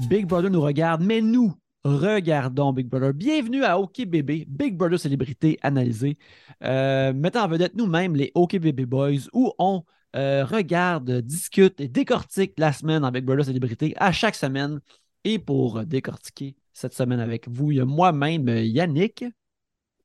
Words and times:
Big 0.00 0.26
Brother 0.26 0.50
nous 0.50 0.60
regarde, 0.60 1.02
mais 1.02 1.20
nous 1.20 1.54
regardons 1.84 2.72
Big 2.72 2.88
Brother. 2.88 3.14
Bienvenue 3.14 3.64
à 3.64 3.78
OK 3.78 4.04
Bébé, 4.04 4.44
Big 4.48 4.76
Brother 4.76 4.98
Célébrité 4.98 5.58
analysée. 5.62 6.18
Euh, 6.62 7.12
mettant 7.12 7.44
en 7.44 7.48
vedette 7.48 7.76
nous-mêmes 7.76 8.16
les 8.16 8.32
OK 8.34 8.56
Bébé 8.58 8.86
Boys, 8.86 9.28
où 9.32 9.52
on 9.58 9.84
euh, 10.16 10.44
regarde, 10.44 11.20
discute 11.20 11.80
et 11.80 11.88
décortique 11.88 12.54
la 12.58 12.72
semaine 12.72 13.04
en 13.04 13.12
Big 13.12 13.24
Brother 13.24 13.44
Célébrité 13.44 13.94
à 13.96 14.10
chaque 14.10 14.34
semaine. 14.34 14.80
Et 15.22 15.38
pour 15.38 15.84
décortiquer 15.84 16.56
cette 16.72 16.94
semaine 16.94 17.20
avec 17.20 17.48
vous, 17.48 17.70
il 17.70 17.76
y 17.78 17.80
a 17.80 17.84
moi-même 17.84 18.48
Yannick. 18.48 19.24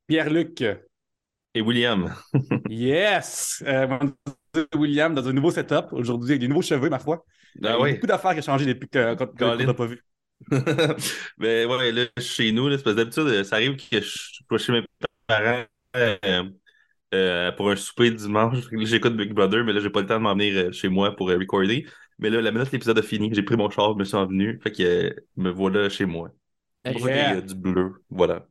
Pierre-Luc. 0.06 0.64
Et 1.52 1.60
William. 1.60 2.14
yes! 2.68 3.62
Euh, 3.66 3.98
William 4.76 5.14
dans 5.14 5.26
un 5.26 5.32
nouveau 5.32 5.50
setup 5.50 5.92
aujourd'hui 5.92 6.30
avec 6.30 6.40
des 6.40 6.48
nouveaux 6.48 6.62
cheveux, 6.62 6.88
ma 6.88 7.00
foi. 7.00 7.24
Ah 7.64 7.78
Il 7.78 7.82
y 7.82 7.84
a 7.84 7.88
oui. 7.90 7.92
beaucoup 7.92 8.06
d'affaires 8.06 8.32
qui 8.32 8.38
ont 8.40 8.42
changé 8.42 8.66
depuis 8.66 8.88
que- 8.88 9.14
qu'on 9.14 9.26
Colin. 9.36 9.66
n'a 9.66 9.74
pas 9.74 9.86
vu. 9.86 10.02
ben 11.38 11.68
ouais, 11.68 11.92
là, 11.92 12.04
chez 12.18 12.52
nous, 12.52 12.68
là, 12.68 12.78
c'est 12.78 12.84
parce 12.84 12.96
que 12.96 13.00
d'habitude, 13.02 13.44
ça 13.44 13.56
arrive 13.56 13.76
que 13.76 14.00
je 14.00 14.06
suis 14.08 14.44
pas 14.44 14.58
chez 14.58 14.72
mes 14.72 14.82
parents 15.26 15.64
euh, 15.96 16.44
euh, 17.14 17.52
pour 17.52 17.70
un 17.70 17.76
souper 17.76 18.10
dimanche. 18.10 18.58
J'écoute 18.84 19.16
Big 19.16 19.32
Brother, 19.34 19.64
mais 19.64 19.72
là, 19.72 19.80
j'ai 19.80 19.90
pas 19.90 20.00
le 20.02 20.06
temps 20.06 20.16
de 20.18 20.22
m'en 20.22 20.34
venir 20.34 20.56
euh, 20.68 20.72
chez 20.72 20.88
moi 20.88 21.16
pour 21.16 21.30
euh, 21.30 21.38
recorder. 21.38 21.86
Mais 22.18 22.30
là, 22.30 22.40
la 22.42 22.52
minute 22.52 22.68
que 22.68 22.72
l'épisode 22.74 22.98
a 22.98 23.02
fini, 23.02 23.30
j'ai 23.34 23.42
pris 23.42 23.56
mon 23.56 23.70
char, 23.70 23.92
je 23.94 23.98
me 23.98 24.04
suis 24.04 24.16
envenu. 24.16 24.60
Fait 24.62 24.72
que 24.72 24.82
euh, 24.82 25.10
me 25.36 25.50
voilà 25.50 25.88
chez 25.90 26.06
moi. 26.06 26.30
Yeah. 26.84 27.40
du 27.42 27.54
bleu. 27.54 28.02
Voilà. 28.10 28.46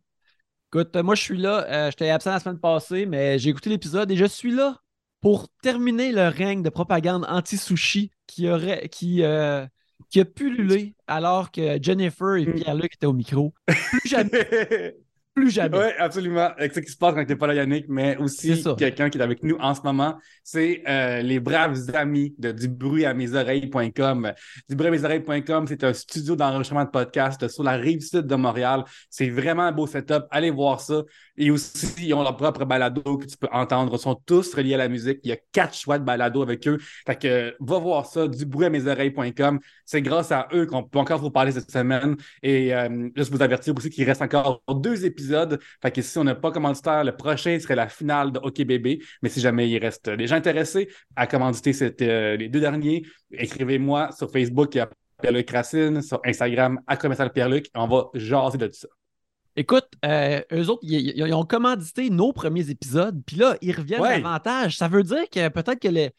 Écoute, 0.71 0.95
moi 0.98 1.16
je 1.16 1.21
suis 1.21 1.38
là, 1.38 1.66
euh, 1.88 1.90
j'étais 1.91 2.09
absent 2.09 2.31
la 2.31 2.40
semaine 2.40 2.59
passée, 2.59 3.05
mais 3.05 3.40
j'ai 3.40 3.49
écouté 3.49 3.70
l'épisode 3.70 4.12
et 4.12 4.16
je 4.16 4.26
suis 4.26 4.52
là 4.52 4.81
pour 5.22 5.50
terminer 5.62 6.12
le 6.12 6.27
règne 6.30 6.63
de 6.63 6.70
propagande 6.70 7.26
anti-sushi 7.27 8.12
qui 8.27 8.49
aurait 8.49 8.88
qui, 8.90 9.24
euh, 9.24 9.66
qui 10.10 10.20
a 10.21 10.26
pullulé 10.26 10.96
alors 11.07 11.52
que 11.52 11.77
Jennifer 11.82 12.35
et 12.35 12.46
Mm. 12.46 12.54
Pierre-Luc 12.55 12.93
étaient 12.96 13.05
au 13.07 13.13
micro. 13.13 13.54
Plus 13.66 14.02
jamais, 14.10 14.96
plus 15.35 15.52
jamais. 15.52 15.77
Oui, 15.77 15.85
absolument. 15.98 16.49
Avec 16.58 16.74
ce 16.74 16.80
qui 16.80 16.91
se 16.91 16.98
passe 16.98 17.13
quand 17.16 17.24
tu 17.24 17.30
n'es 17.32 17.35
pas 17.38 17.48
là, 17.48 17.54
Yannick, 17.54 17.85
mais 17.88 18.18
C'est 18.27 18.52
aussi 18.52 18.63
quelqu'un 18.77 19.10
qui 19.10 19.18
est 19.18 19.21
avec 19.21 19.43
nous 19.43 19.55
en 19.60 19.74
ce 19.74 19.82
moment, 19.84 20.18
c'est 20.43 20.84
euh, 20.88 21.21
les 21.21 21.40
braves 21.40 21.77
amis 21.93 22.34
de 22.38 22.52
du 22.52 22.68
bruit 22.68 23.05
à 23.05 23.13
mes 23.13 23.34
oreilles.com. 23.36 24.34
Du 24.70 24.76
bruit 24.76 24.88
à 24.88 24.91
mes 24.91 25.04
oreilles.com, 25.05 25.65
c'est 25.68 25.84
un 25.84 25.93
studio 25.93 26.36
d'enregistrement 26.36 26.84
de 26.84 26.90
podcast 26.90 27.48
sur 27.48 27.63
la 27.63 27.74
rive 27.74 28.02
sud 28.02 28.26
de 28.26 28.36
Montréal. 28.36 28.84
C'est 29.10 29.30
vraiment 29.30 29.63
un 29.63 29.71
beau 29.71 29.88
setup. 29.88 30.24
Allez 30.32 30.52
voir 30.52 30.82
ça. 30.82 31.04
Et 31.40 31.51
aussi, 31.51 31.87
ils 32.05 32.13
ont 32.13 32.21
leur 32.21 32.35
propre 32.35 32.65
balado 32.65 33.18
que 33.18 33.26
tu 33.26 33.37
peux 33.37 33.48
entendre. 33.51 33.93
Ils 33.95 33.99
sont 33.99 34.15
tous 34.26 34.54
reliés 34.54 34.73
à 34.73 34.77
la 34.77 34.90
musique. 34.90 35.20
Il 35.23 35.29
y 35.29 35.32
a 35.32 35.37
quatre 35.54 35.73
choix 35.73 35.98
de 35.98 36.04
balado 36.04 36.41
avec 36.41 36.68
eux. 36.68 36.77
Fait 37.07 37.15
que 37.15 37.55
va 37.62 37.79
voir 37.79 38.05
ça, 38.05 38.27
du 38.27 38.46
à 38.63 38.70
mes 38.70 38.85
oreilles.com. 38.85 39.59
C'est 39.85 40.01
grâce 40.01 40.34
à 40.34 40.49
eux 40.54 40.65
qu'on 40.65 40.84
peut 40.84 40.99
encore 40.99 41.20
vous 41.20 41.31
parler 41.31 41.54
cette 41.54 41.71
semaine. 41.71 42.18
Et 42.43 42.76
euh, 42.76 43.09
juste 43.15 43.31
vous 43.31 43.41
avertir 43.41 43.73
aussi 43.76 43.90
qu'il 43.90 44.04
reste 44.04 44.21
encore 44.21 44.62
deux 44.70 45.05
épisodes. 45.05 45.59
Fait 45.81 45.91
que 45.91 46.01
si 46.01 46.18
on 46.18 46.26
n'a 46.26 46.35
pas 46.35 46.51
commanditaire, 46.51 47.05
le 47.05 47.15
prochain 47.15 47.57
serait 47.57 47.76
la 47.76 47.87
finale 47.87 48.34
de 48.34 48.40
OK 48.40 48.62
Bébé. 48.63 48.99
Mais 49.21 49.29
si 49.29 49.40
jamais 49.40 49.70
il 49.70 49.79
reste 49.79 50.09
des 50.09 50.27
gens 50.27 50.35
intéressés 50.35 50.90
à 51.15 51.26
commanditer 51.26 51.71
cette, 51.71 52.01
euh, 52.01 52.35
les 52.35 52.49
deux 52.49 52.59
derniers, 52.59 53.03
écrivez-moi 53.31 54.12
sur 54.12 54.29
Facebook 54.29 54.76
à 54.76 54.90
Pierre-Luc 55.21 55.49
Racine, 55.51 56.01
sur 56.01 56.20
Instagram 56.26 56.81
à 56.85 56.98
commercial 56.98 57.31
Pierre-Luc. 57.31 57.70
On 57.76 57.87
va 57.87 58.09
jaser 58.13 58.57
de 58.57 58.68
tout 58.68 58.74
ça. 58.74 58.99
Écoute, 59.55 59.88
euh, 60.05 60.42
eux 60.54 60.70
autres, 60.70 60.82
ils, 60.84 61.34
ont 61.34 61.46
commandité 61.46 62.10
nos 62.10 62.32
premiers 62.32 62.70
épisodes, 62.70 63.22
puis 63.26 63.36
là, 63.36 63.58
ils 63.62 63.76
reviennent 63.76 64.02
Ouais. 64.02 64.22
davantage. 64.22 64.78
Ça 64.78 64.88
veut 64.88 65.03
dire 65.03 65.30
que 65.30 65.50
peut-être 65.50 65.80
que 65.80 65.88
les, 65.88 66.12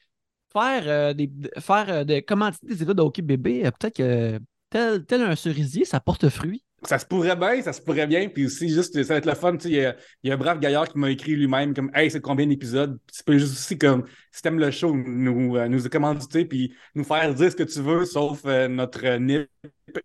faire, 0.52 0.82
euh, 0.86 1.14
des, 1.14 1.30
faire 1.58 1.86
euh, 1.88 2.04
de 2.04 2.20
commanditer 2.20 2.66
des 2.66 2.74
épisodes 2.74 2.96
de 2.96 3.02
Hockey 3.02 3.22
Bébé, 3.22 3.62
peut-être 3.78 3.96
que 3.96 4.38
tel, 4.68 5.04
tel 5.04 5.22
un 5.22 5.36
cerisier, 5.36 5.84
ça 5.84 6.00
porte 6.00 6.28
fruit. 6.28 6.62
Ça 6.82 6.98
se 6.98 7.04
pourrait 7.04 7.36
bien, 7.36 7.60
ça 7.60 7.74
se 7.74 7.82
pourrait 7.82 8.06
bien. 8.06 8.28
Puis 8.30 8.46
aussi, 8.46 8.70
juste, 8.70 9.02
ça 9.02 9.14
va 9.14 9.18
être 9.18 9.26
le 9.26 9.34
fun. 9.34 9.54
Il 9.64 9.70
y, 9.72 9.84
a, 9.84 9.94
il 10.22 10.28
y 10.28 10.30
a 10.30 10.34
un 10.34 10.38
brave 10.38 10.60
gaillard 10.60 10.88
qui 10.88 10.98
m'a 10.98 11.10
écrit 11.10 11.36
lui-même 11.36 11.74
comme 11.74 11.90
Hey, 11.94 12.10
c'est 12.10 12.22
combien 12.22 12.46
d'épisodes? 12.46 12.98
Tu 13.14 13.22
peux 13.22 13.36
juste 13.36 13.52
aussi, 13.52 13.76
comme, 13.76 14.04
si 14.32 14.40
t'aimes 14.40 14.58
le 14.58 14.70
show, 14.70 14.94
nous, 14.94 15.56
euh, 15.56 15.68
nous 15.68 15.86
commanditer 15.90 16.46
puis 16.46 16.72
nous 16.94 17.04
faire 17.04 17.34
dire 17.34 17.50
ce 17.50 17.56
que 17.56 17.64
tu 17.64 17.82
veux, 17.82 18.06
sauf 18.06 18.42
euh, 18.46 18.66
notre 18.66 19.06
NIP 19.18 19.48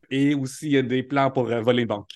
et 0.09 0.35
aussi 0.35 0.84
des 0.84 1.03
plans 1.03 1.31
pour 1.31 1.46
voler 1.46 1.84
une 1.84 1.88
banque. 1.88 2.09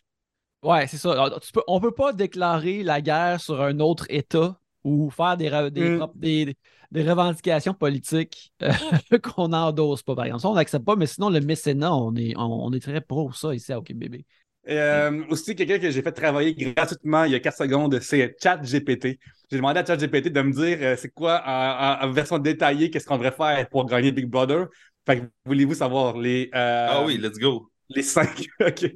Ouais, 0.62 0.88
c'est 0.88 0.98
ça. 0.98 1.12
Alors, 1.14 1.40
tu 1.40 1.52
peux- 1.52 1.64
on 1.68 1.78
ne 1.78 1.82
peut 1.82 1.92
pas 1.94 2.12
déclarer 2.12 2.84
la 2.84 3.00
guerre 3.02 3.40
sur 3.40 3.62
un 3.62 3.80
autre 3.80 4.06
État 4.10 4.60
ou 4.84 5.10
faire 5.10 5.38
des, 5.38 5.50
re- 5.50 5.70
des, 5.70 5.82
Mm. 5.92 5.98
prop- 6.00 6.18
des- 6.18 6.56
des 6.92 7.04
revendications 7.10 7.74
politiques 7.74 8.52
euh, 8.64 8.70
qu'on 9.24 9.48
n'endosse 9.50 10.04
pas, 10.04 10.16
par 10.16 10.26
exemple. 10.26 10.42
Ça, 10.42 10.50
on 10.50 10.56
n'accepte 10.56 10.86
pas, 10.86 10.96
mais 10.98 11.06
sinon, 11.08 11.30
le 11.30 11.40
mécénat, 11.40 11.94
on 11.96 12.14
est, 12.16 12.36
on, 12.38 12.66
on 12.66 12.74
est 12.74 12.82
très 12.82 13.00
pro 13.00 13.32
ça 13.32 13.54
ici 13.56 13.72
à 13.72 13.80
OK 13.80 13.94
Bébé. 13.94 14.26
Euh, 14.68 15.24
aussi, 15.30 15.56
quelqu'un 15.56 15.80
que 15.80 15.90
j'ai 15.90 16.02
fait 16.02 16.12
travailler 16.12 16.54
gratuitement 16.54 17.24
il 17.24 17.32
y 17.32 17.36
a 17.36 17.40
4 17.40 17.58
secondes, 17.58 17.98
c'est 18.02 18.36
ChatGPT. 18.44 19.18
J'ai 19.50 19.58
demandé 19.58 19.80
à 19.80 19.86
ChatGPT 19.86 20.28
de 20.30 20.42
me 20.42 20.52
dire 20.52 20.78
euh, 20.82 20.96
c'est 20.98 21.10
quoi 21.10 21.42
en, 21.46 22.12
version 22.12 22.38
détaillée, 22.38 22.92
qu'est-ce 22.92 23.06
qu'on 23.06 23.16
devrait 23.18 23.32
faire 23.32 23.68
pour 23.70 23.86
gagner 23.86 24.12
Big 24.12 24.28
Brother? 24.28 24.68
Fait 25.06 25.22
que 25.22 25.26
voulez-vous 25.46 25.76
savoir 25.76 26.18
les, 26.18 26.50
euh, 26.54 26.88
Ah 26.90 27.04
oui, 27.06 27.18
let's 27.18 27.40
go. 27.40 27.72
les 27.90 28.04
cinq? 28.04 28.46
OK. 28.60 28.92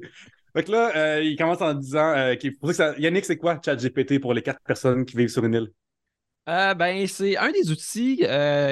Fait 0.54 0.64
que 0.64 0.70
là, 0.72 0.92
euh, 0.96 1.22
il 1.22 1.36
commence 1.36 1.60
en 1.62 1.74
disant 1.74 2.14
euh, 2.16 2.34
qu'il 2.36 2.52
faut 2.54 2.68
que 2.68 2.72
ça... 2.72 2.94
Yannick, 2.98 3.24
c'est 3.24 3.36
quoi 3.36 3.60
ChatGPT 3.64 4.20
pour 4.20 4.34
les 4.34 4.42
quatre 4.42 4.60
personnes 4.64 5.04
qui 5.04 5.16
vivent 5.16 5.28
sur 5.28 5.44
une 5.44 5.54
île? 5.54 5.72
Euh, 6.48 6.74
ben, 6.74 7.06
c'est 7.06 7.36
un 7.36 7.50
des 7.52 7.70
outils 7.70 8.24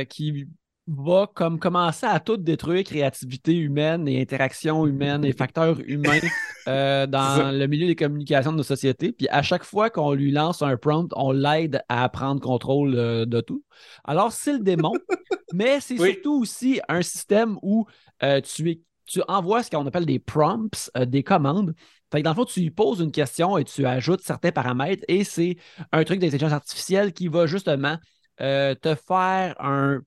qui 0.08 0.46
va 0.86 1.26
comme 1.34 1.58
commencer 1.58 2.06
à 2.06 2.20
tout 2.20 2.36
détruire 2.36 2.84
créativité 2.84 3.56
humaine 3.56 4.08
et 4.08 4.20
interaction 4.20 4.86
humaine 4.86 5.24
et 5.24 5.32
facteurs 5.32 5.78
humains 5.86 6.18
euh, 6.68 7.06
dans 7.06 7.56
le 7.56 7.66
milieu 7.66 7.86
des 7.86 7.96
communications 7.96 8.52
de 8.52 8.58
nos 8.58 8.62
sociétés. 8.62 9.12
Puis 9.12 9.28
à 9.30 9.42
chaque 9.42 9.64
fois 9.64 9.90
qu'on 9.90 10.12
lui 10.12 10.32
lance 10.32 10.60
un 10.60 10.76
prompt, 10.76 11.08
on 11.16 11.32
l'aide 11.32 11.82
à 11.88 12.08
prendre 12.08 12.40
contrôle 12.40 12.94
euh, 12.96 13.24
de 13.24 13.40
tout. 13.40 13.64
Alors, 14.04 14.32
c'est 14.32 14.52
le 14.54 14.58
démon, 14.58 15.00
mais 15.52 15.80
c'est 15.80 15.98
Oui. 15.98 16.14
surtout 16.14 16.40
aussi 16.42 16.80
un 16.88 17.00
système 17.02 17.58
où 17.62 17.86
euh, 18.22 18.40
tu, 18.40 18.70
es- 18.70 18.80
tu 19.06 19.20
envoies 19.28 19.62
ce 19.62 19.70
qu'on 19.70 19.86
appelle 19.86 20.06
des 20.06 20.18
prompts, 20.18 20.90
euh, 20.96 21.04
des 21.04 21.22
commandes. 21.22 21.74
Fait 22.10 22.18
que 22.20 22.24
dans 22.24 22.30
le 22.30 22.36
fond, 22.36 22.44
tu 22.44 22.60
lui 22.60 22.70
poses 22.70 23.00
une 23.00 23.12
question 23.12 23.58
et 23.58 23.64
tu 23.64 23.86
ajoutes 23.86 24.20
certains 24.22 24.52
paramètres 24.52 25.04
et 25.08 25.24
c'est 25.24 25.56
un 25.92 26.04
truc 26.04 26.20
d'intelligence 26.20 26.52
artificielle 26.52 27.12
qui 27.12 27.28
va 27.28 27.46
justement 27.46 27.96
euh, 28.40 28.74
te 28.74 28.94
faire 28.94 29.54
un, 29.60 30.00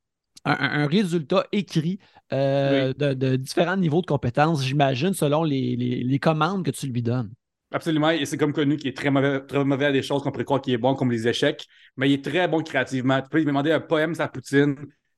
un- 0.46 0.84
un 0.84 0.88
résultat 0.88 1.46
écrit 1.52 2.00
euh, 2.34 2.94
de, 2.94 3.14
de 3.14 3.36
différents 3.36 3.78
niveaux 3.78 4.02
de 4.02 4.06
compétences, 4.08 4.64
j'imagine, 4.64 5.14
selon 5.14 5.44
les, 5.44 5.76
les- 5.76 6.04
les 6.04 6.20
commandes 6.20 6.64
que 6.66 6.72
tu 6.72 6.88
lui 6.88 7.02
donnes. 7.02 7.32
Absolument, 7.72 8.12
et 8.12 8.26
c'est 8.26 8.38
comme 8.38 8.54
connu 8.54 8.78
qu'il 8.78 8.88
est 8.88 8.96
très 8.96 9.10
mauvais, 9.10 9.42
très 9.46 9.64
mauvais 9.66 9.86
à 9.88 9.92
des 9.92 10.02
choses 10.04 10.22
qu'on 10.24 10.32
pourrait 10.32 10.46
croire 10.46 10.62
qu'il 10.62 10.74
est 10.74 10.78
bon, 10.78 10.96
comme 10.96 11.12
les 11.12 11.28
échecs, 11.28 11.66
mais 11.98 12.10
il 12.10 12.14
est 12.14 12.24
très 12.24 12.48
bon 12.48 12.64
créativement. 12.64 13.22
Tu 13.22 13.28
peux 13.30 13.38
lui 13.40 13.46
demander 13.46 13.72
un 13.72 13.80
poème 13.82 14.16
sur 14.16 14.32
poutine, 14.32 14.76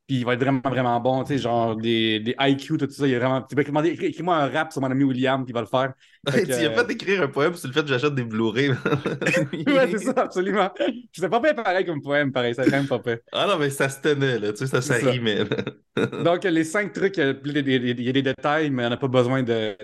puis 0.07 0.19
il 0.19 0.25
va 0.25 0.35
être 0.35 0.40
vraiment, 0.40 0.62
vraiment 0.63 1.00
bon, 1.01 1.23
tu 1.25 1.34
sais, 1.34 1.38
genre 1.38 1.75
des, 1.75 2.22
des 2.22 2.34
IQ, 2.40 2.78
tout 2.78 2.90
ça, 2.90 3.06
il 3.06 3.13
est 3.13 3.19
vraiment... 3.19 3.41
Tu 3.41 3.57
peux 3.57 3.63
demander, 3.66 3.90
écris-moi 3.90 4.38
un 4.38 4.47
rap 4.47 4.72
sur 4.72 4.81
mon 4.81 4.90
ami 4.90 5.03
William, 5.03 5.44
puis 5.44 5.51
il 5.51 5.53
va 5.53 5.59
le 5.59 5.68
faire. 5.68 5.94
Fait 6.29 6.44
tu 6.44 6.47
que, 6.47 6.51
y 6.51 6.66
as 6.66 6.72
euh, 6.72 6.75
fait 6.75 6.88
d'écrire 6.88 7.22
un 7.23 7.28
poème 7.28 7.53
sur 7.56 7.68
le 7.68 7.73
fait 7.73 7.81
que 7.81 7.90
j'achète 7.90 8.16
des 8.16 8.23
Blu-ray. 8.23 8.69
ouais, 8.72 9.91
c'est 9.91 9.97
ça, 9.97 10.13
absolument. 10.16 10.72
Je 11.12 11.19
sais 11.19 11.28
pas 11.28 11.41
pareil 11.41 11.85
comme 11.85 12.01
poème, 12.01 12.31
pareil, 12.31 12.56
c'est 12.56 12.63
quand 12.63 12.78
même 12.78 12.88
pas 12.88 13.01
fait. 13.01 13.22
Ah 13.34 13.47
non, 13.50 13.59
mais 13.59 13.69
ça 13.69 13.90
se 13.90 14.00
tenait, 14.00 14.40
là. 14.40 14.53
Tu 14.53 14.59
sais, 14.59 14.68
ça, 14.68 14.81
ça 14.81 14.97
ça. 14.97 15.12
rimait. 15.12 15.44
Donc, 16.24 16.45
les 16.45 16.63
cinq 16.63 16.94
trucs, 16.94 17.19
euh, 17.19 17.34
il 17.44 18.01
y 18.01 18.09
a 18.09 18.12
des, 18.13 18.22
détails, 18.22 18.69
mais 18.69 18.85
on 18.85 18.89
n'a 18.89 18.97
pas 18.97 19.09
besoin 19.09 19.44
de, 19.44 19.75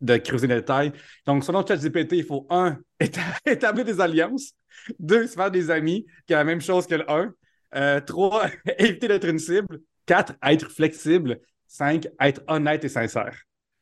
de 0.00 0.16
creuser 0.18 0.46
les 0.46 0.56
détails. 0.56 0.92
Donc, 1.26 1.42
selon 1.42 1.66
ChatGPT, 1.66 2.12
il 2.12 2.24
faut, 2.24 2.46
un, 2.50 2.78
éta- 3.00 3.40
établir 3.44 3.84
des 3.84 4.00
alliances. 4.00 4.52
Deux, 5.00 5.26
se 5.26 5.34
faire 5.34 5.50
des 5.50 5.72
amis, 5.72 6.06
qui 6.24 6.34
est 6.34 6.36
la 6.36 6.44
même 6.44 6.60
chose 6.60 6.86
que 6.86 6.94
le 6.94 7.10
un. 7.10 7.34
Euh, 7.74 8.00
trois, 8.00 8.46
éviter 8.78 9.08
d'être 9.08 9.26
une 9.26 9.38
cible. 9.38 9.80
Quatre, 10.06 10.34
être 10.42 10.70
flexible. 10.70 11.40
Cinq, 11.66 12.06
être 12.20 12.42
honnête 12.46 12.84
et 12.84 12.88
sincère. 12.88 13.36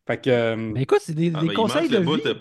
Fait 0.07 0.21
que, 0.21 0.31
euh, 0.31 0.57
Mais 0.57 0.83
écoute, 0.83 1.01
c'est 1.03 1.15
des, 1.15 1.31
Ah, 1.35 1.41
des 1.41 1.47
ben, 1.49 1.53
il 1.53 1.57
conseils 1.57 1.89
de 1.89 1.97
le 1.99 2.05
bout 2.05 2.17
vie. 2.17 2.23
de- 2.23 2.39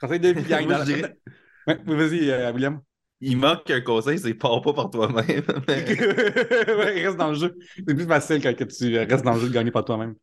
conseil 0.00 0.20
de 0.20 0.28
vie, 0.28 0.52
Ouais, 1.66 1.78
vas-y, 1.86 2.30
euh, 2.30 2.52
William. 2.52 2.80
Il 3.20 3.36
manque 3.36 3.70
un 3.70 3.80
conseil, 3.80 4.18
c'est 4.18 4.34
pars 4.34 4.60
pas 4.62 4.72
par 4.72 4.90
toi-même. 4.90 5.24
Mais- 5.68 5.84
Ouais, 6.74 7.04
reste 7.06 7.16
dans 7.16 7.28
le 7.28 7.34
jeu. 7.36 7.56
C'est 7.76 7.94
plus 7.94 8.06
facile 8.06 8.42
quand 8.42 8.54
que 8.56 8.64
tu 8.64 8.98
restes 8.98 9.24
dans 9.24 9.34
le 9.34 9.40
jeu 9.40 9.48
de 9.48 9.54
gagner 9.54 9.70
par 9.70 9.84
toi-même. 9.84 10.16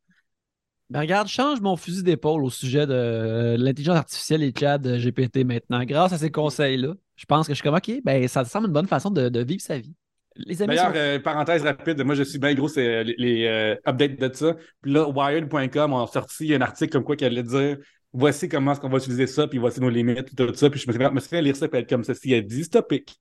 Ben 0.89 1.01
regarde, 1.01 1.27
change 1.27 1.61
mon 1.61 1.77
fusil 1.77 2.01
d'épaule 2.03 2.43
au 2.43 2.49
sujet 2.49 2.87
de 2.87 2.93
euh, 2.93 3.57
l'intelligence 3.57 3.97
artificielle 3.97 4.41
et 4.41 4.51
chat 4.57 4.79
de 4.79 4.97
GPT 4.97 5.43
maintenant. 5.45 5.83
Grâce 5.85 6.13
à 6.13 6.17
ces 6.17 6.31
conseils-là, 6.31 6.95
je 7.15 7.25
pense 7.25 7.47
que 7.47 7.53
je 7.53 7.57
suis 7.57 7.63
comme 7.63 7.75
OK, 7.75 7.91
ben 8.03 8.27
ça 8.27 8.43
semble 8.43 8.67
une 8.67 8.73
bonne 8.73 8.87
façon 8.87 9.11
de, 9.11 9.29
de 9.29 9.39
vivre 9.43 9.61
sa 9.61 9.77
vie. 9.77 9.93
Les 10.35 10.61
amis 10.61 10.75
D'ailleurs, 10.75 10.91
sont- 10.91 10.97
euh, 10.97 11.19
parenthèse 11.19 11.63
rapide, 11.63 12.01
moi 12.03 12.15
je 12.15 12.23
suis 12.23 12.39
bien 12.39 12.53
gros, 12.53 12.67
c'est 12.67 12.85
euh, 12.87 13.03
les, 13.03 13.15
les, 13.17 13.45
euh, 13.47 13.75
updates 13.87 14.19
de 14.19 14.33
ça. 14.33 14.55
Puis 14.81 14.91
là, 14.93 15.07
Wired.com 15.09 15.93
a 15.93 16.07
sorti 16.07 16.53
un 16.53 16.61
article 16.61 16.91
comme 16.91 17.03
quoi 17.03 17.15
qui 17.15 17.25
allait 17.25 17.43
dire 17.43 17.77
voici 18.13 18.47
comment 18.47 18.71
est-ce 18.71 18.79
qu'on 18.79 18.89
va 18.89 18.97
utiliser 18.97 19.27
ça, 19.27 19.47
puis 19.47 19.57
voici 19.59 19.81
nos 19.81 19.89
limites, 19.89 20.35
tout 20.35 20.53
ça. 20.53 20.69
Puis 20.69 20.79
je 20.79 20.87
me 20.87 20.93
suis, 20.93 21.13
me 21.13 21.19
suis 21.19 21.29
fait 21.29 21.41
lire 21.41 21.55
ça, 21.55 21.67
puis 21.67 21.79
être 21.81 21.89
comme 21.89 22.03
ceci, 22.03 22.41
dystopique. 22.43 23.19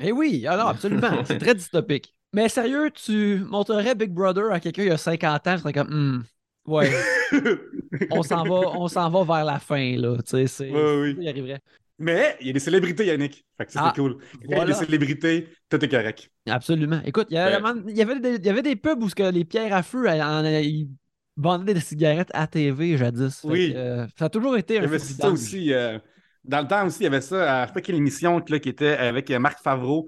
Eh 0.00 0.10
oui, 0.12 0.46
alors 0.46 0.68
absolument, 0.68 1.10
c'est 1.24 1.38
très 1.38 1.54
dystopique. 1.54 2.14
Mais 2.32 2.48
sérieux, 2.48 2.90
tu 2.92 3.38
montrerais 3.48 3.94
Big 3.94 4.10
Brother 4.10 4.50
à 4.50 4.58
quelqu'un 4.60 4.82
il 4.82 4.88
y 4.88 4.90
a 4.90 4.96
50 4.98 5.46
ans, 5.46 5.54
tu 5.54 5.60
serais 5.60 5.72
comme, 5.72 5.88
Hmm, 5.88 6.22
Ouais. 6.66 6.90
on 8.10 8.22
s'en 8.24 8.42
va, 8.42 8.54
on 8.76 8.88
s'en 8.88 9.08
va 9.08 9.22
vers 9.22 9.44
la 9.44 9.58
fin, 9.60 9.96
là. 9.96 10.16
Tu 10.18 10.30
sais, 10.30 10.46
c'est. 10.48 10.70
Ouais, 10.70 11.00
oui. 11.00 11.16
Il 11.20 11.28
arriverait. 11.28 11.60
Mais 11.98 12.36
il 12.40 12.48
y 12.48 12.50
a 12.50 12.52
des 12.52 12.60
célébrités, 12.60 13.06
Yannick. 13.06 13.46
Fait 13.56 13.64
que 13.66 13.72
ça, 13.72 13.80
Ah, 13.84 13.92
c'est 13.94 14.00
cool. 14.00 14.18
Quand 14.18 14.38
il 14.48 14.50
y 14.50 14.60
a 14.60 14.64
des 14.66 14.72
célébrités, 14.74 15.48
tout 15.70 15.82
est 15.82 15.88
correct. 15.88 16.30
Absolument. 16.46 17.00
Écoute, 17.04 17.28
il 17.30 17.34
y, 17.34 17.38
a- 17.38 17.58
il 17.88 17.96
y 17.96 18.02
avait 18.02 18.20
des, 18.20 18.34
il 18.36 18.44
y 18.44 18.50
avait 18.50 18.62
des 18.62 18.76
pubs 18.76 19.02
où 19.02 19.08
ce 19.08 19.14
que 19.14 19.22
les 19.30 19.44
pierres 19.46 19.74
à 19.74 19.82
feu, 19.82 20.06
ils 20.08 20.88
vendaient 21.36 21.72
des 21.74 21.80
cigarettes 21.80 22.30
à 22.34 22.46
TV 22.46 22.96
jadis. 22.98 23.40
Oui. 23.44 23.72
que, 23.72 23.78
euh, 23.78 24.06
ça 24.18 24.26
a 24.26 24.28
toujours 24.28 24.56
été 24.58 24.74
Il 24.74 24.80
un 24.80 24.82
y 24.82 24.86
avait 24.86 24.98
ça 24.98 25.30
aussi. 25.30 25.72
euh, 25.72 25.98
dans 26.44 26.60
le 26.60 26.68
temps 26.68 26.86
aussi, 26.86 27.00
il 27.00 27.04
y 27.04 27.06
avait 27.06 27.20
ça. 27.22 27.62
À, 27.62 27.62
je 27.64 27.68
sais 27.68 27.74
pas 27.74 27.80
quelle 27.80 27.96
émission 27.96 28.42
là, 28.46 28.58
qui 28.58 28.68
était 28.68 28.96
avec 28.96 29.30
euh, 29.30 29.38
Marc 29.38 29.62
Favreau 29.62 30.06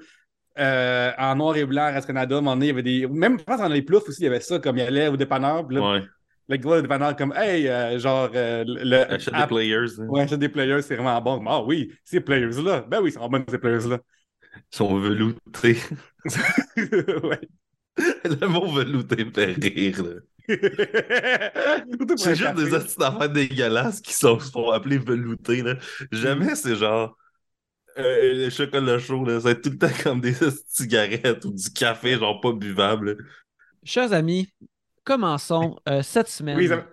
euh, 0.58 1.10
en 1.18 1.36
noir 1.36 1.56
et 1.56 1.64
blanc 1.64 1.82
à 1.84 1.92
Radio-Canada. 1.92 2.34
À 2.36 2.38
un 2.38 2.40
moment 2.42 2.54
donné, 2.56 2.66
il 2.66 2.68
y 2.68 2.72
avait 2.72 2.82
des. 2.82 3.06
Même, 3.06 3.38
je 3.38 3.44
pense, 3.44 3.60
dans 3.60 3.68
les 3.68 3.82
ploufs 3.82 4.06
aussi, 4.08 4.20
il 4.20 4.24
y 4.24 4.26
avait 4.28 4.40
ça, 4.40 4.58
comme 4.58 4.76
il 4.76 4.82
allait 4.82 5.08
au 5.08 5.16
dépanneur. 5.16 5.66
Là, 5.70 5.92
Ouais. 5.92 6.02
Le 6.48 6.56
gars 6.56 6.80
dépanneur, 6.82 7.16
comme, 7.16 7.32
hey, 7.36 7.68
euh, 7.68 7.98
genre, 7.98 8.30
euh, 8.34 8.64
le. 8.66 9.10
Achète 9.12 9.34
app- 9.34 9.48
des 9.50 9.54
players. 9.56 10.00
hein. 10.00 10.06
Ouais, 10.08 10.22
achète 10.22 10.38
des 10.40 10.48
players, 10.48 10.82
c'est 10.82 10.96
vraiment 10.96 11.20
bon. 11.20 11.44
Ah 11.46 11.62
oui, 11.62 11.92
ces 12.04 12.20
players-là. 12.20 12.82
Ben 12.88 13.00
oui, 13.02 13.10
ils 13.10 13.12
sont 13.12 13.28
bons, 13.28 13.44
ces 13.50 13.58
players-là. 13.58 13.98
Ils 14.56 14.76
sont 14.76 14.98
veloutés. 14.98 15.78
ouais. 16.76 17.40
Le 18.24 18.46
mot 18.46 18.66
velouté 18.70 19.24
me 19.24 19.32
fait 19.32 19.52
rire. 19.54 20.02
là. 20.04 20.14
C'est 22.16 22.34
juste 22.36 22.54
des 22.54 22.74
astuces 22.74 22.96
d'affaires 22.96 23.28
dégueulasses 23.30 24.00
qui 24.00 24.12
sont, 24.14 24.38
se 24.40 24.50
font 24.50 24.70
appeler 24.70 24.98
veloutés. 24.98 25.62
Là. 25.62 25.76
Jamais 26.12 26.54
c'est 26.54 26.76
genre 26.76 27.16
euh, 27.98 28.44
le 28.44 28.50
chocolat 28.50 28.98
chaud. 28.98 29.24
Là. 29.24 29.34
Ça 29.40 29.44
va 29.44 29.50
être 29.52 29.62
tout 29.62 29.70
le 29.70 29.78
temps 29.78 29.88
comme 30.02 30.20
des 30.20 30.34
cigarettes 30.68 31.44
ou 31.44 31.52
du 31.52 31.70
café, 31.70 32.16
genre 32.16 32.40
pas 32.40 32.52
buvable. 32.52 33.12
là. 33.12 33.24
Chers 33.84 34.12
amis, 34.12 34.48
commençons 35.08 35.76
euh, 35.88 36.02
cette 36.02 36.28
semaine. 36.28 36.56
Oui, 36.58 36.68
ça, 36.68 36.84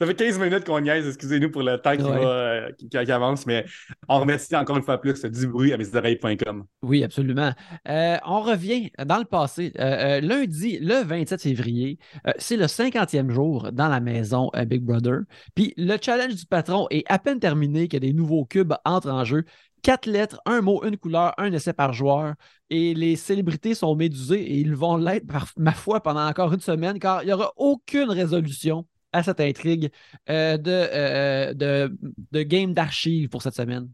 ça 0.00 0.06
fait 0.06 0.14
15 0.14 0.38
minutes 0.38 0.64
qu'on 0.64 0.80
niaise, 0.80 1.06
excusez-nous 1.06 1.50
pour 1.50 1.62
le 1.62 1.76
temps 1.76 1.96
qui, 1.96 2.02
Ouais. 2.02 2.10
va, 2.18 2.26
euh, 2.28 2.72
qui, 2.78 2.88
qui 2.88 2.96
avance, 2.96 3.46
mais 3.46 3.64
on 4.08 4.20
remercie 4.20 4.56
encore 4.56 4.76
une 4.76 4.82
fois 4.82 4.98
plus 5.00 5.20
du 5.24 5.46
bruit 5.48 5.72
à 5.72 5.76
mes 5.76 5.94
oreilles.com. 5.94 6.64
Oui, 6.82 7.04
absolument. 7.04 7.52
Euh, 7.88 8.16
on 8.24 8.40
revient 8.40 8.90
dans 9.04 9.18
le 9.18 9.24
passé. 9.24 9.72
Lundi, 9.76 10.78
le 10.80 11.04
27 11.04 11.42
février, 11.42 11.98
c'est 12.38 12.56
le 12.56 12.66
50e 12.66 13.30
jour 13.30 13.70
dans 13.72 13.88
la 13.88 14.00
maison 14.00 14.50
Big 14.66 14.82
Brother. 14.82 15.20
Puis 15.54 15.74
le 15.76 15.96
challenge 16.00 16.36
du 16.36 16.46
patron 16.46 16.86
est 16.90 17.04
à 17.08 17.18
peine 17.18 17.40
terminé 17.40 17.88
que 17.88 17.96
des 17.96 18.12
nouveaux 18.12 18.44
cubes 18.44 18.74
entrent 18.84 19.10
en 19.12 19.24
jeu. 19.24 19.44
Quatre 19.82 20.06
lettres, 20.06 20.40
un 20.44 20.60
mot, 20.60 20.84
une 20.84 20.96
couleur, 20.96 21.34
un 21.38 21.52
essai 21.52 21.72
par 21.72 21.92
joueur. 21.92 22.34
Et 22.70 22.94
les 22.94 23.16
célébrités 23.16 23.74
sont 23.74 23.94
médusées 23.94 24.42
et 24.42 24.58
ils 24.58 24.74
vont 24.74 24.96
l'être, 24.96 25.26
par 25.26 25.48
ma 25.56 25.72
foi, 25.72 26.02
pendant 26.02 26.26
encore 26.26 26.52
une 26.52 26.60
semaine, 26.60 26.98
car 26.98 27.22
il 27.22 27.26
n'y 27.26 27.32
aura 27.32 27.52
aucune 27.56 28.10
résolution 28.10 28.86
à 29.12 29.22
cette 29.22 29.40
intrigue 29.40 29.90
euh, 30.28 30.58
de, 30.58 30.70
euh, 30.70 31.54
de, 31.54 31.96
de 32.30 32.42
game 32.42 32.74
d'archives 32.74 33.28
pour 33.28 33.40
cette 33.42 33.54
semaine. 33.54 33.88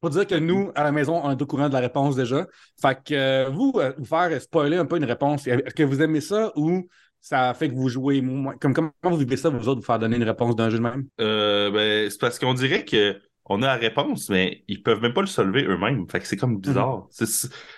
Pour 0.00 0.10
dire 0.10 0.26
que 0.26 0.34
nous, 0.34 0.72
à 0.74 0.82
la 0.82 0.92
maison, 0.92 1.20
on 1.22 1.30
est 1.30 1.40
au 1.40 1.46
courant 1.46 1.68
de 1.68 1.74
la 1.74 1.80
réponse 1.80 2.16
déjà. 2.16 2.46
Fait 2.80 2.98
que 3.04 3.14
euh, 3.14 3.48
vous, 3.50 3.74
euh, 3.76 3.92
vous 3.98 4.06
faire 4.06 4.40
spoiler 4.40 4.78
un 4.78 4.86
peu 4.86 4.96
une 4.96 5.04
réponse, 5.04 5.46
est-ce 5.46 5.74
que 5.74 5.82
vous 5.82 6.00
aimez 6.00 6.22
ça 6.22 6.52
ou 6.56 6.88
ça 7.20 7.52
fait 7.52 7.68
que 7.68 7.74
vous 7.74 7.90
jouez 7.90 8.22
moins? 8.22 8.56
Comme, 8.56 8.72
comment 8.72 8.92
vous 9.04 9.18
vivez 9.18 9.36
ça, 9.36 9.50
vous 9.50 9.68
autres, 9.68 9.80
vous 9.80 9.86
faire 9.86 9.98
donner 9.98 10.16
une 10.16 10.24
réponse 10.24 10.56
d'un 10.56 10.70
jeu 10.70 10.78
de 10.78 10.82
même? 10.82 11.06
Euh, 11.20 11.70
ben, 11.70 12.10
c'est 12.10 12.18
parce 12.18 12.38
qu'on 12.38 12.54
dirait 12.54 12.86
que 12.86 13.20
on 13.50 13.62
a 13.62 13.66
la 13.66 13.76
réponse, 13.76 14.30
mais 14.30 14.64
ils 14.68 14.82
peuvent 14.82 15.02
même 15.02 15.12
pas 15.14 15.22
le 15.22 15.26
solver 15.26 15.64
eux-mêmes. 15.64 16.08
Fait 16.08 16.20
que 16.20 16.26
c'est 16.26 16.38
comme 16.38 16.60
bizarre. 16.60 17.08
C'est 17.10 17.26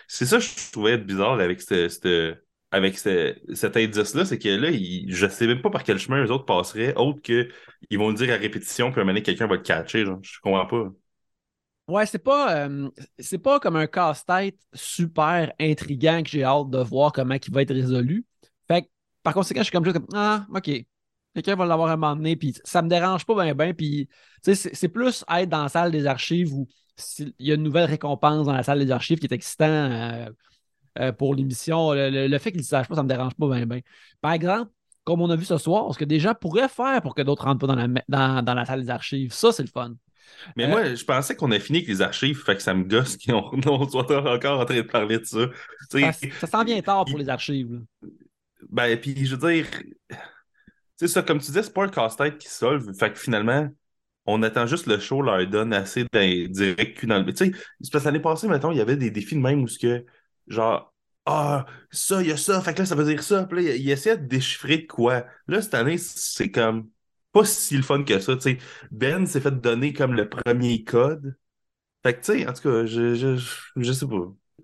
c'est 0.08 0.26
ça 0.26 0.38
que 0.38 0.44
je 0.44 0.72
trouvais 0.72 0.92
être 0.92 1.06
bizarre 1.06 1.40
avec 1.40 1.62
ce- 1.62 1.88
ce- 1.88 2.36
avec 2.70 2.98
ce- 2.98 3.34
cet 3.54 3.76
indice-là, 3.76 4.24
c'est 4.26 4.38
que 4.38 4.48
là, 4.48 4.70
je 4.72 5.28
sais 5.28 5.46
même 5.46 5.62
pas 5.62 5.70
par 5.70 5.84
quel 5.84 5.98
chemin 5.98 6.24
eux 6.24 6.30
autres 6.30 6.44
passeraient, 6.46 6.94
autre 6.96 7.22
que 7.22 7.48
ils 7.90 7.98
vont 7.98 8.08
le 8.10 8.14
dire 8.14 8.32
à 8.32 8.36
répétition, 8.36 8.92
puis 8.92 9.00
à 9.00 9.02
un 9.02 9.04
moment 9.06 9.14
donné, 9.14 9.22
quelqu'un 9.24 9.46
va 9.48 9.56
le 9.56 9.62
catcher. 9.62 10.04
Genre. 10.06 10.18
Je 10.22 10.40
comprends 10.42 10.66
pas. 10.66 10.92
Ouais, 11.88 12.06
c'est 12.06 12.18
pas, 12.20 12.66
euh, 12.66 12.90
c'est 13.18 13.38
pas 13.38 13.58
comme 13.60 13.76
un 13.76 13.86
casse-tête 13.86 14.56
super 14.72 15.52
intriguant 15.60 16.22
que 16.22 16.30
j'ai 16.30 16.44
hâte 16.44 16.70
de 16.70 16.78
voir 16.78 17.12
comment 17.12 17.34
il 17.34 17.52
va 17.52 17.62
être 17.62 17.74
résolu. 17.74 18.24
Fait 18.68 18.82
que, 18.82 18.88
par 19.22 19.34
conséquent, 19.34 19.60
je 19.60 19.64
suis 19.64 19.72
comme 19.72 19.84
juste 19.84 19.96
comme 19.98 20.06
Ah, 20.14 20.46
OK. 20.54 20.70
Quelqu'un 21.34 21.56
va 21.56 21.64
l'avoir 21.66 21.88
à 21.88 21.92
un 21.94 21.96
moment 21.96 22.16
donné, 22.16 22.36
puis 22.36 22.54
ça 22.64 22.82
me 22.82 22.88
dérange 22.88 23.24
pas 23.24 23.34
bien, 23.44 23.54
bien. 23.54 23.72
Puis, 23.74 24.08
tu 24.44 24.54
sais, 24.54 24.70
c'est 24.74 24.88
plus 24.88 25.24
être 25.34 25.48
dans 25.48 25.62
la 25.62 25.68
salle 25.68 25.90
des 25.90 26.06
archives 26.06 26.52
où 26.52 26.66
s'il 26.96 27.32
y 27.38 27.50
a 27.50 27.54
une 27.54 27.62
nouvelle 27.62 27.86
récompense 27.88 28.46
dans 28.46 28.52
la 28.52 28.62
salle 28.62 28.78
des 28.84 28.90
archives 28.90 29.18
qui 29.18 29.26
est 29.26 29.32
excitant 29.32 29.64
euh, 29.66 30.26
euh, 30.98 31.12
pour 31.12 31.34
l'émission. 31.34 31.92
Le, 31.92 32.10
le- 32.10 32.26
le 32.28 32.38
fait 32.38 32.52
qu'ils 32.52 32.60
ne 32.60 32.66
sachent 32.66 32.88
pas, 32.88 32.96
ça 32.96 33.02
me 33.02 33.08
dérange 33.08 33.34
pas 33.34 33.48
bien, 33.48 33.66
bien. 33.66 33.80
Par 34.20 34.32
exemple, 34.32 34.70
comme 35.04 35.20
on 35.22 35.30
a 35.30 35.36
vu 35.36 35.44
ce 35.44 35.58
soir, 35.58 35.92
ce 35.94 35.98
que 35.98 36.04
des 36.04 36.20
gens 36.20 36.34
pourraient 36.34 36.68
faire 36.68 37.00
pour 37.02 37.14
que 37.14 37.22
d'autres 37.22 37.44
rentrent 37.44 37.66
pas 37.66 37.74
dans 37.74 37.74
la, 37.76 37.88
dans, 38.08 38.44
dans 38.44 38.54
la 38.54 38.64
salle 38.64 38.82
des 38.82 38.90
archives, 38.90 39.32
ça, 39.32 39.52
c'est 39.52 39.62
le 39.64 39.68
fun. 39.68 39.94
Mais 40.56 40.64
Euh, 40.64 40.68
moi, 40.68 40.94
je 40.94 41.04
pensais 41.04 41.34
qu'on 41.34 41.50
a 41.50 41.58
fini 41.58 41.78
avec 41.78 41.88
les 41.88 42.02
archives, 42.02 42.42
fait 42.44 42.56
que 42.56 42.62
ça 42.62 42.74
me 42.74 42.84
gosse 42.84 43.16
qu'on 43.16 43.50
on 43.66 43.88
soit 43.88 44.10
encore 44.32 44.60
en 44.60 44.64
train 44.64 44.76
de 44.76 44.82
parler 44.82 45.18
de 45.18 45.24
ça. 45.24 45.46
Ça, 45.90 45.98
ça 46.40 46.46
s'en 46.46 46.64
vient 46.64 46.80
tard 46.82 47.04
pour 47.04 47.18
les 47.18 47.28
archives. 47.28 47.72
là. 47.72 47.80
Ben, 48.70 48.96
puis 48.98 49.26
je 49.26 49.34
veux 49.36 49.52
dire, 49.52 49.66
c'est 51.08 51.14
ça, 51.14 51.22
comme 51.22 51.38
tu 51.38 51.46
disais, 51.46 51.62
c'est 51.64 51.72
pas 51.72 51.84
un 51.84 51.88
casse-tête 51.88 52.38
qui 52.38 52.48
solve. 52.48 52.92
Fait 52.94 53.12
que 53.12 53.18
finalement, 53.18 53.68
on 54.26 54.42
attend 54.42 54.66
juste 54.66 54.86
le 54.86 55.00
show 55.00 55.20
leur 55.22 55.44
donne 55.48 55.72
assez 55.72 56.04
direct 56.12 56.98
cul 56.98 57.06
dans 57.06 57.18
le. 57.18 57.32
Tu 57.32 57.52
sais, 57.80 57.98
l'année 58.04 58.20
passée, 58.20 58.48
mettons, 58.48 58.70
il 58.70 58.78
y 58.78 58.80
avait 58.80 58.96
des 58.96 59.10
défis 59.10 59.34
de 59.34 59.40
même 59.40 59.62
où 59.62 59.68
ce 59.68 59.78
que, 59.78 60.06
genre, 60.46 60.94
ah, 61.26 61.66
ça, 61.90 62.22
il 62.22 62.28
y 62.28 62.32
a 62.32 62.36
ça, 62.36 62.60
fait 62.60 62.74
que 62.74 62.80
là, 62.80 62.86
ça 62.86 62.94
veut 62.94 63.04
dire 63.04 63.22
ça. 63.22 63.44
Puis 63.44 63.64
là, 63.64 63.74
il 63.74 63.90
essayait 63.90 64.16
de 64.16 64.26
déchiffrer 64.26 64.78
de 64.78 64.86
quoi. 64.86 65.26
Là, 65.48 65.60
cette 65.62 65.74
année, 65.74 65.98
c'est 65.98 66.50
comme 66.50 66.88
pas 67.32 67.44
si 67.44 67.76
le 67.76 67.82
fun 67.82 68.04
que 68.04 68.18
ça. 68.20 68.34
Ben 68.90 69.26
s'est 69.26 69.40
fait 69.40 69.60
donner 69.60 69.92
comme 69.92 70.14
le 70.14 70.28
premier 70.28 70.84
code. 70.84 71.36
Fait 72.04 72.14
que, 72.14 72.20
tu 72.20 72.38
sais, 72.38 72.48
en 72.48 72.52
tout 72.52 72.62
cas, 72.62 72.86
je, 72.86 73.14
je, 73.14 73.36
je, 73.76 73.92
sais 73.92 74.06
pas. 74.06 74.16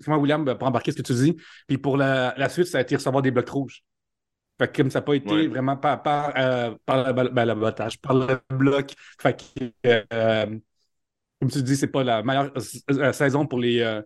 Moi, 0.07 0.19
William, 0.19 0.45
pour 0.57 0.69
embarquer 0.69 0.93
ce 0.93 0.97
que 0.99 1.03
tu 1.03 1.15
dis. 1.15 1.37
Puis 1.67 1.79
pour 1.79 1.97
la, 1.97 2.35
la 2.37 2.49
suite, 2.49 2.67
ça 2.67 2.79
a 2.79 2.81
été 2.83 2.97
recevoir 2.97 3.23
des 3.23 3.31
blocs 3.31 3.49
rouges. 3.49 3.83
Fait 4.59 4.69
que 4.73 4.83
comme 4.83 4.91
ça 4.91 4.99
n'a 5.01 5.05
pas 5.05 5.15
été 5.15 5.31
Ouais. 5.35 5.47
vraiment 5.49 5.77
par, 5.77 6.03
par, 6.03 6.33
euh, 6.37 6.75
par 6.85 7.13
le, 7.13 7.29
ben, 7.31 7.45
le 7.47 7.55
botage, 7.55 7.99
par 8.01 8.15
le 8.15 8.41
bloc. 8.51 8.93
Fait 9.21 9.37
que, 9.57 9.73
euh, 10.13 10.59
comme 11.41 11.51
tu 11.51 11.63
dis, 11.63 11.77
c'est 11.77 11.89
pas 11.89 12.05
la 12.05 12.23
meilleure 12.23 12.53
euh, 12.91 13.13
saison 13.13 13.47
pour 13.47 13.61
les 13.61 13.81
euh, 13.81 14.03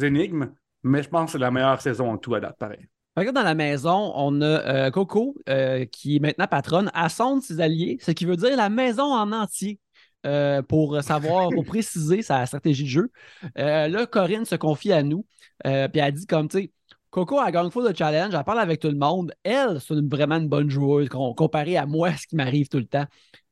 énigmes, 0.00 0.52
mais 0.82 1.02
je 1.02 1.08
pense 1.08 1.26
que 1.26 1.32
c'est 1.32 1.38
la 1.38 1.50
meilleure 1.50 1.80
saison 1.80 2.10
en 2.12 2.18
tout 2.18 2.34
à 2.34 2.40
date, 2.40 2.56
pareil. 2.58 2.86
Dans 3.16 3.42
la 3.42 3.54
maison, 3.54 4.12
on 4.14 4.40
a 4.40 4.46
euh, 4.86 4.90
Coco, 4.90 5.36
euh, 5.48 5.84
qui 5.84 6.16
est 6.16 6.20
maintenant 6.20 6.46
patronne, 6.46 6.90
à 6.94 7.10
sonde 7.10 7.42
ses 7.42 7.60
alliés, 7.60 7.98
ce 8.00 8.12
qui 8.12 8.24
veut 8.24 8.36
dire 8.36 8.56
la 8.56 8.70
maison 8.70 9.02
en 9.12 9.30
entier. 9.32 9.78
euh, 10.26 10.60
pour 10.62 11.02
savoir, 11.02 11.52
pour 11.54 11.64
préciser 11.64 12.20
sa 12.22 12.44
stratégie 12.46 12.84
de 12.84 12.88
jeu. 12.88 13.10
Euh, 13.58 13.88
là, 13.88 14.06
Corinne 14.06 14.44
se 14.44 14.54
confie 14.54 14.92
à 14.92 15.02
nous, 15.02 15.24
euh, 15.66 15.88
puis 15.88 16.00
elle 16.00 16.12
dit 16.14 16.26
comme, 16.26 16.46
tu 16.48 16.58
sais, 16.58 16.72
Coco, 17.10 17.40
elle 17.44 17.52
gagne 17.52 17.70
full 17.70 17.88
de 17.90 17.96
challenge, 17.96 18.34
elle 18.34 18.44
parle 18.44 18.60
avec 18.60 18.80
tout 18.80 18.88
le 18.88 18.94
monde. 18.96 19.32
Elle, 19.42 19.80
c'est 19.80 19.94
une- 19.94 20.08
vraiment 20.08 20.36
une 20.36 20.48
bonne 20.48 20.70
joueuse 20.70 21.08
com- 21.08 21.34
comparée 21.34 21.76
à 21.76 21.84
moi, 21.86 22.10
ce 22.16 22.26
qui 22.26 22.36
m'arrive 22.36 22.68
tout 22.68 22.78
le 22.78 22.86
temps. 22.86 23.06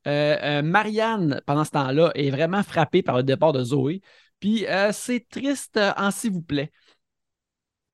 Euh, 0.07 0.37
euh, 0.41 0.61
Marianne, 0.61 1.41
pendant 1.45 1.65
ce 1.65 1.71
temps-là, 1.71 2.11
est 2.15 2.29
vraiment 2.29 2.63
frappée 2.63 3.01
par 3.03 3.17
le 3.17 3.23
départ 3.23 3.51
de 3.51 3.63
Zoé. 3.63 4.01
Puis 4.39 4.65
euh, 4.67 4.91
c'est 4.93 5.27
triste, 5.29 5.77
en 5.97 6.11
s'il 6.11 6.31
vous 6.31 6.41
plaît. 6.41 6.71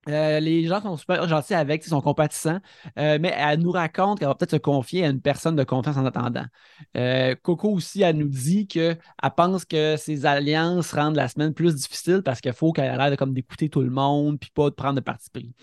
Euh, 0.08 0.40
les 0.40 0.64
gens 0.66 0.80
sont 0.80 0.96
super 0.96 1.28
gentils 1.28 1.54
avec, 1.54 1.84
ils 1.84 1.88
sont 1.88 2.00
compatissants, 2.00 2.60
euh, 2.98 3.18
mais 3.20 3.34
elle 3.36 3.60
nous 3.60 3.72
raconte 3.72 4.18
qu'elle 4.18 4.28
va 4.28 4.34
peut-être 4.34 4.52
se 4.52 4.56
confier 4.56 5.04
à 5.04 5.08
une 5.08 5.20
personne 5.20 5.56
de 5.56 5.64
confiance 5.64 5.96
en 5.96 6.06
attendant. 6.06 6.44
Euh, 6.96 7.34
Coco 7.42 7.70
aussi, 7.72 8.02
elle 8.02 8.16
nous 8.16 8.28
dit 8.28 8.66
qu'elle 8.68 8.98
pense 9.36 9.64
que 9.64 9.96
ces 9.96 10.24
alliances 10.24 10.92
rendent 10.92 11.16
la 11.16 11.28
semaine 11.28 11.54
plus 11.54 11.74
difficile 11.74 12.22
parce 12.24 12.40
qu'il 12.40 12.52
faut 12.52 12.72
qu'elle 12.72 12.84
ait 12.84 12.96
l'air 12.96 13.26
d'écouter 13.26 13.68
tout 13.68 13.82
le 13.82 13.90
monde 13.90 14.38
puis 14.38 14.50
pas 14.54 14.70
de 14.70 14.74
prendre 14.74 14.94
de 14.94 15.00
parti 15.00 15.28
pris. 15.30 15.54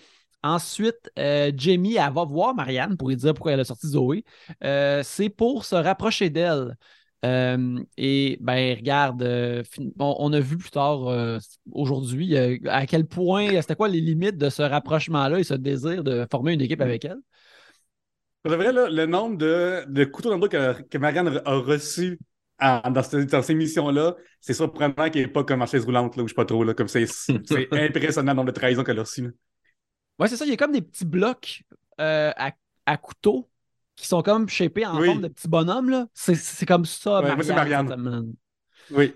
Ensuite, 0.42 1.10
Jamie, 1.16 1.94
elle 1.94 2.12
va 2.12 2.24
voir 2.24 2.54
Marianne 2.54 2.98
pour 2.98 3.08
lui 3.08 3.16
dire 3.16 3.32
pourquoi 3.32 3.52
elle 3.52 3.60
a 3.60 3.64
sorti 3.64 3.88
Zoé. 3.88 4.24
C'est 4.60 5.30
pour 5.30 5.64
se 5.64 5.74
rapprocher 5.74 6.28
d'elle. 6.28 6.76
Euh, 7.24 7.82
et 7.96 8.36
ben 8.40 8.76
regarde, 8.76 9.22
euh, 9.22 9.62
on, 9.98 10.16
on 10.18 10.32
a 10.34 10.40
vu 10.40 10.58
plus 10.58 10.70
tard 10.70 11.08
euh, 11.08 11.38
aujourd'hui 11.72 12.36
à 12.36 12.86
quel 12.86 13.06
point 13.06 13.60
c'était 13.62 13.76
quoi 13.76 13.88
les 13.88 14.00
limites 14.00 14.36
de 14.36 14.50
ce 14.50 14.62
rapprochement-là 14.62 15.38
et 15.38 15.44
ce 15.44 15.54
désir 15.54 16.04
de 16.04 16.26
former 16.30 16.52
une 16.52 16.60
équipe 16.60 16.82
avec 16.82 17.04
elle? 17.06 17.18
Pour 18.42 18.50
le 18.52 18.58
vrai, 18.58 18.72
là, 18.72 18.88
le 18.90 19.06
nombre 19.06 19.38
de, 19.38 19.84
de 19.88 20.04
couteaux 20.04 20.28
dans 20.28 20.36
le 20.36 20.40
dos 20.42 20.48
que, 20.48 20.82
que 20.82 20.98
Marianne 20.98 21.40
a 21.44 21.56
reçu 21.56 22.18
en- 22.60 22.90
dans, 22.90 23.02
dans 23.30 23.42
ces 23.42 23.54
missions-là, 23.54 24.16
c'est 24.40 24.52
surprenant 24.52 24.94
qu'il 25.10 25.22
n'y 25.22 25.28
ait 25.28 25.28
pas 25.28 25.44
comme 25.44 25.62
en 25.62 25.66
chaise 25.66 25.84
roulante, 25.84 26.16
là, 26.16 26.22
ou 26.22 26.26
je 26.28 26.32
sais 26.32 26.36
pas 26.36 26.44
trop, 26.44 26.62
là, 26.62 26.74
comme 26.74 26.88
c'est 26.88 27.06
c'est 27.06 27.68
impressionnant 27.72 28.32
le 28.32 28.36
nombre 28.36 28.52
de 28.52 28.58
trahisons 28.58 28.84
qu'elle 28.84 28.98
a 28.98 29.02
reçues. 29.02 29.22
là. 29.22 29.30
Ouais, 30.18 30.28
c'est 30.28 30.36
ça, 30.36 30.44
il 30.44 30.50
y 30.50 30.54
a 30.54 30.56
comme 30.56 30.72
des 30.72 30.82
petits 30.82 31.04
blocs 31.04 31.62
à, 31.98 32.52
à 32.86 32.96
couteau 32.96 33.48
qui 33.96 34.06
sont 34.06 34.22
comme 34.22 34.48
shapés 34.48 34.86
en 34.86 34.98
Oui. 35.00 35.06
forme 35.06 35.22
de 35.22 35.28
petits 35.28 35.48
bonhommes. 35.48 35.90
là. 35.90 36.06
C'est 36.14 36.34
c'est 36.34 36.66
comme 36.66 36.84
ça, 36.84 37.20
Ouais, 37.20 37.34
moi, 37.34 37.44
c'est 37.44 37.54
Marianne. 37.54 38.32
Oui, 38.90 39.14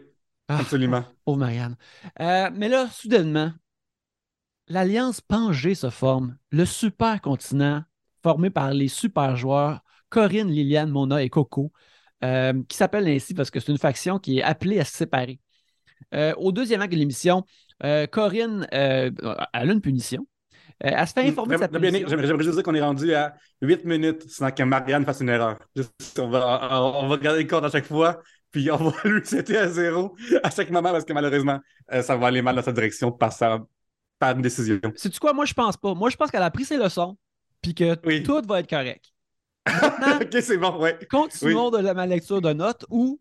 Ah. 0.49 0.58
absolument. 0.61 1.04
Pauvre 1.25 1.38
Marianne. 1.38 1.76
Euh, 2.20 2.50
mais 2.54 2.68
là, 2.68 2.88
soudainement, 2.92 3.52
l'Alliance 4.68 5.20
Pangée 5.20 5.75
se 5.75 5.90
forme, 5.90 6.37
le 6.50 6.64
super 6.64 7.20
continent 7.20 7.82
formé 8.23 8.50
par 8.50 8.73
les 8.73 8.88
super 8.88 9.37
joueurs 9.37 9.80
Corinne, 10.11 10.49
Liliane, 10.50 10.90
Mona 10.90 11.23
et 11.23 11.28
Coco, 11.28 11.70
euh, 12.25 12.62
qui 12.68 12.76
s'appellent 12.76 13.08
ainsi 13.08 13.35
parce 13.35 13.50
que 13.50 13.61
c'est 13.61 13.70
une 13.73 13.78
faction 13.78 14.18
qui 14.18 14.38
est 14.38 14.42
appelée 14.42 14.80
à 14.80 14.85
se 14.85 14.97
séparer. 14.97 15.38
Euh, 16.14 16.35
au 16.37 16.50
deuxième 16.52 16.80
acte 16.80 16.92
de 16.92 16.99
l'émission, 16.99 17.44
Corinne 18.11 18.66
elle 18.73 19.12
a 19.52 19.64
une 19.64 19.80
punition. 19.80 20.26
Elle 20.80 21.06
se 21.08 21.12
fait 21.12 21.25
Hmm, 21.25 21.28
informer 21.28 21.54
de 21.56 21.61
sa 21.61 21.68
punition. 21.68 22.06
J'aimerais 22.08 22.26
juste 22.44 22.54
dire 22.54 22.62
qu'on 22.62 22.75
est 22.75 22.80
rendu 22.82 23.12
à 23.14 23.35
8 23.62 23.85
minutes 23.85 24.28
sans 24.30 24.50
que 24.52 24.62
Marianne 24.62 25.04
fasse 25.04 25.20
une 25.20 25.28
erreur. 25.30 25.58
Juste, 25.75 26.18
on, 26.18 26.28
va, 26.30 26.68
on, 26.82 27.04
on 27.04 27.08
va 27.08 27.16
regarder 27.16 27.42
le 27.42 27.49
compte 27.49 27.64
à 27.64 27.70
chaque 27.70 27.87
fois, 27.87 28.20
puis 28.50 28.70
on 28.70 28.76
va 28.76 28.92
lui 29.08 29.20
c'était 29.25 29.56
à 29.58 29.68
zéro 29.68 30.16
à 30.42 30.50
chaque 30.50 30.70
moment 30.70 30.92
parce 30.92 31.04
que 31.04 31.12
malheureusement, 31.12 31.58
euh, 31.92 32.02
ça 32.02 32.16
va 32.16 32.28
aller 32.28 32.42
mal 32.42 32.54
dans 32.56 32.62
sa 32.62 32.73
direction 32.73 33.11
par, 33.12 33.32
sa, 33.32 33.61
par 34.18 34.37
une 34.37 34.42
décision. 34.42 34.80
Sais-tu 34.94 35.18
quoi? 35.20 35.32
Moi, 35.32 35.44
je 35.44 35.54
pense 35.54 35.76
pas. 35.76 35.94
Moi, 35.94 36.11
je 36.11 36.16
pense 36.16 36.30
qu'elle 36.30 36.42
a 36.42 36.50
pris 36.50 36.64
ses 36.64 36.76
leçons, 36.78 37.16
puis 37.62 37.75
que 37.75 37.97
Oui. 38.04 38.23
tout 38.23 38.40
va 38.47 38.61
être 38.61 38.70
correct. 38.70 39.06
Ok, 40.23 40.37
c'est 40.42 40.58
bon, 40.58 40.78
ouais. 40.80 40.99
continuons 41.11 41.70
de 41.70 41.78
la, 41.78 41.94
ma 41.94 42.06
lecture 42.06 42.40
de 42.40 42.52
notes 42.52 42.87
où, 42.90 43.20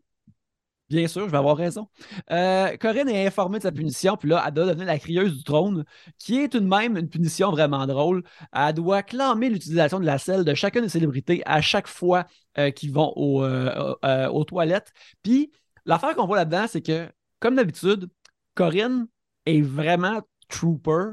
bien 0.90 1.08
sûr, 1.08 1.26
je 1.26 1.32
vais 1.32 1.38
avoir 1.38 1.58
raison. 1.58 1.88
Euh, 2.32 2.76
Corinne 2.78 3.10
est 3.10 3.26
informée 3.26 3.58
de 3.58 3.64
sa 3.64 3.72
punition, 3.72 4.16
puis 4.18 4.30
là, 4.30 4.44
elle 4.46 4.54
doit 4.54 4.66
devenir 4.66 4.86
la 4.86 5.00
crieuse 5.00 5.38
du 5.38 5.44
trône, 5.44 5.86
qui 6.18 6.40
est 6.40 6.50
tout 6.50 6.60
de 6.60 6.66
même 6.66 6.98
une 6.98 7.10
punition 7.10 7.52
vraiment 7.52 7.86
drôle. 7.86 8.24
Elle 8.54 8.74
doit 8.74 9.04
clamer 9.04 9.50
l'utilisation 9.50 10.00
de 10.00 10.06
la 10.06 10.18
selle 10.18 10.46
de 10.46 10.54
chacune 10.54 10.84
des 10.84 10.90
célébrités 10.90 11.42
à 11.46 11.62
chaque 11.62 11.88
fois 11.88 12.26
euh, 12.58 12.72
qu'ils 12.72 12.92
vont 12.92 13.14
au, 13.16 13.44
euh, 13.44 14.28
aux 14.30 14.44
toilettes. 14.44 14.92
Puis, 15.24 15.52
l'affaire 15.86 16.16
qu'on 16.16 16.26
voit 16.26 16.38
là-dedans, 16.38 16.66
c'est 16.68 16.82
que, 16.82 17.10
comme 17.40 17.56
d'habitude, 17.56 18.10
Corinne 18.56 19.08
est 19.46 19.62
vraiment 19.62 20.22
trooper. 20.50 21.12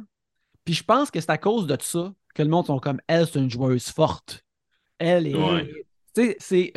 Puis, 0.64 0.74
je 0.74 0.84
pense 0.84 1.10
que 1.10 1.20
c'est 1.20 1.30
à 1.30 1.38
cause 1.38 1.66
de 1.66 1.76
ça 1.80 2.12
que 2.34 2.42
le 2.42 2.48
monde 2.48 2.66
sont 2.66 2.78
comme 2.78 3.00
elle, 3.06 3.26
c'est 3.26 3.38
une 3.38 3.50
joueuse 3.50 3.88
forte. 3.88 4.44
Elle 4.98 5.26
est. 5.26 5.34
Ouais. 5.34 5.70
Tu 6.14 6.22
sais, 6.22 6.36
c'est. 6.38 6.72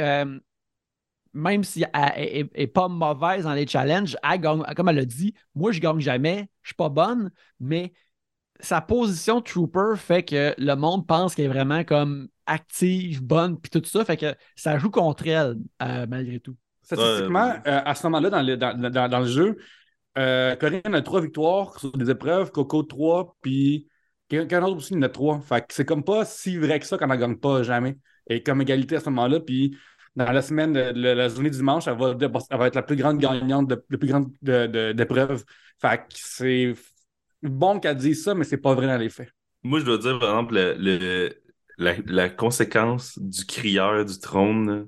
Même 1.37 1.63
si 1.63 1.85
elle 1.93 2.49
n'est 2.57 2.67
pas 2.67 2.87
mauvaise 2.87 3.43
dans 3.43 3.53
les 3.53 3.67
challenges, 3.67 4.17
elle 4.23 4.41
gagne- 4.41 4.63
comme 4.75 4.89
elle 4.89 4.95
l'a 4.97 5.05
dit, 5.05 5.33
moi 5.55 5.71
je 5.71 5.79
gagne 5.79 5.99
jamais, 5.99 6.49
je 6.63 6.69
suis 6.69 6.75
pas 6.75 6.89
bonne, 6.89 7.31
mais 7.59 7.93
sa 8.59 8.81
position 8.81 9.39
trooper 9.41 9.95
fait 9.97 10.23
que 10.23 10.55
le 10.57 10.75
monde 10.75 11.05
pense 11.05 11.35
qu'elle 11.35 11.45
est 11.45 11.49
vraiment 11.49 11.83
comme 11.83 12.27
active, 12.47 13.21
bonne, 13.23 13.59
puis 13.59 13.69
tout 13.69 13.83
ça, 13.85 14.03
fait 14.03 14.17
que 14.17 14.33
ça 14.55 14.79
joue 14.79 14.89
contre 14.89 15.27
elle, 15.27 15.57
euh, 15.83 16.07
malgré 16.09 16.39
tout. 16.39 16.55
Statistiquement, 16.81 17.49
Ouais. 17.49 17.61
euh, 17.67 17.81
à 17.85 17.93
ce 17.93 18.07
moment-là, 18.07 18.29
dans 18.29 18.41
le, 18.41 18.57
dans, 18.57 18.89
dans- 18.89 19.09
dans 19.09 19.19
le 19.19 19.27
jeu, 19.27 19.57
euh, 20.17 20.55
Corinne 20.55 20.81
a 20.95 21.01
trois 21.01 21.21
victoires 21.21 21.77
sur 21.79 21.91
des 21.91 22.09
épreuves, 22.09 22.51
Coco 22.51 22.81
trois, 22.81 23.35
puis 23.41 23.87
quelqu'un 24.27 24.61
d'autre 24.61 24.77
aussi 24.77 24.95
en 24.95 25.01
a 25.03 25.09
trois. 25.09 25.39
Fait 25.41 25.61
que 25.61 25.73
c'est 25.73 25.85
comme 25.85 26.03
pas 26.03 26.25
si 26.25 26.57
vrai 26.57 26.79
que 26.79 26.85
ça 26.87 26.97
qu'on 26.97 27.07
n'en 27.07 27.15
gagne 27.17 27.35
pas 27.37 27.61
jamais. 27.61 27.97
Et 28.29 28.41
comme 28.41 28.61
égalité 28.61 28.95
à 28.95 28.99
ce 29.01 29.09
moment-là, 29.11 29.39
puis 29.39 29.77
dans 30.17 30.31
la 30.31 30.41
semaine, 30.41 30.73
la 30.73 31.29
journée 31.29 31.49
du 31.51 31.57
dimanche, 31.57 31.87
elle 31.87 31.97
va, 31.97 32.15
elle 32.19 32.57
va 32.59 32.67
être 32.67 32.75
la 32.75 32.83
plus 32.83 32.95
grande 32.97 33.19
gagnante 33.19 33.67
de, 33.69 33.85
la 33.89 33.97
plus 33.97 34.07
grande 34.09 34.31
de- 34.41 34.67
de- 34.67 34.91
d'épreuves. 34.93 35.45
Fait 35.79 35.97
que 35.99 36.03
c'est 36.15 36.73
bon 37.43 37.79
qu'elle 37.79 37.97
dise 37.97 38.23
ça, 38.23 38.35
mais 38.35 38.45
c'est 38.45 38.57
pas 38.57 38.73
vrai 38.75 38.87
dans 38.87 38.97
les 38.97 39.09
faits. 39.09 39.29
Moi, 39.63 39.79
je 39.79 39.85
dois 39.85 39.97
dire, 39.97 40.19
par 40.19 40.29
exemple, 40.29 40.55
le, 40.55 40.73
le- 40.77 41.41
la, 41.77 41.95
la 42.05 42.29
conséquence 42.29 43.17
du 43.19 43.45
crieur 43.45 44.05
du 44.05 44.19
trône, 44.19 44.87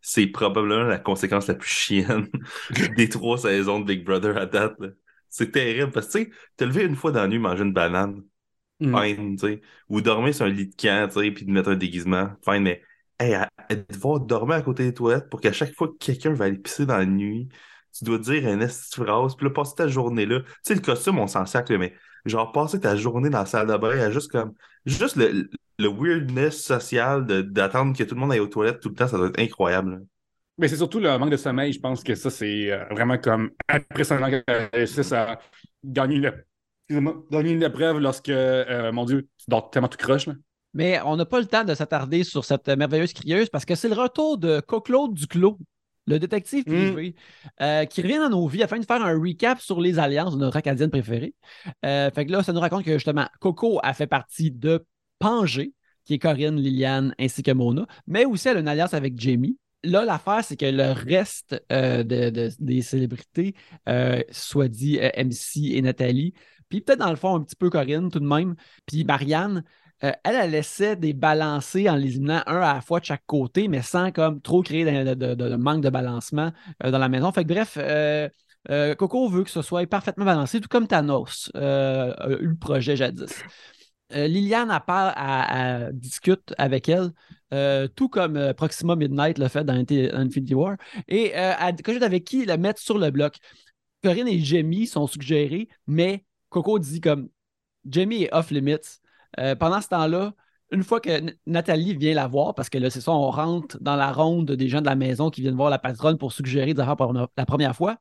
c'est 0.00 0.26
probablement 0.28 0.84
la 0.84 0.98
conséquence 0.98 1.46
la 1.48 1.54
plus 1.54 1.70
chienne 1.70 2.28
des 2.96 3.08
trois 3.08 3.38
saisons 3.38 3.80
de 3.80 3.86
Big 3.86 4.04
Brother 4.04 4.36
à 4.36 4.46
date. 4.46 4.76
C'est 5.30 5.52
terrible 5.52 5.92
parce 5.92 6.06
que, 6.08 6.18
tu 6.20 6.24
sais, 6.26 6.30
te 6.56 6.64
lever 6.64 6.84
une 6.84 6.96
fois 6.96 7.12
dans 7.12 7.22
la 7.22 7.28
nuit, 7.28 7.38
manger 7.38 7.64
une 7.64 7.72
banane, 7.72 8.22
Mm. 8.80 9.04
fine, 9.04 9.36
tu 9.36 9.46
sais, 9.48 9.62
ou 9.88 10.00
dormir 10.00 10.34
sur 10.34 10.46
un 10.46 10.50
lit 10.50 10.68
de 10.68 10.74
camp, 10.76 11.08
tu 11.12 11.20
sais, 11.20 11.30
puis 11.32 11.44
de 11.46 11.50
mettre 11.52 11.70
un 11.70 11.76
déguisement, 11.76 12.30
fine, 12.44 12.62
mais, 12.64 12.82
hey, 13.18 13.34
à 13.34 13.48
devoir 13.90 14.20
dormir 14.20 14.56
à 14.56 14.62
côté 14.62 14.84
des 14.84 14.94
toilettes 14.94 15.28
pour 15.30 15.40
qu'à 15.40 15.52
chaque 15.52 15.74
fois 15.74 15.88
que 15.88 15.96
quelqu'un 15.98 16.32
va 16.34 16.46
aller 16.46 16.58
pisser 16.58 16.86
dans 16.86 16.98
la 16.98 17.06
nuit, 17.06 17.48
tu 17.96 18.04
dois 18.04 18.18
dire 18.18 18.48
une 18.48 18.68
phrase, 18.68 19.36
puis 19.36 19.46
là, 19.46 19.52
passer 19.52 19.74
ta 19.76 19.88
journée 19.88 20.26
là. 20.26 20.40
Tu 20.40 20.46
sais, 20.64 20.74
le 20.74 20.80
costume, 20.80 21.18
on 21.18 21.26
s'en 21.26 21.46
sac, 21.46 21.68
là, 21.70 21.78
mais 21.78 21.94
genre, 22.24 22.52
passer 22.52 22.80
ta 22.80 22.96
journée 22.96 23.30
dans 23.30 23.40
la 23.40 23.46
salle 23.46 23.68
de 23.68 23.76
bain 23.76 23.98
à 23.98 24.10
juste 24.10 24.30
comme, 24.30 24.54
juste 24.86 25.16
le, 25.16 25.48
le 25.78 25.88
weirdness 25.88 26.62
social 26.62 27.24
d'attendre 27.26 27.96
que 27.96 28.02
tout 28.04 28.14
le 28.14 28.20
monde 28.20 28.32
aille 28.32 28.40
aux 28.40 28.46
toilettes 28.46 28.80
tout 28.80 28.88
le 28.88 28.94
temps, 28.94 29.08
ça 29.08 29.16
doit 29.16 29.28
être 29.28 29.38
incroyable. 29.38 30.04
Mais 30.56 30.68
c'est 30.68 30.76
surtout 30.76 31.00
le 31.00 31.18
manque 31.18 31.30
de 31.30 31.36
sommeil. 31.36 31.72
Je 31.72 31.80
pense 31.80 32.04
que 32.04 32.14
ça, 32.14 32.30
c'est 32.30 32.70
euh, 32.70 32.84
vraiment 32.90 33.18
comme 33.18 33.50
impressionnant 33.68 34.30
qu'elle 34.30 34.70
réussisse 34.72 35.12
à 35.12 35.40
gagner 35.82 36.30
une, 36.88 37.12
une 37.30 37.62
épreuve 37.62 37.98
lorsque, 37.98 38.28
euh, 38.28 38.92
mon 38.92 39.04
Dieu, 39.04 39.22
tu 39.38 39.44
dors 39.48 39.70
tellement 39.70 39.88
tout 39.88 39.98
croche. 39.98 40.26
Là. 40.26 40.34
Mais 40.74 41.00
on 41.04 41.16
n'a 41.16 41.24
pas 41.24 41.40
le 41.40 41.46
temps 41.46 41.64
de 41.64 41.74
s'attarder 41.74 42.24
sur 42.24 42.44
cette 42.44 42.68
merveilleuse 42.68 43.12
crieuse 43.12 43.48
parce 43.48 43.64
que 43.64 43.74
c'est 43.74 43.88
le 43.88 43.94
retour 43.94 44.38
de 44.38 44.60
Coclaude 44.60 45.14
Duclos, 45.14 45.58
le 46.06 46.18
détective 46.18 46.64
privé, 46.64 47.14
euh, 47.62 47.84
qui 47.86 48.02
revient 48.02 48.18
dans 48.18 48.28
nos 48.28 48.46
vies 48.46 48.62
afin 48.62 48.78
de 48.78 48.84
faire 48.84 49.02
un 49.02 49.18
recap 49.18 49.60
sur 49.60 49.80
les 49.80 49.98
alliances 49.98 50.34
de 50.34 50.40
notre 50.40 50.56
Acadienne 50.58 50.90
préférée. 50.90 51.34
Euh, 51.86 52.10
fait 52.10 52.26
que 52.26 52.32
là, 52.32 52.42
ça 52.42 52.52
nous 52.52 52.60
raconte 52.60 52.84
que 52.84 52.92
justement, 52.92 53.26
Coco 53.40 53.80
a 53.82 53.94
fait 53.94 54.06
partie 54.06 54.50
de 54.50 54.84
Pangé, 55.18 55.72
qui 56.04 56.14
est 56.14 56.18
Corinne, 56.18 56.56
Liliane 56.56 57.14
ainsi 57.18 57.42
que 57.42 57.52
Mona, 57.52 57.86
mais 58.06 58.26
aussi 58.26 58.48
elle 58.48 58.58
a 58.58 58.60
une 58.60 58.68
alliance 58.68 58.92
avec 58.92 59.18
Jamie. 59.18 59.56
Là, 59.82 60.04
l'affaire, 60.04 60.42
c'est 60.44 60.56
que 60.56 60.66
le 60.66 60.92
reste 60.92 61.62
euh, 61.72 62.02
de- 62.02 62.30
de- 62.30 62.50
des 62.58 62.82
célébrités, 62.82 63.54
soit 64.30 64.68
dit 64.68 64.98
MC 64.98 65.72
et 65.76 65.82
Nathalie, 65.82 66.34
puis 66.68 66.80
peut-être 66.80 66.98
dans 66.98 67.10
le 67.10 67.16
fond 67.16 67.36
un 67.36 67.42
petit 67.42 67.56
peu 67.56 67.70
Corinne 67.70 68.10
tout 68.10 68.20
de 68.20 68.26
même, 68.26 68.54
puis 68.86 69.04
Marianne, 69.04 69.62
euh, 70.02 70.12
elle, 70.24 70.34
elle 70.36 70.54
essaie 70.54 70.96
de 70.96 71.02
les 71.06 71.12
balancer 71.12 71.88
en 71.88 71.96
les 71.96 72.08
éliminant 72.08 72.42
un 72.46 72.56
à 72.60 72.74
la 72.74 72.80
fois 72.80 73.00
de 73.00 73.04
chaque 73.04 73.24
côté, 73.26 73.68
mais 73.68 73.82
sans 73.82 74.10
comme 74.10 74.40
trop 74.40 74.62
créer 74.62 74.84
de, 74.84 75.56
manque 75.56 75.82
de 75.82 75.90
balancement 75.90 76.52
euh, 76.84 76.90
dans 76.90 76.98
la 76.98 77.08
maison. 77.08 77.30
Fait 77.32 77.44
bref, 77.44 77.78
euh, 77.78 78.28
Coco 78.96 79.28
veut 79.28 79.44
que 79.44 79.50
ce 79.50 79.62
soit 79.62 79.86
parfaitement 79.86 80.24
balancé, 80.24 80.60
tout 80.60 80.68
comme 80.68 80.86
Thanos 80.88 81.50
a 81.54 82.28
eu 82.40 82.46
le 82.48 82.56
projet 82.56 82.96
jadis. 82.96 83.42
Liliane 84.10 84.70
elle 84.70 84.80
parle, 84.86 85.12
elle- 85.16 85.88
elle 85.88 85.98
discute 85.98 86.54
avec 86.58 86.88
elle, 86.88 87.12
tout 87.94 88.08
comme 88.08 88.54
Proxima 88.54 88.96
Midnight 88.96 89.38
l'a 89.38 89.48
fait 89.48 89.64
dans 89.64 89.74
Infinity 89.74 90.54
War. 90.54 90.76
Et 91.08 91.32
elle 91.32 91.76
cogite 91.82 92.02
avec 92.02 92.24
qui 92.24 92.44
la 92.46 92.56
mettre 92.56 92.80
sur 92.80 92.98
le 92.98 93.10
bloc. 93.10 93.36
Corinne 94.02 94.28
et 94.28 94.38
Jamie 94.40 94.86
sont 94.86 95.06
suggérés, 95.06 95.68
mais 95.86 96.24
Coco 96.50 96.78
dit 96.78 97.00
comme 97.00 97.28
Jamie 97.88 98.24
est 98.24 98.34
off 98.34 98.50
limits. 98.50 99.00
Euh, 99.40 99.54
pendant 99.56 99.80
ce 99.80 99.88
temps-là, 99.88 100.32
une 100.70 100.82
fois 100.82 101.00
que 101.00 101.34
Nathalie 101.46 101.94
vient 101.96 102.14
la 102.14 102.26
voir, 102.26 102.54
parce 102.54 102.68
que 102.68 102.78
là, 102.78 102.90
c'est 102.90 103.00
ça, 103.00 103.12
on 103.12 103.30
rentre 103.30 103.78
dans 103.80 103.96
la 103.96 104.12
ronde 104.12 104.50
des 104.52 104.68
gens 104.68 104.80
de 104.80 104.86
la 104.86 104.96
maison 104.96 105.30
qui 105.30 105.40
viennent 105.40 105.56
voir 105.56 105.70
la 105.70 105.78
patronne 105.78 106.18
pour 106.18 106.32
suggérer 106.32 106.74
des 106.74 106.80
affaires 106.80 106.96
pour 106.96 107.12
la 107.12 107.46
première 107.46 107.76
fois, 107.76 107.96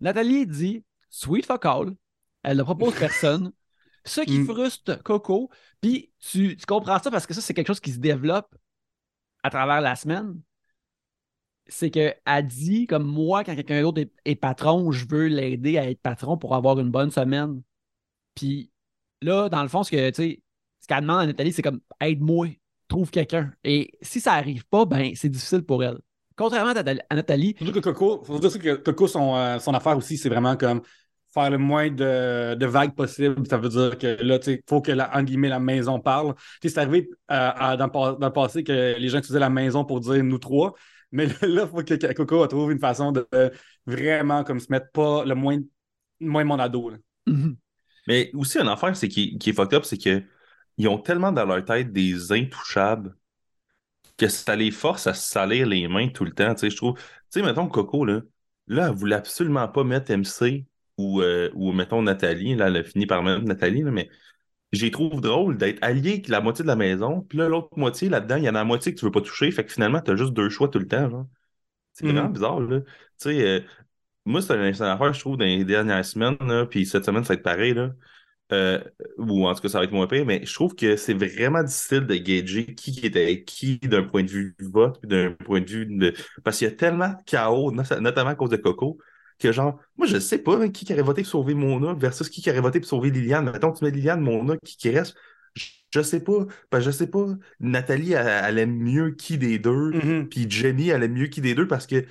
Nathalie 0.00 0.46
dit 0.46 0.84
Sweet 1.10 1.46
fuck 1.46 1.64
all. 1.66 1.94
Elle 2.42 2.56
ne 2.56 2.62
propose 2.62 2.94
personne. 2.94 3.52
Ce 4.04 4.22
qui 4.22 4.38
Mm. 4.38 4.46
frustre 4.46 5.02
Coco, 5.02 5.50
puis 5.82 6.10
tu, 6.20 6.56
tu 6.56 6.66
comprends 6.66 6.98
ça 6.98 7.10
parce 7.10 7.26
que 7.26 7.34
ça, 7.34 7.42
c'est 7.42 7.52
quelque 7.52 7.66
chose 7.66 7.80
qui 7.80 7.92
se 7.92 7.98
développe 7.98 8.54
à 9.42 9.50
travers 9.50 9.82
la 9.82 9.94
semaine. 9.94 10.40
C'est 11.66 11.90
qu'elle 11.90 12.46
dit, 12.46 12.86
comme 12.86 13.04
moi, 13.04 13.44
quand 13.44 13.54
quelqu'un 13.54 13.82
d'autre 13.82 14.00
est, 14.00 14.12
est 14.24 14.36
patron, 14.36 14.90
je 14.90 15.06
veux 15.06 15.26
l'aider 15.26 15.78
à 15.78 15.88
être 15.88 16.00
patron 16.00 16.36
pour 16.36 16.54
avoir 16.54 16.78
une 16.80 16.90
bonne 16.90 17.10
semaine. 17.10 17.62
Puis 18.34 18.70
là, 19.20 19.48
dans 19.48 19.62
le 19.62 19.68
fond, 19.68 19.82
ce 19.84 19.90
que 19.90 20.10
tu 20.10 20.14
sais, 20.14 20.42
qu'elle 20.94 21.02
demande 21.02 21.20
à 21.20 21.26
Nathalie, 21.26 21.52
c'est 21.52 21.62
comme 21.62 21.80
aide-moi, 22.00 22.48
trouve 22.88 23.10
quelqu'un. 23.10 23.52
Et 23.64 23.92
si 24.02 24.20
ça 24.20 24.32
n'arrive 24.32 24.64
pas, 24.66 24.84
ben 24.84 25.12
c'est 25.14 25.28
difficile 25.28 25.62
pour 25.62 25.82
elle. 25.84 25.98
Contrairement 26.36 26.70
à 26.70 26.74
Nathalie- 26.74 27.00
à 27.10 27.14
Nathalie, 27.14 27.54
Surtout 27.58 27.72
que 27.72 27.78
Coco, 27.80 28.24
faut 28.24 28.38
dire 28.38 28.58
que 28.58 28.74
Coco, 28.76 29.06
son, 29.06 29.36
euh, 29.36 29.58
son 29.58 29.74
affaire 29.74 29.96
aussi, 29.96 30.16
c'est 30.16 30.28
vraiment 30.28 30.56
comme 30.56 30.80
faire 31.32 31.50
le 31.50 31.58
moins 31.58 31.90
de, 31.90 32.54
de 32.54 32.66
vagues 32.66 32.94
possible. 32.94 33.46
Ça 33.46 33.58
veut 33.58 33.68
dire 33.68 33.98
que 33.98 34.22
là, 34.22 34.38
tu 34.38 34.46
sais, 34.46 34.62
faut 34.68 34.80
que 34.80 34.90
la, 34.92 35.16
en 35.16 35.22
guillemets, 35.22 35.48
la 35.48 35.60
maison 35.60 36.00
parle. 36.00 36.34
Tu 36.60 36.68
sais, 36.68 36.74
c'est 36.74 36.80
arrivé 36.80 37.08
euh, 37.30 37.50
à- 37.54 37.76
dans, 37.76 37.88
dans 37.88 38.26
le 38.26 38.32
passé 38.32 38.64
que 38.64 38.96
les 38.98 39.08
gens 39.08 39.18
utilisaient 39.18 39.38
la 39.38 39.50
maison 39.50 39.84
pour 39.84 40.00
dire 40.00 40.22
nous 40.24 40.38
trois. 40.38 40.74
Mais 41.12 41.26
là, 41.26 41.34
il 41.42 41.68
faut 41.68 41.82
que, 41.84 41.94
que 41.94 42.12
Coco 42.12 42.46
trouve 42.46 42.72
une 42.72 42.78
façon 42.80 43.12
de 43.12 43.26
euh, 43.34 43.50
vraiment 43.86 44.42
comme 44.44 44.60
se 44.60 44.66
mettre 44.70 44.90
pas 44.92 45.24
le 45.24 45.34
moins, 45.34 45.58
le 46.20 46.26
moins 46.28 46.44
mon 46.44 46.58
ado. 46.58 46.90
là. 46.90 46.96
mhm, 47.26 47.56
Mais 48.06 48.30
aussi, 48.34 48.58
une 48.58 48.68
affaire 48.68 48.96
c'est 48.96 49.08
qui, 49.08 49.38
qui 49.38 49.50
est 49.50 49.52
fucked 49.52 49.74
up, 49.74 49.84
c'est 49.84 49.98
que 49.98 50.22
ils 50.78 50.88
ont 50.88 50.98
tellement 50.98 51.32
dans 51.32 51.44
leur 51.46 51.64
tête 51.64 51.92
des 51.92 52.32
intouchables 52.32 53.16
que 54.16 54.28
ça 54.28 54.56
les 54.56 54.70
force 54.70 55.06
à 55.06 55.14
se 55.14 55.28
salir 55.30 55.66
les 55.66 55.88
mains 55.88 56.08
tout 56.08 56.24
le 56.24 56.32
temps. 56.32 56.54
Tu 56.54 56.60
sais, 56.60 56.70
je 56.70 56.76
trouve. 56.76 56.94
Tu 56.98 57.04
sais, 57.30 57.42
mettons 57.42 57.68
Coco, 57.68 58.04
là, 58.04 58.20
là, 58.66 58.88
elle 58.88 58.94
voulait 58.94 59.16
absolument 59.16 59.66
pas 59.68 59.84
mettre 59.84 60.10
MC 60.10 60.66
ou, 60.98 61.22
euh, 61.22 61.50
ou 61.54 61.72
mettons 61.72 62.02
Nathalie. 62.02 62.54
Là, 62.54 62.66
elle 62.68 62.76
a 62.78 62.84
fini 62.84 63.06
par 63.06 63.22
mettre 63.22 63.42
Nathalie, 63.44 63.82
là, 63.82 63.90
mais 63.90 64.08
j'ai 64.72 64.90
trouve 64.90 65.20
drôle 65.20 65.58
d'être 65.58 65.78
allié 65.82 66.12
avec 66.14 66.28
la 66.28 66.40
moitié 66.42 66.64
de 66.64 66.68
la 66.68 66.76
maison, 66.76 67.22
puis 67.22 67.38
là, 67.38 67.48
l'autre 67.48 67.70
moitié, 67.78 68.08
là-dedans, 68.10 68.36
il 68.36 68.44
y 68.44 68.48
en 68.50 68.56
a 68.56 68.60
la 68.60 68.64
moitié 68.64 68.94
que 68.94 69.00
tu 69.00 69.06
veux 69.06 69.12
pas 69.12 69.22
toucher. 69.22 69.50
Fait 69.52 69.64
que 69.66 69.72
finalement, 69.72 70.00
t'as 70.00 70.16
juste 70.16 70.32
deux 70.34 70.50
choix 70.50 70.68
tout 70.68 70.78
le 70.80 70.88
temps, 70.88 71.10
genre. 71.10 71.26
C'est 71.94 72.04
Mhm. 72.04 72.12
vraiment 72.12 72.30
bizarre, 72.30 72.60
là. 72.60 72.80
Tu 72.82 72.86
sais, 73.18 73.42
euh, 73.48 73.60
moi, 74.26 74.42
c'est 74.42 74.54
une 74.56 74.82
affaire, 74.84 75.12
je 75.14 75.20
trouve, 75.20 75.36
dans 75.38 75.44
les 75.44 75.64
dernières 75.64 76.04
semaines, 76.04 76.36
là, 76.40 76.66
puis 76.66 76.86
cette 76.86 77.04
semaine, 77.04 77.24
ça 77.24 77.30
va 77.30 77.34
être 77.36 77.42
pareil, 77.44 77.74
là. 77.74 77.92
Euh, 78.52 78.80
ou 79.18 79.46
en 79.46 79.54
tout 79.54 79.62
cas, 79.62 79.68
ça 79.68 79.78
va 79.78 79.84
être 79.84 79.92
moins 79.92 80.06
pire, 80.06 80.26
mais 80.26 80.44
je 80.44 80.54
trouve 80.54 80.74
que 80.74 80.96
c'est 80.96 81.14
vraiment 81.14 81.62
difficile 81.62 82.06
de 82.06 82.16
gager 82.16 82.74
qui 82.74 83.00
était 83.04 83.42
qui 83.44 83.78
d'un 83.78 84.02
point 84.02 84.22
de 84.22 84.30
vue 84.30 84.56
vote, 84.60 84.98
puis 85.00 85.08
d'un 85.08 85.32
point 85.32 85.60
de 85.60 85.68
vue 85.68 85.86
de... 85.86 86.14
Parce 86.42 86.58
qu'il 86.58 86.68
y 86.68 86.70
a 86.70 86.74
tellement 86.74 87.08
de 87.08 87.16
chaos, 87.26 87.72
notamment 87.72 88.30
à 88.30 88.34
cause 88.34 88.50
de 88.50 88.56
Coco, 88.56 88.98
que 89.40 89.52
genre, 89.52 89.80
moi, 89.96 90.06
je 90.06 90.18
sais 90.18 90.38
pas 90.38 90.58
hein, 90.60 90.68
qui 90.68 90.92
aurait 90.92 91.02
voté 91.02 91.22
pour 91.22 91.30
sauver 91.30 91.54
Mona 91.54 91.94
versus 91.94 92.28
qui 92.28 92.48
aurait 92.50 92.60
voté 92.60 92.78
pour 92.80 92.88
sauver 92.88 93.10
Liliane. 93.10 93.50
Mettons, 93.50 93.72
tu 93.72 93.84
mets 93.84 93.90
Liliane, 93.90 94.20
Mona, 94.20 94.56
qui, 94.64 94.76
qui 94.76 94.90
reste. 94.90 95.16
Je, 95.92 96.02
sais 96.02 96.20
pas. 96.20 96.46
Parce 96.68 96.84
je 96.84 96.90
sais 96.90 97.08
pas. 97.08 97.26
Nathalie, 97.58 98.12
elle, 98.12 98.58
aime 98.58 98.76
mieux 98.76 99.12
qui 99.12 99.38
des 99.38 99.58
deux. 99.58 99.90
Mm-hmm. 99.92 100.28
Puis 100.28 100.50
Jenny, 100.50 100.90
elle 100.90 101.02
aime 101.02 101.14
mieux 101.14 101.26
qui 101.26 101.40
des 101.40 101.54
deux 101.54 101.66
parce 101.66 101.86
que 101.86 102.04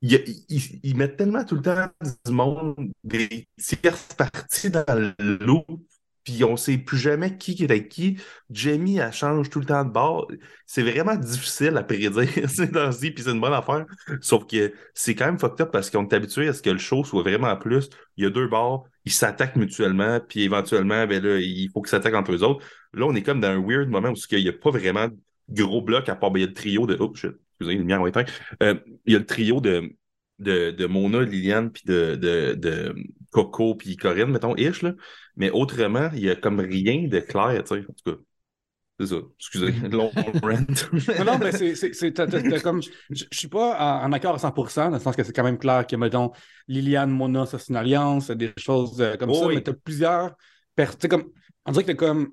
ils, 0.00 0.96
mettent 0.96 1.16
tellement 1.16 1.44
tout 1.44 1.56
le 1.56 1.62
temps 1.62 1.88
du 2.24 2.32
monde, 2.32 2.92
des 3.04 3.48
tierces 3.58 4.14
parties 4.14 4.70
dans 4.70 4.84
le 4.88 5.36
loup, 5.44 5.64
puis 6.28 6.44
on 6.44 6.56
sait 6.58 6.76
plus 6.76 6.98
jamais 6.98 7.38
qui 7.38 7.52
est 7.52 7.64
avec 7.64 7.88
qui. 7.88 8.18
Jamie, 8.50 8.98
elle 8.98 9.12
change 9.12 9.48
tout 9.48 9.60
le 9.60 9.64
temps 9.64 9.84
de 9.84 9.90
bord. 9.90 10.30
C'est 10.66 10.82
vraiment 10.82 11.16
difficile 11.16 11.76
à 11.78 11.82
prédire 11.82 12.12
c'est 12.48 12.70
dans 12.70 12.90
puis 12.90 13.14
c'est 13.16 13.30
une 13.30 13.40
bonne 13.40 13.54
affaire. 13.54 13.86
Sauf 14.20 14.46
que 14.46 14.74
c'est 14.92 15.14
quand 15.14 15.24
même 15.24 15.38
fucked 15.38 15.62
up 15.62 15.70
parce 15.72 15.90
qu'on 15.90 16.06
est 16.06 16.12
habitué 16.12 16.48
à 16.48 16.52
ce 16.52 16.60
que 16.60 16.68
le 16.68 16.78
show 16.78 17.02
soit 17.02 17.22
vraiment 17.22 17.56
plus. 17.56 17.88
Il 18.18 18.24
y 18.24 18.26
a 18.26 18.30
deux 18.30 18.46
bords, 18.46 18.86
ils 19.06 19.12
s'attaquent 19.12 19.56
mutuellement, 19.56 20.20
puis 20.20 20.42
éventuellement, 20.42 21.06
ben 21.06 21.22
là, 21.22 21.38
il 21.38 21.70
faut 21.72 21.80
qu'ils 21.80 21.90
s'attaquent 21.90 22.14
entre 22.14 22.32
eux 22.32 22.42
autres. 22.42 22.64
Là, 22.92 23.06
on 23.06 23.14
est 23.14 23.22
comme 23.22 23.40
dans 23.40 23.48
un 23.48 23.60
weird 23.66 23.88
moment 23.88 24.10
où 24.10 24.16
il 24.32 24.42
n'y 24.42 24.50
a 24.50 24.52
pas 24.52 24.70
vraiment 24.70 25.08
de 25.48 25.62
gros 25.62 25.80
blocs 25.80 26.10
à 26.10 26.14
part, 26.14 26.30
ben, 26.30 26.40
il 26.40 26.42
y 26.42 26.44
a 26.44 26.48
le 26.48 26.54
trio 26.54 26.86
de. 26.86 26.96
Oh 27.00 27.12
shit 27.14 27.32
excusez, 27.60 27.78
le 27.78 27.84
mien 27.84 28.02
euh, 28.62 28.74
il 29.06 29.12
y 29.12 29.16
a 29.16 29.18
le 29.18 29.26
trio 29.26 29.60
de, 29.60 29.96
de, 30.38 30.70
de 30.70 30.86
Mona, 30.86 31.22
Liliane, 31.22 31.70
puis 31.70 31.82
de, 31.86 32.14
de, 32.14 32.54
de, 32.54 32.94
Coco, 33.30 33.74
puis 33.74 33.96
Corinne, 33.96 34.30
mettons, 34.30 34.56
ish, 34.56 34.82
là. 34.82 34.94
Mais 35.36 35.50
autrement, 35.50 36.10
il 36.14 36.20
y 36.20 36.30
a 36.30 36.36
comme 36.36 36.60
rien 36.60 37.08
de 37.08 37.20
clair, 37.20 37.62
tu 37.64 37.74
sais, 37.74 37.80
en 37.80 37.92
tout 37.92 38.14
cas. 38.14 38.18
C'est 39.00 39.06
ça. 39.06 39.16
Excusez, 39.38 39.70
long 39.90 40.10
non, 41.24 41.38
mais 41.38 41.52
c'est 41.52 42.62
comme. 42.62 42.82
Je 43.10 43.24
suis 43.30 43.48
pas 43.48 44.02
en, 44.02 44.12
accord 44.12 44.34
à 44.34 44.38
100%, 44.38 44.90
dans 44.90 44.96
le 44.96 44.98
sens 44.98 45.14
que 45.14 45.22
c'est 45.22 45.32
quand 45.32 45.44
même 45.44 45.58
clair 45.58 45.86
que, 45.86 45.94
mettons, 45.94 46.32
Liliane, 46.66 47.10
Mona, 47.10 47.46
ça 47.46 47.58
c'est 47.58 47.68
une 47.68 47.76
alliance, 47.76 48.30
des 48.30 48.52
choses 48.56 49.00
euh, 49.00 49.16
comme 49.16 49.32
ça, 49.32 49.46
mais 49.48 49.62
tu 49.62 49.70
as 49.70 49.74
plusieurs. 49.74 50.36
Comme, 51.08 51.30
on 51.64 51.72
dirait 51.72 51.84
que 51.84 51.90
tu 51.90 51.96
comme 51.96 52.30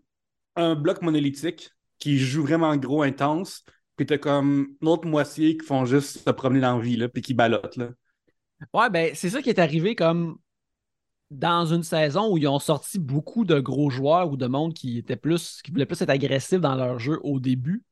un 0.55 0.75
bloc 0.75 1.01
monolithique 1.01 1.71
qui 1.99 2.17
joue 2.17 2.43
vraiment 2.43 2.75
gros, 2.77 3.01
intense, 3.01 3.63
puis 3.95 4.05
t'as 4.05 4.17
comme 4.17 4.75
une 4.81 4.87
autre 4.87 5.07
moitié 5.07 5.57
qui 5.57 5.65
font 5.65 5.85
juste 5.85 6.19
se 6.19 6.29
promener 6.31 6.61
dans 6.61 6.77
la 6.77 6.83
vie, 6.83 6.97
là, 6.97 7.09
puis 7.09 7.21
qui 7.21 7.33
ballottent, 7.33 7.77
là. 7.77 7.89
Ouais, 8.73 8.89
ben, 8.89 9.11
c'est 9.13 9.29
ça 9.29 9.41
qui 9.41 9.49
est 9.49 9.59
arrivé 9.59 9.95
comme 9.95 10.37
dans 11.31 11.65
une 11.65 11.83
saison 11.83 12.31
où 12.31 12.37
ils 12.37 12.47
ont 12.47 12.59
sorti 12.59 12.99
beaucoup 12.99 13.45
de 13.45 13.59
gros 13.59 13.89
joueurs 13.89 14.31
ou 14.31 14.37
de 14.37 14.47
monde 14.47 14.73
qui 14.73 14.97
était 14.97 15.15
plus, 15.15 15.61
qui 15.61 15.71
voulait 15.71 15.85
plus 15.85 16.01
être 16.01 16.09
agressif 16.09 16.59
dans 16.59 16.75
leur 16.75 16.99
jeu 16.99 17.19
au 17.23 17.39
début. 17.39 17.83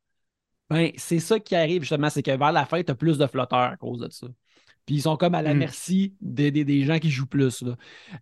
Ben, 0.69 0.91
c'est 0.97 1.19
ça 1.19 1.39
qui 1.39 1.55
arrive 1.55 1.81
justement, 1.81 2.09
c'est 2.09 2.23
que 2.23 2.35
vers 2.35 2.51
la 2.51 2.65
fin, 2.65 2.81
t'as 2.83 2.95
plus 2.95 3.17
de 3.17 3.27
flotteurs 3.27 3.59
à 3.59 3.77
cause 3.77 3.99
de 3.99 4.09
ça. 4.09 4.27
Puis 4.85 4.95
ils 4.95 5.01
sont 5.01 5.15
comme 5.15 5.35
à 5.35 5.41
la 5.41 5.53
hmm. 5.53 5.59
merci 5.59 6.15
des, 6.19 6.51
des, 6.51 6.83
gens 6.83 6.99
qui 6.99 7.09
jouent 7.09 7.25
plus. 7.25 7.61
Là. 7.61 7.75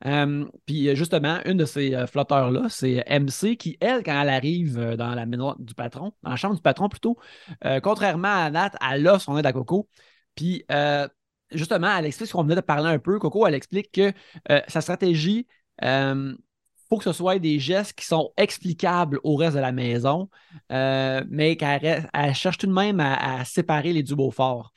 Euh, 0.05 0.45
puis 0.65 0.95
justement, 0.95 1.39
une 1.45 1.57
de 1.57 1.65
ces 1.65 1.95
euh, 1.95 2.05
flotteurs-là, 2.05 2.67
c'est 2.69 3.03
MC 3.09 3.57
qui, 3.57 3.77
elle, 3.81 4.03
quand 4.03 4.21
elle 4.21 4.29
arrive 4.29 4.77
euh, 4.77 4.95
dans 4.95 5.15
la 5.15 5.25
maison 5.25 5.55
du 5.57 5.73
patron, 5.73 6.13
dans 6.21 6.29
la 6.29 6.35
chambre 6.35 6.55
du 6.55 6.61
patron 6.61 6.89
plutôt, 6.89 7.17
contrairement 7.83 8.33
à 8.33 8.49
Nat, 8.49 8.71
elle 8.91 9.07
a 9.07 9.19
son 9.19 9.37
aide 9.37 9.45
à 9.45 9.53
Coco. 9.53 9.87
Puis 10.35 10.63
justement, 11.51 11.97
elle 11.97 12.05
explique 12.05 12.29
ce 12.29 12.33
qu'on 12.33 12.43
venait 12.43 12.55
de 12.55 12.61
parler 12.61 12.89
un 12.89 12.99
peu. 12.99 13.19
Coco, 13.19 13.47
elle 13.47 13.55
explique 13.55 13.91
que 13.91 14.13
sa 14.67 14.81
stratégie, 14.81 15.47
faut 15.81 16.97
que 16.97 17.03
ce 17.03 17.13
soit 17.13 17.39
des 17.39 17.59
gestes 17.59 17.93
qui 17.93 18.05
sont 18.05 18.31
explicables 18.37 19.19
au 19.23 19.35
reste 19.35 19.55
de 19.55 19.61
la 19.61 19.71
maison, 19.71 20.29
mais 20.69 21.57
qu'elle 21.57 22.09
cherche 22.33 22.57
tout 22.57 22.67
de 22.67 22.73
même 22.73 22.99
à, 22.99 23.43
séparer 23.45 23.93
les 23.93 24.03
duos 24.03 24.31
forts. 24.31 24.71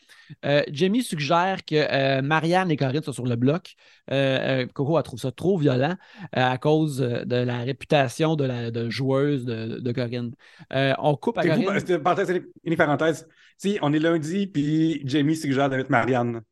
Euh, 0.44 0.62
Jamie 0.70 1.02
suggère 1.02 1.64
que 1.64 1.74
euh, 1.74 2.22
Marianne 2.22 2.70
et 2.70 2.76
Corinne 2.76 3.02
soient 3.02 3.12
sur 3.12 3.26
le 3.26 3.36
bloc. 3.36 3.74
Euh, 4.10 4.66
Coco 4.72 4.96
a 4.96 5.02
trouvé 5.02 5.20
ça 5.20 5.32
trop 5.32 5.58
violent 5.58 5.96
à 6.32 6.58
cause 6.58 6.98
de 6.98 7.36
la 7.36 7.58
réputation 7.58 8.36
de 8.36 8.44
la 8.44 8.90
joueuse 8.90 9.44
de, 9.44 9.92
Corinne. 9.92 10.32
on 10.70 11.16
coupe 11.16 11.38
à 11.38 11.46
Corinne. 11.46 12.00
parenthèse, 12.02 12.42
une 12.64 12.76
parenthèse. 12.76 13.28
Si 13.58 13.78
on 13.82 13.92
est 13.92 13.98
lundi, 13.98 14.46
puis 14.46 15.02
Jamie 15.04 15.36
suggère 15.36 15.70
de 15.70 15.76
mettre 15.76 15.90
Marianne. 15.90 16.42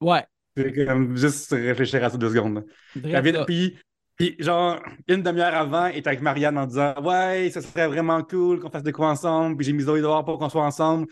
Ouais. 0.00 0.24
juste 1.14 1.52
réfléchir 1.52 2.02
à 2.04 2.10
ça 2.10 2.16
deux 2.16 2.30
secondes. 2.30 2.64
Puis, 3.46 3.76
puis, 4.16 4.36
genre, 4.38 4.80
une 5.08 5.22
demi-heure 5.22 5.54
avant, 5.54 5.86
il 5.86 5.96
est 5.96 6.06
avec 6.06 6.20
Marianne 6.20 6.58
en 6.58 6.66
disant 6.66 6.94
Ouais, 7.02 7.50
ça 7.50 7.60
serait 7.60 7.88
vraiment 7.88 8.22
cool 8.22 8.60
qu'on 8.60 8.70
fasse 8.70 8.82
des 8.82 8.92
coups 8.92 9.08
ensemble. 9.08 9.56
Puis 9.56 9.66
j'ai 9.66 9.72
mis 9.72 9.82
Zoé 9.82 10.00
dehors 10.00 10.24
pour 10.24 10.38
qu'on 10.38 10.48
soit 10.48 10.64
ensemble. 10.64 11.06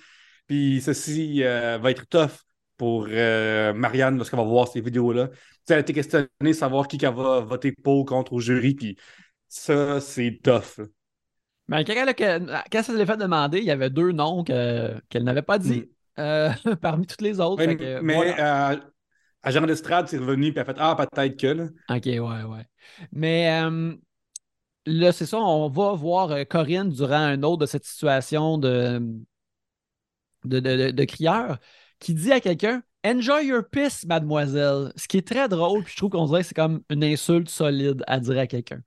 Puis 0.50 0.80
ceci 0.80 1.44
euh, 1.44 1.78
va 1.78 1.92
être 1.92 2.08
tough 2.08 2.42
pour 2.76 3.06
euh, 3.08 3.72
Marianne 3.72 4.16
lorsqu'elle 4.16 4.40
va 4.40 4.44
voir 4.44 4.66
ces 4.66 4.80
vidéos-là. 4.80 5.28
elle 5.68 5.76
a 5.76 5.78
été 5.78 5.92
questionnée 5.92 6.52
savoir 6.54 6.88
qui 6.88 6.96
va 6.96 7.38
voter 7.38 7.70
pour 7.70 8.00
ou 8.00 8.04
contre 8.04 8.32
au 8.32 8.40
jury, 8.40 8.74
puis 8.74 8.98
ça, 9.46 10.00
c'est 10.00 10.40
tough. 10.42 10.84
Mais 11.68 11.84
quand 11.84 11.92
elle, 11.94 12.46
quand 12.72 12.82
ça 12.82 13.06
fait 13.06 13.16
demander, 13.16 13.58
il 13.58 13.64
y 13.64 13.70
avait 13.70 13.90
deux 13.90 14.10
noms 14.10 14.42
qu'elle 14.42 15.22
n'avait 15.22 15.42
pas 15.42 15.60
dit 15.60 15.82
mm. 15.82 16.20
euh, 16.20 16.50
parmi 16.82 17.06
toutes 17.06 17.22
les 17.22 17.38
autres. 17.38 17.64
mais 18.02 18.34
à 18.40 19.50
Jean 19.52 19.64
d'Estrade, 19.64 20.08
c'est 20.08 20.18
revenu 20.18 20.48
et 20.48 20.52
elle 20.52 20.58
a 20.58 20.64
fait 20.64 20.76
Ah, 20.80 20.96
peut-être 20.96 21.36
que. 21.38 21.46
Là. 21.46 21.64
OK, 21.90 22.06
ouais, 22.06 22.18
ouais. 22.18 22.66
Mais 23.12 23.62
là, 24.84 25.12
c'est 25.12 25.26
ça, 25.26 25.38
on 25.38 25.68
va 25.68 25.92
voir 25.92 26.44
Corinne 26.48 26.90
durant 26.90 27.14
un 27.14 27.40
autre 27.44 27.58
de 27.58 27.66
cette 27.66 27.84
situation 27.84 28.58
de 28.58 29.00
de, 30.44 31.04
crieur 31.04 31.58
qui 31.98 32.14
dit 32.14 32.32
à 32.32 32.40
quelqu'un 32.40 32.82
Enjoy 33.02 33.46
your 33.46 33.62
piss, 33.64 34.04
mademoiselle. 34.04 34.92
Ce 34.94 35.08
qui 35.08 35.16
est 35.16 35.26
très 35.26 35.48
drôle, 35.48 35.84
puis 35.84 35.92
je 35.92 35.96
trouve 35.96 36.10
qu'on 36.10 36.26
dirait 36.26 36.42
que 36.42 36.48
c'est 36.48 36.54
comme 36.54 36.82
une 36.90 37.02
insulte 37.02 37.48
solide 37.48 38.04
à 38.06 38.20
dire 38.20 38.38
à 38.38 38.46
quelqu'un. 38.46 38.82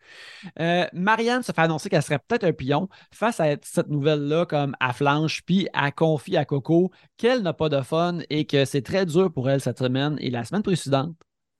Euh, 0.60 0.86
Marianne 0.94 1.42
se 1.42 1.52
fait 1.52 1.62
annoncer 1.62 1.90
qu'elle 1.90 2.04
serait 2.04 2.20
peut-être 2.20 2.44
un 2.44 2.54
pion 2.54 2.90
face 3.12 3.40
à 3.40 3.56
cette 3.64 3.88
nouvelle-là, 3.88 4.46
comme 4.46 4.76
à 4.80 4.94
flanche, 4.94 5.42
puis 5.48 5.68
elle 5.74 5.94
confie 5.94 6.38
à 6.38 6.46
Coco 6.46 6.92
qu'elle 7.18 7.42
n'a 7.42 7.54
pas 7.54 7.70
de 7.70 7.82
fun 7.82 8.20
et 8.30 8.46
que 8.46 8.66
c'est 8.66 8.84
très 8.84 9.08
dur 9.08 9.34
pour 9.34 9.50
elle 9.50 9.62
cette 9.62 9.80
semaine 9.80 10.16
et 10.20 10.30
la 10.30 10.44
semaine 10.44 10.62
précédente 10.62 11.16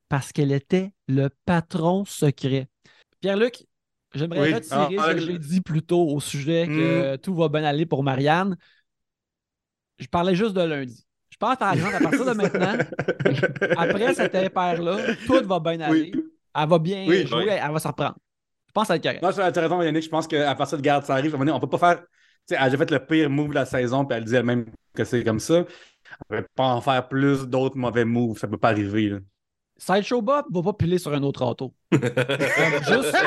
parce 0.10 0.32
qu'elle 0.32 0.52
était 0.52 0.92
le 1.08 1.30
patron 1.46 2.06
secret. 2.06 2.68
Pierre-Luc, 3.20 3.66
j'aimerais 4.14 4.54
retirer 4.54 4.98
ah, 5.00 5.08
ce 5.08 5.14
que 5.14 5.22
j'ai 5.22 5.40
dit 5.40 5.62
plus 5.62 5.82
tôt 5.82 6.08
au 6.08 6.20
sujet 6.20 6.68
que 6.68 7.16
hmm. 7.16 7.18
tout 7.18 7.34
va 7.34 7.50
bien 7.50 7.64
aller 7.64 7.88
pour 7.88 8.04
Marianne. 8.04 8.56
Je 10.04 10.10
parlais 10.10 10.36
juste 10.36 10.54
de 10.54 10.62
lundi. 10.62 11.06
Je 11.30 11.38
pense, 11.38 11.56
par 11.56 11.74
exemple, 11.74 11.96
à 11.96 12.00
partir 12.00 12.26
de 12.26 12.32
maintenant, 12.34 12.78
après 13.78 14.14
cette 14.14 14.36
impair-là, 14.36 14.98
tout 15.26 15.48
va 15.48 15.60
bien 15.60 15.80
aller. 15.80 16.12
Elle 16.56 16.70
va 16.70 16.78
bien 16.78 17.06
jouer, 17.26 17.48
elle 17.50 17.72
va 17.72 17.80
s'en 17.80 17.90
reprendre. 17.90 18.16
Je 18.68 18.72
pense 18.74 18.84
que 18.84 18.88
ça 18.88 18.94
va 18.94 18.98
être 18.98 19.04
correct. 19.04 19.24
Non, 19.24 19.52
tu 19.52 19.60
as 19.60 19.62
raison, 19.62 19.82
Yannick. 19.82 20.04
Je 20.04 20.10
pense 20.10 20.28
qu'à 20.28 20.54
partir 20.56 20.78
de 20.78 20.84
garde, 20.84 21.06
ça 21.06 21.14
arrive. 21.14 21.36
On 21.36 21.44
ne 21.44 21.60
peut 21.60 21.70
pas 21.70 21.78
faire. 21.78 22.04
elle 22.50 22.74
a 22.74 22.78
fait 22.78 22.92
le 22.92 23.00
pire 23.00 23.30
move 23.30 23.50
de 23.50 23.56
la 23.56 23.66
saison, 23.66 24.06
puis 24.06 24.18
elle 24.18 24.26
dit 24.26 24.36
elle-même 24.36 24.66
que 24.94 25.04
c'est 25.04 25.24
comme 25.24 25.40
ça. 25.40 25.66
Elle 26.30 26.38
ne 26.38 26.42
peut 26.42 26.48
pas 26.56 26.66
en 26.66 26.82
faire 26.82 27.08
plus 27.08 27.48
d'autres 27.48 27.78
mauvais 27.78 28.06
moves. 28.06 28.38
Ça 28.38 28.48
ne 28.48 28.52
peut 28.52 28.58
pas 28.58 28.70
arriver. 28.70 29.10
Là. 29.10 29.20
Sideshow 29.78 30.22
Bob 30.22 30.46
va 30.52 30.62
pas 30.62 30.74
piler 30.74 30.98
sur 30.98 31.14
un 31.14 31.24
autre 31.24 31.44
auto. 31.44 31.74
juste, 31.92 33.18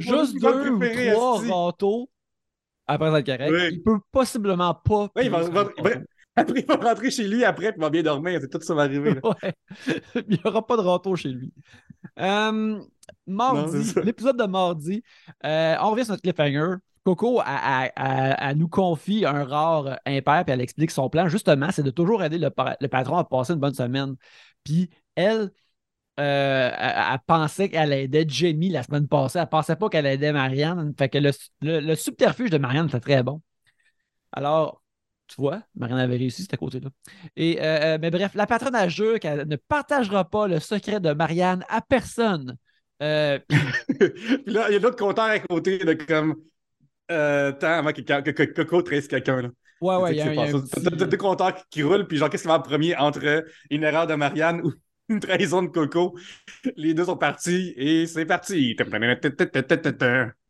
juste 0.00 0.40
deux 0.40 0.70
ou 0.70 0.80
trois 1.12 1.68
autos 1.68 2.08
après 2.86 3.18
être 3.18 3.26
correct. 3.26 3.72
Il 3.72 3.82
peut 3.82 3.98
possiblement 4.10 4.74
pas. 4.74 5.08
Oui, 5.16 5.24
il 5.24 5.30
va, 5.30 5.40
après, 6.36 6.60
il 6.60 6.66
va 6.66 6.76
rentrer 6.76 7.10
chez 7.10 7.26
lui 7.26 7.44
après, 7.44 7.72
puis 7.72 7.78
il 7.78 7.82
va 7.82 7.90
bien 7.90 8.02
dormir. 8.02 8.38
C'est 8.40 8.48
tout 8.48 8.60
ça 8.60 8.74
va 8.74 8.82
arriver. 8.82 9.18
ouais. 9.22 9.54
il 10.28 10.36
n'y 10.36 10.40
aura 10.44 10.66
pas 10.66 10.76
de 10.76 10.82
retour 10.82 11.16
chez 11.16 11.30
lui. 11.30 11.52
Euh, 12.18 12.80
mardi, 13.26 13.94
l'épisode 14.02 14.38
de 14.38 14.44
mardi, 14.44 15.02
euh, 15.44 15.76
on 15.80 15.90
revient 15.90 16.04
sur 16.04 16.12
notre 16.12 16.22
cliffhanger. 16.22 16.76
Coco, 17.04 17.42
elle, 17.44 18.56
nous 18.56 18.68
confie 18.68 19.26
un 19.26 19.44
rare 19.44 19.98
impair, 20.06 20.44
puis 20.44 20.54
elle 20.54 20.62
explique 20.62 20.90
son 20.90 21.10
plan. 21.10 21.28
Justement, 21.28 21.70
c'est 21.70 21.82
de 21.82 21.90
toujours 21.90 22.22
aider 22.24 22.38
le, 22.38 22.50
le, 22.80 22.88
patron 22.88 23.18
à 23.18 23.24
passer 23.24 23.52
une 23.52 23.58
bonne 23.58 23.74
semaine. 23.74 24.16
Puis 24.64 24.88
elle, 25.14 25.50
euh, 26.20 26.70
elle, 26.76 27.18
pensait 27.26 27.68
qu'elle 27.68 27.92
aidait 27.92 28.24
Jamie 28.28 28.70
la 28.70 28.82
semaine 28.82 29.08
passée. 29.08 29.38
Elle 29.38 29.44
ne 29.44 29.50
pensait 29.50 29.76
pas 29.76 29.88
qu'elle 29.88 30.06
aidait 30.06 30.32
Marianne. 30.32 30.94
Fait 30.96 31.08
que 31.08 31.18
le, 31.60 31.94
subterfuge 31.94 32.50
de 32.50 32.58
Marianne 32.58 32.86
était 32.86 33.00
très 33.00 33.22
bon. 33.22 33.42
Alors, 34.32 34.82
tu 35.26 35.36
vois, 35.38 35.62
Marianne 35.74 35.98
avait 35.98 36.16
réussi, 36.16 36.46
à 36.52 36.56
côté-là. 36.56 36.90
Et, 37.36 37.60
euh, 37.60 37.94
euh, 37.94 37.98
mais 38.00 38.10
bref, 38.10 38.34
la 38.34 38.46
patronne 38.46 38.74
a 38.74 38.88
jure 38.88 39.18
qu'elle 39.18 39.48
ne 39.48 39.56
partagera 39.56 40.28
pas 40.28 40.46
le 40.46 40.60
secret 40.60 41.00
de 41.00 41.12
Marianne 41.12 41.64
à 41.68 41.80
personne. 41.80 42.56
puis... 43.00 43.08
là, 44.46 44.66
il 44.70 44.72
y 44.72 44.76
a 44.76 44.78
d'autres 44.78 44.96
compteur 44.96 45.24
à 45.24 45.38
côté 45.40 45.78
de 45.78 45.92
comme 45.92 46.36
tant 47.08 47.66
avant 47.68 47.92
que, 47.92 48.44
Coco 48.52 48.82
tresse 48.82 49.08
quelqu'un. 49.08 49.50
Ouais, 49.80 49.96
ouais, 49.96 50.12
il 50.12 50.16
y 50.16 50.20
a, 50.22 51.06
deux 51.06 51.16
compteurs 51.18 51.54
qui, 51.68 51.82
roulent, 51.82 52.06
puis 52.06 52.16
genre, 52.16 52.30
qu'est-ce 52.30 52.44
qui 52.44 52.48
va 52.48 52.54
en 52.54 52.62
premier 52.62 52.96
entre 52.96 53.44
une 53.68 53.82
erreur 53.82 54.06
de 54.06 54.14
Marianne 54.14 54.62
ou 54.64 54.72
une 55.08 55.20
trahison 55.20 55.62
de 55.62 55.68
Coco. 55.68 56.16
Les 56.76 56.94
deux 56.94 57.04
sont 57.04 57.16
partis 57.16 57.74
et 57.76 58.06
c'est 58.06 58.26
parti. 58.26 58.74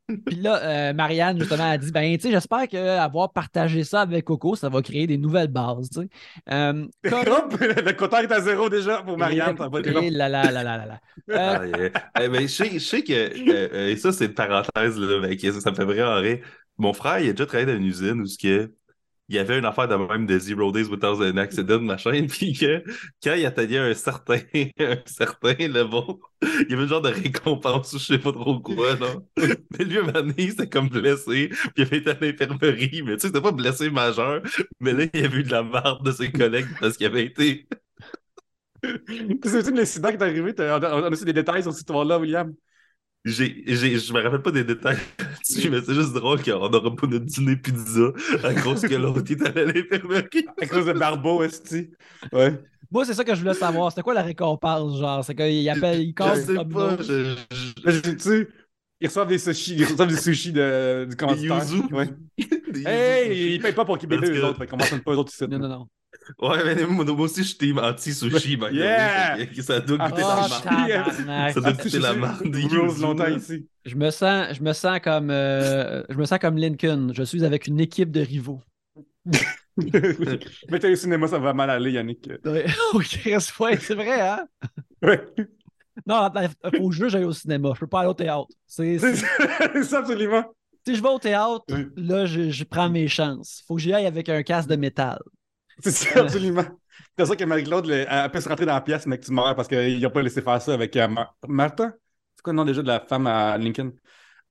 Puis 0.27 0.37
là, 0.37 0.63
euh, 0.63 0.93
Marianne, 0.93 1.39
justement, 1.39 1.71
a 1.71 1.79
dit 1.79 1.91
ben, 1.91 2.15
tu 2.17 2.25
sais, 2.25 2.31
j'espère 2.31 2.69
qu'avoir 2.69 3.33
partagé 3.33 3.85
ça 3.85 4.03
avec 4.03 4.25
Coco, 4.27 4.55
ça 4.55 4.69
va 4.69 4.83
créer 4.83 5.07
des 5.07 5.17
nouvelles 5.17 5.49
bases, 5.49 5.89
tu 5.89 6.03
sais. 6.03 6.09
Euh, 6.53 6.87
Hop, 7.07 7.57
le 7.59 7.93
compteur 7.93 8.21
est 8.21 8.33
à 8.33 8.41
zéro 8.41 8.69
déjà 8.69 9.03
pour 9.03 9.17
Marianne. 9.17 9.57
Ça 9.57 9.69
va 9.69 9.81
être 9.81 9.91
long. 9.91 10.03
Et 10.03 10.11
là, 10.11 10.29
là, 10.29 10.51
là, 10.51 10.63
là, 10.63 10.77
là, 10.77 10.87
là. 10.87 11.01
Euh, 11.31 11.59
Ah, 11.59 11.67
yeah. 11.67 11.91
Eh 12.21 12.29
ben, 12.29 12.43
je 12.43 12.47
sais, 12.49 12.71
je 12.75 12.79
sais 12.79 13.03
que, 13.03 13.91
et 13.91 13.97
ça, 13.97 14.13
c'est 14.13 14.27
une 14.27 14.35
parenthèse, 14.35 14.99
là, 14.99 15.27
ça, 15.53 15.61
ça 15.61 15.71
me 15.71 15.77
fait 15.77 15.85
vraiment 15.85 16.17
rire. 16.17 16.45
Mon 16.77 16.93
frère, 16.93 17.21
il 17.21 17.31
a 17.31 17.33
déjà 17.33 17.47
travaillé 17.47 17.73
dans 17.73 17.79
une 17.79 17.87
usine 17.87 18.21
où 18.21 18.27
ce 18.27 18.37
que, 18.37 18.73
il 19.29 19.37
y 19.37 19.39
avait 19.39 19.59
une 19.59 19.65
affaire 19.65 19.89
de 19.89 19.95
même 19.95 20.27
de 20.27 20.39
Zero 20.39 20.71
Days 20.71 20.85
Without 20.85 21.23
an 21.23 21.37
Accident, 21.39 21.81
machin, 21.81 22.27
puis 22.29 22.53
que 22.53 22.85
quand 23.23 23.35
il 23.35 23.47
atteignait 23.47 23.79
un 23.79 23.95
certain, 23.95 24.39
un 24.79 24.97
certain 25.07 25.55
level, 25.55 26.17
il 26.43 26.67
y 26.71 26.75
avait 26.75 26.83
une 26.83 26.89
genre 26.89 27.01
de 27.01 27.09
récompense 27.09 27.95
ou 27.95 27.99
je 27.99 28.05
sais 28.05 28.19
pas 28.19 28.33
trop 28.33 28.61
quoi, 28.61 28.97
là. 28.97 29.15
Mais 29.79 29.85
lui, 29.85 29.99
à 29.99 30.01
un 30.03 30.05
moment 30.05 30.21
donné, 30.21 30.35
il 30.39 30.51
s'était 30.51 30.69
comme 30.69 30.89
blessé, 30.89 31.49
puis 31.49 31.73
il 31.77 31.83
avait 31.83 31.99
été 31.99 32.11
à 32.11 32.19
l'infirmerie, 32.21 33.03
mais 33.03 33.15
tu 33.15 33.21
sais, 33.21 33.27
c'était 33.29 33.41
pas 33.41 33.53
blessé 33.53 33.91
majeur, 33.91 34.43
mais 34.81 34.93
là, 34.93 35.05
il 35.13 35.21
y 35.21 35.25
avait 35.25 35.39
eu 35.39 35.43
de 35.43 35.51
la 35.51 35.63
marde 35.63 36.05
de 36.05 36.13
ses 36.13 36.31
collègues 36.31 36.67
parce 36.81 36.97
qu'il 36.97 37.07
avait 37.07 37.25
été... 37.25 37.67
C'est 39.45 39.69
un 39.69 39.79
incident 39.79 40.09
qui 40.11 40.17
est 40.17 40.23
arrivé. 40.23 40.55
on 40.59 40.63
a 40.83 41.11
aussi 41.11 41.25
des 41.25 41.33
détails 41.33 41.63
sur 41.63 41.73
cette 41.73 41.81
histoire-là, 41.81 42.19
William. 42.19 42.55
J'ai, 43.25 43.63
j'ai, 43.67 43.99
je 43.99 44.13
me 44.13 44.21
rappelle 44.21 44.43
pas 44.43 44.51
des 44.51 44.65
détails 44.65 44.99
là-dessus, 45.19 45.71
mais 45.71 45.81
c'est 45.83 45.95
juste 45.95 46.13
drôle 46.13 46.43
qu'on 46.43 46.53
aura 46.53 46.95
pas 46.95 47.07
notre 47.07 47.25
dîner 47.25 47.57
pizza 47.57 48.13
à 48.43 48.53
cause 48.55 48.83
que 48.83 48.95
l'autre 48.95 49.23
est 49.31 49.43
allé 49.47 49.61
à 49.61 49.65
l'infirmerie. 49.65 50.47
À 50.61 50.67
cause 50.67 50.85
de 50.87 50.93
Barbeau, 50.93 51.43
Esti. 51.43 51.91
Ouais. 52.33 52.61
moi, 52.91 53.05
c'est 53.07 53.15
ça 53.15 53.25
que 53.25 53.35
je 53.35 53.41
voulais 53.41 53.55
savoir. 53.55 53.91
C'était 53.91 54.03
quoi 54.03 54.13
la 54.13 54.23
récompense, 54.23 54.99
genre? 54.99 55.25
C'est 55.25 55.35
qu'il 55.35 55.67
appelle, 55.71 56.01
il 56.03 56.09
Je 56.11 56.13
casse 56.15 56.45
sais 56.45 56.55
comme 56.55 56.69
pas, 56.69 56.97
je, 57.01 57.35
je- 57.51 57.91
je- 57.91 58.01
Tu 58.11 58.19
sais, 58.19 58.49
ils 59.01 59.07
reçoivent 59.09 59.29
des 59.29 59.39
sushis, 59.39 59.75
ils 59.77 59.85
reçoivent 59.85 60.09
des 60.09 60.17
sushis 60.21 60.53
de, 60.53 61.07
du 61.09 61.17
commanditaire. 61.17 61.63
yuzu. 61.65 61.83
Ouais. 61.93 62.09
Des 62.75 62.83
Hey, 62.87 63.55
ils 63.55 63.61
payent 63.63 63.73
pas 63.73 63.85
pour 63.85 63.97
qu'ils 63.99 64.09
bébé, 64.09 64.27
que- 64.27 64.33
eux 64.33 64.45
autres. 64.45 64.59
Fait 64.59 64.67
qu'on 64.67 64.77
mentionne 64.77 65.01
pas 65.01 65.13
eux 65.13 65.17
autres 65.17 65.33
ici. 65.33 65.45
Non, 65.49 65.59
non, 65.61 65.69
non. 65.69 65.89
Ouais, 66.39 66.65
mais 66.65 66.87
moi, 66.87 67.05
moi 67.05 67.15
aussi, 67.21 67.43
je 67.43 67.49
suis 67.49 67.59
team 67.59 67.79
anti-sushi, 67.79 68.59
Yeah! 68.73 69.37
Ça 69.63 69.81
doit 69.81 69.99
Ah, 70.01 70.09
goûter 70.11 70.23
Oh, 70.25 70.29
la 70.29 70.47
ah, 70.67 71.23
marde. 71.27 71.53
Ça 71.55 71.61
doit 71.61 71.73
goûter 71.73 71.99
la 71.99 72.15
marde 72.15 72.45
longtemps 73.01 73.27
ici. 73.29 73.67
Je 73.85 73.95
me 73.97 74.11
sens, 74.11 74.49
je 74.57 74.63
me 74.63 74.73
sens 74.73 75.01
comme, 75.03 75.31
euh, 75.31 76.03
je 76.09 76.17
me 76.17 76.25
sens 76.25 76.39
comme 76.39 76.57
Lincoln. 76.57 77.13
Je 77.15 77.23
suis 77.23 77.45
avec 77.45 77.67
une 77.67 77.81
équipe 77.81 78.11
de 78.11 78.21
rivaux. 78.21 78.63
Mais 80.71 80.79
t'es 80.79 80.93
au 80.93 80.97
cinéma, 80.97 81.27
ça 81.27 81.39
va 81.39 81.53
mal 81.53 81.71
aller, 81.71 81.93
Yannick. 81.93 82.31
Ok, 82.93 83.07
reste 83.25 83.59
ouais, 83.59 83.77
c'est 83.79 83.95
vrai, 83.95 84.21
hein? 84.21 84.47
Ouais. 85.03 85.25
Non, 86.07 86.17
attends, 86.17 86.47
faut 86.77 86.89
que 86.91 86.95
je 86.95 87.09
j'aille 87.09 87.25
au 87.25 87.33
cinéma. 87.33 87.71
Je 87.75 87.81
peux 87.81 87.87
pas 87.87 88.01
aller 88.01 88.09
au 88.09 88.15
théâtre. 88.15 88.49
C'est, 88.67 88.99
ça, 88.99 89.09
c'est 89.73 89.83
ça, 89.85 89.99
absolument. 90.01 90.45
si 90.87 90.95
je 90.95 91.03
vais 91.03 91.09
au 91.09 91.19
théâtre, 91.19 91.65
Oui. 91.71 91.87
là, 91.97 92.27
je, 92.27 92.51
je 92.51 92.65
prends 92.65 92.89
mes 92.91 93.09
chances. 93.09 93.63
Faut 93.67 93.77
que 93.77 93.81
j'y 93.83 93.93
aille 93.93 94.07
avec 94.07 94.29
un 94.29 94.43
casque 94.43 94.69
de 94.69 94.77
métal. 94.77 95.19
C'est 95.83 95.91
ça, 95.91 96.21
absolument. 96.21 96.65
C'est 97.19 97.27
ça 97.27 97.37
que 97.37 97.45
Marie-Claude, 97.45 97.89
elle 97.91 98.07
elle 98.11 98.31
peut 98.31 98.41
se 98.41 98.49
rentrer 98.49 98.67
dans 98.67 98.75
la 98.75 98.81
pièce, 98.81 99.07
mais 99.07 99.19
que 99.19 99.25
tu 99.25 99.33
meurs 99.33 99.55
parce 99.57 99.69
qu'ils 99.69 100.01
n'ont 100.01 100.11
pas 100.11 100.23
laissé 100.23 100.43
faire 100.43 100.61
ça 100.63 100.75
avec 100.75 100.97
euh, 100.97 101.09
Ma- 101.09 101.35
Martha? 101.49 101.93
C'est 102.37 102.43
quoi 102.43 102.53
le 102.53 102.57
nom 102.59 102.65
déjà 102.65 102.83
de 102.83 102.87
la 102.89 103.01
femme 103.01 103.27
à 103.27 103.57
Lincoln? 103.59 103.93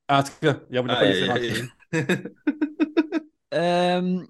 En 0.10 0.24
tout 0.24 0.32
cas, 0.42 0.60
ils 0.72 0.82
n'ont 0.82 0.98
pas 0.98 1.08
laissé 1.08 1.26
rentrer. 1.26 1.72
Euh, 3.54 4.26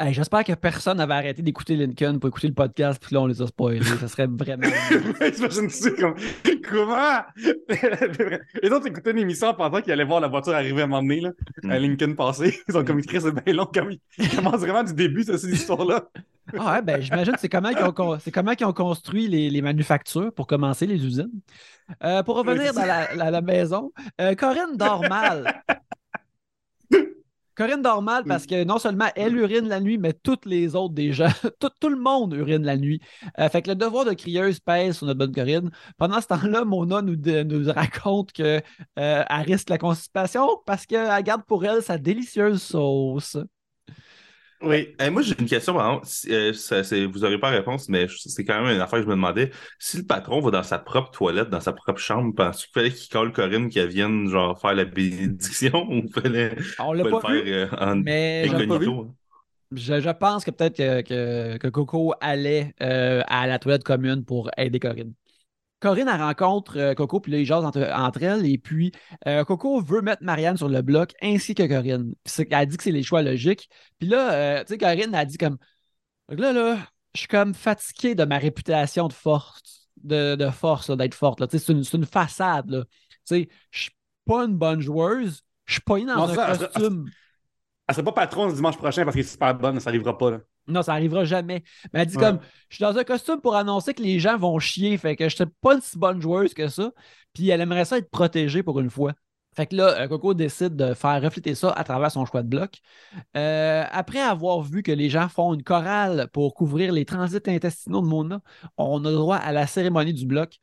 hey, 0.00 0.12
j'espère 0.12 0.44
que 0.44 0.52
personne 0.54 0.98
n'avait 0.98 1.14
arrêté 1.14 1.42
d'écouter 1.42 1.76
Lincoln 1.76 2.18
pour 2.18 2.28
écouter 2.28 2.48
le 2.48 2.54
podcast, 2.54 3.02
puis 3.04 3.14
là, 3.14 3.22
on 3.22 3.26
les 3.26 3.40
a 3.42 3.46
spoilés. 3.46 3.82
Ça 4.00 4.08
serait 4.08 4.26
vraiment. 4.26 4.66
J'imagine-tu 5.34 5.94
comme. 5.96 6.14
Comment? 6.68 7.20
Les 8.62 8.70
autres 8.70 8.86
écoutaient 8.88 9.12
l'émission 9.12 9.48
en 9.48 9.54
pensant 9.54 9.80
qu'ils 9.80 9.92
allaient 9.92 10.04
voir 10.04 10.20
la 10.20 10.28
voiture 10.28 10.52
arriver 10.54 10.80
à 10.80 10.84
un 10.84 10.88
moment 10.88 11.02
donné, 11.02 11.20
là, 11.20 11.30
à 11.64 11.78
Mm. 11.78 11.82
Lincoln 11.82 12.14
passer. 12.14 12.58
Ils 12.68 12.76
ont 12.76 12.84
comme 12.84 12.98
écrit, 12.98 13.20
c'est 13.20 13.32
bien 13.32 13.54
long, 13.54 13.66
comme 13.72 13.92
ils 14.18 14.28
commencent 14.30 14.60
vraiment 14.60 14.82
du 14.82 14.92
début, 14.94 15.22
ça, 15.22 15.38
cette 15.38 15.50
histoire-là. 15.52 16.08
Ah 16.56 16.74
ouais, 16.74 16.82
ben 16.82 17.00
j'imagine 17.00 17.32
que 17.34 17.40
c'est 17.40 17.48
comment 17.48 17.70
ont, 17.84 17.92
con- 17.92 18.18
qu'ils 18.54 18.66
ont 18.66 18.72
construit 18.72 19.26
les, 19.26 19.50
les 19.50 19.62
manufactures 19.62 20.32
pour 20.32 20.46
commencer 20.46 20.86
les 20.86 21.04
usines. 21.04 21.30
Euh, 22.04 22.22
pour 22.22 22.36
revenir 22.36 22.72
dans 22.72 22.84
la, 22.84 23.12
la- 23.14 23.30
la 23.32 23.40
maison, 23.40 23.92
euh, 24.20 24.34
Corinne 24.36 24.76
dort 24.76 25.02
mal. 25.08 25.62
Corinne 27.56 27.82
dort 27.82 28.02
mal 28.02 28.24
parce 28.26 28.46
que 28.46 28.64
non 28.64 28.78
seulement 28.78 29.06
elle 29.16 29.36
urine 29.36 29.68
la 29.68 29.80
nuit, 29.80 29.98
mais 29.98 30.12
toutes 30.12 30.46
les 30.46 30.76
autres 30.76 30.94
des 30.94 31.12
gens, 31.12 31.28
tout, 31.60 31.70
tout 31.80 31.88
le 31.88 31.96
monde 31.96 32.34
urine 32.34 32.62
la 32.64 32.76
nuit. 32.76 33.00
Euh, 33.38 33.48
fait 33.48 33.62
que 33.62 33.70
le 33.70 33.76
devoir 33.76 34.04
de 34.04 34.12
crieuse 34.12 34.60
pèse 34.60 34.98
sur 34.98 35.06
notre 35.06 35.18
bonne 35.18 35.34
Corinne. 35.34 35.70
Pendant 35.96 36.20
ce 36.20 36.26
temps-là, 36.28 36.64
Mona 36.64 37.02
nous, 37.02 37.16
de- 37.16 37.42
nous 37.42 37.72
raconte 37.72 38.32
que 38.32 38.60
euh, 38.98 39.24
risque 39.30 39.70
la 39.70 39.78
constipation 39.78 40.46
parce 40.66 40.86
qu'elle 40.86 41.22
garde 41.22 41.44
pour 41.46 41.64
elle 41.64 41.82
sa 41.82 41.98
délicieuse 41.98 42.62
sauce. 42.62 43.36
Oui. 44.62 44.94
Eh, 44.98 45.10
moi, 45.10 45.20
j'ai 45.22 45.34
une 45.38 45.46
question, 45.46 45.74
par 45.74 45.86
exemple. 45.86 46.06
Si, 46.06 46.32
euh, 46.32 46.52
ça, 46.54 46.80
vous 46.82 47.18
n'aurez 47.20 47.38
pas 47.38 47.50
réponse, 47.50 47.88
mais 47.90 48.06
c'est 48.08 48.44
quand 48.44 48.62
même 48.62 48.74
une 48.74 48.80
affaire 48.80 48.98
que 49.00 49.04
je 49.04 49.08
me 49.08 49.14
demandais. 49.14 49.50
Si 49.78 49.98
le 49.98 50.04
patron 50.06 50.40
va 50.40 50.50
dans 50.50 50.62
sa 50.62 50.78
propre 50.78 51.10
toilette, 51.10 51.50
dans 51.50 51.60
sa 51.60 51.72
propre 51.74 52.00
chambre, 52.00 52.34
penses-tu 52.34 52.66
qu'il 52.68 52.72
fallait 52.72 52.90
qu'il 52.92 53.08
colle 53.10 53.32
Corinne 53.32 53.68
qu'elle 53.68 53.88
vienne 53.90 54.28
genre 54.30 54.58
faire 54.58 54.74
la 54.74 54.86
bénédiction 54.86 55.86
ou 55.90 56.08
fallait, 56.10 56.56
On 56.78 56.92
l'a 56.92 57.04
fallait 57.04 57.16
pas 57.16 57.18
le 57.18 57.22
vu, 57.22 57.42
faire 57.44 57.50
euh, 57.52 57.68
en 57.78 58.04
mais 58.04 58.48
incognito? 58.48 59.00
hein? 59.10 59.14
Je, 59.72 60.00
je 60.00 60.10
pense 60.10 60.44
que 60.44 60.50
peut-être 60.52 60.76
que, 60.76 61.02
que- 61.02 61.56
que 61.58 61.68
Coco 61.68 62.14
allait 62.20 62.74
euh, 62.82 63.22
à 63.26 63.46
la 63.48 63.58
toilette 63.58 63.82
commune 63.84 64.24
pour 64.24 64.50
aider 64.56 64.78
Corinne. 64.78 65.14
Corinne, 65.80 66.08
elle 66.08 66.20
rencontre 66.20 66.78
euh, 66.78 66.94
Coco, 66.94 67.20
puis 67.20 67.32
là, 67.32 67.38
ils 67.38 67.44
jasent 67.44 67.64
entre, 67.64 67.82
entre 67.94 68.22
elles, 68.22 68.46
et 68.46 68.56
puis 68.58 68.92
euh, 69.26 69.44
Coco 69.44 69.80
veut 69.80 70.00
mettre 70.00 70.22
Marianne 70.22 70.56
sur 70.56 70.68
le 70.68 70.80
bloc, 70.82 71.12
ainsi 71.22 71.54
que 71.54 71.66
Corinne. 71.66 72.14
Puis 72.24 72.46
elle 72.50 72.66
dit 72.66 72.76
que 72.76 72.82
c'est 72.82 72.90
les 72.92 73.02
choix 73.02 73.22
logiques. 73.22 73.68
Puis 73.98 74.08
là, 74.08 74.32
euh, 74.32 74.60
tu 74.64 74.72
sais, 74.74 74.78
Corinne 74.78 75.14
a 75.14 75.24
dit 75.24 75.36
comme 75.36 75.58
là, 76.30 76.52
là, 76.52 76.78
je 77.14 77.20
suis 77.20 77.28
comme 77.28 77.54
fatigué 77.54 78.14
de 78.14 78.24
ma 78.24 78.38
réputation 78.38 79.08
de 79.08 79.12
force, 79.12 79.88
de, 80.02 80.34
de 80.34 80.50
force, 80.50 80.90
d'être 80.90 81.14
forte. 81.14 81.42
C'est 81.50 81.72
une, 81.72 81.84
c'est 81.84 81.96
une 81.96 82.06
façade. 82.06 82.70
Là. 82.70 82.84
Tu 82.84 83.18
sais, 83.24 83.48
je 83.70 83.80
suis 83.82 83.96
pas 84.24 84.44
une 84.44 84.56
bonne 84.56 84.80
joueuse, 84.80 85.42
je 85.66 85.74
suis 85.74 85.82
pas 85.82 85.98
dans 86.00 86.04
Non, 86.04 86.22
un 86.28 86.34
ça, 86.34 86.52
elle- 86.52 86.58
costume. 86.68 87.10
Elle 87.88 87.94
serait 87.94 88.04
pas 88.04 88.12
patron 88.12 88.48
dimanche 88.52 88.76
prochain 88.76 89.04
parce 89.04 89.14
qu'elle 89.14 89.24
est 89.24 89.28
super 89.28 89.54
bonne, 89.54 89.78
ça 89.78 89.90
arrivera 89.90 90.16
pas. 90.18 90.30
Là. 90.32 90.40
Non, 90.68 90.82
ça 90.82 90.92
arrivera 90.92 91.24
jamais. 91.24 91.62
Mais 91.92 92.00
elle 92.00 92.06
dit 92.06 92.16
Ouais. 92.16 92.22
comme, 92.24 92.40
je 92.68 92.76
suis 92.76 92.82
dans 92.82 92.96
un 92.96 93.04
costume 93.04 93.40
pour 93.40 93.54
annoncer 93.56 93.94
que 93.94 94.02
les 94.02 94.18
gens 94.18 94.36
vont 94.36 94.58
chier, 94.58 94.98
fait 94.98 95.16
que 95.16 95.28
je 95.28 95.36
suis 95.36 95.46
pas 95.60 95.74
une 95.74 95.80
si 95.80 95.98
bonne 95.98 96.20
joueuse 96.20 96.54
que 96.54 96.68
ça. 96.68 96.90
Puis 97.32 97.48
elle 97.50 97.60
aimerait 97.60 97.84
ça 97.84 97.98
être 97.98 98.10
protégée 98.10 98.62
pour 98.62 98.80
une 98.80 98.90
fois. 98.90 99.12
Fait 99.54 99.66
que 99.66 99.74
là, 99.76 100.02
euh, 100.02 100.08
Coco 100.08 100.34
décide 100.34 100.76
de 100.76 100.92
faire 100.92 101.22
refléter 101.22 101.54
ça 101.54 101.70
à 101.70 101.82
travers 101.82 102.10
son 102.10 102.26
choix 102.26 102.42
de 102.42 102.48
bloc. 102.48 102.80
Euh, 103.36 103.84
après 103.90 104.20
avoir 104.20 104.60
vu 104.60 104.82
que 104.82 104.92
les 104.92 105.08
gens 105.08 105.28
font 105.28 105.54
une 105.54 105.62
chorale 105.62 106.28
pour 106.32 106.54
couvrir 106.54 106.92
les 106.92 107.06
transits 107.06 107.38
intestinaux 107.46 108.02
de 108.02 108.06
Mona, 108.06 108.40
on 108.76 109.02
a 109.04 109.12
droit 109.12 109.36
à 109.36 109.52
la 109.52 109.66
cérémonie 109.66 110.12
du 110.12 110.26
bloc. 110.26 110.58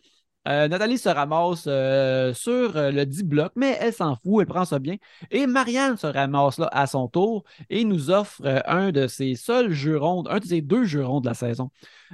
Euh, 0.47 0.67
Nathalie 0.67 0.97
se 0.97 1.09
ramasse 1.09 1.65
euh, 1.67 2.33
sur 2.33 2.75
euh, 2.75 2.91
le 2.91 3.05
10 3.05 3.23
bloc, 3.23 3.53
mais 3.55 3.77
elle 3.79 3.93
s'en 3.93 4.15
fout, 4.17 4.41
elle 4.41 4.47
prend 4.47 4.65
ça 4.65 4.79
bien. 4.79 4.97
Et 5.31 5.47
Marianne 5.47 5.95
se 5.97 6.07
ramasse 6.07 6.57
là 6.57 6.69
à 6.71 6.85
son 6.85 7.07
tour 7.07 7.43
et 7.69 7.85
nous 7.85 8.09
offre 8.11 8.41
euh, 8.45 8.59
un 8.65 8.91
de 8.91 9.07
ses 9.07 9.35
seuls 9.35 9.71
jurons, 9.71 10.25
un 10.27 10.39
de 10.39 10.45
ses 10.45 10.61
deux 10.61 10.83
jurons 10.83 11.21
de 11.21 11.27
la 11.27 11.33
saison. 11.33 11.69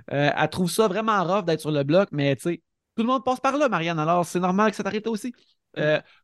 Elle 0.07 0.49
trouve 0.49 0.69
ça 0.69 0.87
vraiment 0.87 1.23
rough 1.23 1.45
d'être 1.45 1.61
sur 1.61 1.71
le 1.71 1.83
bloc, 1.83 2.09
mais 2.11 2.35
tu 2.35 2.43
sais, 2.43 2.61
tout 2.95 3.03
le 3.03 3.07
monde 3.07 3.23
passe 3.23 3.39
par 3.39 3.57
là, 3.57 3.67
Marianne, 3.69 3.99
alors 3.99 4.25
c'est 4.25 4.39
normal 4.39 4.71
que 4.71 4.77
ça 4.77 4.83
t'arrête 4.83 5.07
aussi. 5.07 5.33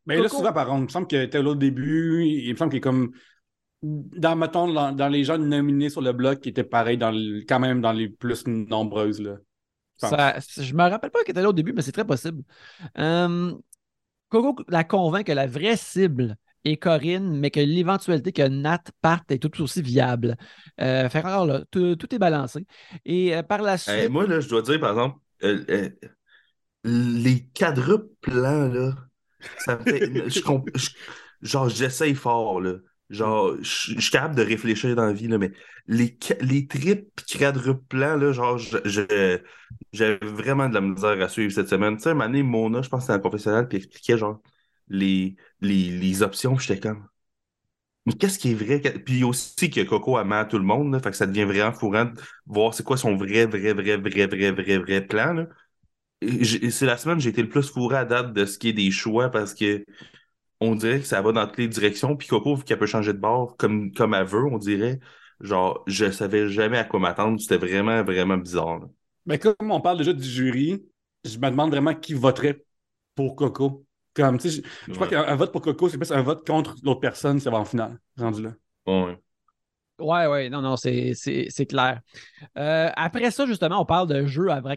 Mais 0.06 0.20
là, 0.20 0.30
souvent, 0.30 0.54
par 0.54 0.68
contre, 0.68 0.80
il 0.82 0.84
me 0.84 0.90
semble 0.90 1.08
que 1.08 1.16
était 1.16 1.42
là 1.42 1.50
au 1.52 1.56
début, 1.56 2.26
il 2.26 2.52
me 2.52 2.58
semble 2.58 2.70
qu'il 2.72 2.78
est 2.78 2.82
comme. 2.82 3.12
Dans, 3.84 4.36
mettons, 4.36 4.72
dans, 4.72 4.92
dans 4.94 5.08
les 5.10 5.24
gens 5.24 5.38
nominés 5.38 5.90
sur 5.90 6.02
le 6.02 6.12
bloc, 6.14 6.40
qui 6.42 6.50
étaient 6.50 6.64
pareil, 6.64 6.98
dans 6.98 7.12
le- 7.12 7.42
quand 7.48 7.60
même 7.60 7.82
dans 7.82 7.92
les 7.92 8.10
plus 8.10 8.46
nombreuses. 8.48 9.22
Là. 9.22 9.38
Ça, 9.98 10.38
je 10.58 10.74
me 10.74 10.84
rappelle 10.90 11.12
pas 11.12 11.20
qu'elle 11.24 11.32
était 11.34 11.42
là 11.42 11.50
au 11.50 11.54
début, 11.54 11.74
mais 11.74 11.82
c'est 11.82 11.92
très 11.92 12.06
possible. 12.06 12.44
Euh, 12.98 13.54
Coco 14.30 14.56
la 14.68 14.84
convainc 14.84 15.26
que 15.28 15.32
la 15.32 15.48
vraie 15.48 15.78
cible 15.78 16.36
est 16.66 16.78
Corinne, 16.78 17.38
mais 17.40 17.52
que 17.52 17.60
l'éventualité 17.60 18.32
que 18.32 18.48
Nat 18.48 18.84
parte 19.02 19.32
est 19.32 19.40
tout 19.40 19.62
aussi 19.62 19.82
viable. 19.82 20.36
Euh, 20.82 21.10
fait 21.10 21.20
alors 21.20 21.46
là, 21.46 21.64
tout, 21.72 21.96
tout 21.96 22.14
est 22.14 22.20
balancé. 22.20 22.66
Et 23.06 23.36
euh, 23.36 23.44
par 23.44 23.62
la 23.62 23.78
suite. 23.78 24.06
Eh, 24.06 24.10
moi, 24.10 24.26
là, 24.26 24.40
je 24.40 24.50
dois 24.50 24.62
dire, 24.62 24.80
par 24.80 24.92
exemple, 24.92 25.20
euh, 25.44 25.64
euh, 25.70 25.90
les 26.84 27.48
quadruples 27.50 28.12
plans, 28.22 28.68
là, 28.68 28.96
ça 29.58 29.78
me 29.78 29.86
fait. 29.86 30.02
je 30.30 30.42
comp- 30.42 30.70
je- 30.76 30.90
genre, 31.42 31.70
j'essaye 31.70 32.16
fort, 32.16 32.62
là. 32.62 32.76
Genre, 33.10 33.56
je 33.62 33.94
je 33.96 34.00
suis 34.02 34.12
capable 34.12 34.36
de 34.36 34.44
réfléchir 34.44 34.96
dans 34.96 35.06
la 35.06 35.14
vie, 35.14 35.28
là, 35.28 35.38
mais 35.38 35.52
les, 35.88 36.18
les 36.42 36.68
triples 36.68 37.08
quadruples 37.38 37.86
plans, 37.88 38.18
là, 38.18 38.32
genre, 38.34 38.58
je- 38.58 39.40
j'avais 39.96 40.26
vraiment 40.26 40.70
de 40.70 40.74
la 40.76 40.82
misère 40.82 41.22
à 41.22 41.30
suivre 41.30 41.54
cette 41.54 41.70
semaine. 41.70 41.98
Tu 41.98 42.04
sais, 42.04 42.14
donné, 42.16 42.44
Mona, 42.44 42.82
je 42.82 42.90
pense 42.90 43.02
que 43.02 43.04
c'était 43.08 43.14
un 43.16 43.20
professionnel, 43.20 43.68
puis 43.68 43.78
expliquait, 43.80 44.18
genre, 44.18 44.42
les, 44.90 45.36
les, 45.62 45.92
les 45.92 46.22
options, 46.24 46.58
j'étais 46.58 46.80
comme. 46.80 47.08
mais 48.06 48.14
qu'est-ce 48.14 48.38
qui 48.40 48.52
est 48.52 48.54
vrai? 48.54 48.80
Puis 48.80 49.24
aussi 49.24 49.70
que 49.70 49.82
Coco 49.84 50.20
aime 50.20 50.48
tout 50.50 50.58
le 50.60 50.64
monde, 50.64 50.94
là, 50.94 51.00
fait 51.00 51.10
que 51.12 51.18
ça 51.18 51.26
devient 51.26 51.44
vraiment 51.46 51.72
fourrant 51.74 52.06
de 52.06 52.14
voir 52.46 52.74
c'est 52.74 52.84
quoi 52.84 52.98
son 52.98 53.16
vrai, 53.16 53.46
vrai, 53.46 53.74
vrai, 53.74 53.98
vrai, 53.98 54.28
vrai, 54.28 54.52
vrai, 54.52 54.78
vrai 54.78 55.02
plan. 55.08 55.48
C'est 56.22 56.86
la 56.86 56.98
semaine 56.98 57.20
j'ai 57.20 57.30
été 57.30 57.42
le 57.44 57.50
plus 57.50 57.70
fourré 57.70 57.98
à 57.98 58.06
date 58.06 58.34
de 58.34 58.46
ce 58.46 58.58
qui 58.58 58.70
est 58.70 58.74
des 58.74 58.92
choix 58.92 59.30
parce 59.30 59.54
que 59.54 59.86
on 60.62 60.76
dirait 60.76 61.00
que 61.02 61.06
ça 61.08 61.22
va 61.22 61.32
dans 61.34 61.48
toutes 61.48 61.58
les 61.60 61.68
directions. 61.70 62.16
Puis 62.18 62.28
Coco, 62.30 62.56
vu 62.56 62.64
qu'elle 62.66 62.80
peut 62.80 62.86
changer 62.88 63.14
de 63.14 63.20
bord 63.20 63.58
comme, 63.58 63.94
comme 63.94 64.14
elle 64.16 64.26
veut, 64.28 64.46
on 64.46 64.58
dirait, 64.60 65.00
genre, 65.42 65.84
je 65.88 66.12
savais 66.12 66.50
jamais 66.50 66.78
à 66.80 66.86
quoi 66.86 67.00
m'attendre. 67.00 67.40
C'était 67.42 67.58
vraiment, 67.58 68.04
vraiment 68.04 68.38
bizarre. 68.38 68.82
Mais 69.26 69.40
comme 69.40 69.72
on 69.72 69.82
parle 69.82 69.98
déjà 69.98 70.14
du 70.14 70.24
jury, 70.24 70.84
je 71.24 71.38
me 71.38 71.50
demande 71.50 71.72
vraiment 71.72 71.94
qui 71.94 72.14
voterait 72.14 72.64
pour 73.16 73.36
Coco. 73.36 73.86
Comme, 74.14 74.38
tu 74.38 74.50
sais, 74.50 74.62
je, 74.88 74.94
crois 74.94 75.08
qu'un 75.08 75.36
vote 75.36 75.52
pour 75.52 75.62
Coco, 75.62 75.90
c'est 75.90 75.98
plus 75.98 76.12
un 76.12 76.22
vote 76.22 76.48
contre 76.48 76.76
l'autre 76.84 77.02
personne, 77.02 77.40
ça 77.40 77.50
va 77.50 77.58
en 77.58 77.66
finale, 77.66 78.00
rendu 78.18 78.44
là. 78.44 78.54
Ouais. 78.88 79.18
Ouais, 80.00 80.28
ouais, 80.28 80.50
non, 80.50 80.62
non, 80.62 80.76
c'est 80.78 81.14
clair. 81.68 82.02
Euh, 82.58 82.90
après 82.96 83.32
ça, 83.32 83.46
justement, 83.46 83.82
on 83.82 83.86
parle 83.86 84.08
de 84.08 84.26
jeu 84.26 84.50
à 84.50 84.60
vrai 84.62 84.76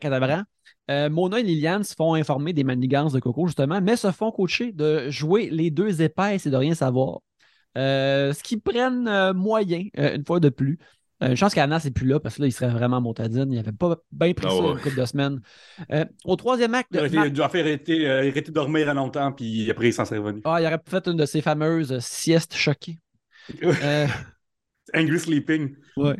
Euh, 0.91 1.11
Mona 1.11 1.41
et 1.41 1.43
Liliane 1.43 1.85
se 1.85 1.95
font 1.95 2.15
informer 2.15 2.53
des 2.53 2.65
manigances 2.65 3.13
de 3.13 3.21
Coco, 3.21 3.47
justement, 3.47 3.81
mais 3.81 3.97
se 3.97 4.11
font 4.11 4.31
coacher 4.31 4.73
de 4.73 5.11
jouer 5.11 5.51
les 5.51 5.71
deux 5.71 6.03
épaisses 6.03 6.47
et 6.47 6.51
de 6.51 6.57
rien 6.57 6.75
savoir. 6.75 7.21
Euh, 7.77 8.33
ce 8.33 8.43
qui 8.43 8.57
prennent 8.59 9.09
euh, 9.09 9.35
moyen, 9.35 9.85
une 9.95 10.25
fois 10.25 10.41
de 10.41 10.49
plus. 10.49 10.79
Une 11.21 11.37
chance 11.37 11.55
qu'Anna 11.55 11.81
c'est 11.81 11.91
plus 11.91 12.07
là 12.07 12.21
parce 12.21 12.37
que 12.37 12.43
là, 12.43 12.49
il 12.49 12.53
serait 12.53 12.71
vraiment 12.71 13.01
montadine. 13.01 13.47
Il 13.51 13.57
n'avait 13.57 13.73
pas 13.73 13.97
bien 14.13 14.33
pris 14.35 14.47
ah 14.49 14.51
ça 14.51 14.63
une 14.63 14.79
couple 14.79 15.01
de 15.01 15.05
semaines. 15.05 15.41
au 16.25 16.37
troisième 16.37 16.75
acte. 16.75 16.91
Il 16.93 16.99
aurait 16.99 17.31
dû 17.31 17.41
faire 17.41 17.65
arrêter, 17.65 18.51
dormir 18.51 18.89
à 18.89 18.95
longtemps, 18.95 19.33
puis 19.33 19.71
après, 19.71 19.89
il 19.89 19.93
s'en 19.93 20.05
serait 20.05 20.19
revenu. 20.19 20.41
Ah, 20.45 20.59
il 20.61 20.67
aurait 20.67 20.81
fait 20.89 21.07
une 21.07 21.17
de 21.17 21.27
ses 21.27 21.41
fameuses 21.41 21.99
siestes 21.99 22.55
choquées. 22.55 22.99
Angry 24.95 25.19
Sleeping. 25.19 25.75
Ouais. 25.97 26.17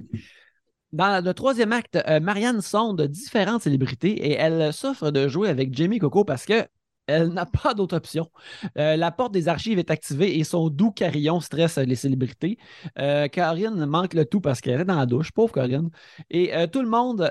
Dans 0.93 1.23
le 1.23 1.35
troisième 1.35 1.73
acte, 1.73 1.99
euh, 2.09 2.19
Marianne 2.21 2.63
sonde 2.63 3.03
différentes 3.03 3.63
célébrités 3.63 4.13
et 4.13 4.33
elle 4.33 4.73
souffre 4.73 5.11
de 5.11 5.29
jouer 5.29 5.49
avec 5.49 5.75
Jamie 5.77 5.99
Coco 5.99 6.25
parce 6.25 6.47
que 6.47 6.67
elle 7.09 7.29
n'a 7.29 7.47
pas 7.47 7.75
d'autre 7.75 7.97
option. 7.97 8.31
Euh, 8.79 8.97
la 8.97 9.11
porte 9.11 9.33
des 9.33 9.49
archives 9.49 9.79
est 9.79 9.91
activée 9.91 10.39
et 10.39 10.45
son 10.45 10.69
doux 10.69 10.93
carillon 10.93 11.41
stresse 11.41 11.79
les 11.79 11.97
célébrités. 11.97 12.59
Euh, 12.99 13.29
Karine 13.29 13.87
manque 13.87 14.15
le 14.15 14.25
tout 14.25 14.41
parce 14.41 14.61
qu'elle 14.61 14.81
est 14.81 14.85
dans 14.85 14.99
la 14.99 15.07
douche, 15.07 15.33
pauvre 15.33 15.53
Karine. 15.53 15.91
Et 16.31 16.53
tout 16.73 16.83
le 16.83 16.89
monde, 16.89 17.29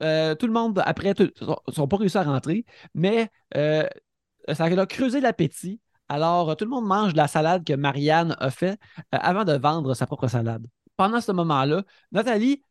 tout 0.00 0.46
le 0.46 0.52
monde 0.52 0.82
après, 0.84 1.14
ne 1.18 1.72
sont 1.72 1.88
pas 1.88 1.96
réussi 1.96 2.18
à 2.18 2.22
rentrer, 2.24 2.64
mais 2.94 3.30
ça 3.54 4.64
a 4.64 4.86
creusé 4.86 5.20
l'appétit. 5.20 5.80
Alors, 6.08 6.54
tout 6.56 6.66
le 6.66 6.70
monde 6.70 6.86
mange 6.86 7.14
la 7.14 7.28
salade 7.28 7.64
que 7.64 7.72
Marianne 7.72 8.36
a 8.38 8.50
fait 8.50 8.78
avant 9.10 9.44
de 9.44 9.54
vendre 9.54 9.94
sa 9.94 10.06
propre 10.06 10.28
salade 10.28 10.66
pendant 10.96 11.20
ce 11.20 11.32
moment-là, 11.32 11.82
Nathalie 12.12 12.62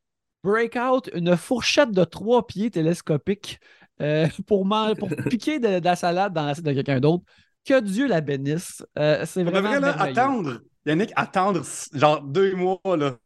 break 0.44 0.76
out 0.76 1.10
une 1.14 1.38
fourchette 1.38 1.92
de 1.92 2.04
trois 2.04 2.46
pieds 2.46 2.70
télescopique 2.70 3.60
euh, 4.02 4.28
pour, 4.48 4.68
pour 5.00 5.10
piquer 5.30 5.60
de, 5.60 5.84
la 5.84 5.96
salade 5.96 6.34
dans 6.34 6.46
l'assiette 6.46 6.66
de 6.66 6.74
quelqu'un 6.74 7.00
d'autre. 7.00 7.24
Que 7.66 7.80
Dieu 7.80 8.08
la 8.08 8.22
bénisse. 8.22 8.84
Euh, 8.98 9.24
c'est 9.26 9.44
vraiment. 9.44 9.70
Attendre, 9.70 10.62
Yannick, 10.86 11.12
attendre 11.16 11.62
genre 11.94 12.22
deux 12.22 12.56
mois. 12.56 12.80
Là. 12.86 13.18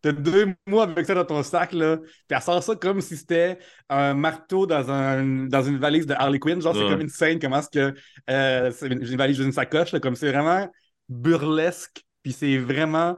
T'as 0.00 0.12
deux 0.12 0.54
mois 0.66 0.84
avec 0.84 1.06
ça 1.06 1.14
dans 1.14 1.24
ton 1.24 1.42
sac, 1.42 1.72
là. 1.72 1.96
Puis 1.96 2.06
elle 2.28 2.42
sort 2.42 2.62
ça 2.62 2.74
comme 2.76 3.00
si 3.00 3.16
c'était 3.16 3.58
un 3.88 4.12
marteau 4.12 4.66
dans, 4.66 4.90
un, 4.90 5.46
dans 5.46 5.62
une 5.62 5.78
valise 5.78 6.06
de 6.06 6.12
Harley 6.12 6.38
Quinn. 6.38 6.60
Genre, 6.60 6.74
c'est 6.74 6.88
comme 6.88 7.00
une 7.00 7.08
scène, 7.08 7.38
comment 7.38 7.58
est-ce 7.58 7.70
que 7.70 7.94
euh, 8.28 8.70
c'est 8.70 8.88
une, 8.88 9.16
valise 9.16 9.38
d'une 9.38 9.52
sacoche, 9.52 9.92
là, 9.92 10.00
comme 10.00 10.14
c'est 10.14 10.30
vraiment 10.30 10.68
burlesque. 11.08 12.02
Puis 12.22 12.32
c'est 12.32 12.58
vraiment 12.58 13.16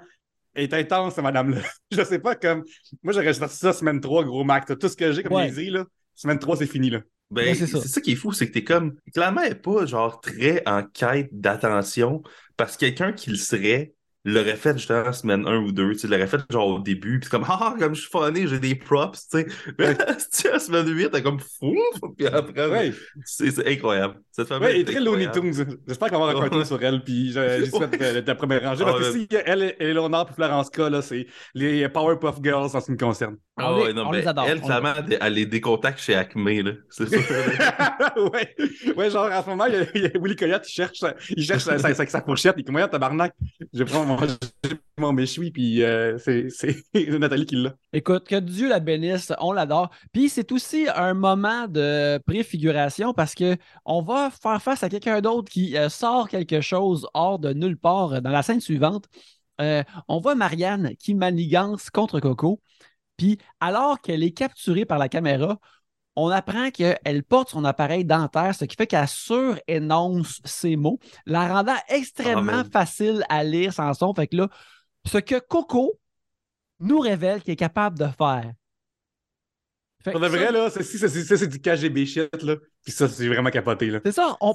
est 0.57 0.73
intense, 0.75 1.17
madame-là. 1.17 1.61
je 1.91 2.03
sais 2.03 2.19
pas, 2.19 2.35
comme. 2.35 2.65
Moi, 3.03 3.13
j'aurais 3.13 3.35
sorti 3.35 3.57
ça 3.57 3.73
semaine 3.73 4.01
3, 4.01 4.25
gros 4.25 4.45
Mac. 4.45 4.67
Tout 4.79 4.89
ce 4.89 4.97
que 4.97 5.13
j'ai 5.13 5.23
comme 5.23 5.37
ouais. 5.37 5.51
là. 5.51 5.85
Semaine 6.17 6.39
3, 6.39 6.57
c'est 6.57 6.67
fini, 6.67 6.91
là. 6.91 7.03
Ben, 7.31 7.55
c'est 7.55 7.67
ça. 7.67 8.01
qui 8.01 8.13
est 8.13 8.17
fou, 8.17 8.33
c'est 8.33 8.49
que 8.49 8.53
t'es 8.53 8.65
comme. 8.65 8.97
Clairement, 9.13 9.43
elle 9.43 9.51
n'est 9.51 9.55
pas, 9.59 9.85
genre, 9.85 10.21
très 10.21 10.63
en 10.67 10.83
quête 10.85 11.29
d'attention. 11.33 12.23
Parce 12.57 12.77
que 12.77 12.81
quelqu'un 12.81 13.13
qui 13.13 13.31
le 13.31 13.37
serait, 13.37 13.95
l'aurait 14.33 14.57
fait 14.57 14.77
justement 14.77 15.13
semaine 15.13 15.47
1 15.47 15.59
ou 15.59 15.73
2, 15.73 15.97
tu 15.97 16.09
l'aurais 16.09 16.27
fait 16.27 16.41
genre 16.51 16.69
au 16.69 16.79
début, 16.81 17.21
puis 17.21 17.31
comme 17.31 17.45
ah, 17.49 17.75
comme 17.79 17.95
je 17.95 18.01
suis 18.01 18.11
funny, 18.11 18.47
j'ai 18.47 18.59
des 18.59 18.75
props, 18.75 19.29
tu 19.29 19.39
sais. 19.39 19.47
Mais 19.79 19.97
tu 20.33 20.49
à 20.49 20.59
semaine 20.59 20.89
8, 20.89 21.11
t'es 21.11 21.23
comme 21.23 21.39
fou, 21.39 21.77
puis 22.17 22.27
après, 22.27 22.67
ouais. 22.69 22.93
c'est 23.25 23.67
incroyable. 23.67 24.21
Cette 24.33 24.49
famille. 24.49 24.69
Ouais, 24.69 24.81
est 24.81 24.85
très 24.85 25.01
Looney 25.01 25.31
Tunes. 25.31 25.79
J'espère 25.87 26.11
qu'on 26.11 26.19
va 26.19 26.31
avoir 26.31 26.53
un 26.53 26.65
sur 26.65 26.83
elle, 26.83 27.03
puis 27.03 27.33
j'y 27.33 27.71
souhaite 27.71 28.01
euh, 28.01 28.21
ta 28.23 28.35
première 28.35 28.63
rangée. 28.63 28.85
parce 28.85 28.99
que 28.99 29.13
si 29.13 29.29
elle 29.45 29.75
et 29.79 29.93
Léonard 29.93 30.27
puis 30.27 30.35
Florence 30.35 30.71
K, 30.71 30.79
là, 30.79 31.03
c'est 31.03 31.27
les 31.55 31.89
Powerpuff 31.89 32.37
Girls 32.43 32.71
en 32.75 32.81
ce 32.81 32.87
qui 32.87 32.93
me 32.93 32.97
concerne. 32.97 33.37
Ah 33.59 33.75
ouais, 33.75 33.95
non, 33.95 34.11
mais 34.11 34.23
elle, 34.47 34.61
clairement, 34.61 34.93
elle 35.21 35.39
est 35.39 35.47
des 35.47 35.63
contacts 35.63 36.01
chez 36.01 36.15
Acme, 36.15 36.47
là. 36.47 36.73
C'est 36.91 37.09
ça. 37.09 37.17
ouais. 38.21 38.55
ouais, 38.95 39.11
genre, 39.11 39.33
en 39.33 39.43
ce 39.43 39.49
moment, 39.49 39.65
il 39.65 40.03
y 40.03 40.05
a, 40.05 40.11
Willy 40.21 40.37
Coyote, 40.37 40.69
il 40.69 40.73
cherche, 40.73 40.99
il 41.31 41.43
cherche 41.43 41.65
sa, 41.65 41.79
sa, 41.79 42.07
sa, 42.07 42.21
fourchette, 42.21 42.57
il 42.59 42.65
dit, 42.65 42.71
moyen 42.71 42.89
tabarnak, 42.89 43.33
je 43.73 43.85
prends 43.85 44.05
mon, 44.05 44.16
mon 44.99 45.13
méchoui, 45.13 45.51
puis 45.51 45.83
euh, 45.83 46.19
c'est 46.19 46.49
Nathalie 47.19 47.47
qui 47.47 47.57
l'a. 47.57 47.75
Écoute, 47.93 48.27
que 48.27 48.37
Dieu 48.37 48.69
la 48.69 48.81
bénisse, 48.81 49.33
on 49.41 49.53
l'adore. 49.53 49.91
Puis 50.13 50.29
c'est 50.29 50.51
aussi 50.53 50.87
un 50.95 51.15
moment 51.15 51.69
de 51.69 52.19
préfiguration 52.27 53.13
parce 53.13 53.35
que 53.35 53.57
on 53.85 54.03
va 54.03 54.31
faire 54.31 54.63
face 54.63 54.83
à 54.83 54.89
quelqu'un 54.89 55.21
d'autre 55.21 55.51
qui 55.51 55.77
euh, 55.77 55.89
sort 55.89 56.29
quelque 56.29 56.61
chose 56.61 57.07
hors 57.15 57.39
de 57.39 57.53
nulle 57.53 57.77
part 57.77 58.23
dans 58.23 58.31
la 58.31 58.43
scène 58.43 58.61
suivante. 58.61 59.05
Euh, 59.61 59.83
on 60.09 60.21
voit 60.21 60.35
Marianne 60.35 60.95
qui 60.99 61.15
manigance 61.15 61.91
contre 61.91 62.21
Coco. 62.21 62.61
Puis 63.17 63.39
alors 63.61 64.01
qu'elle 64.01 64.23
est 64.23 64.33
capturée 64.33 64.85
par 64.85 64.99
la 64.99 65.09
caméra, 65.09 65.59
on 66.17 66.29
apprend 66.29 66.71
qu'elle 66.71 67.23
porte 67.23 67.51
son 67.51 67.65
appareil 67.65 68.05
dentaire, 68.05 68.55
ce 68.55 68.65
qui 68.65 68.75
fait 68.75 68.87
qu'elle 68.87 69.07
surénonce 69.07 70.41
ses 70.45 70.77
mots, 70.77 70.99
la 71.27 71.47
rendant 71.47 71.77
extrêmement 71.89 72.65
facile 72.65 73.25
à 73.29 73.45
lire 73.45 73.73
sans 73.73 73.93
son. 73.95 74.15
Fait 74.15 74.27
que 74.27 74.37
là, 74.37 74.49
ce 75.05 75.19
que 75.19 75.39
Coco 75.39 76.01
nous 76.81 76.99
révèle 76.99 77.43
qu'il 77.43 77.53
est 77.53 77.57
capable 77.57 77.99
de 77.99 78.07
faire. 78.07 78.53
Fait 80.03 80.13
vrai, 80.13 80.53
là, 80.53 80.71
ça, 80.71 80.83
c'est 80.83 81.49
du 81.49 81.61
KGB 81.61 82.07
shit, 82.07 82.43
là. 82.43 82.57
Puis 82.83 82.93
ça, 82.93 83.09
c'est 83.09 83.27
vraiment 83.27 83.51
capoté, 83.51 83.91
là. 83.91 84.01
C'est 84.05 84.13
ça. 84.13 84.37
On... 84.41 84.55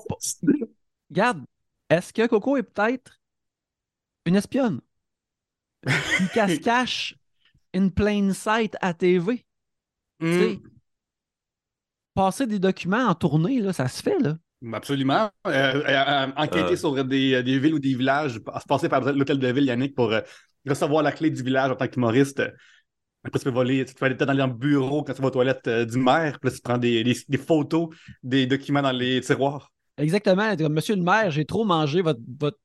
Regarde, 1.10 1.43
est-ce 1.89 2.13
que 2.13 2.26
Coco 2.28 2.58
est 2.58 2.63
peut-être 2.63 3.19
une 4.26 4.36
espionne? 4.36 4.80
Qui 6.17 6.30
cache-cache 6.34 7.15
une 7.74 7.91
plain 7.91 8.34
sight 8.34 8.78
à 8.82 8.93
TV. 8.93 9.45
Mm. 10.19 10.56
Passer 12.13 12.47
des 12.47 12.60
documents 12.60 13.08
en 13.08 13.15
tournée, 13.15 13.62
là, 13.62 13.74
ça 13.74 13.88
se 13.88 14.02
fait, 14.02 14.19
là. 14.19 14.36
Absolument. 14.74 15.30
Euh, 15.47 15.52
euh, 15.52 15.84
euh, 15.88 16.28
enquêter 16.36 16.76
sur 16.76 16.93
des, 17.04 17.41
villes 17.41 17.74
ou 17.74 17.80
des 17.80 17.95
villages, 17.95 18.39
passer 18.67 18.89
par 18.89 19.02
l'hôtel 19.02 19.39
de 19.39 19.47
ville, 19.47 19.65
Yannick, 19.65 19.95
pour 19.95 20.13
recevoir 20.67 21.04
la 21.04 21.12
clé 21.12 21.32
du 21.32 21.41
village 21.41 21.71
en 21.71 21.76
tant 21.76 21.88
qu'humoriste. 21.88 22.43
Après, 23.24 23.39
tu 23.39 23.45
peux 23.45 23.52
voler, 23.52 23.86
tu 23.86 23.93
peux 23.93 24.06
aller 24.06 24.15
dans 24.15 24.34
le 24.34 24.54
bureau 24.54 25.04
quand 25.04 25.13
tu 25.13 25.21
vas 25.21 25.28
aux 25.28 25.32
toilettes 25.32 25.69
du 25.69 25.97
maire, 25.97 26.39
puis 26.39 26.50
là, 26.50 26.56
tu 26.56 26.62
prends 26.62 26.78
des, 26.78 27.04
des, 27.04 27.38
photos, 27.38 27.89
des 28.24 28.45
documents 28.45 28.82
dans 28.82 28.91
les 28.91 29.21
tiroirs. 29.21 29.71
Exactement. 29.97 30.56
Monsieur 30.69 30.95
le 30.95 31.04
maire, 31.04 31.32
j'ai 31.32 31.45
trop 31.45 31.63
mangé 31.63 32.02
votre, 32.02 32.19
votre 32.39 32.58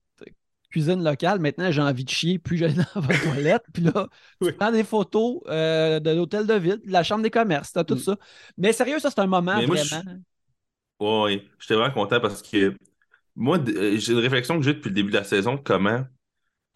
cuisine 0.71 1.03
locale. 1.03 1.41
Maintenant, 1.41 1.71
j'ai 1.71 1.83
envie 1.83 2.05
de 2.05 2.11
chier, 2.11 2.39
puis 2.39 2.59
j'allais 2.59 2.75
dans 2.95 3.01
votre 3.01 3.23
toilette. 3.23 3.65
Puis 3.73 3.83
là, 3.83 4.09
tu 4.43 4.53
prends 4.53 4.73
des 4.73 4.85
photos 4.85 5.41
euh, 5.49 6.01
de 6.01 6.11
l'hôtel 6.11 6.47
de 6.47 6.55
ville, 6.55 6.81
de 6.85 6.93
la 6.93 7.03
chambre 7.03 7.23
des 7.23 7.31
commerces, 7.31 7.73
tout 7.73 7.95
mm. 7.95 7.99
ça. 7.99 8.17
Mais 8.57 8.73
sérieux, 8.73 8.99
ça, 8.99 9.11
c'est 9.11 9.21
un 9.21 9.27
moment 9.27 9.61
vraiment. 9.65 10.03
Oui, 10.99 11.43
j'étais 11.59 11.75
vraiment 11.75 11.93
content 11.93 12.21
parce 12.21 12.41
que 12.43 12.75
moi, 13.35 13.59
euh, 13.59 13.99
j'ai 13.99 14.13
une 14.13 14.19
réflexion 14.19 14.59
que 14.59 14.65
j'ai 14.65 14.73
depuis 14.73 14.89
le 14.89 14.95
début 14.95 15.11
de 15.11 15.17
la 15.17 15.25
saison, 15.25 15.59
comment, 15.59 16.05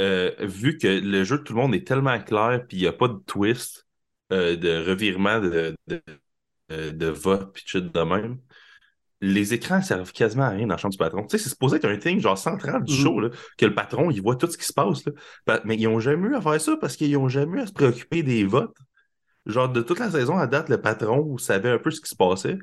euh, 0.03 0.31
vu 0.41 0.77
que 0.77 0.89
le 0.89 1.25
jeu 1.25 1.39
de 1.39 1.43
tout 1.43 1.55
le 1.55 1.61
monde 1.61 1.75
est 1.75 1.87
tellement 1.87 2.19
clair, 2.21 2.63
puis 2.69 2.77
il 2.77 2.81
n'y 2.81 2.87
a 2.87 2.93
pas 2.93 3.09
de 3.09 3.19
twist, 3.27 3.87
de 4.31 4.89
revirement 4.89 5.41
de, 5.41 5.75
de, 5.89 6.01
de 6.69 7.07
vote, 7.07 7.53
puis 7.53 7.65
de 7.81 7.89
de 7.89 8.01
même, 8.03 8.39
les 9.21 9.53
écrans 9.55 9.83
servent 9.83 10.13
quasiment 10.13 10.45
à 10.45 10.51
rien 10.51 10.67
dans 10.67 10.75
la 10.75 10.77
chambre 10.77 10.93
du 10.93 10.99
patron. 10.99 11.23
Tu 11.23 11.37
sais, 11.37 11.45
c'est 11.45 11.51
supposé 11.51 11.77
être 11.77 11.85
un 11.85 11.97
thing 11.97 12.21
genre 12.21 12.39
central 12.39 12.83
du 12.85 12.93
mm-hmm. 12.93 13.03
show, 13.03 13.21
là, 13.21 13.29
que 13.59 13.67
le 13.67 13.75
patron, 13.75 14.11
il 14.11 14.23
voit 14.23 14.37
tout 14.37 14.51
ce 14.51 14.57
qui 14.57 14.65
se 14.65 14.73
passe. 14.73 15.05
Là. 15.05 15.61
Mais 15.65 15.77
ils 15.77 15.85
n'ont 15.85 16.01
jamais 16.01 16.29
eu 16.29 16.35
à 16.35 16.41
faire 16.41 16.61
ça 16.61 16.77
parce 16.81 16.97
qu'ils 16.97 17.13
n'ont 17.13 17.29
jamais 17.29 17.59
eu 17.59 17.63
à 17.63 17.67
se 17.67 17.73
préoccuper 17.73 18.23
des 18.23 18.45
votes. 18.45 18.77
Genre, 19.47 19.69
de 19.69 19.81
toute 19.83 19.99
la 19.99 20.11
saison 20.11 20.37
à 20.37 20.47
date, 20.47 20.69
le 20.69 20.81
patron 20.81 21.37
savait 21.39 21.71
un 21.71 21.79
peu 21.79 21.91
ce 21.91 22.01
qui 22.01 22.09
se 22.09 22.17
passait. 22.17 22.59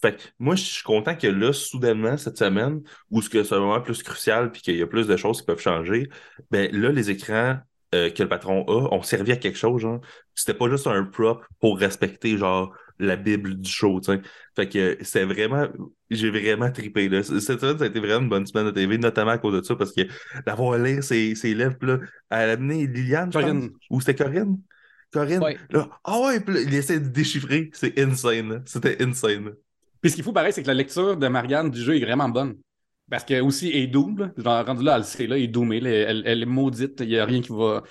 Fait 0.00 0.16
que 0.16 0.22
moi, 0.38 0.54
je 0.54 0.62
suis 0.62 0.82
content 0.82 1.14
que 1.14 1.26
là, 1.26 1.52
soudainement, 1.52 2.16
cette 2.16 2.38
semaine, 2.38 2.80
où 3.10 3.20
c'est 3.20 3.52
un 3.52 3.60
moment 3.60 3.80
plus 3.80 4.02
crucial 4.02 4.50
puis 4.50 4.62
qu'il 4.62 4.76
y 4.76 4.82
a 4.82 4.86
plus 4.86 5.06
de 5.06 5.16
choses 5.16 5.40
qui 5.40 5.46
peuvent 5.46 5.60
changer, 5.60 6.08
ben 6.50 6.70
là, 6.72 6.90
les 6.90 7.10
écrans 7.10 7.58
euh, 7.94 8.10
que 8.10 8.22
le 8.22 8.28
patron 8.28 8.64
a 8.66 8.94
ont 8.94 9.02
servi 9.02 9.32
à 9.32 9.36
quelque 9.36 9.58
chose, 9.58 9.82
genre. 9.82 10.00
C'était 10.34 10.54
pas 10.54 10.70
juste 10.70 10.86
un 10.86 11.04
prop 11.04 11.44
pour 11.60 11.78
respecter, 11.78 12.38
genre, 12.38 12.72
la 13.00 13.16
Bible 13.16 13.56
du 13.60 13.70
show, 13.70 14.00
tu 14.00 14.12
sais. 14.12 14.20
Fait 14.56 14.68
que 14.68 14.98
c'est 15.02 15.24
vraiment, 15.24 15.66
j'ai 16.10 16.30
vraiment 16.30 16.70
trippé, 16.70 17.08
là. 17.08 17.22
Cette 17.22 17.40
semaine, 17.60 17.78
ça 17.78 17.84
a 17.84 17.86
été 17.86 18.00
vraiment 18.00 18.22
une 18.22 18.28
bonne 18.28 18.46
semaine 18.46 18.66
de 18.66 18.70
TV, 18.70 18.98
notamment 18.98 19.32
à 19.32 19.38
cause 19.38 19.60
de 19.60 19.64
ça, 19.64 19.76
parce 19.76 19.92
que 19.92 20.02
d'avoir 20.46 20.78
lire 20.78 21.02
ses, 21.04 21.34
ses 21.34 21.54
lèvres, 21.54 21.76
là, 21.82 21.98
elle 22.30 22.50
a 22.50 22.52
amené 22.52 22.86
Liliane, 22.86 23.30
Corinne. 23.30 23.70
ou 23.90 24.00
c'était 24.00 24.14
Corinne? 24.24 24.58
Corinne, 25.12 25.42
Ouais. 25.42 25.56
là, 25.70 25.88
ah 26.04 26.20
ouais, 26.20 26.40
puis 26.40 26.54
là, 26.54 26.60
il 26.60 26.74
essaie 26.74 27.00
de 27.00 27.08
déchiffrer, 27.08 27.70
c'est 27.72 27.98
insane, 27.98 28.62
c'était 28.66 29.02
insane. 29.02 29.52
Puis 30.00 30.10
ce 30.10 30.14
qu'il 30.14 30.24
faut 30.24 30.32
pareil, 30.32 30.52
c'est 30.52 30.62
que 30.62 30.68
la 30.68 30.74
lecture 30.74 31.16
de 31.16 31.28
Marianne 31.28 31.70
du 31.70 31.80
jeu 31.80 31.96
est 31.96 32.04
vraiment 32.04 32.28
bonne. 32.28 32.56
Parce 33.10 33.24
que 33.24 33.40
aussi, 33.40 33.70
elle 33.70 33.76
est 33.82 33.86
doom, 33.88 34.16
là. 34.18 34.30
Genre, 34.36 34.64
rendu 34.66 34.84
là, 34.84 34.92
elle 34.94 34.98
le 35.00 35.04
sait, 35.04 35.26
là, 35.26 35.36
elle 35.36 35.42
est 35.42 35.48
doomée, 35.48 35.80
là. 35.80 35.90
Elle, 35.90 36.22
elle 36.24 36.42
est 36.42 36.46
maudite. 36.46 37.00
Il 37.00 37.08
n'y 37.08 37.18
a 37.18 37.24
rien 37.24 37.40
qui 37.40 37.50
va. 37.52 37.82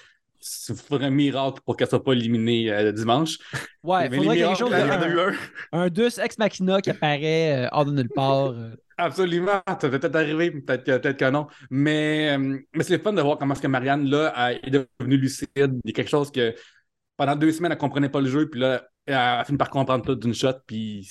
Faudrait 0.42 1.08
un 1.08 1.10
miracle 1.10 1.60
pour 1.66 1.76
qu'elle 1.76 1.90
soit 1.90 2.04
pas 2.04 2.14
éliminée 2.14 2.72
euh, 2.72 2.92
dimanche. 2.92 3.38
Ouais, 3.84 4.06
il 4.06 4.12
Mais 4.12 4.18
faudrait 4.18 4.38
quelque 4.38 4.58
chose 4.58 4.72
de, 4.72 4.76
un. 4.76 5.34
un, 5.74 5.90
Deus 5.90 6.20
Ex 6.20 6.38
Machina 6.38 6.82
qui 6.82 6.90
apparaît 6.90 7.66
euh, 7.66 7.70
hors 7.72 7.86
de 7.86 7.92
nulle 7.92 8.10
part. 8.10 8.48
euh. 8.52 8.72
Absolument, 8.98 9.62
ça 9.66 9.76
peut 9.76 9.92
peut-être 9.92 10.16
arriver, 10.16 10.52
peut-être 10.52 10.84
que, 10.84 10.98
peut 10.98 11.14
que 11.14 11.30
non. 11.30 11.48
Mais, 11.70 12.38
euh, 12.38 12.60
mais 12.74 12.84
c'est 12.84 12.98
le 12.98 13.04
fun 13.04 13.14
de 13.14 13.22
voir 13.22 13.38
comment 13.38 13.54
est-ce 13.54 13.62
que 13.62 13.68
Marianne, 13.68 14.10
là, 14.10 14.54
est 14.54 14.70
devenue 14.70 15.18
lucide. 15.18 15.50
Il 15.56 15.82
y 15.86 15.90
a 15.90 15.94
quelque 15.94 16.10
chose 16.10 16.32
que 16.32 16.54
pendant 17.16 17.36
deux 17.36 17.52
semaines, 17.52 17.72
elle 17.72 17.78
comprenait 17.78 18.10
pas 18.10 18.22
le 18.22 18.30
jeu, 18.30 18.50
puis 18.50 18.60
là, 18.60 18.84
elle 19.06 19.16
a 19.16 19.44
fini 19.46 19.58
par 19.58 19.70
comprendre 19.70 20.06
tout 20.06 20.16
d'une 20.16 20.34
shot, 20.34 20.54
puis 20.68 21.10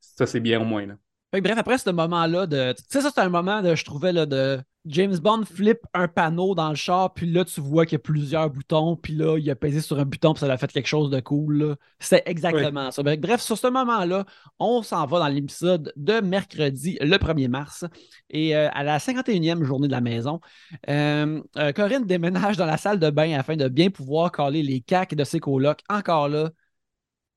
ça, 0.00 0.26
c'est 0.26 0.40
bien 0.40 0.60
au 0.60 0.64
moins. 0.64 0.86
Là. 0.86 0.94
Fait 1.34 1.40
que 1.40 1.44
bref, 1.46 1.58
après 1.58 1.76
ce 1.78 1.90
moment-là, 1.90 2.46
de... 2.46 2.72
tu 2.72 2.82
sais, 2.88 3.02
ça, 3.02 3.10
c'est 3.14 3.20
un 3.20 3.28
moment, 3.28 3.60
de, 3.60 3.74
je 3.74 3.84
trouvais, 3.84 4.12
là, 4.12 4.24
de 4.24 4.60
James 4.88 5.16
Bond 5.18 5.44
flippe 5.44 5.80
un 5.94 6.08
panneau 6.08 6.54
dans 6.54 6.70
le 6.70 6.74
char, 6.74 7.12
puis 7.14 7.30
là, 7.30 7.44
tu 7.44 7.60
vois 7.60 7.84
qu'il 7.86 7.92
y 7.94 7.96
a 7.96 7.98
plusieurs 8.00 8.50
boutons, 8.50 8.96
puis 8.96 9.14
là, 9.14 9.38
il 9.38 9.48
a 9.50 9.54
pesé 9.54 9.80
sur 9.80 9.98
un 9.98 10.04
bouton, 10.04 10.32
puis 10.34 10.40
ça 10.40 10.52
a 10.52 10.56
fait 10.56 10.72
quelque 10.72 10.86
chose 10.88 11.10
de 11.10 11.20
cool. 11.20 11.76
C'est 11.98 12.22
exactement 12.26 12.90
ça. 12.90 13.02
Bref, 13.02 13.40
sur 13.40 13.56
ce 13.58 13.66
moment-là, 13.68 14.24
on 14.58 14.82
s'en 14.82 15.06
va 15.06 15.18
dans 15.20 15.28
l'épisode 15.28 15.92
de 15.96 16.20
mercredi, 16.20 16.98
le 17.00 17.16
1er 17.18 17.48
mars, 17.48 17.84
et 18.30 18.56
euh, 18.56 18.68
à 18.72 18.82
la 18.82 18.98
51e 18.98 19.62
journée 19.62 19.86
de 19.88 19.92
la 19.92 20.00
maison, 20.00 20.40
euh, 20.88 21.40
euh, 21.56 21.72
Corinne 21.72 22.04
déménage 22.06 22.56
dans 22.56 22.66
la 22.66 22.76
salle 22.76 22.98
de 22.98 23.10
bain 23.10 23.38
afin 23.38 23.56
de 23.56 23.68
bien 23.68 23.90
pouvoir 23.90 24.32
caler 24.32 24.62
les 24.62 24.80
cacs 24.80 25.14
de 25.14 25.24
ses 25.24 25.40
colocs. 25.40 25.80
Encore 25.88 26.28
là, 26.28 26.50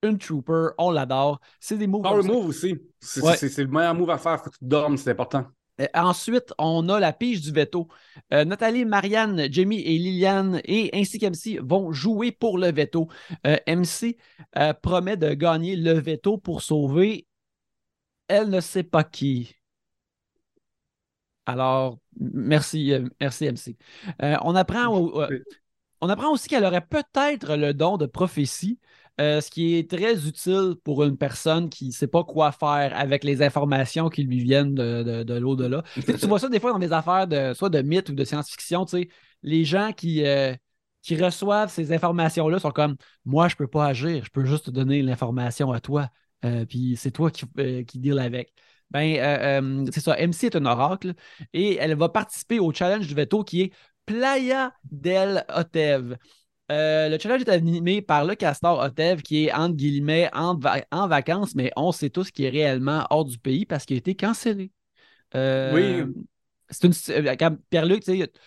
une 0.03 0.17
trooper, 0.17 0.69
on 0.79 0.89
l'adore. 0.91 1.39
C'est 1.59 1.77
des 1.77 1.85
moves 1.85 2.01
Power 2.01 2.23
move 2.23 2.47
aussi. 2.47 2.75
C'est 2.99 3.21
Ouais. 3.21 3.35
c'est- 3.37 3.49
c'est 3.49 3.63
le 3.63 3.69
meilleur 3.69 3.93
move 3.93 4.09
à 4.09 4.17
faire. 4.17 4.39
Faut 4.43 4.49
que 4.49 4.57
tu 4.57 4.65
dormes, 4.65 4.97
c'est 4.97 5.11
important. 5.11 5.45
Euh, 5.79 5.87
ensuite, 5.93 6.53
on 6.57 6.89
a 6.89 6.99
la 6.99 7.13
pige 7.13 7.41
du 7.41 7.51
veto. 7.51 7.87
Euh, 8.33 8.43
Nathalie, 8.45 8.85
Marianne, 8.85 9.47
Jamie 9.51 9.81
et 9.81 9.97
Liliane, 9.97 10.61
et 10.65 10.89
ainsi 10.93 11.19
qu'MC, 11.19 11.59
vont 11.61 11.91
jouer 11.91 12.31
pour 12.31 12.57
le 12.57 12.71
veto. 12.71 13.07
Euh, 13.47 13.57
MC 13.67 14.17
euh, 14.57 14.73
promet 14.73 15.17
de 15.17 15.33
gagner 15.33 15.75
le 15.75 15.93
veto 15.93 16.37
pour 16.37 16.61
sauver 16.61 17.27
elle 18.27 18.49
ne 18.49 18.61
sait 18.61 18.83
pas 18.83 19.03
qui. 19.03 19.55
Alors, 21.45 21.99
merci, 22.17 22.93
merci 23.19 23.45
MC. 23.45 23.77
Apprend 24.19 25.11
on 26.01 26.09
apprend 26.09 26.31
aussi 26.31 26.49
qu'elle 26.49 26.65
aurait 26.65 26.85
peut-être 26.85 27.55
le 27.55 27.73
don 27.73 27.97
de 27.97 28.07
prophétie, 28.07 28.79
euh, 29.19 29.41
ce 29.41 29.49
qui 29.51 29.75
est 29.75 29.89
très 29.89 30.25
utile 30.27 30.75
pour 30.83 31.03
une 31.03 31.17
personne 31.17 31.69
qui 31.69 31.87
ne 31.87 31.91
sait 31.91 32.07
pas 32.07 32.23
quoi 32.23 32.51
faire 32.51 32.97
avec 32.97 33.23
les 33.23 33.41
informations 33.43 34.09
qui 34.09 34.23
lui 34.23 34.39
viennent 34.43 34.73
de, 34.73 35.03
de- 35.03 35.23
de 35.23 35.33
l'au-delà. 35.35 35.83
Tu 35.95 36.01
sais, 36.01 36.17
tu 36.17 36.27
vois 36.27 36.39
ça 36.39 36.49
des 36.49 36.59
fois 36.59 36.71
dans 36.71 36.79
des 36.79 36.93
affaires 36.93 37.27
de 37.27 37.53
soit 37.53 37.69
de 37.69 37.81
mythes 37.81 38.09
ou 38.09 38.13
de 38.15 38.23
science-fiction, 38.23 38.85
tu 38.85 39.01
sais, 39.03 39.09
les 39.43 39.65
gens 39.65 39.91
qui, 39.93 40.25
euh, 40.25 40.55
qui 41.01 41.15
reçoivent 41.21 41.69
ces 41.71 41.91
informations-là 41.93 42.59
sont 42.59 42.71
comme 42.71 42.95
Moi, 43.25 43.47
je 43.47 43.55
peux 43.55 43.67
pas 43.67 43.87
agir, 43.87 44.23
je 44.25 44.29
peux 44.31 44.45
juste 44.45 44.65
te 44.65 44.71
donner 44.71 45.01
l'information 45.01 45.71
à 45.71 45.79
toi, 45.79 46.09
euh, 46.45 46.65
puis 46.65 46.95
c'est 46.97 47.11
toi 47.11 47.31
qui, 47.31 47.45
qui 47.85 47.99
deal 47.99 48.19
avec. 48.19 48.53
Ben, 48.91 49.87
c'est 49.91 50.01
ça, 50.01 50.17
MC 50.19 50.47
est 50.47 50.55
un 50.57 50.65
oracle 50.65 51.13
et 51.53 51.75
elle 51.77 51.95
va 51.95 52.09
participer 52.09 52.59
au 52.59 52.73
challenge 52.73 53.07
du 53.07 53.13
veto 53.15 53.43
qui 53.43 53.61
est 53.61 53.73
Playa 54.05 54.73
del 54.91 55.45
Otev. 55.49 56.17
Euh, 56.71 57.09
le 57.09 57.19
challenge 57.19 57.41
est 57.41 57.49
animé 57.49 58.01
par 58.01 58.23
le 58.25 58.35
castor 58.35 58.79
Otev 58.79 59.21
qui 59.21 59.45
est 59.45 59.53
entre 59.53 59.75
guillemets 59.75 60.29
en, 60.33 60.55
va- 60.57 60.85
en 60.91 61.07
vacances, 61.07 61.53
mais 61.53 61.71
on 61.75 61.91
sait 61.91 62.09
tous 62.09 62.31
qu'il 62.31 62.45
est 62.45 62.49
réellement 62.49 63.05
hors 63.09 63.25
du 63.25 63.37
pays 63.37 63.65
parce 63.65 63.85
qu'il 63.85 63.95
a 63.95 63.99
été 63.99 64.15
cancellé. 64.15 64.71
Euh, 65.35 66.05
Oui. 66.05 66.13
C'est 66.69 66.87
une. 66.87 66.93
euh, 67.09 67.35
quand- 67.37 67.57
Pierre-Luc, 67.69 68.05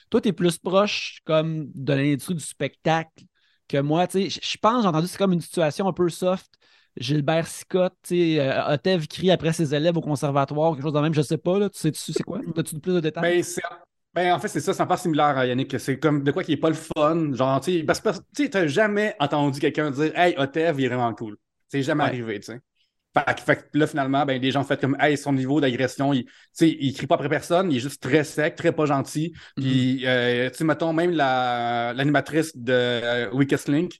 toi, 0.08 0.20
tu 0.20 0.28
es 0.28 0.32
plus 0.32 0.56
proche 0.56 1.20
comme 1.24 1.70
de 1.74 1.92
l'industrie 1.92 2.34
du 2.34 2.42
spectacle 2.44 3.24
que 3.68 3.76
moi. 3.78 4.06
Je 4.14 4.56
pense, 4.56 4.82
j'ai 4.82 4.88
entendu, 4.88 5.06
c'est 5.06 5.18
comme 5.18 5.34
une 5.34 5.42
situation 5.42 5.86
un 5.86 5.92
peu 5.92 6.08
soft. 6.08 6.50
Gilbert 6.96 7.46
Sicotte, 7.48 7.94
euh, 8.12 8.72
Otev 8.72 9.06
crie 9.08 9.30
après 9.30 9.52
ses 9.52 9.74
élèves 9.74 9.96
au 9.96 10.00
conservatoire, 10.00 10.72
quelque 10.72 10.84
chose 10.84 10.92
de 10.92 11.00
même, 11.00 11.12
je 11.12 11.22
sais 11.22 11.36
pas, 11.38 11.58
là, 11.58 11.68
tu 11.68 11.78
sais-tu 11.78 12.12
c'est 12.12 12.22
quoi? 12.22 12.40
As-tu 12.56 12.78
plus 12.78 12.94
de 12.94 13.00
détails? 13.00 13.42
Ben, 13.42 13.44
ben, 14.14 14.32
en 14.32 14.38
fait, 14.38 14.48
c'est 14.48 14.60
ça, 14.60 14.72
c'est 14.72 14.82
un 14.82 14.86
peu 14.86 14.96
similaire 14.96 15.36
à 15.36 15.46
Yannick. 15.46 15.78
C'est 15.80 15.98
comme 15.98 16.22
de 16.22 16.30
quoi 16.30 16.44
qui 16.44 16.52
est 16.52 16.56
pas 16.56 16.68
le 16.70 16.74
fun. 16.76 17.32
Genre, 17.32 17.60
tu 17.60 17.78
sais, 17.78 17.84
parce 17.84 18.00
que 18.00 18.10
tu 18.34 18.48
t'as 18.48 18.66
jamais 18.66 19.14
entendu 19.18 19.58
quelqu'un 19.60 19.90
dire 19.90 20.12
Hey, 20.16 20.34
Otev, 20.38 20.80
il 20.80 20.84
est 20.84 20.88
vraiment 20.88 21.12
cool. 21.14 21.36
C'est 21.68 21.82
jamais 21.82 22.04
Ouais. 22.04 22.08
arrivé, 22.10 22.40
tu 22.40 22.46
sais. 22.52 22.60
Fait, 23.46 23.68
là, 23.74 23.86
finalement, 23.86 24.26
ben, 24.26 24.40
les 24.42 24.50
gens 24.50 24.64
fait 24.64 24.80
comme 24.80 24.96
Hey, 25.00 25.16
son 25.16 25.32
niveau 25.32 25.60
d'agression, 25.60 26.12
il, 26.12 26.26
il 26.60 26.94
crie 26.94 27.06
pas 27.06 27.14
après 27.14 27.28
personne, 27.28 27.70
il 27.70 27.76
est 27.76 27.80
juste 27.80 28.02
très 28.02 28.24
sec, 28.24 28.56
très 28.56 28.72
pas 28.72 28.86
gentil. 28.86 29.32
Puis, 29.56 30.04
euh, 30.06 30.50
tu 30.50 30.64
mettons, 30.64 30.92
même 30.92 31.12
la- 31.12 31.92
l'animatrice 31.94 32.56
de 32.56 32.72
euh, 32.72 33.30
Weakest 33.32 33.68
Link 33.68 33.94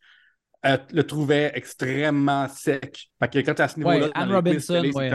euh, 0.67 0.79
le 0.93 1.05
trouvait 1.05 1.53
extrêmement 1.55 2.49
sec. 2.49 3.11
Fait 3.21 3.29
que 3.29 3.39
quand 3.41 3.55
t'es 3.55 3.63
à 3.63 3.69
ce 3.69 3.77
niveau-là, 3.79 4.07
Ouais, 4.17 4.35
Robinson, 4.35 4.83
ouais. 4.95 5.11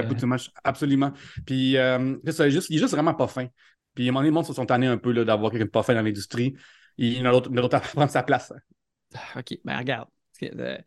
absolument. 0.64 1.12
Puis, 1.46 1.76
euh, 1.78 2.16
ça, 2.32 2.50
juste, 2.50 2.70
il 2.70 2.76
est 2.78 2.80
juste 2.80 2.94
vraiment 2.94 3.16
pas 3.16 3.28
fin. 3.28 3.48
Puis, 3.96 4.06
à 4.06 4.10
un 4.10 4.12
moment 4.12 4.20
donné, 4.22 4.30
le 4.30 4.34
monde 4.36 4.46
se 4.46 4.54
sont 4.54 4.66
tannés 4.66 4.88
un 4.88 4.98
peu 4.98 5.14
d'avoir 5.26 5.52
quelqu'un 5.52 5.66
de 5.66 5.70
pas 5.72 5.84
fin 5.84 5.94
dans 5.94 6.02
l'industrie. 6.02 6.56
Il 6.98 7.18
y 7.18 7.22
en 7.22 7.26
a 7.26 7.32
d'autres 7.42 7.76
à 7.76 7.80
prendre 7.80 8.12
sa 8.12 8.24
place. 8.24 8.54
OK, 9.36 9.58
ben 9.64 9.78
regarde. 9.78 10.08
Euh, 10.44 10.78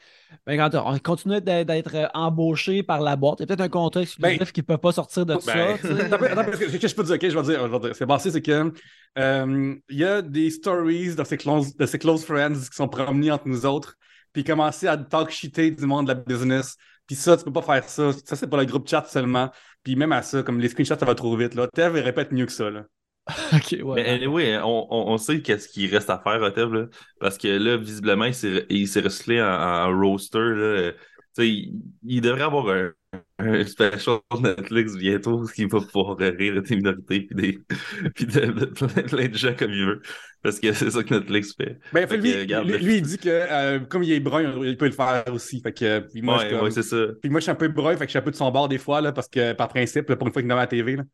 ben, 0.46 0.56
quand 0.56 0.74
on 0.76 0.98
continue 0.98 1.40
d'être 1.40 1.94
euh, 1.94 2.06
embauché 2.14 2.82
par 2.82 3.00
la 3.00 3.16
boîte. 3.16 3.40
Il 3.40 3.42
y 3.42 3.44
a 3.44 3.46
peut-être 3.56 3.76
un 3.76 4.00
exclusif 4.00 4.18
Ben, 4.38 4.38
qui 4.38 4.60
ne 4.60 4.64
peut 4.64 4.78
pas 4.78 4.92
sortir 4.92 5.26
de 5.26 5.38
ça. 5.38 5.54
ben, 5.54 5.76
sais. 5.76 6.04
Attends, 6.04 6.24
attends, 6.24 6.44
parce 6.44 6.56
que- 6.58 6.88
je 6.88 6.94
peux 6.94 7.04
dire? 7.04 7.14
OK, 7.16 7.28
je 7.28 7.38
vais 7.38 7.42
dire. 7.42 7.66
Je 7.66 7.72
vais 7.72 7.78
dire. 7.80 7.96
C'est 7.96 8.06
passé, 8.06 8.30
c'est 8.30 8.42
que 8.42 8.72
euh, 9.18 9.74
il 9.88 9.98
y 9.98 10.04
a 10.04 10.22
des 10.22 10.50
stories 10.50 11.14
de 11.14 11.24
ses, 11.24 11.36
close, 11.36 11.76
de 11.76 11.86
ses 11.86 11.98
close 11.98 12.24
friends 12.24 12.54
qui 12.54 12.74
sont 12.76 12.88
promenés 12.88 13.30
entre 13.30 13.46
nous 13.48 13.66
autres, 13.66 13.96
puis 14.32 14.44
commencer 14.44 14.86
à 14.86 14.96
talk 14.96 15.30
shiter 15.30 15.70
du 15.70 15.84
monde 15.86 16.06
de 16.08 16.12
la 16.12 16.18
business. 16.18 16.76
Puis 17.06 17.16
ça, 17.16 17.36
tu 17.36 17.44
peux 17.44 17.52
pas 17.52 17.62
faire 17.62 17.88
ça. 17.88 18.12
Ça, 18.24 18.36
c'est 18.36 18.46
pour 18.48 18.58
le 18.58 18.64
groupe 18.64 18.88
chat 18.88 19.04
seulement. 19.08 19.50
Puis 19.82 19.96
même 19.96 20.12
à 20.12 20.22
ça, 20.22 20.42
comme 20.42 20.60
les 20.60 20.68
screenshots, 20.68 20.98
ça 20.98 21.06
va 21.06 21.14
trop 21.14 21.36
vite. 21.36 21.54
Là. 21.54 21.68
Tev, 21.68 21.98
il 21.98 22.02
répète 22.02 22.32
mieux 22.32 22.46
que 22.46 22.52
ça. 22.52 22.70
Là. 22.70 22.84
OK, 23.52 23.76
ouais. 23.82 24.02
Mais 24.02 24.08
anyway, 24.08 24.58
on, 24.58 24.86
on, 24.92 25.12
on 25.12 25.18
sait 25.18 25.42
qu'est-ce 25.42 25.68
qu'il 25.68 25.92
reste 25.94 26.10
à 26.10 26.18
faire, 26.18 26.42
Otev, 26.42 26.72
là, 26.74 26.86
parce 27.20 27.38
que 27.38 27.48
là, 27.48 27.76
visiblement, 27.76 28.24
il 28.24 28.34
s'est 28.34 28.66
il 28.68 28.88
s'est 28.88 29.00
recyclé 29.00 29.40
en, 29.40 29.46
en 29.46 29.96
roaster. 30.00 30.38
Là. 30.40 30.92
Tu 30.92 30.98
sais, 31.34 31.48
il, 31.48 31.82
il 32.04 32.20
devrait 32.20 32.42
avoir 32.42 32.68
un, 32.70 32.92
un 33.38 33.64
special 33.64 34.18
Netflix 34.40 34.96
bientôt 34.96 35.44
qui 35.46 35.64
va 35.66 35.80
pouvoir 35.80 36.16
rire 36.18 36.62
des 36.62 36.76
minorités 36.76 37.20
puis, 37.22 37.34
des, 37.34 37.58
puis 38.14 38.26
de, 38.26 38.40
de 38.46 38.64
plein, 38.66 38.88
plein 39.04 39.28
de 39.28 39.34
gens 39.36 39.54
comme 39.56 39.72
il 39.72 39.84
veut. 39.86 40.02
Parce 40.42 40.58
que 40.58 40.72
c'est 40.72 40.90
ça 40.90 41.02
que 41.02 41.14
Netflix 41.14 41.54
fait. 41.54 41.78
Ben, 41.92 42.06
Fait 42.08 42.16
lui, 42.16 42.32
que, 42.32 42.38
regarde, 42.40 42.66
lui, 42.68 42.96
il 42.96 43.02
dit 43.02 43.18
que 43.18 43.28
euh, 43.28 43.78
comme 43.80 44.02
il 44.02 44.12
est 44.12 44.20
brun, 44.20 44.64
il 44.64 44.76
peut 44.76 44.86
le 44.86 44.92
faire 44.92 45.24
aussi. 45.32 45.60
Fait 45.60 45.72
que, 45.72 46.00
puis 46.00 46.20
moi, 46.22 46.38
je, 46.38 46.42
ouais, 46.42 46.48
suis 46.48 46.56
comme- 46.56 46.64
ouais, 46.66 46.70
c'est 46.72 46.82
ça. 46.82 46.96
puis 47.20 47.30
moi, 47.30 47.40
je 47.40 47.44
suis 47.44 47.50
un 47.52 47.54
peu 47.56 47.68
brun, 47.68 47.92
fait 47.92 47.98
que 48.00 48.04
je 48.06 48.10
suis 48.10 48.18
un 48.18 48.22
peu 48.22 48.30
de 48.32 48.36
son 48.36 48.50
bord 48.50 48.68
des 48.68 48.78
fois, 48.78 49.00
là, 49.00 49.12
parce 49.12 49.28
que 49.28 49.52
par 49.52 49.68
principe, 49.68 50.08
là, 50.08 50.16
pour 50.16 50.26
une 50.26 50.32
fois 50.32 50.42
qu'il 50.42 50.48
est 50.48 50.54
dans 50.54 50.56
la 50.56 50.66
TV. 50.66 50.96
Là. 50.96 51.04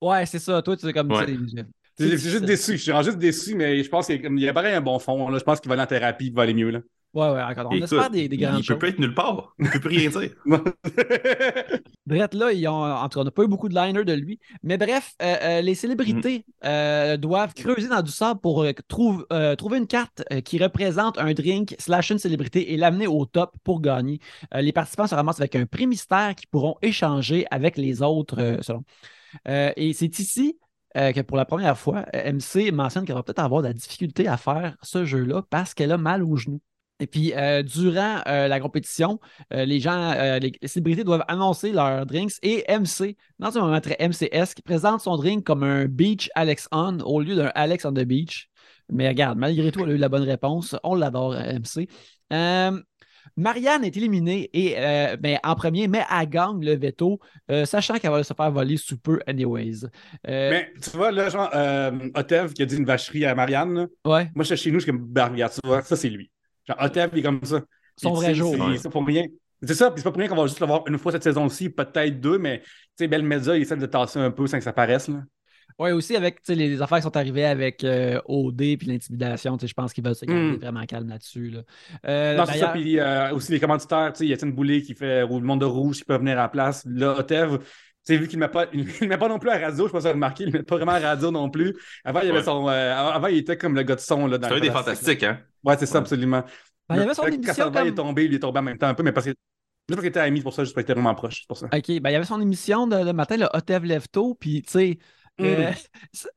Ouais, 0.00 0.26
c'est 0.26 0.38
ça. 0.38 0.60
Toi, 0.62 0.76
tu 0.76 0.86
sais, 0.86 0.92
comme 0.92 1.10
Ouais. 1.10 1.26
tu 1.26 1.34
sais, 1.34 1.64
Je 1.98 2.06
je 2.06 2.16
suis 2.16 2.30
juste 2.30 2.44
déçu. 2.44 2.72
Je 2.72 2.76
suis 2.82 2.90
vraiment 2.92 3.04
juste 3.04 3.18
déçu, 3.18 3.54
mais 3.54 3.82
je 3.82 3.88
pense 3.88 4.06
qu'il 4.06 4.20
y 4.22 4.26
a- 4.26 4.30
il 4.30 4.40
y 4.40 4.48
a 4.48 4.52
pareil 4.52 4.74
un 4.74 4.80
bon 4.80 4.98
fond. 4.98 5.28
Là. 5.28 5.38
Je 5.38 5.44
pense 5.44 5.60
qu'il 5.60 5.68
va 5.68 5.74
aller 5.74 5.82
en 5.82 5.86
thérapie, 5.86 6.26
il 6.26 6.34
va 6.34 6.42
aller 6.42 6.54
mieux. 6.54 6.70
Là. 6.70 6.80
Ouais, 7.12 7.28
ouais, 7.30 7.42
encore. 7.42 7.66
On 7.70 7.74
Écoute, 7.74 7.84
espère 7.84 8.10
des, 8.10 8.28
des 8.28 8.36
il, 8.36 8.40
grandes 8.40 8.58
il 8.60 8.62
choses. 8.64 8.76
peut 8.76 8.78
pas 8.78 8.88
être 8.88 8.98
nulle 9.00 9.14
part. 9.14 9.54
Il 9.58 9.68
peut 9.70 9.80
plus 9.80 9.96
rien 9.98 10.10
dire. 10.10 10.30
Brett, 12.06 12.34
là, 12.34 12.52
ils 12.52 12.66
ont, 12.68 12.82
en 12.84 13.08
tout 13.08 13.18
cas, 13.18 13.22
on 13.22 13.24
n'a 13.24 13.30
pas 13.30 13.42
eu 13.44 13.48
beaucoup 13.48 13.68
de 13.68 13.74
liners 13.74 14.04
de 14.04 14.12
lui. 14.12 14.38
Mais 14.62 14.78
bref, 14.78 15.12
euh, 15.22 15.36
euh, 15.42 15.60
les 15.60 15.74
célébrités 15.74 16.44
euh, 16.64 17.16
doivent 17.16 17.54
creuser 17.54 17.88
dans 17.88 18.02
du 18.02 18.10
sable 18.10 18.40
pour 18.40 18.64
trouve- 18.88 19.26
trouver 19.58 19.78
une 19.78 19.86
carte 19.86 20.22
qui 20.44 20.58
représente 20.62 21.18
un 21.18 21.32
drink 21.32 21.74
slash 21.78 22.10
une 22.10 22.18
célébrité 22.18 22.72
et 22.72 22.76
l'amener 22.76 23.06
au 23.06 23.24
top 23.26 23.54
pour 23.64 23.80
gagner. 23.80 24.20
Euh, 24.54 24.60
les 24.60 24.72
participants 24.72 25.06
se 25.06 25.14
ramassent 25.14 25.40
avec 25.40 25.56
un 25.56 25.66
prix 25.66 25.86
mystère 25.86 26.34
qu'ils 26.34 26.48
pourront 26.48 26.76
échanger 26.82 27.46
avec 27.50 27.76
les 27.76 28.02
autres, 28.02 28.40
euh, 28.40 28.58
selon. 28.62 28.84
Euh, 29.48 29.72
et 29.76 29.92
c'est 29.92 30.18
ici 30.18 30.58
euh, 30.96 31.12
que 31.12 31.20
pour 31.20 31.36
la 31.36 31.44
première 31.44 31.78
fois, 31.78 32.04
MC 32.12 32.72
mentionne 32.72 33.04
qu'elle 33.04 33.14
va 33.16 33.22
peut-être 33.22 33.38
avoir 33.40 33.62
de 33.62 33.68
la 33.68 33.72
difficulté 33.74 34.26
à 34.26 34.36
faire 34.36 34.76
ce 34.82 35.04
jeu-là 35.04 35.42
parce 35.50 35.74
qu'elle 35.74 35.92
a 35.92 35.98
mal 35.98 36.24
au 36.24 36.36
genou. 36.36 36.60
Et 37.00 37.06
puis, 37.06 37.32
euh, 37.34 37.62
durant 37.62 38.20
euh, 38.28 38.46
la 38.46 38.60
compétition, 38.60 39.18
euh, 39.52 39.64
les 39.64 39.80
gens, 39.80 40.12
les 40.38 40.52
célébrités 40.64 41.02
doivent 41.02 41.24
annoncer 41.28 41.72
leurs 41.72 42.04
drinks 42.04 42.34
et 42.42 42.64
MC, 42.68 43.16
dans 43.38 43.56
un 43.56 43.62
moment 43.62 43.80
très 43.80 43.96
MCS, 43.98 44.54
qui 44.54 44.62
présente 44.62 45.00
son 45.00 45.16
drink 45.16 45.44
comme 45.44 45.62
un 45.62 45.86
Beach 45.86 46.30
Alex 46.34 46.68
On 46.72 46.98
au 47.00 47.20
lieu 47.20 47.34
d'un 47.34 47.50
Alex 47.54 47.86
on 47.86 47.92
the 47.92 48.04
Beach. 48.04 48.48
Mais 48.92 49.08
regarde, 49.08 49.38
malgré 49.38 49.72
tout, 49.72 49.82
elle 49.84 49.90
a 49.90 49.94
eu 49.94 49.98
la 49.98 50.08
bonne 50.08 50.24
réponse. 50.24 50.76
On 50.84 50.94
l'adore, 50.94 51.34
MC. 51.34 51.88
Marianne 53.36 53.84
est 53.84 53.96
éliminée 53.96 54.50
et 54.52 54.74
ben, 55.20 55.38
en 55.44 55.54
premier, 55.54 55.88
mais 55.88 56.04
elle 56.10 56.28
gagne 56.28 56.62
le 56.62 56.76
veto, 56.76 57.20
sachant 57.64 57.98
qu'elle 57.98 58.10
va 58.10 58.24
se 58.24 58.34
faire 58.34 58.50
voler 58.50 58.76
sous 58.76 58.98
peu, 58.98 59.20
anyways. 59.26 59.86
Mais 60.26 60.72
tu 60.82 60.96
vois, 60.96 61.12
là, 61.12 61.28
genre, 61.28 61.50
Otev 62.14 62.52
qui 62.52 62.62
a 62.62 62.66
dit 62.66 62.76
une 62.76 62.84
vacherie 62.84 63.24
à 63.24 63.34
Marianne, 63.34 63.74
là, 63.74 63.86
ouais, 64.04 64.30
moi, 64.34 64.44
je 64.44 64.54
suis 64.54 64.64
chez 64.64 64.70
nous, 64.72 64.80
je 64.80 64.84
suis 64.84 64.92
comme, 64.92 65.08
regarde, 65.16 65.52
tu 65.52 65.66
vois, 65.66 65.82
ça, 65.82 65.96
c'est 65.96 66.10
lui. 66.10 66.30
Genre, 66.68 66.76
Otev, 66.80 67.10
il 67.12 67.18
est 67.18 67.22
comme 67.22 67.42
ça. 67.44 67.62
Son 67.96 68.12
vrai 68.14 68.34
jour. 68.34 68.54
C'est 68.54 68.60
Ouais. 68.62 68.78
pas 68.82 68.90
pour 68.90 69.06
rien. 69.06 69.24
C'est 69.62 69.74
ça, 69.74 69.90
puis 69.90 70.00
c'est 70.00 70.04
pas 70.04 70.10
pour 70.12 70.20
rien 70.20 70.28
qu'on 70.28 70.36
va 70.36 70.46
juste 70.46 70.60
le 70.60 70.66
voir 70.66 70.84
une 70.86 70.96
fois 70.98 71.12
cette 71.12 71.22
saison-ci, 71.22 71.68
peut-être 71.68 72.18
deux, 72.18 72.38
mais 72.38 72.60
tu 72.60 72.68
sais, 72.98 73.08
Belle 73.08 73.22
Média, 73.22 73.54
il 73.56 73.62
essaie 73.62 73.76
de 73.76 73.84
tasser 73.86 74.18
un 74.18 74.30
peu 74.30 74.46
sans 74.46 74.56
que 74.56 74.64
ça 74.64 74.72
paraisse. 74.72 75.08
Là. 75.08 75.22
ouais, 75.78 75.92
aussi 75.92 76.16
avec 76.16 76.36
tu 76.36 76.46
sais, 76.46 76.54
les, 76.54 76.80
affaires 76.80 76.98
qui 76.98 77.04
sont 77.04 77.16
arrivées 77.16 77.44
avec 77.44 77.84
euh, 77.84 78.20
OD 78.24 78.56
puis 78.78 78.86
l'intimidation, 78.86 79.56
tu 79.58 79.62
sais, 79.62 79.66
je 79.68 79.74
pense 79.74 79.92
qu'ils 79.92 80.02
veulent 80.04 80.14
se 80.14 80.24
garder 80.24 80.52
Mm. 80.52 80.60
vraiment 80.60 80.86
calme 80.86 81.08
là-dessus. 81.10 81.50
Là. 81.50 81.62
Euh, 82.06 82.36
non, 82.36 82.46
c'est 82.46 82.58
ça, 82.58 82.68
puis 82.68 82.98
euh, 82.98 83.34
aussi 83.34 83.52
les 83.52 83.60
commanditaires, 83.60 84.12
tu 84.14 84.20
sais, 84.20 84.24
il 84.26 84.30
y 84.30 84.34
a 84.34 84.38
une 84.42 84.52
Boulay 84.52 84.80
qui 84.80 84.94
fait 84.94 85.20
le 85.26 85.40
monde 85.40 85.60
de 85.60 85.66
rouge 85.66 85.98
qui 85.98 86.04
peut 86.04 86.16
venir 86.16 86.38
à 86.38 86.42
la 86.42 86.48
place. 86.48 86.82
Là, 86.86 87.18
Otev, 87.18 87.58
sais, 88.14 88.20
vu 88.20 88.28
qu'il 88.28 88.38
ne 88.38 88.44
met, 88.44 88.50
pas- 88.50 88.66
il 88.72 89.08
met 89.08 89.18
pas 89.18 89.28
non 89.28 89.38
plus 89.38 89.50
à 89.50 89.58
radio, 89.58 89.86
je 89.86 89.92
pense 89.92 90.04
avez 90.04 90.14
remarqué, 90.14 90.44
il 90.44 90.52
ne 90.52 90.58
met 90.58 90.62
pas 90.62 90.76
vraiment 90.76 90.92
à 90.92 90.98
radio 91.00 91.30
non 91.30 91.50
plus. 91.50 91.76
Avant, 92.04 92.20
il, 92.20 92.28
avait 92.30 92.38
Ouais. 92.38 92.44
son, 92.44 92.68
euh, 92.68 92.94
avant, 92.96 93.26
il 93.28 93.38
était 93.38 93.56
comme 93.56 93.74
le 93.74 93.82
gars 93.82 93.96
de 93.96 94.00
son. 94.00 94.26
Là, 94.26 94.38
dans 94.38 94.48
C'est 94.48 94.54
un 94.54 94.60
des 94.60 94.70
fantastiques, 94.70 95.22
hein? 95.22 95.40
Ouais, 95.64 95.76
c'est 95.78 95.86
ça, 95.86 95.94
Ouais. 95.94 96.00
absolument. 96.00 96.44
Ben, 96.88 96.96
il 96.96 96.98
y 96.98 97.02
avait 97.02 97.14
son 97.14 97.22
Quand 97.22 97.28
émission 97.28 97.54
Castaldi 97.70 97.88
est 97.90 97.94
tombé, 97.94 98.24
il 98.24 98.34
est 98.34 98.38
tombé 98.40 98.58
en 98.58 98.62
même 98.62 98.78
temps 98.78 98.88
un 98.88 98.94
peu, 98.94 99.02
mais 99.02 99.12
parce 99.12 99.26
que. 99.26 99.30
Juste 99.30 99.96
parce 99.96 100.00
qu'il 100.02 100.08
était 100.10 100.20
ami, 100.20 100.40
pour 100.40 100.52
ça, 100.54 100.62
juste 100.62 100.74
parce 100.74 100.84
qu'il 100.84 100.92
était 100.92 101.00
vraiment 101.00 101.14
proche. 101.16 101.40
C'est 101.40 101.48
pour 101.48 101.56
ça. 101.56 101.66
OK, 101.66 101.72
ben, 102.00 102.10
il 102.10 102.12
y 102.12 102.16
avait 102.16 102.24
son 102.24 102.40
émission 102.40 102.86
de, 102.86 102.96
le 102.96 103.12
matin, 103.12 103.36
le 103.36 103.48
Hotev 103.52 103.84
Lefto, 103.86 104.34
puis 104.38 104.62
tu 104.62 104.70
sais. 104.72 104.98
euh, 105.40 105.72
c'est- 106.12 106.28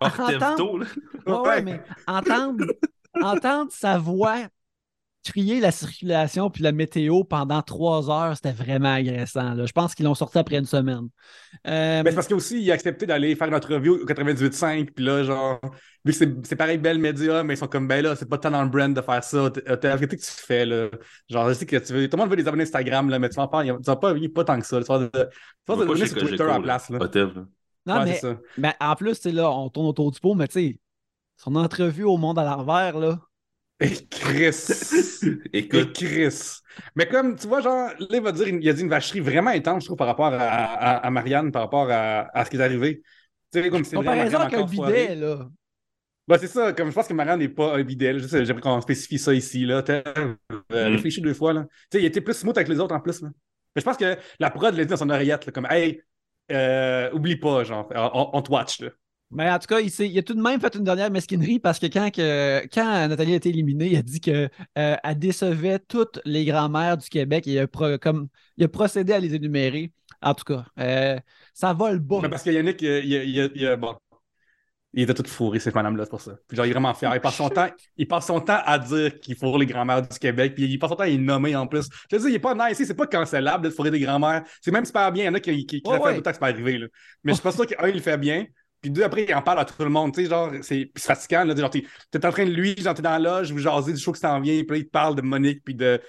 entendre- 0.00 0.22
Ortevto, 0.34 0.78
là. 0.78 0.86
Ouais, 1.26 1.32
ouais, 1.32 1.40
Ouais. 1.48 1.62
mais 1.62 1.82
entendre, 2.06 2.64
entendre 3.20 3.70
sa 3.72 3.98
voix 3.98 4.38
crier 5.32 5.60
la 5.60 5.70
circulation 5.70 6.50
puis 6.50 6.62
la 6.62 6.72
météo 6.72 7.24
pendant 7.24 7.62
trois 7.62 8.10
heures, 8.10 8.36
c'était 8.36 8.52
vraiment 8.52 8.92
agressant. 8.94 9.54
là. 9.54 9.66
Je 9.66 9.72
pense 9.72 9.94
qu'ils 9.94 10.04
l'ont 10.06 10.14
sorti 10.14 10.38
après 10.38 10.56
une 10.58 10.64
semaine. 10.64 11.08
Euh, 11.66 12.02
Mais 12.02 12.10
c'est 12.10 12.14
parce 12.16 12.26
qu'il 12.28 12.58
il 12.62 12.70
a 12.70 12.74
accepté 12.74 13.06
d'aller 13.06 13.34
faire 13.36 13.48
une 13.48 13.54
entrevue 13.54 13.90
au 13.90 14.04
98.5, 14.04 14.92
puis 14.92 15.04
là, 15.04 15.22
genre, 15.24 15.60
vu 16.04 16.12
que 16.12 16.18
c'est- 16.18 16.46
c'est 16.46 16.56
pareil, 16.56 16.78
belle 16.78 16.98
média, 16.98 17.42
mais 17.44 17.54
ils 17.54 17.56
sont 17.56 17.66
comme, 17.68 17.88
ben 17.88 18.02
là, 18.02 18.16
c'est 18.16 18.28
pas 18.28 18.38
tant 18.38 18.50
dans 18.50 18.62
le 18.62 18.68
brand 18.68 18.94
de 18.94 19.00
faire 19.00 19.22
ça. 19.24 19.50
T'es- 19.50 19.62
Qu'est-ce 19.62 20.06
que 20.06 20.16
tu 20.16 20.46
fais, 20.46 20.66
là? 20.66 20.88
Genre, 21.28 21.48
je 21.48 21.54
sais 21.54 21.66
que 21.66 21.76
tu 21.76 21.92
veux, 21.92 22.08
tout 22.08 22.16
le 22.16 22.22
monde 22.22 22.30
veut 22.30 22.36
des 22.36 22.46
abonnés 22.46 22.62
Instagram, 22.64 23.08
là, 23.10 23.18
mais 23.18 23.28
tu 23.28 23.36
vas 23.36 23.44
en 23.44 23.48
faire, 23.50 23.76
tu 23.76 23.82
vas 23.82 23.96
pas, 23.96 24.12
il 24.16 24.22
y 24.22 24.26
a 24.26 24.28
pas 24.30 24.44
tant 24.44 24.58
que 24.60 24.66
ça. 24.66 24.78
Tu 24.80 24.86
vas 24.86 24.98
de, 24.98 25.08
tu 25.08 25.16
vas 25.68 25.76
de 25.76 25.80
pas 25.84 25.94
sur 25.96 26.16
Twitter 26.16 26.42
à 26.42 26.46
la 26.46 26.60
place, 26.60 26.90
là. 26.90 27.00
Non, 27.86 27.94
ouais, 28.00 28.06
mais, 28.06 28.20
mais 28.56 28.74
en 28.80 28.94
plus, 28.96 29.14
tu 29.16 29.22
sais, 29.22 29.32
là, 29.32 29.50
on 29.50 29.70
tourne 29.70 29.86
autour 29.86 30.10
du 30.12 30.20
pot, 30.20 30.34
mais 30.34 30.48
tu 30.48 30.54
sais, 30.54 30.80
son 31.36 31.56
entrevue 31.56 32.04
au 32.04 32.16
monde 32.18 32.38
à 32.38 32.44
l'envers, 32.44 32.98
là. 32.98 33.20
Et 33.80 33.90
Chris. 34.10 34.68
Et 35.52 35.68
Chris. 35.68 36.60
Mais 36.94 37.06
comme, 37.06 37.36
tu 37.36 37.46
vois, 37.46 37.60
genre, 37.60 37.90
là, 37.98 38.06
il 38.10 38.20
va 38.22 38.32
dire, 38.32 38.48
il 38.48 38.68
a 38.68 38.72
dit 38.72 38.82
une 38.82 38.88
vacherie 38.88 39.20
vraiment 39.20 39.50
intense, 39.50 39.82
je 39.82 39.88
trouve, 39.88 39.98
par 39.98 40.06
rapport 40.06 40.26
à, 40.32 40.38
à, 40.38 40.96
à 41.06 41.10
Marianne, 41.10 41.52
par 41.52 41.62
rapport 41.62 41.90
à, 41.90 42.28
à 42.36 42.44
ce 42.44 42.50
qui 42.50 42.56
est 42.56 42.60
arrivé. 42.62 43.02
Tu 43.52 43.62
sais, 43.62 43.70
comme 43.70 43.84
c'est 43.84 43.96
Comparaison 43.96 44.38
avec 44.38 44.54
un 44.54 44.64
bidet, 44.64 45.14
là. 45.14 45.48
Ben, 46.28 46.38
c'est 46.38 46.48
ça, 46.48 46.72
comme 46.72 46.88
je 46.90 46.94
pense 46.94 47.06
que 47.06 47.14
Marianne 47.14 47.38
n'est 47.38 47.48
pas 47.48 47.76
un 47.76 47.82
bidel. 47.84 48.18
Je 48.18 48.26
sais, 48.26 48.44
J'aimerais 48.44 48.62
qu'on 48.62 48.80
spécifie 48.80 49.18
ça 49.18 49.32
ici. 49.32 49.64
Là. 49.64 49.84
Euh, 49.88 50.34
Mm. 50.50 50.94
réfléchi 50.94 51.20
deux 51.20 51.34
fois. 51.34 51.52
Là. 51.52 51.62
Tu 51.90 51.98
sais, 51.98 52.02
il 52.02 52.06
était 52.06 52.20
plus 52.20 52.34
smooth 52.34 52.56
avec 52.56 52.68
les 52.68 52.80
autres 52.80 52.94
en 52.94 53.00
plus. 53.00 53.22
Là. 53.22 53.28
Mais 53.74 53.80
je 53.80 53.84
pense 53.84 53.96
que 53.96 54.16
la 54.40 54.50
prod 54.50 54.74
l'a 54.74 54.84
dit 54.84 54.90
dans 54.90 54.96
son 54.96 55.10
oreillette, 55.10 55.46
là, 55.46 55.52
comme 55.52 55.66
Hey, 55.70 56.02
euh, 56.50 57.10
oublie 57.12 57.36
pas, 57.36 57.62
genre, 57.62 57.88
on, 57.94 58.30
on 58.32 58.42
te 58.42 58.50
watch. 58.50 58.80
Là. 58.80 58.90
Mais 59.30 59.50
en 59.50 59.58
tout 59.58 59.66
cas, 59.66 59.80
il, 59.80 59.90
s'est- 59.90 60.08
il 60.08 60.16
a 60.18 60.22
tout 60.22 60.34
de 60.34 60.40
même 60.40 60.60
fait 60.60 60.74
une 60.76 60.84
dernière 60.84 61.10
mesquinerie 61.10 61.58
parce 61.58 61.78
que 61.78 61.86
quand, 61.86 62.10
que, 62.14 62.62
quand 62.72 63.08
Nathalie 63.08 63.32
a 63.32 63.36
été 63.36 63.48
éliminée, 63.48 63.88
il 63.88 63.96
a 63.96 64.02
dit 64.02 64.20
qu'elle 64.20 64.50
décevait 65.16 65.80
toutes 65.80 66.20
les 66.24 66.44
grands-mères 66.44 66.96
du 66.96 67.08
Québec 67.08 67.46
et 67.48 67.52
il 67.54 67.58
a, 67.58 67.66
pro- 67.66 67.98
comme, 67.98 68.28
il 68.56 68.64
a 68.64 68.68
procédé 68.68 69.12
à 69.12 69.18
les 69.18 69.34
énumérer. 69.34 69.92
En 70.22 70.32
tout 70.34 70.44
cas, 70.44 70.64
euh, 70.78 71.18
ça 71.52 71.72
vole 71.72 71.98
bas. 71.98 72.20
Mais 72.22 72.28
parce 72.28 72.42
que 72.42 72.50
Yannick, 72.50 72.82
euh, 72.84 73.00
il, 73.04 73.12
il, 73.12 73.36
il, 73.36 73.62
il- 73.62 73.76
bon, 73.76 73.96
il 74.94 75.02
était 75.02 75.12
tout 75.12 75.24
fourré, 75.28 75.58
cette 75.58 75.74
madame-là, 75.74 76.04
c'est 76.04 76.10
pour 76.10 76.20
ça. 76.22 76.38
Puis 76.48 76.56
genre, 76.56 76.64
il 76.64 76.70
est 76.70 76.72
vraiment 76.72 76.94
fier. 76.94 77.14
Il 77.14 77.20
passe 77.20 77.34
son 77.34 77.50
temps, 77.50 77.68
il 77.98 78.08
passe 78.08 78.26
son 78.26 78.40
temps 78.40 78.60
à 78.64 78.78
dire 78.78 79.20
qu'il 79.20 79.36
fourre 79.36 79.58
les 79.58 79.66
grands-mères 79.66 80.00
du 80.00 80.18
Québec. 80.18 80.54
Puis 80.54 80.64
il 80.64 80.78
passe 80.78 80.88
son 80.90 80.96
temps 80.96 81.02
à 81.02 81.08
les 81.08 81.18
nommer 81.18 81.54
en 81.54 81.66
plus. 81.66 81.86
Je 82.10 82.16
veux 82.16 82.22
dire, 82.22 82.30
il 82.30 82.34
est 82.36 82.38
pas 82.38 82.54
nice, 82.54 82.78
c'est 82.82 82.94
pas 82.94 83.06
cancellable 83.06 83.64
de 83.64 83.70
fourrer 83.70 83.90
des 83.90 84.00
grands-mères. 84.00 84.42
C'est 84.62 84.70
même 84.70 84.86
super 84.86 85.12
bien. 85.12 85.24
Il 85.24 85.26
y 85.26 85.28
en 85.28 85.34
a 85.34 85.40
qui, 85.40 85.66
qui, 85.66 85.82
qui 85.82 85.90
le 85.90 85.96
font 85.98 86.02
ouais. 86.04 86.12
tout 86.12 86.16
le 86.18 86.22
temps 86.22 86.30
que 86.30 86.36
c'est 86.36 86.40
pas 86.40 86.46
arrivé. 86.48 86.78
Là. 86.78 86.86
Mais 87.24 87.32
je 87.32 87.34
suis 87.36 87.42
pas 87.42 87.52
sûr 87.52 87.66
qu'un, 87.66 87.88
il 87.88 87.94
le 87.94 88.00
fait 88.00 88.16
bien. 88.16 88.46
Puis 88.80 88.90
deux, 88.90 89.02
après, 89.02 89.24
il 89.24 89.34
en 89.34 89.42
parle 89.42 89.60
à 89.60 89.64
tout 89.64 89.82
le 89.82 89.88
monde. 89.88 90.14
Tu 90.14 90.24
sais, 90.24 90.30
genre, 90.30 90.52
c'est 90.62 90.90
fatigant. 90.98 91.44
Là, 91.44 91.56
genre, 91.56 91.70
t'es 91.70 91.84
t'es 92.10 92.24
en 92.24 92.30
train 92.30 92.44
de 92.44 92.50
lui, 92.50 92.76
genre, 92.76 92.94
t'es 92.94 93.02
dans 93.02 93.10
la 93.10 93.18
loge, 93.18 93.52
vous 93.52 93.58
jasez 93.58 93.92
du 93.92 93.98
show 94.00 94.12
qui 94.12 94.20
s'en 94.20 94.40
vient. 94.40 94.62
Puis 94.62 94.70
là, 94.70 94.76
il 94.76 94.84
te 94.86 94.90
parle 94.90 95.16
de 95.16 95.22
Monique, 95.22 95.62
puis 95.64 95.74
de, 95.74 96.00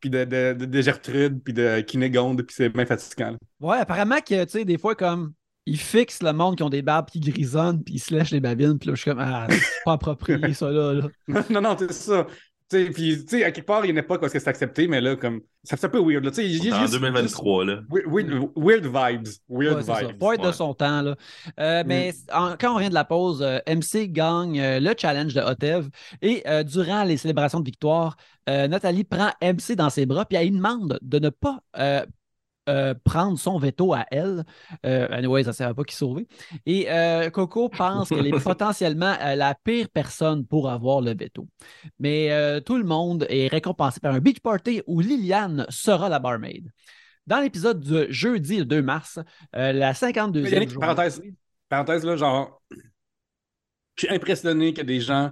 puis 0.00 0.10
de, 0.10 0.24
de, 0.24 0.54
de, 0.58 0.64
de 0.64 0.80
Gertrude, 0.80 1.42
puis 1.42 1.52
de 1.52 1.80
Kinégonde. 1.80 2.42
Puis 2.42 2.56
c'est 2.56 2.68
bien 2.68 2.86
fatigant. 2.86 3.32
là. 3.32 3.36
Ouais, 3.60 3.78
apparemment 3.78 4.20
que, 4.20 4.44
tu 4.44 4.50
sais, 4.50 4.64
des 4.64 4.78
fois, 4.78 4.94
comme, 4.94 5.32
ils 5.66 5.78
fixent 5.78 6.22
le 6.22 6.32
monde 6.32 6.56
qui 6.56 6.62
ont 6.62 6.70
des 6.70 6.82
barbes 6.82 7.08
qui 7.08 7.20
grisonnent, 7.20 7.82
puis 7.82 7.94
ils 7.94 7.98
se 8.00 8.14
lèchent 8.14 8.32
les 8.32 8.40
babines, 8.40 8.78
puis 8.78 8.88
là, 8.88 8.94
je 8.94 9.02
suis 9.02 9.10
comme, 9.10 9.20
ah, 9.20 9.46
c'est 9.50 9.84
pas 9.84 9.92
approprié, 9.92 10.54
ça, 10.54 10.70
là. 10.70 10.94
là. 10.94 11.44
non, 11.50 11.60
non, 11.60 11.76
c'est 11.78 11.92
ça. 11.92 12.26
Tu 12.72 12.86
sais, 12.86 12.90
puis, 12.90 13.18
tu 13.24 13.38
sais, 13.38 13.44
à 13.44 13.50
quelque 13.52 13.66
part, 13.66 13.84
il 13.84 13.88
y 13.88 13.90
a 13.90 13.92
une 13.92 13.98
époque 13.98 14.22
où 14.22 14.28
c'est 14.28 14.48
accepté, 14.48 14.88
mais 14.88 15.00
là, 15.02 15.14
comme, 15.16 15.42
ça 15.62 15.76
fait 15.76 15.86
un 15.86 15.90
peu 15.90 16.00
weird, 16.00 16.24
là. 16.24 16.30
Tu 16.30 16.36
sais, 16.36 16.46
il 16.48 16.64
y 16.64 16.70
a 16.70 16.76
en 16.76 16.80
juste- 16.80 16.94
2023, 16.94 17.64
là. 17.66 17.80
juste- 17.92 18.06
weird, 18.08 18.50
weird 18.56 18.84
vibes. 18.86 19.28
Weird 19.50 19.76
Ouais, 19.88 20.06
vibes. 20.06 20.22
Être 20.34 20.46
de 20.46 20.52
son 20.52 20.72
temps. 20.74 21.02
Là. 21.02 21.16
Euh, 21.60 21.82
Mais 21.86 22.14
en- 22.32 22.56
quand 22.58 22.72
on 22.72 22.76
revient 22.76 22.88
de 22.88 22.94
la 22.94 23.04
pause, 23.04 23.42
euh, 23.42 23.58
MC 23.66 24.08
gagne 24.08 24.58
euh, 24.58 24.80
le 24.80 24.94
challenge 24.96 25.34
de 25.34 25.40
Hotev 25.42 25.88
et 26.22 26.42
euh, 26.48 26.62
durant 26.62 27.04
les 27.04 27.18
célébrations 27.18 27.60
de 27.60 27.66
victoire, 27.66 28.16
euh, 28.48 28.66
Nathalie 28.68 29.04
prend 29.04 29.30
MC 29.42 29.76
dans 29.76 29.90
ses 29.90 30.06
bras 30.06 30.24
puis 30.24 30.38
elle 30.38 30.44
lui 30.48 30.56
demande 30.56 30.98
de 31.02 31.18
ne 31.18 31.28
pas 31.28 31.60
euh, 32.68 32.94
prendre 33.04 33.38
son 33.38 33.58
veto 33.58 33.92
à 33.92 34.06
elle. 34.10 34.44
Euh, 34.86 35.08
anyway, 35.10 35.42
ça 35.42 35.50
ne 35.50 35.54
savait 35.54 35.74
pas 35.74 35.84
qui 35.84 35.96
sauver. 35.96 36.28
Et 36.64 36.90
euh, 36.90 37.28
Coco 37.30 37.68
pense 37.68 38.08
qu'elle 38.08 38.26
est 38.26 38.30
potentiellement 38.44 39.16
la 39.20 39.54
pire 39.54 39.88
personne 39.92 40.46
pour 40.46 40.70
avoir 40.70 41.00
le 41.00 41.14
veto. 41.14 41.48
Mais 41.98 42.60
tout 42.62 42.76
le 42.76 42.84
monde 42.84 43.26
est 43.28 43.48
récompensé 43.48 44.00
par 44.00 44.14
un 44.14 44.20
beach 44.20 44.40
party 44.40 44.82
où 44.86 45.00
Liliane 45.00 45.66
sera 45.68 46.08
la 46.08 46.18
barmaid. 46.18 46.70
Dans 47.26 47.40
l'épisode 47.40 47.80
du 47.80 48.12
jeudi 48.12 48.58
le 48.58 48.64
2 48.64 48.82
mars, 48.82 49.18
la 49.52 49.92
52e 49.92 50.42
Mais 50.42 50.50
Yannick, 50.50 50.70
journée- 50.70 50.86
parenthèse, 50.86 51.22
parenthèse, 51.68 52.04
là, 52.04 52.16
genre, 52.16 52.60
je 53.96 54.06
suis 54.06 54.14
impressionné 54.14 54.72
que 54.74 54.82
des 54.82 55.00
gens, 55.00 55.30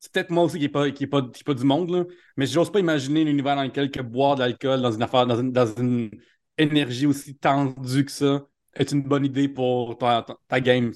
c'est 0.00 0.10
peut-être 0.12 0.30
moi 0.30 0.44
aussi 0.44 0.56
qui 0.56 0.62
n'est 0.64 0.68
pas, 0.68 0.90
qui 0.90 1.04
est 1.04 1.06
pas, 1.06 1.22
qui 1.22 1.40
est 1.40 1.44
pas 1.44 1.54
du 1.54 1.64
monde, 1.64 1.90
là, 1.90 2.04
mais 2.36 2.46
j'ose 2.46 2.72
pas 2.72 2.80
imaginer 2.80 3.24
l'univers 3.24 3.56
dans 3.56 3.62
lequel 3.62 3.90
que 3.90 4.00
boire 4.00 4.34
de 4.36 4.40
l'alcool 4.40 4.80
dans 4.82 4.92
une 4.92 5.02
affaire, 5.02 5.26
dans 5.26 5.38
une, 5.38 5.52
dans 5.52 5.66
une 5.66 6.10
énergie 6.58 7.06
aussi 7.06 7.36
tendue 7.36 8.04
que 8.04 8.10
ça 8.12 8.42
est 8.74 8.90
une 8.92 9.02
bonne 9.02 9.24
idée 9.24 9.48
pour 9.48 9.98
ta, 9.98 10.22
ta- 10.22 10.36
ta 10.48 10.60
game. 10.60 10.92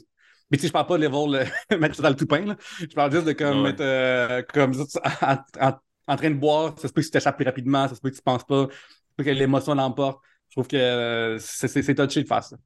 Mais 0.50 0.56
tu 0.58 0.62
sais, 0.62 0.68
je 0.68 0.72
parle 0.72 0.86
pas 0.86 0.96
de 0.98 1.06
level 1.06 1.48
euh, 1.72 1.78
mettre 1.78 1.96
ça 1.96 2.02
dans 2.02 2.10
le 2.10 2.16
tout 2.16 2.26
pain, 2.26 2.44
là. 2.44 2.56
Je 2.80 2.86
parle 2.94 3.12
juste 3.12 3.26
de 3.26 3.32
comme 3.32 3.62
Ouais. 3.62 3.70
être 3.70 3.80
euh, 3.80 4.42
comme 4.52 4.74
ça, 4.74 5.00
en, 5.22 5.66
en- 5.68 5.78
en 6.08 6.16
train 6.16 6.30
de 6.30 6.36
boire, 6.36 6.74
ça 6.78 6.86
se 6.88 6.92
peut 6.92 7.00
que 7.00 7.06
tu 7.06 7.10
t'échappes 7.10 7.36
plus 7.36 7.44
rapidement, 7.46 7.88
ça 7.88 7.94
se 7.96 8.00
peut 8.00 8.10
que 8.10 8.16
tu 8.16 8.22
penses 8.22 8.44
pas, 8.44 8.66
ça 8.70 8.74
se 9.10 9.14
peut 9.16 9.24
que 9.24 9.30
l'émotion 9.30 9.74
l'emporte. 9.74 10.20
Je 10.48 10.54
trouve 10.54 10.68
que 10.68 10.76
euh, 10.76 11.38
c'est 11.40 11.94
touché 11.94 12.22
de 12.22 12.28
faire 12.28 12.44
ça. 12.44 12.56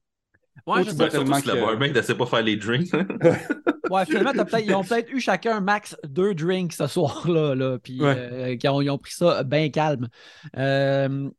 Ouais, 0.67 0.81
Ou 0.81 0.83
je 0.83 0.91
sais 0.91 1.09
tellement 1.09 1.39
barmaid, 1.39 1.95
elle 1.97 2.03
sait 2.03 2.15
pas 2.15 2.25
faire 2.27 2.43
les 2.43 2.55
drinks. 2.57 2.91
Ouais, 3.89 4.05
finalement, 4.05 4.31
ils 4.57 4.73
ont 4.73 4.85
peut-être 4.85 5.11
eu 5.11 5.19
chacun 5.19 5.59
max 5.59 5.97
deux 6.05 6.33
drinks 6.33 6.71
ce 6.71 6.87
soir-là, 6.87 7.55
là, 7.55 7.77
puis 7.77 8.01
Ouais. 8.01 8.15
euh, 8.63 8.69
ont, 8.71 8.79
ils 8.81 8.89
ont 8.89 8.97
pris 8.97 9.11
ça 9.11 9.43
bien 9.43 9.69
calme. 9.69 10.07
Euh, 10.55 11.29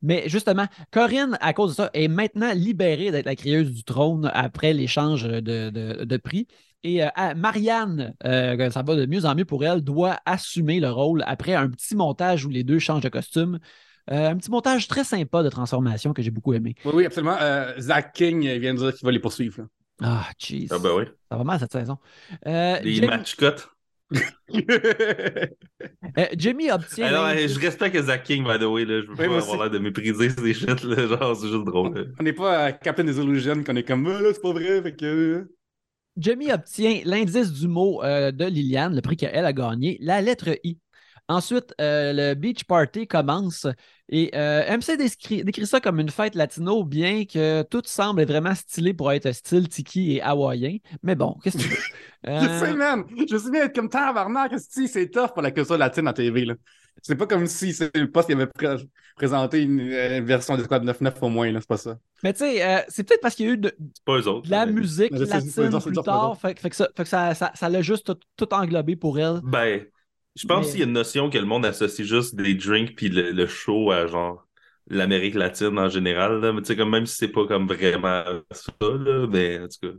mais 0.00 0.24
justement, 0.28 0.66
Corinne, 0.90 1.36
à 1.40 1.52
cause 1.52 1.70
de 1.70 1.74
ça, 1.76 1.90
est 1.92 2.08
maintenant 2.08 2.52
libérée 2.54 3.10
d'être 3.10 3.26
la 3.26 3.36
crieuse 3.36 3.70
du 3.72 3.84
trône 3.84 4.30
après 4.32 4.72
l'échange 4.72 5.24
de, 5.24 5.40
de- 5.40 6.04
de 6.04 6.16
prix. 6.16 6.46
Et 6.84 7.04
euh, 7.04 7.08
Marianne, 7.36 8.14
euh, 8.24 8.70
ça 8.70 8.82
va 8.82 8.96
de 8.96 9.06
mieux 9.06 9.24
en 9.24 9.34
mieux 9.34 9.44
pour 9.44 9.64
elle, 9.64 9.82
doit 9.82 10.18
assumer 10.26 10.80
le 10.80 10.90
rôle 10.90 11.22
après 11.26 11.54
un 11.54 11.68
petit 11.70 11.94
montage 11.94 12.44
où 12.44 12.48
les 12.50 12.64
deux 12.64 12.78
changent 12.80 13.02
de 13.04 13.08
costume. 13.08 13.58
Euh, 14.10 14.30
un 14.30 14.36
petit 14.36 14.50
montage 14.50 14.88
très 14.88 15.04
sympa 15.04 15.44
de 15.44 15.48
transformation 15.48 16.12
que 16.12 16.22
j'ai 16.22 16.32
beaucoup 16.32 16.54
aimé. 16.54 16.74
Oui, 16.84 16.92
oui, 16.96 17.06
absolument. 17.06 17.36
Euh, 17.40 17.72
Zach 17.78 18.12
King 18.14 18.40
vient 18.58 18.74
de 18.74 18.78
dire 18.80 18.94
qu'il 18.94 19.06
va 19.06 19.12
les 19.12 19.20
poursuivre. 19.20 19.58
là. 19.60 19.64
Ah, 20.02 20.26
jeez. 20.38 20.66
ah 20.72 20.78
ben 20.80 20.90
oui. 20.96 21.04
Ça 21.30 21.36
va 21.38 21.44
mal 21.44 21.60
cette 21.60 21.70
saison. 21.70 21.98
Euh, 22.48 22.80
Les 22.82 22.94
Jamie, 22.94 23.06
match 23.06 23.36
cuts. 23.36 23.46
euh, 26.18 26.26
Jamie 26.36 26.70
obtient. 26.70 27.06
Alors, 27.06 27.26
l'indice- 27.26 27.54
je 27.54 27.60
respecte 27.60 28.00
Zach 28.02 28.22
King, 28.24 28.44
by 28.44 28.58
the 28.58 28.64
way. 28.64 28.84
Là. 28.84 29.00
Je 29.02 29.06
veux 29.06 29.12
Oui, 29.18 29.26
pas 29.28 29.36
avoir 29.38 29.60
l'air 29.62 29.70
de 29.70 29.78
mépriser 29.78 30.30
ces 30.30 30.54
shit. 30.54 30.82
Là. 30.84 31.06
Genre, 31.06 31.36
c'est 31.36 31.48
juste 31.48 31.64
drôle. 31.64 31.94
là. 31.94 32.04
On 32.20 32.22
n'est 32.22 32.32
pas 32.32 32.64
à 32.64 32.72
Captain 32.72 33.04
des 33.04 33.18
Illusions 33.18 33.62
qu'on 33.64 33.76
est 33.76 33.82
comme 33.86 34.06
là, 34.08 34.30
c'est 34.32 34.42
pas 34.42 34.52
vrai. 34.52 34.82
Fait 34.82 34.94
que... 34.96 35.04
euh, 35.04 35.54
Jamie 36.16 36.52
obtient 36.52 37.00
l'indice 37.04 37.52
du 37.52 37.68
mot 37.68 38.02
euh, 38.02 38.30
de 38.32 38.44
Liliane, 38.44 38.94
le 38.94 39.00
prix 39.00 39.16
qu'elle 39.16 39.44
a 39.46 39.52
gagné, 39.52 39.96
la 40.00 40.20
lettre 40.20 40.50
I. 40.64 40.78
Ensuite, 41.28 41.72
euh, 41.80 42.12
le 42.12 42.34
beach 42.34 42.64
party 42.64 43.06
commence 43.06 43.66
et 44.08 44.30
euh, 44.34 44.76
MC 44.76 44.96
décrit, 44.98 45.44
décrit 45.44 45.66
ça 45.66 45.80
comme 45.80 45.98
une 46.00 46.10
fête 46.10 46.34
latino, 46.34 46.84
bien 46.84 47.24
que 47.24 47.62
tout 47.62 47.80
semble 47.86 48.24
vraiment 48.26 48.54
stylé 48.54 48.92
pour 48.92 49.10
être 49.12 49.32
style 49.32 49.68
tiki 49.68 50.16
et 50.16 50.22
hawaïen. 50.22 50.76
Mais 51.02 51.14
bon, 51.14 51.36
qu'est-ce 51.42 51.56
que 51.58 51.62
tu 51.62 51.68
veux? 51.68 51.76
Je 52.24 52.30
sais, 52.58 52.70
Euh, 52.70 52.74
man. 52.76 53.04
Je 53.28 53.34
me 53.34 53.38
souviens 53.38 53.64
être 53.64 53.74
comme 53.74 53.88
tabarnak. 53.88 54.52
C'est 54.58 55.10
tough 55.10 55.32
pour 55.32 55.42
la 55.42 55.50
culture 55.50 55.78
latine 55.78 56.06
en 56.08 56.12
TV. 56.12 56.44
Là. 56.44 56.54
C'est 57.00 57.16
pas 57.16 57.26
comme 57.26 57.46
si 57.46 57.72
c'est 57.72 57.96
le 57.96 58.10
poste 58.10 58.28
qui 58.28 58.34
avait 58.34 58.46
pré- 58.46 58.76
présenté 59.16 59.62
une, 59.62 59.80
une 59.80 60.24
version 60.24 60.56
de 60.56 60.62
Squad 60.62 60.84
9.9 60.84 61.14
au 61.22 61.28
moins, 61.30 61.50
là, 61.50 61.60
c'est 61.60 61.68
pas 61.68 61.78
ça. 61.78 61.98
Mais 62.22 62.32
tu 62.34 62.40
sais, 62.40 62.62
euh, 62.64 62.80
c'est 62.88 63.02
peut-être 63.04 63.22
parce 63.22 63.34
qu'il 63.34 63.46
y 63.46 63.48
a 63.48 63.52
eu 63.52 63.58
de, 63.58 63.74
autres. 64.06 64.50
la 64.50 64.66
mais- 64.66 64.72
musique 64.72 65.16
sais, 65.16 65.24
latine 65.24 65.80
plus 65.80 65.92
tard. 66.02 66.38
Fait, 66.38 66.54
que- 66.54 66.60
fait 66.60 66.70
que 66.70 66.76
ça 66.76 66.88
fait 66.94 67.02
que 67.04 67.08
ça, 67.08 67.34
ça, 67.34 67.50
ça 67.54 67.68
l'a 67.68 67.80
juste 67.80 68.06
tout, 68.06 68.18
tout 68.36 68.52
englobé 68.54 68.94
pour 68.96 69.18
elle. 69.18 69.40
Ben, 69.42 69.82
je 70.36 70.46
pense 70.46 70.70
qu'il 70.70 70.80
y 70.80 70.82
a 70.82 70.86
une 70.86 70.92
notion 70.92 71.30
que 71.30 71.38
le 71.38 71.44
monde 71.46 71.66
associe 71.66 72.06
juste 72.06 72.34
des 72.36 72.54
drinks 72.54 72.94
puis 72.96 73.08
le, 73.08 73.32
le 73.32 73.46
show 73.46 73.90
à 73.90 74.06
genre 74.06 74.46
l'Amérique 74.88 75.34
latine 75.34 75.78
en 75.78 75.88
général. 75.88 76.40
Là. 76.40 76.52
Mais 76.52 76.62
tu 76.62 76.68
sais, 76.68 76.76
comme 76.76 76.90
même 76.90 77.06
si 77.06 77.16
c'est 77.16 77.28
pas 77.28 77.46
comme 77.46 77.66
vraiment 77.68 78.24
ça, 78.50 78.72
là, 78.82 79.26
mais 79.28 79.58
en 79.60 79.68
tout 79.68 79.88
cas. 79.92 79.98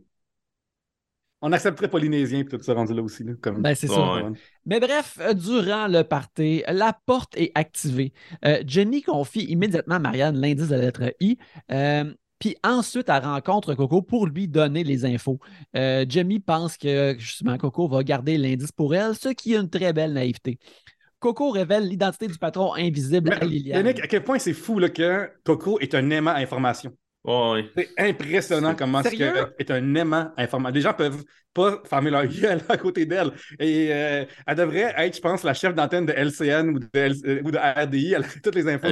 On 1.42 1.52
accepterait 1.52 1.90
polynésien 1.90 2.40
et 2.40 2.46
tout 2.46 2.62
ça 2.62 2.74
rendu 2.74 2.94
là 2.94 3.02
aussi. 3.02 3.24
Là, 3.24 3.34
comme... 3.42 3.62
Ben, 3.62 3.76
c'est 3.76 3.90
Ouais, 3.90 3.96
ça. 3.96 4.02
ouais. 4.14 4.32
Mais 4.66 4.80
bref, 4.80 5.18
euh, 5.22 5.34
durant 5.34 5.88
le 5.88 6.04
party, 6.04 6.64
la 6.68 6.98
porte 7.06 7.36
est 7.38 7.52
activée. 7.56 8.14
Euh, 8.46 8.64
Jenny 8.66 9.02
confie 9.04 9.44
immédiatement 9.46 9.96
à 9.96 10.00
Marianne 10.00 10.38
l'indice 10.40 10.70
de 10.70 10.76
la 10.76 10.82
lettre 10.82 11.14
I. 11.20 11.38
euh, 11.72 12.14
puis 12.44 12.58
ensuite, 12.64 13.08
elle 13.08 13.24
rencontre 13.24 13.74
Coco 13.74 14.02
pour 14.02 14.28
lui 14.28 14.50
donner 14.50 14.84
les 14.84 15.06
infos. 15.06 15.40
Euh, 15.78 16.06
Jamie 16.10 16.42
pense 16.42 16.76
que 16.78 17.16
justement 17.18 17.58
Coco 17.58 17.88
va 17.88 18.04
garder 18.04 18.38
l'indice 18.38 18.72
pour 18.74 18.94
elle, 18.94 19.16
ce 19.16 19.30
qui 19.30 19.54
est 19.54 19.58
une 19.58 19.70
très 19.70 19.94
belle 19.94 20.12
naïveté. 20.12 20.60
Coco 21.20 21.52
révèle 21.52 21.88
l'identité 21.88 22.28
du 22.28 22.38
patron 22.38 22.74
invisible 22.76 23.30
Mais, 23.30 23.42
à 23.42 23.46
Liliane. 23.46 23.86
Yannick, 23.86 24.04
à 24.04 24.08
quel 24.08 24.24
point 24.26 24.40
c'est 24.40 24.52
fou 24.52 24.78
là, 24.78 24.90
que 24.90 25.30
Coco 25.46 25.80
est 25.80 25.96
un 25.96 26.10
aimant 26.10 26.32
à 26.32 26.40
information. 26.40 26.92
Ouais, 27.24 27.52
ouais. 27.54 27.70
C'est 27.78 27.90
impressionnant 27.98 28.72
C'est- 28.72 28.76
comment 28.76 29.02
ce 29.02 29.10
Sérieux? 29.12 29.32
que 29.32 29.64
est 29.64 29.72
un 29.72 29.96
aimant 29.96 30.32
à 30.36 30.44
information. 30.44 30.76
Les 30.76 30.82
gens 30.82 30.94
peuvent 30.94 31.24
pas 31.54 31.82
fermer 31.86 32.10
leur 32.12 32.28
gueule 32.28 32.60
à 32.68 32.76
côté 32.76 33.06
d'elle. 33.06 33.32
Et 33.58 33.88
euh, 33.94 34.26
elle 34.46 34.56
devrait 34.58 34.94
être, 34.98 35.16
je 35.16 35.22
pense, 35.22 35.44
la 35.44 35.54
chef 35.54 35.74
d'antenne 35.74 36.06
de 36.06 36.12
LCN 36.12 36.72
ou 36.72 36.80
de, 36.80 36.90
L- 36.94 37.14
euh, 37.26 37.42
ou 37.46 37.52
de 37.52 37.58
RDI. 37.58 38.12
Elle 38.18 38.26
a 38.26 38.28
toutes 38.44 38.56
les 38.56 38.68
infos. 38.68 38.88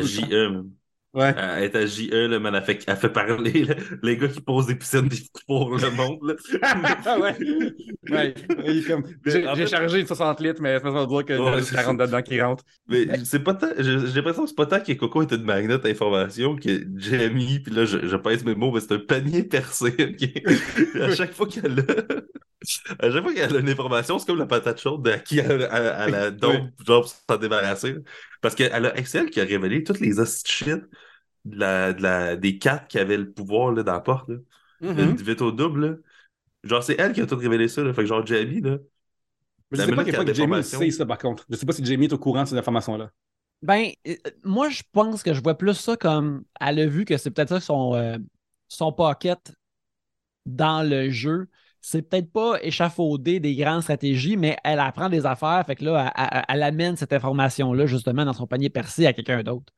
À 1.14 1.32
JE. 1.32 1.36
Ouais. 1.36 1.36
Elle 1.38 1.64
est 1.66 1.76
à 1.76 1.86
JE, 1.86 2.28
là, 2.28 2.40
man. 2.40 2.56
Elle 2.56 2.64
fait, 2.64 2.84
elle 2.88 2.96
fait 2.96 3.10
parler 3.10 3.64
là, 3.66 3.76
les 4.02 4.18
gars 4.18 4.28
qui 4.28 4.42
posent 4.42 4.68
des 4.68 4.76
piscines 4.76 5.10
pour 5.48 5.76
le 5.78 5.90
monde. 5.92 6.20
Là. 6.24 6.34
Ah 7.06 7.20
ouais. 7.20 7.36
ouais. 8.10 8.34
Il 8.66 8.78
est 8.80 8.88
comme, 8.88 9.04
J'ai 9.26 9.48
En 9.48 9.56
j'ai 9.56 9.64
fait- 9.64 9.72
chargé 9.72 10.00
une 10.00 10.08
60 10.08 10.40
litres, 10.40 10.62
mais 10.62 10.80
ça 10.80 10.90
veut 10.90 11.08
dire 11.08 11.26
que 11.26 11.38
Ouais, 11.38 11.60
y 11.60 11.64
c'est 11.64 11.76
40 11.76 11.98
dedans 12.00 12.22
qui 12.22 12.42
rentrent. 12.42 12.64
Mais 12.88 13.06
c'est 13.26 13.40
pas 13.44 13.54
tant. 13.54 13.70
J'ai 13.78 13.98
l'impression 13.98 14.44
que 14.44 14.50
c'est 14.50 14.56
pas 14.56 14.66
tant 14.66 14.80
que 14.80 14.94
Coco 14.94 15.22
est 15.22 15.32
une 15.32 15.44
magnet 15.44 15.78
d'information 15.78 16.56
que 16.56 16.70
Jamie, 16.98 17.60
puis 17.60 17.74
là, 17.74 17.86
je, 17.86 18.08
je 18.08 18.16
pèse 18.16 18.44
mes 18.46 18.56
mots, 18.56 18.72
mais 18.72 18.80
c'est 18.80 18.94
un 18.94 19.00
panier 19.00 19.44
percé. 19.44 19.94
à 21.00 21.12
chaque 21.16 21.34
fois 21.34 21.48
qu'elle 21.48 21.80
a. 21.80 21.84
À 23.00 23.10
chaque 23.12 23.24
fois 23.24 23.34
qu'elle 23.34 23.56
a 23.56 23.60
une 23.60 23.70
information, 23.70 24.20
c'est 24.20 24.28
comme 24.28 24.38
la 24.38 24.46
patate 24.46 24.80
chaude 24.80 25.08
à 25.08 25.18
qui 25.18 25.40
elle, 25.40 25.64
a 25.64 26.30
donc, 26.30 26.70
genre, 26.86 27.02
pour 27.02 27.10
s'en 27.10 27.38
débarrasser. 27.38 27.96
Parce 28.42 28.56
qu'elle 28.56 28.86
a 28.86 29.06
c'est 29.06 29.20
elle 29.20 29.30
qui 29.30 29.40
a 29.40 29.46
révélé 29.46 29.84
toutes 29.84 30.00
les 30.00 30.14
shit 30.46 30.82
de 31.46 31.60
la, 31.60 31.94
de 31.94 32.02
la, 32.02 32.36
des 32.36 32.58
quatre 32.58 32.88
qui 32.88 33.00
avaient 33.00 33.18
le 33.18 33.32
pouvoir 33.32 33.72
là, 33.72 33.84
dans 33.84 33.94
la 33.94 34.00
porte. 34.00 34.30
Là. 34.30 34.38
Mhm. 34.82 35.16
Du 35.16 35.24
veto 35.24 35.52
double. 35.52 35.86
Là. 35.86 35.96
Genre, 36.64 36.84
c'est 36.84 37.00
elle 37.00 37.14
qui 37.14 37.22
a 37.22 37.26
tout 37.26 37.38
révélé 37.38 37.68
ça. 37.68 37.84
Là. 37.84 37.94
Fait 37.94 38.02
que 38.02 38.08
genre, 38.08 38.26
Jamie, 38.26 38.62
là. 38.62 38.78
Mais 39.72 39.78
je 39.78 39.86
sais 39.86 39.92
pas 39.92 40.04
que 40.04 40.34
Jamie 40.34 40.64
sait, 40.64 40.92
ça, 40.92 41.06
par 41.06 41.18
contre. 41.18 41.46
Je 41.50 41.56
sais 41.56 41.66
pas 41.66 41.74
si 41.74 41.86
Jamie 41.86 42.06
est 42.06 42.14
au 42.14 42.18
courant 42.18 42.44
de 42.44 42.50
ces 42.50 42.58
informations-là. 42.58 43.10
Ben, 43.62 43.92
euh, 44.08 44.16
moi, 44.44 44.70
je 44.70 44.82
pense 44.92 45.24
que 45.24 45.34
je 45.34 45.42
vois 45.42 45.58
plus 45.58 45.76
ça 45.76 45.96
comme 45.96 46.44
elle 46.60 46.80
a 46.80 46.88
vu 46.88 47.06
que 47.06 47.18
c'est 47.18 47.32
peut-être 47.32 47.50
ça 47.50 47.60
son, 47.60 47.94
euh, 47.94 48.18
son 48.68 48.92
pocket 48.92 49.54
dans 50.46 50.88
le 50.88 51.10
jeu. 51.10 51.48
C'est 51.82 52.04
peut-être 52.04 52.32
pas 52.32 52.60
échafaudé 52.62 53.40
des 53.40 53.56
grandes 53.56 53.82
stratégies, 53.82 54.38
mais 54.38 54.56
elle 54.64 54.80
apprend 54.80 55.10
des 55.10 55.26
affaires. 55.26 55.64
Fait 55.66 55.76
que 55.76 55.84
là, 55.84 56.14
elle, 56.48 56.64
amène 56.64 56.96
cette 56.96 57.12
information-là 57.12 57.88
justement 57.88 58.24
dans 58.24 58.34
son 58.34 58.46
panier 58.46 58.70
percé 58.70 59.08
à 59.08 59.14
quelqu'un 59.14 59.42
d'autre. 59.42 59.74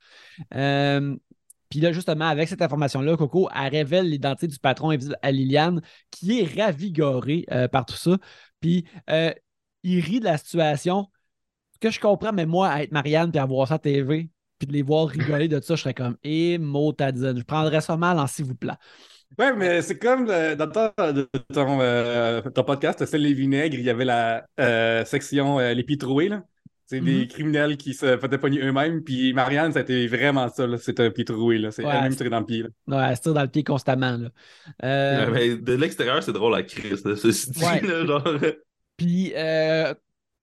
Euh, 0.53 1.15
puis 1.69 1.79
là, 1.79 1.91
justement, 1.91 2.25
avec 2.25 2.49
cette 2.49 2.61
information-là, 2.61 3.17
Coco, 3.17 3.49
elle 3.55 3.71
révèle 3.71 4.09
l'identité 4.09 4.47
du 4.47 4.59
patron 4.59 4.91
invisible 4.91 5.17
à 5.21 5.31
Liliane, 5.31 5.81
qui 6.11 6.39
est 6.39 6.61
ravigorée 6.61 7.45
euh, 7.51 7.67
par 7.67 7.85
tout 7.85 7.95
ça. 7.95 8.17
Puis 8.59 8.85
euh, 9.09 9.33
il 9.83 9.99
rit 10.01 10.19
de 10.19 10.25
la 10.25 10.37
situation. 10.37 11.07
Que 11.79 11.89
je 11.89 11.99
comprends, 11.99 12.31
mais 12.31 12.45
moi, 12.45 12.83
être 12.83 12.91
Marianne 12.91 13.31
puis 13.31 13.39
à 13.39 13.45
voir 13.45 13.67
ça 13.67 13.73
à 13.75 13.79
TV, 13.79 14.29
puis 14.59 14.67
de 14.67 14.73
les 14.73 14.83
voir 14.83 15.07
rigoler 15.07 15.47
de 15.47 15.59
ça, 15.59 15.75
je 15.75 15.81
serais 15.81 15.93
comme, 15.93 16.15
et 16.23 16.57
mot 16.57 16.93
Je 16.97 17.43
prendrais 17.43 17.81
ça 17.81 17.97
mal 17.97 18.19
en 18.19 18.27
s'il 18.27 18.45
vous 18.45 18.55
plaît. 18.55 18.73
Ouais, 19.39 19.53
mais 19.55 19.81
c'est 19.81 19.97
comme 19.97 20.29
euh, 20.29 20.55
dans 20.55 20.65
le 20.67 20.71
temps 20.71 20.93
de 21.13 21.27
ton, 21.53 21.79
euh, 21.81 22.41
ton 22.41 22.63
podcast, 22.63 23.03
c'est 23.05 23.17
les 23.17 23.33
vinaigres, 23.33 23.77
il 23.79 23.85
y 23.85 23.89
avait 23.89 24.05
la 24.05 24.45
euh, 24.59 25.03
section 25.05 25.59
euh, 25.59 25.73
Les 25.73 25.83
Pitroués, 25.83 26.29
là. 26.29 26.43
C'est 26.85 26.99
des 26.99 27.21
Mhm. 27.21 27.27
criminels 27.27 27.77
qui 27.77 27.93
se 27.93 28.17
faisaient 28.17 28.37
pogner 28.37 28.59
eux-mêmes. 28.61 29.01
Puis 29.03 29.33
Marianne, 29.33 29.71
ça 29.71 29.79
a 29.79 29.81
été 29.81 30.05
vraiment 30.05 30.49
ça, 30.49 30.67
là. 30.67 30.77
C'est 30.77 30.99
un 30.99 31.09
pitroué, 31.09 31.57
là. 31.57 31.71
C'est 31.71 31.83
Ouais, 31.83 31.91
elle-même 31.95 32.11
c'est- 32.11 32.17
tirée 32.17 32.29
dans 32.29 32.41
le 32.41 32.45
pied, 32.45 32.63
là. 32.63 32.69
Ouais, 32.87 33.05
elle 33.09 33.15
se 33.17 33.21
tire 33.21 33.33
dans 33.33 33.41
le 33.41 33.47
pied 33.47 33.63
constamment. 33.63 34.17
Là. 34.17 34.29
Euh, 34.83 35.25
Ouais, 35.25 35.31
mais 35.31 35.55
de 35.55 35.73
l'extérieur, 35.73 36.21
c'est 36.21 36.33
drôle 36.33 36.53
à 36.55 36.61
Chris, 36.63 36.99
là, 37.05 37.15
ceci 37.15 37.49
dit. 37.51 37.63
Ouais. 37.63 37.81
Là, 37.81 38.05
genre... 38.05 38.37
Puis 38.97 39.31
euh, 39.35 39.93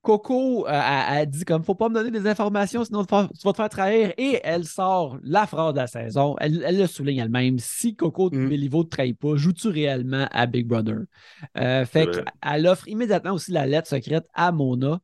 Coco 0.02 0.66
euh, 0.66 0.70
a, 0.70 1.12
a 1.12 1.26
dit 1.26 1.44
comme 1.44 1.62
faut 1.62 1.74
pas 1.74 1.88
me 1.90 1.94
donner 1.94 2.10
des 2.10 2.26
informations, 2.26 2.84
sinon 2.84 3.04
tu 3.04 3.14
vas 3.14 3.28
te 3.28 3.56
faire 3.56 3.68
trahir. 3.68 4.12
Et 4.16 4.40
elle 4.42 4.64
sort 4.64 5.18
la 5.22 5.46
phrase 5.46 5.74
de 5.74 5.78
la 5.80 5.86
saison. 5.86 6.36
Elle, 6.40 6.62
elle 6.64 6.78
le 6.78 6.86
souligne 6.86 7.18
elle-même. 7.18 7.58
Si 7.58 7.94
Coco 7.96 8.30
Mm. 8.30 8.48
Béliveau 8.48 8.78
ne 8.78 8.84
te 8.84 8.90
trahit 8.90 9.18
pas, 9.18 9.36
joues-tu 9.36 9.68
réellement 9.68 10.26
à 10.30 10.46
Big 10.46 10.66
Brother? 10.66 11.00
Euh, 11.58 11.84
fait 11.84 12.06
qu'elle 12.06 12.66
offre 12.66 12.88
immédiatement 12.88 13.32
aussi 13.32 13.52
la 13.52 13.66
lettre 13.66 13.88
secrète 13.88 14.26
à 14.32 14.52
Mona 14.52 15.00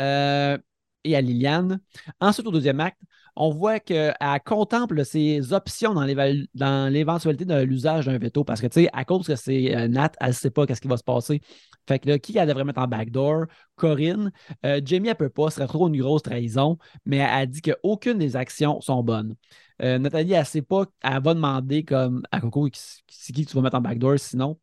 euh, 0.00 0.56
et 1.04 1.16
à 1.16 1.20
Liliane. 1.20 1.80
Ensuite, 2.20 2.46
au 2.46 2.50
deuxième 2.50 2.80
acte, 2.80 3.00
on 3.40 3.48
voit 3.48 3.80
qu'elle 3.80 4.14
contemple 4.44 5.02
ses 5.02 5.54
options 5.54 5.94
dans 5.94 6.04
l'éventualité 6.04 7.46
de 7.46 7.62
l'usage 7.62 8.04
d'un 8.04 8.18
veto 8.18 8.44
parce 8.44 8.60
que, 8.60 8.66
tu 8.66 8.82
sais, 8.82 8.90
à 8.92 9.06
cause 9.06 9.26
que 9.26 9.34
c'est 9.34 9.74
euh, 9.74 9.88
Nat, 9.88 10.12
elle 10.20 10.28
ne 10.28 10.32
sait 10.32 10.50
pas 10.50 10.66
qu'est-ce 10.66 10.82
qui 10.82 10.88
va 10.88 10.98
se 10.98 11.02
passer. 11.02 11.40
Fait 11.88 11.98
que 11.98 12.08
là, 12.10 12.18
qui 12.18 12.36
elle 12.36 12.46
devrait 12.46 12.64
mettre 12.64 12.80
en 12.80 12.86
backdoor? 12.86 13.46
Corinne. 13.76 14.30
Euh, 14.66 14.82
Jamie, 14.84 15.08
elle 15.08 15.14
peut 15.16 15.30
pas, 15.30 15.48
ce 15.48 15.56
serait 15.56 15.66
trop 15.68 15.88
une 15.88 15.98
grosse 15.98 16.22
trahison, 16.22 16.76
mais 17.06 17.16
elle 17.16 17.30
a 17.30 17.46
dit 17.46 17.62
qu'aucune 17.62 18.18
des 18.18 18.36
actions 18.36 18.82
sont 18.82 19.02
bonnes. 19.02 19.34
Euh, 19.80 19.98
Nathalie, 19.98 20.34
elle 20.34 20.44
sait 20.44 20.60
pas, 20.60 20.84
elle 21.02 21.22
va 21.22 21.32
demander 21.32 21.82
comme 21.82 22.22
à 22.30 22.40
Coco 22.40 22.68
c'est 22.74 23.32
qui 23.32 23.46
tu 23.46 23.54
vas 23.56 23.62
mettre 23.62 23.76
en 23.76 23.80
backdoor 23.80 24.18
sinon? 24.18 24.60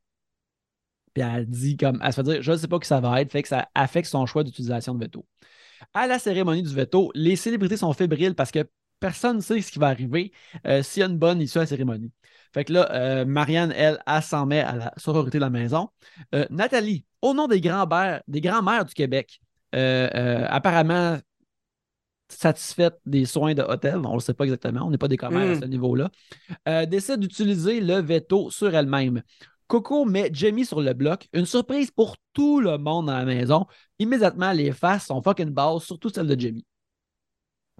Puis 1.15 1.23
elle 1.23 1.47
dit 1.47 1.77
comme, 1.77 1.99
elle 2.03 2.13
se 2.13 2.17
fait 2.17 2.23
dire, 2.23 2.41
je 2.43 2.51
ne 2.51 2.57
sais 2.57 2.67
pas 2.67 2.77
qui 2.77 2.87
ça 2.87 2.99
va 2.99 3.19
être, 3.21 3.31
fait 3.31 3.41
que 3.41 3.47
ça 3.49 3.67
affecte 3.73 4.07
son 4.07 4.27
choix 4.27 4.43
d'utilisation 4.43 4.93
de 4.93 5.03
veto. 5.03 5.25
À 5.93 6.07
la 6.07 6.19
cérémonie 6.19 6.63
du 6.63 6.73
veto, 6.73 7.11
les 7.15 7.35
célébrités 7.35 7.77
sont 7.77 7.93
fébriles 7.93 8.35
parce 8.35 8.51
que 8.51 8.67
personne 8.99 9.37
ne 9.37 9.41
sait 9.41 9.61
ce 9.61 9.71
qui 9.71 9.79
va 9.79 9.87
arriver 9.87 10.31
euh, 10.65 10.81
s'il 10.83 11.01
y 11.01 11.03
a 11.03 11.07
une 11.07 11.17
bonne 11.17 11.41
issue 11.41 11.57
à 11.57 11.61
la 11.61 11.67
cérémonie. 11.67 12.11
Fait 12.53 12.63
que 12.63 12.73
là, 12.73 12.89
euh, 12.91 13.25
Marianne, 13.25 13.71
elle, 13.75 13.99
elle 14.05 14.21
s'en 14.23 14.45
met 14.45 14.61
à 14.61 14.75
la 14.75 14.93
sororité 14.97 15.37
de 15.37 15.43
la 15.43 15.49
maison. 15.49 15.89
Euh, 16.33 16.45
Nathalie, 16.49 17.05
au 17.21 17.33
nom 17.33 17.47
des 17.47 17.61
grands-mères 17.61 18.21
des 18.27 18.41
du 18.41 18.93
Québec, 18.93 19.39
apparemment 19.71 21.19
satisfaite 22.29 22.95
des 23.05 23.25
soins 23.25 23.53
de 23.53 23.61
hôtel, 23.61 23.97
on 23.97 24.09
ne 24.09 24.13
le 24.15 24.19
sait 24.19 24.33
pas 24.33 24.43
exactement, 24.43 24.81
on 24.85 24.89
n'est 24.89 24.97
pas 24.97 25.07
des 25.07 25.17
commères 25.17 25.51
à 25.51 25.55
Mm. 25.55 25.61
ce 25.61 25.65
niveau-là, 25.65 26.11
décide 26.87 27.19
d'utiliser 27.19 27.79
le 27.79 28.01
veto 28.01 28.49
sur 28.49 28.73
elle-même. 28.73 29.21
Coco 29.67 30.05
met 30.05 30.29
Jamie 30.33 30.65
sur 30.65 30.81
le 30.81 30.93
bloc, 30.93 31.27
une 31.33 31.45
surprise 31.45 31.91
pour 31.91 32.15
tout 32.33 32.61
le 32.61 32.77
monde 32.77 33.07
dans 33.07 33.17
la 33.17 33.25
maison. 33.25 33.65
Immédiatement, 33.99 34.51
les 34.53 34.71
faces 34.71 35.07
sont 35.07 35.21
fucking 35.21 35.49
basses, 35.49 35.83
surtout 35.83 36.09
celle 36.09 36.27
de 36.27 36.39
Jamie. 36.39 36.65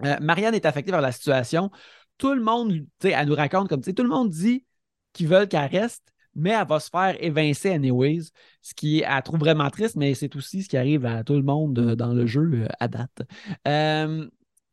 Euh, 0.04 0.16
Marianne 0.20 0.54
est 0.54 0.66
affectée 0.66 0.92
par 0.92 1.00
la 1.00 1.12
situation. 1.12 1.70
Tout 2.18 2.34
le 2.34 2.42
monde, 2.42 2.86
elle 3.02 3.28
nous 3.28 3.34
raconte 3.34 3.68
comme, 3.68 3.82
tout 3.82 4.02
le 4.02 4.08
monde 4.08 4.28
dit 4.30 4.64
qu'ils 5.12 5.28
veulent 5.28 5.48
qu'elle 5.48 5.70
reste, 5.70 6.12
mais 6.34 6.50
elle 6.50 6.66
va 6.66 6.78
se 6.78 6.90
faire 6.90 7.16
évincer 7.22 7.70
anyways, 7.70 8.30
ce 8.62 8.74
qui 8.74 9.00
elle 9.00 9.22
trouve 9.22 9.40
vraiment 9.40 9.70
triste, 9.70 9.96
mais 9.96 10.14
c'est 10.14 10.36
aussi 10.36 10.62
ce 10.62 10.68
qui 10.68 10.76
arrive 10.76 11.06
à 11.06 11.24
tout 11.24 11.34
le 11.34 11.42
monde 11.42 11.78
euh, 11.78 11.96
dans 11.96 12.12
le 12.12 12.26
jeu 12.26 12.50
euh, 12.54 12.68
à 12.80 12.88
date. 12.88 13.22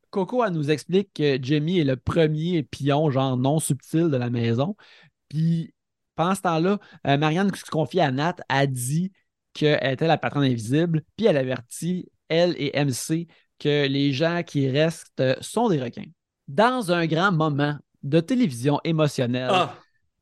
Coco, 0.09 0.45
elle 0.45 0.53
nous 0.53 0.71
explique 0.71 1.11
que 1.13 1.37
Jamie 1.41 1.79
est 1.79 1.83
le 1.83 1.97
premier 1.97 2.63
pion, 2.63 3.09
genre 3.11 3.35
non 3.35 3.59
subtil 3.59 4.09
de 4.09 4.15
la 4.15 4.29
maison. 4.29 4.77
Puis 5.27 5.74
pendant 6.15 6.35
ce 6.35 6.41
temps-là, 6.41 6.79
euh, 7.07 7.17
Marianne 7.17 7.51
qui 7.51 7.59
se 7.59 7.69
confie 7.69 7.99
à 7.99 8.11
Nat 8.11 8.35
a 8.49 8.67
dit 8.67 9.11
qu'elle 9.53 9.93
était 9.93 10.07
la 10.07 10.17
patronne 10.17 10.43
invisible, 10.43 11.01
puis 11.15 11.27
elle 11.27 11.37
avertit, 11.37 12.09
elle 12.29 12.55
et 12.57 12.71
MC, 12.83 13.27
que 13.59 13.87
les 13.87 14.11
gens 14.11 14.43
qui 14.43 14.69
restent 14.69 15.19
euh, 15.19 15.35
sont 15.41 15.69
des 15.69 15.81
requins. 15.81 16.05
Dans 16.47 16.91
un 16.91 17.05
grand 17.05 17.31
moment 17.31 17.77
de 18.03 18.19
télévision 18.19 18.79
émotionnelle, 18.83 19.49
Ah! 19.51 19.75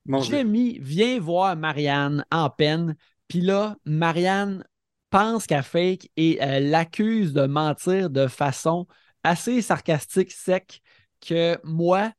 Mon 0.06 0.20
Dieu. 0.20 0.38
Jamie 0.38 0.80
vient 0.82 1.18
voir 1.20 1.56
Marianne 1.56 2.26
en 2.30 2.50
peine, 2.50 2.96
puis 3.28 3.40
là, 3.40 3.78
Marianne 3.86 4.66
pense 5.10 5.48
qu'elle 5.48 5.64
fake 5.64 6.10
et 6.18 6.40
euh, 6.42 6.60
l'accuse 6.60 7.34
de 7.34 7.46
mentir 7.46 8.10
de 8.10 8.28
façon 8.28 8.86
assez 9.24 9.62
sarcastique, 9.62 10.32
sec, 10.32 10.82
que 11.22 11.58
moi, 11.64 12.12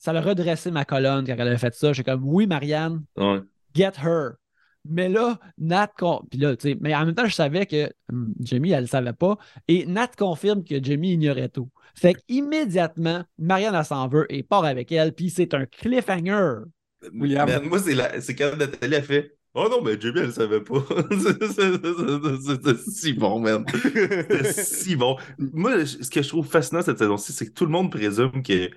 ça 0.00 0.10
a 0.12 0.20
redressé 0.20 0.70
ma 0.72 0.84
colonne 0.84 1.24
quand 1.26 1.36
elle 1.38 1.48
a 1.48 1.58
fait 1.58 1.74
ça. 1.74 1.92
J'ai 1.92 2.02
comme, 2.02 2.22
oui, 2.24 2.46
Marianne, 2.46 3.04
Ouais. 3.16 3.40
get 3.74 3.92
her. 4.02 4.32
Mais 4.88 5.10
là, 5.10 5.38
Nat. 5.58 5.92
Puis 6.30 6.40
là, 6.40 6.56
tu 6.56 6.70
sais, 6.70 6.78
mais 6.80 6.94
en 6.94 7.04
même 7.04 7.14
temps, 7.14 7.26
je 7.26 7.34
savais 7.34 7.66
que 7.66 7.90
hum, 8.10 8.34
Jamie, 8.40 8.70
elle 8.72 8.84
le 8.84 8.86
savait 8.88 9.12
pas. 9.12 9.36
Et 9.68 9.84
Nat 9.84 10.08
confirme 10.16 10.64
que 10.64 10.82
Jamie 10.82 11.12
ignorait 11.12 11.50
tout. 11.50 11.70
Fait 11.94 12.14
qu'immédiatement, 12.14 13.24
Marianne, 13.38 13.74
elle 13.74 13.84
s'en 13.84 14.08
veut 14.08 14.26
et 14.30 14.42
part 14.42 14.64
avec 14.64 14.90
elle. 14.90 15.12
Puis 15.12 15.28
c'est 15.30 15.52
un 15.52 15.66
cliffhanger. 15.66 16.62
William. 17.12 17.46
Man, 17.48 17.64
moi, 17.68 17.78
c'est 17.78 17.94
la... 17.94 18.08
quand 18.10 18.56
Nathalie 18.56 18.96
a 18.96 19.02
fait 19.02 19.36
Oh 19.52 19.66
non, 19.68 19.82
mais 19.82 20.00
Jamie, 20.00 20.20
elle 20.20 20.26
le 20.26 20.32
savait 20.32 20.60
pas. 20.60 20.76
c'est 22.64 22.78
si 22.90 23.12
bon, 23.14 23.40
man. 23.40 23.64
C'est 24.44 24.64
si 24.64 24.96
bon. 24.96 25.16
Moi, 25.38 25.84
ce 25.84 26.08
que 26.08 26.22
je 26.22 26.28
trouve 26.28 26.46
fascinant 26.46 26.82
cette 26.82 26.98
saison-ci, 26.98 27.32
c'est 27.32 27.46
que 27.46 27.52
tout 27.52 27.66
le 27.66 27.72
monde 27.72 27.90
présume 27.90 28.42
que 28.44 28.70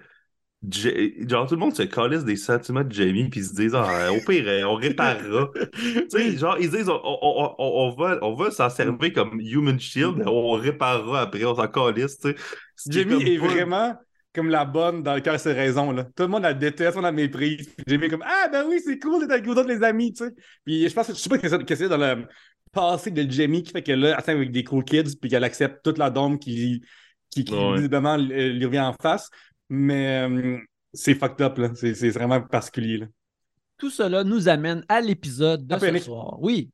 Genre, 0.72 1.46
tout 1.46 1.56
le 1.56 1.60
monde 1.60 1.76
se 1.76 1.84
calisse 1.84 2.24
des 2.24 2.38
sentiments 2.38 2.84
de 2.84 2.92
Jamie, 2.92 3.28
puis 3.30 3.42
ils 3.42 3.46
se 3.46 3.54
disent, 3.54 3.76
ah, 3.76 4.14
au 4.14 4.20
pire, 4.26 4.46
on 4.66 4.76
réparera. 4.76 5.52
tu 5.74 6.10
sais, 6.10 6.38
genre, 6.38 6.58
ils 6.58 6.70
disent, 6.70 6.88
on, 6.88 7.02
on, 7.04 7.56
on, 7.58 7.90
va, 7.92 8.18
on 8.22 8.34
va 8.34 8.50
s'en 8.50 8.70
servir 8.70 9.12
comme 9.12 9.42
Human 9.42 9.78
Shield, 9.78 10.16
mais 10.18 10.26
on 10.26 10.52
réparera 10.52 11.22
après, 11.22 11.44
on 11.44 11.56
s'en 11.56 11.68
calisse, 11.68 12.18
tu 12.18 12.30
sais. 12.30 12.36
Jamie 12.90 13.24
est 13.24 13.38
vraiment 13.38 13.94
comme 14.34 14.50
la 14.50 14.66
bonne 14.66 15.04
dans 15.04 15.16
le 15.16 15.22
cœur, 15.22 15.40
c'est 15.40 15.54
raison, 15.54 15.92
là. 15.92 16.06
Tout 16.06 16.24
le 16.24 16.30
monde 16.30 16.44
la 16.44 16.54
déteste, 16.54 16.98
on 16.98 17.02
la 17.02 17.12
méprise. 17.12 17.70
Puis 17.76 17.86
Jamie 17.86 18.06
est 18.06 18.10
comme, 18.10 18.24
ah, 18.26 18.48
ben 18.50 18.66
oui, 18.68 18.80
c'est 18.84 18.98
cool 19.00 19.20
d'être 19.20 19.32
avec 19.32 19.46
vous 19.46 19.52
autres, 19.52 19.68
les 19.68 19.84
amis, 19.84 20.14
tu 20.14 20.24
sais. 20.24 20.32
Puis 20.66 20.88
je 20.88 20.94
pense 20.94 21.08
que 21.08 21.14
je 21.14 21.20
sais 21.20 21.30
pas 21.30 21.38
que 21.38 21.76
c'est 21.76 21.90
dans 21.90 21.98
le 21.98 22.26
passé 22.72 23.12
de 23.12 23.30
Jamie 23.30 23.64
qui 23.64 23.72
fait 23.72 23.84
qu'elle 23.84 24.00
là, 24.00 24.18
avec 24.26 24.52
des 24.52 24.64
cool 24.64 24.84
kids, 24.84 25.16
puis 25.20 25.30
qu'elle 25.30 25.44
accepte 25.44 25.84
toute 25.84 25.98
la 25.98 26.10
dôme 26.10 26.40
qui, 26.40 26.82
qui, 27.30 27.44
qui 27.44 27.54
visiblement 27.76 28.18
lui 28.18 28.66
revient 28.66 28.80
en 28.80 28.96
face. 29.02 29.30
Mais 29.70 30.28
euh, 30.28 30.58
c'est 30.94 31.16
fucked 31.16 31.42
up, 31.42 31.58
là. 31.58 31.72
C'est 31.76 32.10
vraiment 32.10 32.42
particulier, 32.42 32.98
là. 32.98 33.08
Tout 33.78 33.90
cela 33.90 34.24
nous 34.24 34.48
amène 34.48 34.86
à 34.88 35.02
l'épisode 35.02 35.66
de 35.68 35.78
ce 35.78 35.98
soir. 36.00 36.42
Oui. 36.42 36.70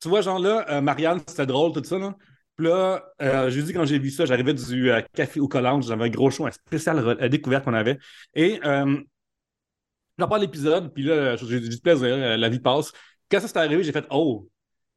Tu 0.00 0.08
vois, 0.08 0.20
genre 0.20 0.38
là, 0.38 0.66
euh, 0.68 0.80
Marianne, 0.80 1.20
c'était 1.26 1.46
drôle, 1.46 1.72
tout 1.72 1.84
ça, 1.84 1.98
là. 1.98 2.14
Puis 2.56 2.66
là, 2.66 3.02
euh, 3.22 3.48
je 3.50 3.60
dis 3.60 3.72
quand 3.72 3.86
j'ai 3.86 3.98
vu 3.98 4.10
ça, 4.10 4.26
j'arrivais 4.26 4.52
du 4.52 4.90
café 5.14 5.40
au 5.40 5.48
collège, 5.48 5.84
j'avais 5.86 6.04
un 6.04 6.10
gros 6.10 6.30
show, 6.30 6.46
un 6.46 6.50
spécial 6.50 7.28
découverte 7.30 7.64
qu'on 7.64 7.72
avait. 7.72 7.98
Et 8.34 8.60
j'en 8.62 10.28
parle 10.28 10.42
l'épisode, 10.42 10.92
puis 10.92 11.04
là, 11.04 11.36
j'ai 11.36 11.60
du 11.60 11.78
plaisir, 11.78 12.36
la 12.36 12.48
vie 12.48 12.60
passe. 12.60 12.92
Quand 13.30 13.40
ça 13.40 13.48
s'est 13.48 13.58
arrivé, 13.58 13.82
j'ai 13.82 13.92
fait 13.92 14.04
Oh! 14.10 14.50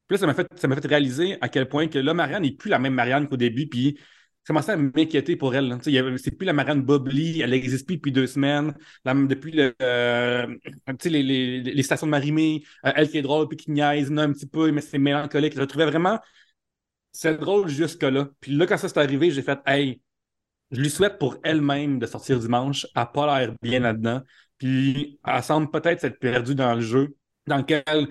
Puis 0.06 0.16
là, 0.16 0.20
ça 0.20 0.26
m'a 0.26 0.34
fait, 0.34 0.46
ça 0.56 0.68
fait 0.68 0.86
réaliser 0.86 1.38
à 1.40 1.48
quel 1.48 1.68
point 1.68 1.88
que 1.88 1.98
là, 1.98 2.12
Marianne 2.12 2.42
n'est 2.42 2.52
plus 2.52 2.68
la 2.68 2.78
même 2.78 2.92
Marianne 2.92 3.26
qu'au 3.26 3.38
début, 3.38 3.68
puis 3.68 3.98
commençait 4.46 4.72
à 4.72 4.76
m'inquiéter 4.76 5.36
pour 5.36 5.54
elle. 5.54 5.78
C'est 5.82 6.36
plus 6.36 6.44
la 6.44 6.52
marraine 6.52 6.82
Bobli, 6.82 7.40
elle 7.40 7.50
n'existe 7.50 7.86
plus 7.86 7.96
depuis 7.96 8.12
deux 8.12 8.26
semaines. 8.26 8.74
depuis 9.04 9.72
euh, 9.82 10.46
les, 11.04 11.82
stations 11.82 12.06
de 12.06 12.10
Marimé, 12.10 12.62
euh, 12.84 12.92
elle 12.94 13.08
qui 13.08 13.18
est 13.18 13.22
drôle, 13.22 13.48
puis 13.48 13.56
qui 13.56 13.70
niaise 13.70 14.12
un 14.12 14.32
petit 14.32 14.46
peu, 14.46 14.70
mais 14.70 14.80
c'est 14.80 14.98
mélancolique. 14.98 15.54
Je 15.56 15.62
trouvais 15.62 15.86
vraiment 15.86 16.18
c'est 17.14 17.36
drôle 17.38 17.68
jusque-là. 17.68 18.28
Puis 18.40 18.52
là, 18.52 18.66
quand 18.66 18.76
ça 18.76 18.88
s'est 18.88 18.98
arrivé, 18.98 19.30
j'ai 19.30 19.42
fait 19.42 19.60
Hey, 19.66 20.02
je 20.70 20.80
lui 20.80 20.90
souhaite 20.90 21.18
pour 21.18 21.38
elle-même 21.44 21.98
de 21.98 22.06
sortir 22.06 22.38
dimanche. 22.38 22.86
Elle 22.94 23.02
n'a 23.02 23.06
pas 23.06 23.40
l'air 23.40 23.54
bien 23.62 23.80
là-dedans. 23.80 24.22
Puis 24.58 25.20
elle 25.24 25.42
semble 25.42 25.70
peut-être 25.70 26.00
s'être 26.00 26.18
perdue 26.18 26.54
dans 26.54 26.74
le 26.74 26.80
jeu, 26.80 27.16
dans 27.46 27.58
lequel 27.58 28.08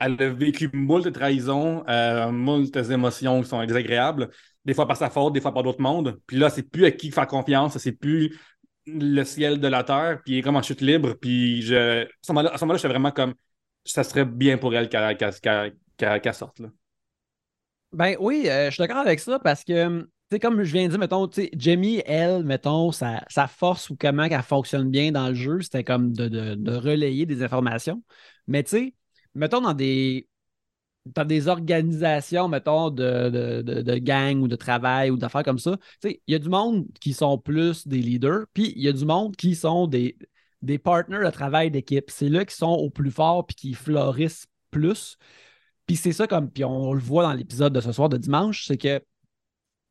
elle 0.00 0.20
a 0.20 0.28
vécu 0.30 0.68
moult 0.72 1.12
trahisons, 1.12 1.84
euh, 1.88 2.32
moult 2.32 2.74
émotions 2.76 3.42
qui 3.42 3.48
sont 3.48 3.64
désagréables 3.64 4.30
des 4.64 4.74
fois 4.74 4.86
par 4.86 4.96
sa 4.96 5.10
faute, 5.10 5.32
des 5.32 5.40
fois 5.40 5.52
par 5.52 5.62
d'autres 5.62 5.80
mondes. 5.80 6.20
Puis 6.26 6.36
là, 6.36 6.50
c'est 6.50 6.62
plus 6.62 6.84
à 6.84 6.90
qui 6.90 7.10
faire 7.10 7.26
confiance, 7.26 7.76
c'est 7.78 7.92
plus 7.92 8.38
le 8.86 9.22
ciel 9.24 9.60
de 9.60 9.68
la 9.68 9.84
terre, 9.84 10.20
puis 10.24 10.34
il 10.34 10.38
est 10.38 10.42
comme 10.42 10.56
en 10.56 10.62
chute 10.62 10.80
libre. 10.80 11.14
Puis 11.14 11.62
je... 11.62 12.04
à 12.04 12.06
ce 12.22 12.32
moment-là, 12.32 12.56
moment 12.60 12.74
j'étais 12.74 12.88
vraiment 12.88 13.12
comme 13.12 13.34
ça 13.84 14.04
serait 14.04 14.24
bien 14.24 14.58
pour 14.58 14.74
elle 14.74 14.88
qu'elle 14.88 16.34
sorte. 16.34 16.60
Là. 16.60 16.68
Ben 17.92 18.16
oui, 18.20 18.44
euh, 18.48 18.66
je 18.66 18.70
suis 18.70 18.80
d'accord 18.80 18.98
avec 18.98 19.20
ça 19.20 19.38
parce 19.38 19.64
que 19.64 20.08
c'est 20.30 20.38
comme 20.38 20.62
je 20.62 20.72
viens 20.72 20.84
de 20.84 20.88
dire, 20.88 20.98
mettons, 20.98 21.28
Jamie, 21.54 22.02
elle, 22.06 22.42
mettons, 22.42 22.90
sa, 22.90 23.20
force 23.48 23.90
ou 23.90 23.96
comment 24.00 24.22
elle 24.22 24.42
fonctionne 24.42 24.90
bien 24.90 25.12
dans 25.12 25.28
le 25.28 25.34
jeu, 25.34 25.60
c'était 25.60 25.84
comme 25.84 26.14
de, 26.14 26.72
relayer 26.74 27.26
des 27.26 27.42
informations. 27.42 28.02
Mais 28.46 28.62
tu 28.62 28.70
sais, 28.70 28.94
mettons 29.34 29.60
dans 29.60 29.74
des 29.74 30.26
dans 31.06 31.24
des 31.24 31.48
organisations, 31.48 32.48
mettons, 32.48 32.90
de, 32.90 33.62
de, 33.62 33.82
de, 33.82 33.94
gang 33.98 34.40
ou 34.40 34.48
de 34.48 34.56
travail 34.56 35.10
ou 35.10 35.16
d'affaires 35.16 35.42
comme 35.42 35.58
ça, 35.58 35.76
il 36.04 36.18
y 36.28 36.34
a 36.34 36.38
du 36.38 36.48
monde 36.48 36.86
qui 37.00 37.12
sont 37.12 37.38
plus 37.38 37.86
des 37.88 37.98
leaders, 37.98 38.44
puis 38.52 38.72
il 38.76 38.82
y 38.82 38.88
a 38.88 38.92
du 38.92 39.04
monde 39.04 39.34
qui 39.36 39.54
sont 39.54 39.86
des, 39.86 40.16
des 40.62 40.78
partners 40.78 41.24
de 41.24 41.30
travail 41.30 41.70
d'équipe. 41.70 42.10
C'est 42.10 42.28
là 42.28 42.44
qui 42.44 42.54
sont 42.54 42.70
au 42.70 42.90
plus 42.90 43.10
fort 43.10 43.46
puis 43.46 43.56
qui 43.56 43.74
florissent 43.74 44.46
plus. 44.70 45.16
Puis 45.86 45.96
c'est 45.96 46.12
ça 46.12 46.26
comme, 46.26 46.50
puis 46.50 46.64
on 46.64 46.92
le 46.92 47.00
voit 47.00 47.24
dans 47.24 47.32
l'épisode 47.32 47.72
de 47.72 47.80
ce 47.80 47.92
soir 47.92 48.08
de 48.08 48.16
dimanche, 48.16 48.66
c'est 48.66 48.78
que 48.78 49.02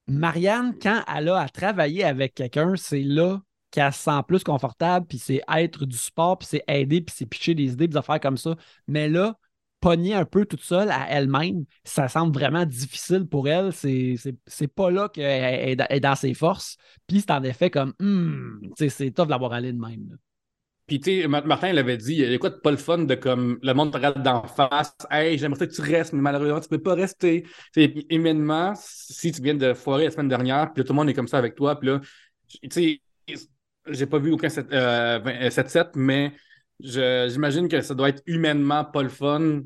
Marianne, 0.08 0.76
quand 0.82 1.04
elle 1.14 1.30
a 1.30 1.40
à 1.40 1.50
travailler 1.50 2.04
avec 2.04 2.34
quelqu'un, 2.34 2.76
c'est 2.76 3.04
là 3.04 3.42
qu'elle 3.70 3.94
se 3.94 4.00
sent 4.00 4.22
plus 4.28 4.44
confortable, 4.44 5.06
puis 5.08 5.18
c'est 5.18 5.42
être 5.54 5.86
du 5.86 5.98
support, 5.98 6.38
puis 6.40 6.48
c'est 6.50 6.64
aider, 6.68 7.02
puis 7.02 7.16
c'est 7.18 7.26
pitcher 7.26 7.56
des 7.56 7.74
idées, 7.74 7.88
des 7.88 7.98
affaires 7.98 8.20
comme 8.20 8.38
ça. 8.38 8.56
Mais 8.88 9.08
là, 9.08 9.38
pogner 9.82 10.14
un 10.14 10.26
peu 10.26 10.46
toute 10.46 10.62
seule 10.62 10.90
à 10.92 11.10
elle-même, 11.10 11.66
ça 11.84 12.08
semble 12.08 12.34
vraiment 12.34 12.66
difficile 12.66 13.26
pour 13.28 13.50
elle. 13.50 13.74
C'est 13.74 14.68
pas 14.74 14.92
là 14.92 15.10
qu'elle 15.10 15.82
est 15.90 16.00
dans 16.00 16.16
ses 16.16 16.34
forces. 16.34 16.78
Puis 17.08 17.22
c'est 17.22 17.32
en 17.32 17.44
effet 17.44 17.70
comme, 17.70 17.94
hmm, 18.00 18.70
c'est 18.78 19.12
tough 19.12 19.26
de 19.26 19.32
l'avoir 19.32 19.54
allé 19.54 19.74
de 19.74 19.80
même. 19.80 20.18
Puis, 20.88 21.00
tu 21.00 21.22
sais, 21.22 21.28
Martin 21.28 21.70
il 21.70 21.78
avait 21.78 21.96
dit, 21.96 22.16
il 22.16 22.40
pas 22.40 22.72
le 22.72 22.76
fun 22.78 23.00
de 23.00 23.16
comme 23.16 23.60
le 23.62 23.74
monde 23.74 23.92
te 23.92 23.98
regarde 23.98 24.22
d'en 24.22 24.44
face, 24.44 24.94
hey, 25.10 25.38
j'aimerais 25.38 25.68
que 25.68 25.74
tu 25.74 25.82
restes, 25.82 26.12
mais 26.12 26.22
malheureusement, 26.22 26.60
tu 26.60 26.68
peux 26.68 26.82
pas 26.82 26.96
rester. 26.96 27.46
Immédiatement, 28.10 28.74
si 28.76 29.32
tu 29.32 29.42
viens 29.42 29.56
de 29.56 29.74
foirer 29.74 30.06
la 30.06 30.12
semaine 30.12 30.28
dernière, 30.28 30.74
puis 30.74 30.84
tout 30.84 30.92
le 30.92 30.98
monde 30.98 31.10
est 31.10 31.14
comme 31.14 31.30
ça 31.30 31.38
avec 31.38 31.56
toi, 31.56 31.80
puis 31.80 31.90
là, 31.90 32.02
tu 32.70 32.70
sais, 32.70 33.02
j'ai 33.88 34.06
pas 34.06 34.20
vu 34.20 34.32
aucun 34.32 34.50
7-7, 34.50 34.74
euh, 34.74 35.86
mais 35.96 36.34
j'imagine 36.82 37.68
que 37.68 37.82
ça 37.82 37.94
doit 37.94 38.10
être 38.10 38.24
humainement 38.26 38.86
pas 38.86 39.04
le 39.04 39.10
fun. 39.10 39.62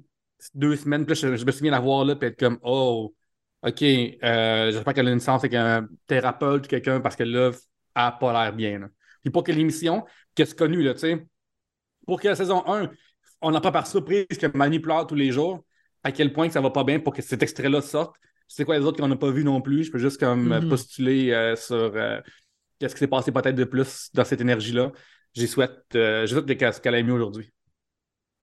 Deux 0.54 0.76
semaines, 0.76 1.06
puis 1.06 1.16
je, 1.16 1.28
me 1.28 1.52
souviens 1.52 1.72
d'avoir 1.72 2.06
là, 2.06 2.16
puis 2.16 2.28
être 2.30 2.38
comme, 2.38 2.60
oh, 2.62 3.16
OK, 3.64 3.82
euh, 3.82 4.72
j'espère 4.72 4.94
qu'elle 4.94 5.08
a 5.08 5.12
une 5.12 5.20
séance 5.20 5.42
avec 5.42 5.56
un 5.56 5.88
thérapeute 6.06 6.66
ou 6.66 6.68
quelqu'un 6.68 7.00
parce 7.00 7.16
que 7.16 7.24
là, 7.24 7.52
elle 7.96 8.02
n'a 8.02 8.12
pas 8.12 8.32
l'air 8.32 8.54
bien. 8.54 8.90
Puis 9.24 9.32
pour 9.32 9.44
que 9.44 9.52
l'émission, 9.52 10.06
qu'est-ce 10.36 10.54
connu, 10.54 10.84
là, 10.84 10.94
tu 10.94 11.00
sais, 11.00 11.26
pour 12.06 12.22
que 12.22 12.28
la 12.28 12.36
saison 12.36 12.64
1, 12.68 12.92
on 13.42 13.52
n'a 13.52 13.62
pas 13.62 13.72
par 13.72 13.88
surprise 13.88 14.26
que 14.40 14.56
Mani 14.56 14.80
pleure 14.80 15.08
tous 15.08 15.16
les 15.16 15.32
jours, 15.32 15.66
à 16.04 16.12
quel 16.12 16.32
point 16.32 16.48
que 16.48 16.54
ça 16.54 16.62
va 16.62 16.70
pas 16.70 16.84
bien 16.84 17.00
pour 17.00 17.14
que 17.14 17.22
cet 17.22 17.42
extrait-là 17.42 17.82
sorte. 17.82 18.16
C'est 18.48 18.66
quoi 18.66 18.78
les 18.78 18.86
autres 18.86 19.02
qu'on 19.02 19.08
n'a 19.08 19.16
pas 19.16 19.32
vu 19.32 19.44
non 19.44 19.62
plus? 19.62 19.86
Je 19.86 19.92
peux 19.92 19.98
juste 19.98 20.20
comme 20.20 20.54
mm-hmm. 20.54 20.70
postuler 20.70 21.32
euh, 21.32 21.56
sur 21.56 21.76
euh, 21.96 22.22
qu'est-ce 22.80 22.94
qui 22.94 23.00
s'est 23.00 23.08
passé 23.08 23.32
peut-être 23.32 23.56
de 23.56 23.64
plus 23.64 24.10
dans 24.14 24.24
cette 24.24 24.42
énergie-là 24.42 24.92
j'y 25.36 25.48
souhaite, 25.48 25.84
euh, 25.96 26.26
souhaite 26.26 26.82
qu'elle 26.82 26.96
aille 26.96 27.04
mieux 27.04 27.14
aujourd'hui. 27.14 27.52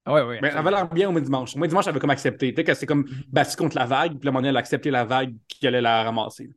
Ah 0.05 0.15
ouais, 0.15 0.23
ouais. 0.23 0.39
Mais 0.43 0.49
elle 0.49 0.59
avait 0.59 0.71
l'air 0.71 0.89
bien 0.89 1.15
au 1.15 1.21
dimanche. 1.21 1.55
Moi, 1.55 1.69
dimanche, 1.69 1.85
elle 1.87 1.91
avait 1.91 2.01
comme 2.01 2.11
accepté. 2.11 2.55
C'est 2.75 2.87
comme 2.87 3.05
mm-hmm. 3.05 3.25
battu 3.29 3.57
contre 3.57 3.77
la 3.77 3.87
vague, 3.87 4.19
puis 4.19 4.29
à 4.29 4.31
un 4.31 4.33
moment 4.33 4.49
elle 4.49 4.57
a 4.57 4.61
accepté 4.61 4.91
la 4.91 5.05
vague 5.05 5.35
qui 5.49 5.67
allait 5.67 5.81
la 5.81 6.03
ramasser. 6.03 6.51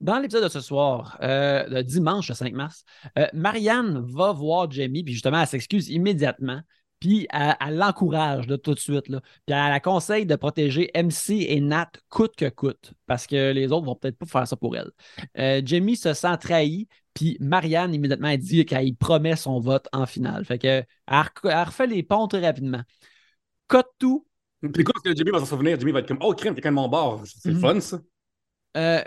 Dans 0.00 0.20
l'épisode 0.20 0.44
de 0.44 0.48
ce 0.48 0.60
soir, 0.60 1.18
euh, 1.22 1.64
le 1.68 1.82
dimanche 1.82 2.28
le 2.28 2.34
5 2.34 2.52
mars, 2.52 2.84
euh, 3.18 3.26
Marianne 3.32 4.00
va 4.06 4.32
voir 4.32 4.70
Jamie, 4.70 5.02
puis 5.02 5.12
justement, 5.12 5.40
elle 5.40 5.48
s'excuse 5.48 5.90
immédiatement, 5.90 6.60
puis 7.00 7.26
elle, 7.30 7.76
l'encourage 7.76 8.46
tout 8.62 8.74
de 8.74 8.78
suite. 8.78 9.08
Là. 9.08 9.20
Puis 9.20 9.56
elle 9.56 9.70
la 9.70 9.80
conseille 9.80 10.24
de 10.24 10.36
protéger 10.36 10.90
MC 10.94 11.46
et 11.48 11.60
Nat 11.60 11.90
coûte 12.08 12.36
que 12.36 12.48
coûte, 12.48 12.92
parce 13.06 13.26
que 13.26 13.52
les 13.52 13.72
autres 13.72 13.86
vont 13.86 13.96
peut-être 13.96 14.18
pas 14.18 14.26
faire 14.26 14.46
ça 14.46 14.56
pour 14.56 14.76
elle. 14.76 14.90
Euh, 15.36 15.62
Jamie 15.64 15.96
se 15.96 16.14
sent 16.14 16.36
trahi, 16.38 16.86
puis 17.18 17.36
Marianne, 17.40 17.92
immédiatement, 17.92 18.28
elle 18.28 18.38
dit 18.38 18.64
qu'elle 18.64 18.94
promet 18.94 19.34
son 19.34 19.58
vote 19.58 19.88
en 19.92 20.06
finale. 20.06 20.44
Fait 20.44 20.56
que, 20.56 20.68
elle, 20.68 21.64
refait 21.64 21.88
les 21.88 22.04
ponts 22.04 22.28
très 22.28 22.46
rapidement. 22.46 22.82
Cote 23.66 23.88
tout. 23.98 24.24
Puis 24.60 24.84
quoi, 24.84 24.92
parce 24.94 25.02
que 25.02 25.16
Jimmy 25.16 25.32
va 25.32 25.40
s'en 25.40 25.46
souvenir, 25.46 25.80
Jimmy 25.80 25.90
va 25.90 25.98
être 25.98 26.06
comme 26.06 26.20
Oh, 26.20 26.32
crime, 26.32 26.54
quelqu'un 26.54 26.70
de 26.70 26.76
mon 26.76 26.88
bord. 26.88 27.20
C'est 27.24 27.50
mhm. 27.50 27.60
fun, 27.60 27.80
ça. 27.80 27.98
Euh, 28.76 29.02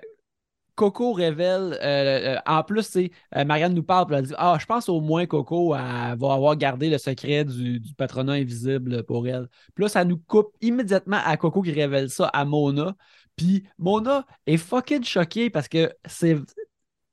Coco 0.76 1.14
révèle, 1.14 1.78
euh, 1.82 2.36
euh, 2.36 2.38
en 2.46 2.64
plus, 2.64 2.84
c'est 2.84 3.12
Marianne 3.34 3.74
nous 3.74 3.84
parle, 3.84 4.14
elle 4.14 4.26
dit 4.26 4.34
Ah, 4.38 4.58
je 4.60 4.66
pense 4.66 4.90
au 4.90 5.00
moins 5.00 5.26
Coco 5.26 5.70
va 5.70 6.12
avoir 6.12 6.58
gardé 6.58 6.90
le 6.90 6.98
secret 6.98 7.46
du, 7.46 7.80
du, 7.80 7.94
patronat 7.94 8.34
invisible 8.34 9.04
pour 9.04 9.26
elle. 9.26 9.48
Puis 9.74 9.84
là, 9.86 9.90
ça 9.90 10.04
nous 10.04 10.18
coupe 10.18 10.54
immédiatement 10.60 11.20
à 11.24 11.38
Coco 11.38 11.62
qui 11.62 11.72
révèle 11.72 12.10
ça 12.10 12.28
à 12.28 12.44
Mona. 12.44 12.94
Puis 13.38 13.64
Mona 13.78 14.26
est 14.48 14.58
fucking 14.58 15.06
choquée 15.06 15.50
parce 15.50 15.70
que 15.70 15.94
c'est 16.06 16.36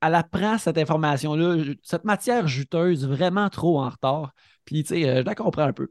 elle 0.00 0.14
apprend 0.14 0.58
cette 0.58 0.78
information-là, 0.78 1.74
cette 1.82 2.04
matière 2.04 2.46
juteuse, 2.46 3.06
vraiment 3.06 3.48
trop 3.48 3.80
en 3.80 3.88
retard. 3.88 4.32
Puis, 4.64 4.84
tu 4.84 4.96
sais, 4.96 5.08
euh, 5.08 5.20
je 5.20 5.24
la 5.24 5.34
comprends 5.34 5.62
un 5.62 5.72
peu. 5.72 5.88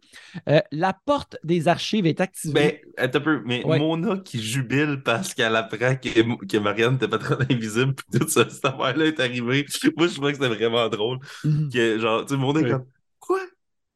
Euh, 0.48 0.62
la 0.72 0.94
porte 0.94 1.38
des 1.44 1.68
archives 1.68 2.06
est 2.06 2.22
activée. 2.22 2.54
Mais, 2.54 2.82
un 3.00 3.08
peu, 3.08 3.42
mais 3.44 3.64
Mona 3.66 4.18
qui 4.18 4.40
jubile 4.40 5.02
parce 5.04 5.34
qu'elle 5.34 5.56
apprend 5.56 5.96
que, 5.96 6.46
que 6.46 6.58
Marianne 6.58 6.94
n'était 6.94 7.08
pas 7.08 7.18
trop 7.18 7.36
invisible, 7.50 7.96
puis 7.96 8.20
tout 8.20 8.28
ça, 8.28 8.48
cette 8.48 8.64
affaire-là 8.64 9.06
est 9.06 9.20
arrivée. 9.20 9.66
Moi, 9.98 10.08
je 10.08 10.16
crois 10.18 10.32
que 10.32 10.38
c'était 10.38 10.54
vraiment 10.54 10.88
drôle. 10.90 11.18
Mhm. 11.44 11.70
Que, 11.74 11.98
genre, 11.98 12.26
tu 12.26 12.36
sais, 12.36 12.40
Mona 12.40 12.60
est 12.60 12.70
comme, 12.70 12.86
quoi? 13.20 13.40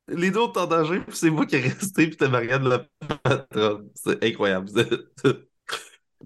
les 0.08 0.32
deux 0.32 0.40
ont 0.40 0.58
en 0.58 0.66
danger, 0.66 1.00
puis 1.00 1.16
c'est 1.16 1.30
moi 1.30 1.46
qui 1.46 1.56
est 1.56 1.62
resté, 1.62 2.08
puis 2.08 2.18
t'es 2.18 2.28
Marianne 2.28 2.68
la 2.68 2.86
patronne. 3.24 3.88
C'est 3.96 4.24
incroyable. 4.24 4.70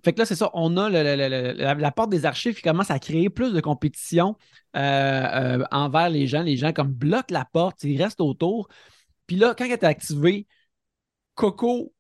Fait 0.04 0.14
que 0.14 0.20
là, 0.20 0.26
c'est 0.26 0.36
ça, 0.36 0.50
on 0.54 0.78
a 0.78 0.89
la, 0.89 1.91
porte 1.91 2.10
des 2.10 2.26
archives 2.26 2.56
qui 2.56 2.62
commence 2.62 2.91
à 2.91 3.00
créer 3.00 3.30
plus 3.30 3.54
de 3.54 3.62
compétition 3.62 4.36
euh, 4.76 4.80
euh, 4.80 5.64
envers 5.72 6.10
les 6.10 6.28
gens. 6.28 6.41
Les 6.41 6.58
gens 6.58 6.74
comme 6.74 6.91
bloquent 6.91 7.34
la 7.34 7.46
porte, 7.46 7.84
ils 7.84 8.02
restent 8.02 8.22
autour. 8.22 8.68
Puis 9.28 9.36
là, 9.38 9.56
quand 9.58 9.66
elle 9.66 9.72
est 9.72 9.84
activée, 9.84 10.48
Coco 11.36 11.93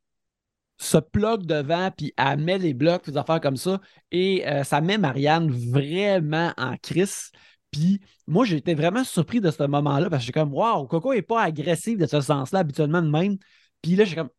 se 0.77 0.97
plug 0.97 1.45
devant, 1.45 1.91
puis 1.91 2.13
elle 2.17 2.39
met 2.39 2.57
les 2.57 2.73
blocs, 2.73 3.05
des 3.09 3.17
affaires 3.17 3.41
comme 3.41 3.57
ça. 3.57 3.79
Et 4.11 4.47
euh, 4.47 4.63
ça 4.63 4.81
met 4.81 4.97
Marianne 4.97 5.49
vraiment 5.49 6.53
en 6.57 6.75
crise. 6.77 7.31
Puis 7.71 8.01
moi, 8.27 8.45
j'étais 8.45 8.73
vraiment 8.73 9.03
surpris 9.03 9.41
de 9.41 9.51
ce 9.51 9.63
moment-là 9.63 10.09
parce 10.09 10.23
que 10.23 10.27
j'étais 10.27 10.39
comme, 10.39 10.53
waouh, 10.53 10.87
Coco 10.87 11.13
n'est 11.13 11.21
pas 11.21 11.41
agressive 11.43 11.97
de 11.97 12.05
ce 12.07 12.21
sens-là 12.21 12.59
habituellement 12.59 13.01
de 13.01 13.09
même. 13.09 13.37
Puis 13.81 13.95
là, 13.95 14.05
j'ai 14.05 14.15
comme, 14.15 14.29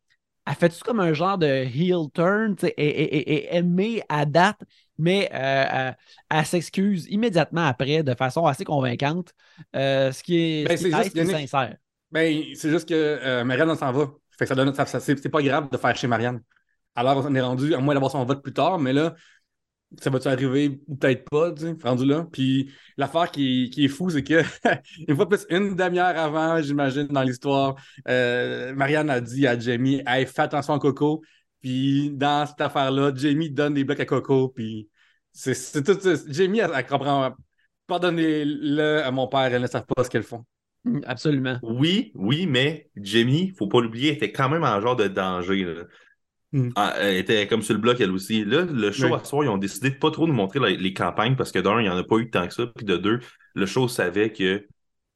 elle 0.47 0.55
fait-tu 0.55 0.81
comme 0.81 1.01
un 1.01 1.13
genre 1.13 1.37
de 1.37 1.45
heel 1.45 2.09
turn, 2.13 2.55
et, 2.63 2.67
et, 2.67 3.33
et, 3.33 3.55
aimée 3.55 4.01
à 4.07 4.25
date, 4.25 4.61
mais 4.97 5.29
euh, 5.33 5.65
euh, 5.73 5.91
elle, 6.29 6.45
s'excuse 6.45 7.05
immédiatement 7.09 7.65
après 7.65 8.01
de 8.01 8.15
façon 8.15 8.45
assez 8.45 8.63
convaincante, 8.63 9.33
euh, 9.75 10.11
ce 10.11 10.23
qui 10.23 10.37
est, 10.37 10.67
ben, 10.67 10.77
sincère. 10.77 11.75
Ben, 12.11 12.43
c'est 12.55 12.69
juste 12.69 12.87
que 12.87 13.43
Marianne, 13.43 13.75
s'en 13.75 13.91
va. 13.91 14.11
Fait 14.37 14.45
que 14.45 14.49
ça 14.49 14.55
donne, 14.55 14.73
ça, 14.73 14.85
c'est 14.85 15.29
pas 15.29 15.41
grave 15.41 15.69
de 15.69 15.77
faire 15.77 15.95
chez 15.95 16.07
Marianne. 16.07 16.41
Alors, 16.95 17.25
on 17.25 17.35
est 17.35 17.41
rendu, 17.41 17.75
à 17.75 17.79
moins 17.79 17.93
d'avoir 17.93 18.11
son 18.11 18.23
vote 18.23 18.41
plus 18.41 18.53
tard, 18.53 18.79
mais 18.79 18.93
là, 18.93 19.15
ça 20.01 20.09
va-tu 20.09 20.27
arriver 20.27 20.79
ou 20.87 20.95
peut-être 20.95 21.29
pas, 21.29 21.51
tu 21.51 21.61
sais, 21.61 21.75
rendu 21.83 22.05
là? 22.05 22.27
Puis 22.31 22.71
l'affaire 22.97 23.31
qui, 23.31 23.69
qui, 23.69 23.85
est 23.85 23.89
fou, 23.89 24.09
c'est 24.09 24.23
que 24.23 24.41
une 25.07 25.15
fois 25.15 25.27
plus, 25.27 25.45
une 25.49 25.75
demi-heure 25.75 26.17
avant, 26.17 26.61
j'imagine, 26.61 27.07
dans 27.07 27.23
l'histoire, 27.23 27.75
euh, 28.07 28.73
Marianne 28.73 29.09
a 29.09 29.21
dit 29.21 29.47
à 29.47 29.57
Jamie 29.57 30.01
Hey, 30.05 30.25
fais 30.25 30.43
attention 30.43 30.73
à 30.73 30.79
Coco. 30.79 31.21
Puis 31.61 32.11
dans 32.11 32.45
cette 32.45 32.61
affaire-là, 32.61 33.11
Jamie 33.15 33.49
donne 33.49 33.73
des 33.73 33.83
blocs 33.83 33.99
à 33.99 34.05
Coco. 34.05 34.49
Puis 34.49 34.89
c'est 35.31 35.83
tout. 35.83 35.97
Jamie, 36.27 36.59
elle, 36.59 36.85
comprend. 36.85 37.33
Pardonnez-le 37.87 39.01
à 39.03 39.11
mon 39.11 39.27
père, 39.27 39.53
elle 39.53 39.61
ne 39.61 39.67
savent 39.67 39.85
pas 39.95 40.03
ce 40.03 40.09
qu'elles 40.09 40.23
font. 40.23 40.43
Absolument. 41.05 41.57
Oui, 41.63 42.11
oui, 42.15 42.45
mais 42.45 42.89
Jamie, 42.95 43.53
faut 43.57 43.67
pas 43.67 43.81
l'oublier, 43.81 44.13
était 44.13 44.31
quand 44.31 44.49
même 44.49 44.63
en 44.63 44.79
genre 44.81 44.95
de 44.95 45.07
danger. 45.07 45.63
Là. 45.63 45.83
Hmm. 46.53 46.69
Ah, 46.75 46.93
elle 46.97 47.17
était 47.17 47.45
comme 47.47 47.61
sur 47.61 47.73
le 47.73 47.79
bloc, 47.79 47.99
elle 47.99 48.11
aussi. 48.11 48.45
Là, 48.45 48.61
le 48.63 48.91
show 48.91 49.13
à 49.13 49.23
soir, 49.23 49.43
ils 49.43 49.49
ont 49.49 49.57
décidé 49.57 49.89
de 49.89 49.95
pas 49.95 50.11
trop 50.11 50.27
nous 50.27 50.33
montrer 50.33 50.59
les 50.77 50.93
campagnes 50.93 51.35
parce 51.35 51.51
que 51.51 51.59
d'un, 51.59 51.79
il 51.79 51.83
n'y 51.83 51.89
en 51.89 51.97
a 51.97 52.03
pas 52.03 52.17
eu 52.17 52.29
tant 52.29 52.47
que 52.47 52.53
ça. 52.53 52.67
Puis 52.67 52.85
de 52.85 52.95
deux, 52.95 53.19
le 53.53 53.65
show 53.65 53.87
savait 53.87 54.31
qu'il 54.31 54.61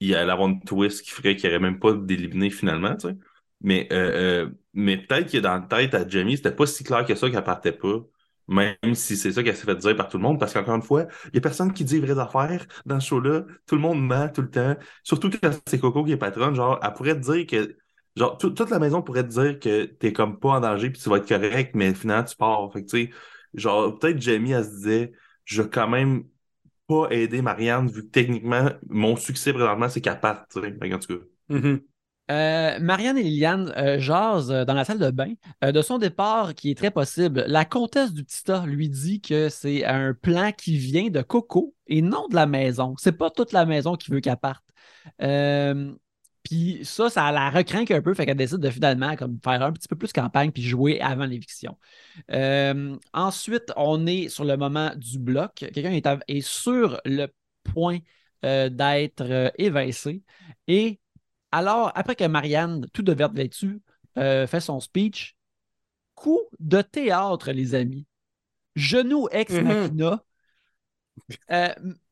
allait 0.02 0.32
avoir 0.32 0.50
une 0.50 0.62
twist 0.62 1.04
qui 1.04 1.12
ferait 1.12 1.36
qu'il 1.36 1.50
n'y 1.50 1.56
aurait 1.56 1.64
même 1.64 1.80
pas 1.80 1.94
d'éliminé 1.94 2.50
finalement. 2.50 2.96
Tu 2.96 3.10
sais. 3.10 3.16
Mais, 3.62 3.88
euh, 3.92 4.46
euh, 4.46 4.50
mais 4.74 4.98
peut-être 4.98 5.32
que 5.32 5.38
dans 5.38 5.54
la 5.54 5.62
tête 5.62 5.94
à 5.94 6.08
Jamie, 6.08 6.36
c'était 6.38 6.52
pas 6.52 6.66
si 6.66 6.84
clair 6.84 7.06
que 7.06 7.16
ça 7.16 7.30
qu'elle 7.30 7.44
partait 7.44 7.72
pas. 7.72 8.00
Même 8.48 8.76
si 8.96 9.16
c'est 9.16 9.32
ça 9.32 9.44
qu'elle 9.44 9.56
s'est 9.56 9.66
fait 9.66 9.76
dire 9.76 9.96
par 9.96 10.10
tout 10.10 10.18
le 10.18 10.24
monde, 10.24 10.38
parce 10.38 10.54
qu'encore 10.54 10.76
une 10.76 10.82
fois, 10.82 11.06
il 11.26 11.32
n'y 11.34 11.38
a 11.38 11.42
personne 11.42 11.72
qui 11.72 11.86
dit 11.86 12.00
vraies 12.00 12.20
affaires 12.20 12.66
dans 12.86 13.00
ce 13.00 13.08
show-là. 13.08 13.46
Tout 13.66 13.76
le 13.76 13.82
monde 13.82 14.06
ment 14.06 14.28
tout 14.28 14.42
le 14.42 14.50
temps. 14.50 14.76
Surtout 15.04 15.30
quand 15.30 15.52
c'est 15.66 15.80
Coco 15.80 16.04
qui 16.04 16.12
est 16.12 16.18
patronne, 16.18 16.56
genre, 16.56 16.78
elle 16.84 16.94
pourrait 16.94 17.16
te 17.16 17.32
dire 17.32 17.46
que 17.46 17.78
Genre, 18.16 18.38
toute 18.38 18.70
la 18.70 18.80
maison 18.80 19.02
pourrait 19.02 19.24
te 19.24 19.30
dire 19.30 19.60
que 19.60 19.86
t'es 19.86 20.12
comme 20.12 20.40
pas 20.40 20.50
en 20.50 20.60
danger 20.60 20.90
puis 20.90 21.02
tu 21.02 21.10
vas 21.10 21.18
être 21.18 21.28
correct, 21.28 21.72
mais 21.76 21.94
finalement, 21.94 22.26
tu 22.26 22.36
pars. 22.36 22.72
Fait 22.74 22.84
tu 22.84 23.06
sais, 23.06 23.10
genre, 23.54 23.98
peut-être 23.98 24.22
Jamie, 24.22 24.52
elle 24.52 24.66
se 24.66 24.70
disait, 24.70 25.14
je 25.46 25.62
vais 25.62 25.70
quand 25.70 25.88
même 25.88 26.26
pas 26.88 27.08
aider 27.12 27.42
Marianne, 27.42 27.88
vu 27.88 28.04
que 28.04 28.12
techniquement, 28.12 28.70
mon 28.90 29.16
succès 29.16 29.54
présentement, 29.54 29.88
c'est 29.88 30.02
qu'elle 30.02 30.20
parte, 30.20 30.50
tu 30.52 30.62
sais. 30.62 31.00
Tout. 31.08 31.22
Mm-hmm. 31.50 31.82
Euh, 32.32 32.80
Marianne 32.80 33.18
et 33.18 33.24
Liliane 33.24 33.74
euh, 33.76 34.00
jasent 34.00 34.52
euh, 34.52 34.64
dans 34.64 34.74
la 34.74 34.86
salle 34.86 35.00
de 35.00 35.12
bain 35.12 35.34
de 35.62 35.82
son 35.82 35.98
départ 35.98 36.56
qui 36.56 36.72
est 36.72 36.76
très 36.76 36.92
possible. 36.92 37.44
La 37.48 37.66
comtesse 37.66 38.14
du 38.14 38.24
petit 38.24 38.44
lui 38.66 38.90
dit 38.90 39.20
que 39.20 39.50
c'est 39.50 39.84
un 39.84 40.14
plan 40.14 40.52
qui 40.54 40.78
vient 40.78 41.10
de 41.10 41.22
Coco 41.22 41.76
et 41.88 42.02
non 42.02 42.28
de 42.30 42.36
la 42.36 42.46
maison. 42.46 42.96
C'est 42.98 43.12
pas 43.12 43.30
toute 43.30 43.52
la 43.52 43.66
maison 43.66 43.96
qui 43.96 44.12
veut 44.12 44.22
qu'elle 44.22 44.38
parte. 44.38 44.64
Puis 46.52 46.82
ça, 46.84 47.10
ça 47.10 47.32
la 47.32 47.50
recrinque 47.50 47.92
un 47.92 48.02
peu, 48.02 48.14
fait 48.14 48.26
qu'elle 48.26 48.36
décide 48.36 48.58
de 48.58 48.70
finalement 48.70 49.16
comme 49.16 49.40
faire 49.42 49.62
un 49.62 49.72
petit 49.72 49.88
peu 49.88 49.96
plus 49.96 50.12
campagne 50.12 50.52
puis 50.52 50.62
jouer 50.62 51.00
avant 51.00 51.24
l'éviction. 51.24 51.78
Euh, 52.30 52.98
ensuite, 53.14 53.72
on 53.78 54.06
est 54.06 54.28
sur 54.28 54.44
le 54.44 54.58
moment 54.58 54.92
du 54.98 55.18
bloc. 55.18 55.54
Quelqu'un 55.54 55.94
est, 56.28 56.42
sur 56.42 57.00
le 57.06 57.28
point 57.64 58.00
euh, 58.44 58.68
d'être 58.68 59.22
euh, 59.22 59.50
évincé. 59.58 60.24
Et 60.68 61.00
alors, 61.54 61.94
après 61.96 62.18
que 62.18 62.26
Marianne, 62.26 62.86
tout 62.92 63.02
de 63.02 63.14
verte 63.14 63.34
vêtue, 63.34 63.82
fait 64.16 64.60
son 64.60 64.82
speech, 64.82 65.38
coup 66.16 66.42
de 66.60 66.82
théâtre, 66.82 67.54
les 67.54 67.76
amis. 67.76 68.06
Genou 68.76 69.30
ex 69.32 69.54
mm-hmm. 69.54 69.64
machina. 69.64 70.24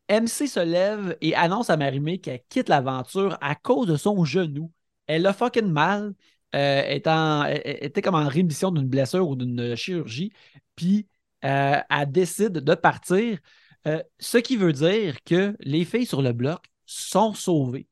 MC 0.10 0.48
se 0.48 0.60
lève 0.60 1.16
et 1.22 1.36
annonce 1.36 1.70
à 1.70 1.78
Marimé 1.78 2.20
qu'elle 2.20 2.42
quitte 2.50 2.70
l'aventure 2.70 3.38
à 3.42 3.56
cause 3.56 3.88
de 3.88 3.96
son 3.96 4.26
genou. 4.26 4.72
Elle 5.08 5.26
a 5.28 5.34
fucking 5.34 5.68
mal, 5.68 6.14
euh, 6.56 6.84
était 6.88 8.02
comme 8.02 8.16
en 8.16 8.28
rémission 8.28 8.72
d'une 8.72 8.88
blessure 8.88 9.28
ou 9.30 9.36
d'une 9.36 9.76
chirurgie, 9.76 10.32
puis 10.76 11.08
euh, 11.46 11.80
elle 11.90 12.12
décide 12.12 12.54
de 12.54 12.76
partir, 12.76 13.40
euh, 13.88 14.02
ce 14.18 14.40
qui 14.40 14.58
veut 14.58 14.74
dire 14.74 15.24
que 15.24 15.56
les 15.60 15.86
filles 15.86 16.08
sur 16.08 16.22
le 16.22 16.34
bloc 16.34 16.66
sont 16.86 17.34
sauvées. 17.34 17.88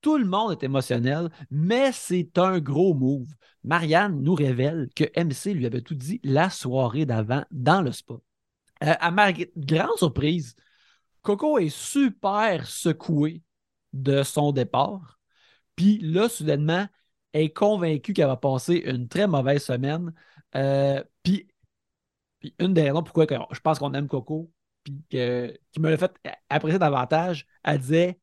Tout 0.00 0.18
le 0.18 0.24
monde 0.24 0.52
est 0.52 0.64
émotionnel, 0.64 1.30
mais 1.50 1.92
c'est 1.92 2.36
un 2.38 2.58
gros 2.58 2.94
move. 2.94 3.28
Marianne 3.62 4.20
nous 4.22 4.34
révèle 4.34 4.88
que 4.96 5.04
MC 5.16 5.54
lui 5.54 5.66
avait 5.66 5.82
tout 5.82 5.94
dit 5.94 6.20
la 6.24 6.50
soirée 6.50 7.06
d'avant 7.06 7.44
dans 7.50 7.82
le 7.82 7.92
spa. 7.92 8.14
à 8.80 9.10
ma 9.10 9.32
grande 9.32 9.98
surprise, 9.98 10.56
Coco 11.22 11.58
est 11.58 11.68
super 11.68 12.66
secoué 12.66 13.42
de 13.92 14.22
son 14.22 14.52
départ. 14.52 15.18
Puis 15.76 15.98
là, 15.98 16.28
soudainement, 16.28 16.86
elle 17.32 17.42
est 17.42 17.52
convaincue 17.52 18.12
qu'elle 18.12 18.26
va 18.26 18.36
passer 18.36 18.82
une 18.86 19.08
très 19.08 19.26
mauvaise 19.26 19.64
semaine. 19.64 20.12
Euh, 20.56 21.02
puis, 21.22 21.48
une 22.58 22.74
des 22.74 22.82
raisons 22.82 23.02
pourquoi 23.02 23.26
je 23.50 23.60
pense 23.60 23.78
qu'on 23.78 23.92
aime 23.94 24.08
Coco, 24.08 24.50
puis 24.84 25.04
qui 25.10 25.80
me 25.80 25.90
l'a 25.90 25.96
fait 25.96 26.12
apprécier 26.48 26.78
davantage, 26.78 27.46
elle 27.64 27.78
disait 27.78 28.18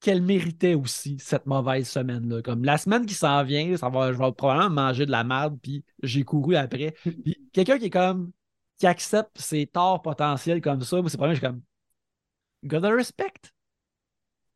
qu'elle 0.00 0.22
méritait 0.22 0.74
aussi 0.74 1.18
cette 1.18 1.46
mauvaise 1.46 1.88
semaine-là. 1.88 2.42
Comme 2.42 2.64
la 2.64 2.78
semaine 2.78 3.04
qui 3.06 3.14
s'en 3.14 3.44
vient, 3.44 3.76
ça 3.76 3.88
va, 3.90 4.12
je 4.12 4.18
vais 4.18 4.32
probablement 4.32 4.70
manger 4.70 5.06
de 5.06 5.10
la 5.10 5.24
merde, 5.24 5.58
puis 5.62 5.84
j'ai 6.02 6.24
couru 6.24 6.56
après. 6.56 6.94
Puis 7.04 7.50
quelqu'un 7.52 7.78
qui 7.78 7.86
est 7.86 7.90
comme 7.90 8.32
qui 8.78 8.86
accepte 8.86 9.38
ses 9.38 9.66
torts 9.66 10.00
potentiels 10.00 10.62
comme 10.62 10.80
ça, 10.82 11.00
moi, 11.00 11.10
c'est 11.10 11.18
pas 11.18 11.28
je 11.28 11.34
suis 11.34 11.46
comme 11.46 11.60
Gotta 12.64 12.90
respect. 12.90 13.32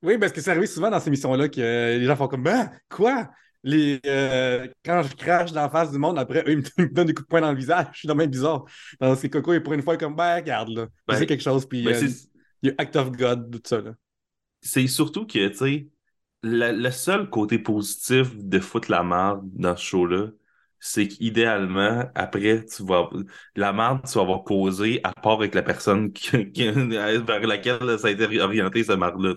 Oui, 0.02 0.18
parce 0.18 0.32
que 0.32 0.40
ça 0.40 0.52
arrive 0.52 0.66
souvent 0.66 0.90
dans 0.90 1.00
ces 1.00 1.10
missions-là 1.10 1.48
que 1.48 1.98
les 1.98 2.04
gens 2.04 2.16
font 2.16 2.28
comme 2.28 2.42
Ben, 2.42 2.70
quoi? 2.90 3.30
Les, 3.62 3.98
euh, 4.04 4.68
quand 4.84 5.02
je 5.02 5.16
crache 5.16 5.52
dans 5.52 5.62
la 5.62 5.70
face 5.70 5.90
du 5.90 5.96
monde, 5.96 6.18
après, 6.18 6.44
eux, 6.46 6.52
ils 6.52 6.58
me, 6.58 6.88
donnent 6.92 7.06
des 7.06 7.14
coups 7.14 7.26
de 7.26 7.30
poing 7.30 7.40
dans 7.40 7.50
le 7.50 7.56
visage. 7.56 7.86
Je 7.92 8.00
suis 8.00 8.08
dans 8.08 8.14
même 8.14 8.28
bizarre. 8.28 8.66
Dans 9.00 9.16
ces 9.16 9.30
Coco, 9.30 9.54
et 9.54 9.60
pour 9.60 9.72
une 9.72 9.80
fois, 9.80 9.96
comme 9.96 10.14
Ben, 10.14 10.36
regarde, 10.36 10.68
là. 10.68 10.86
Ben, 11.08 11.16
c'est 11.16 11.24
quelque 11.24 11.42
chose, 11.42 11.66
puis 11.66 11.82
ben, 11.82 11.94
euh, 11.94 12.08
il 12.62 12.68
y 12.68 12.70
a 12.70 12.74
Act 12.76 12.96
of 12.96 13.12
God, 13.12 13.50
tout 13.50 13.62
ça, 13.64 13.80
là. 13.80 13.94
C'est 14.60 14.86
surtout 14.86 15.26
que, 15.26 15.48
tu 15.48 15.56
sais, 15.56 15.88
le 16.42 16.90
seul 16.90 17.30
côté 17.30 17.58
positif 17.58 18.36
de 18.36 18.58
foutre 18.58 18.90
la 18.90 19.02
merde 19.02 19.42
dans 19.54 19.76
ce 19.76 19.82
show-là, 19.82 20.28
c'est 20.86 21.08
qu'idéalement, 21.08 22.04
après, 22.14 22.62
tu 22.66 22.84
vas 22.84 23.08
la 23.56 23.72
merde, 23.72 24.02
tu 24.06 24.18
vas 24.18 24.20
avoir 24.20 24.44
causé 24.44 25.00
à 25.02 25.12
part 25.14 25.32
avec 25.32 25.54
la 25.54 25.62
personne 25.62 26.12
qui, 26.12 26.30
vers 26.70 27.46
laquelle 27.46 27.98
ça 27.98 28.08
a 28.08 28.10
été 28.10 28.38
orienté, 28.38 28.84
cette 28.84 28.98
merde-là. 28.98 29.34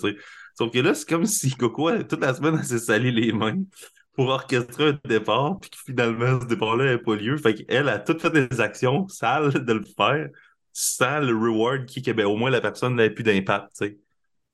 Sauf 0.56 0.72
que 0.72 0.80
là, 0.80 0.93
c'est 0.93 1.08
comme 1.08 1.26
si 1.26 1.56
Coco, 1.56 1.89
toute 2.04 2.20
la 2.20 2.34
semaine, 2.34 2.58
elle 2.60 2.66
s'est 2.66 2.80
sali 2.80 3.12
les 3.14 3.32
mains 3.32 3.64
pour 4.14 4.28
orchestrer 4.28 4.89
un 4.89 5.00
départ, 5.08 5.58
puis 5.62 5.70
que 5.70 5.78
finalement, 5.86 6.41
ce 6.41 6.48
départ-là 6.48 6.91
n'a 6.91 6.98
pas 6.98 7.16
lieu. 7.16 7.38
Fait 7.38 7.54
qu'elle 7.54 7.88
a 7.88 8.00
toutes 8.00 8.22
fait 8.22 8.32
des 8.32 8.60
actions 8.60 9.08
sales 9.08 9.64
de 9.64 9.74
le 9.74 9.86
faire 9.86 10.28
sans 10.74 11.22
le 11.22 11.34
reward 11.34 11.86
qui, 11.86 12.02
que 12.02 12.12
ben, 12.12 12.26
au 12.26 12.36
moins 12.36 12.50
la 12.50 12.60
personne 12.60 12.95
n'avait 12.95 13.10
plus 13.12 13.24
d'impact, 13.24 13.70
tu 13.70 13.86
sais. 13.88 14.00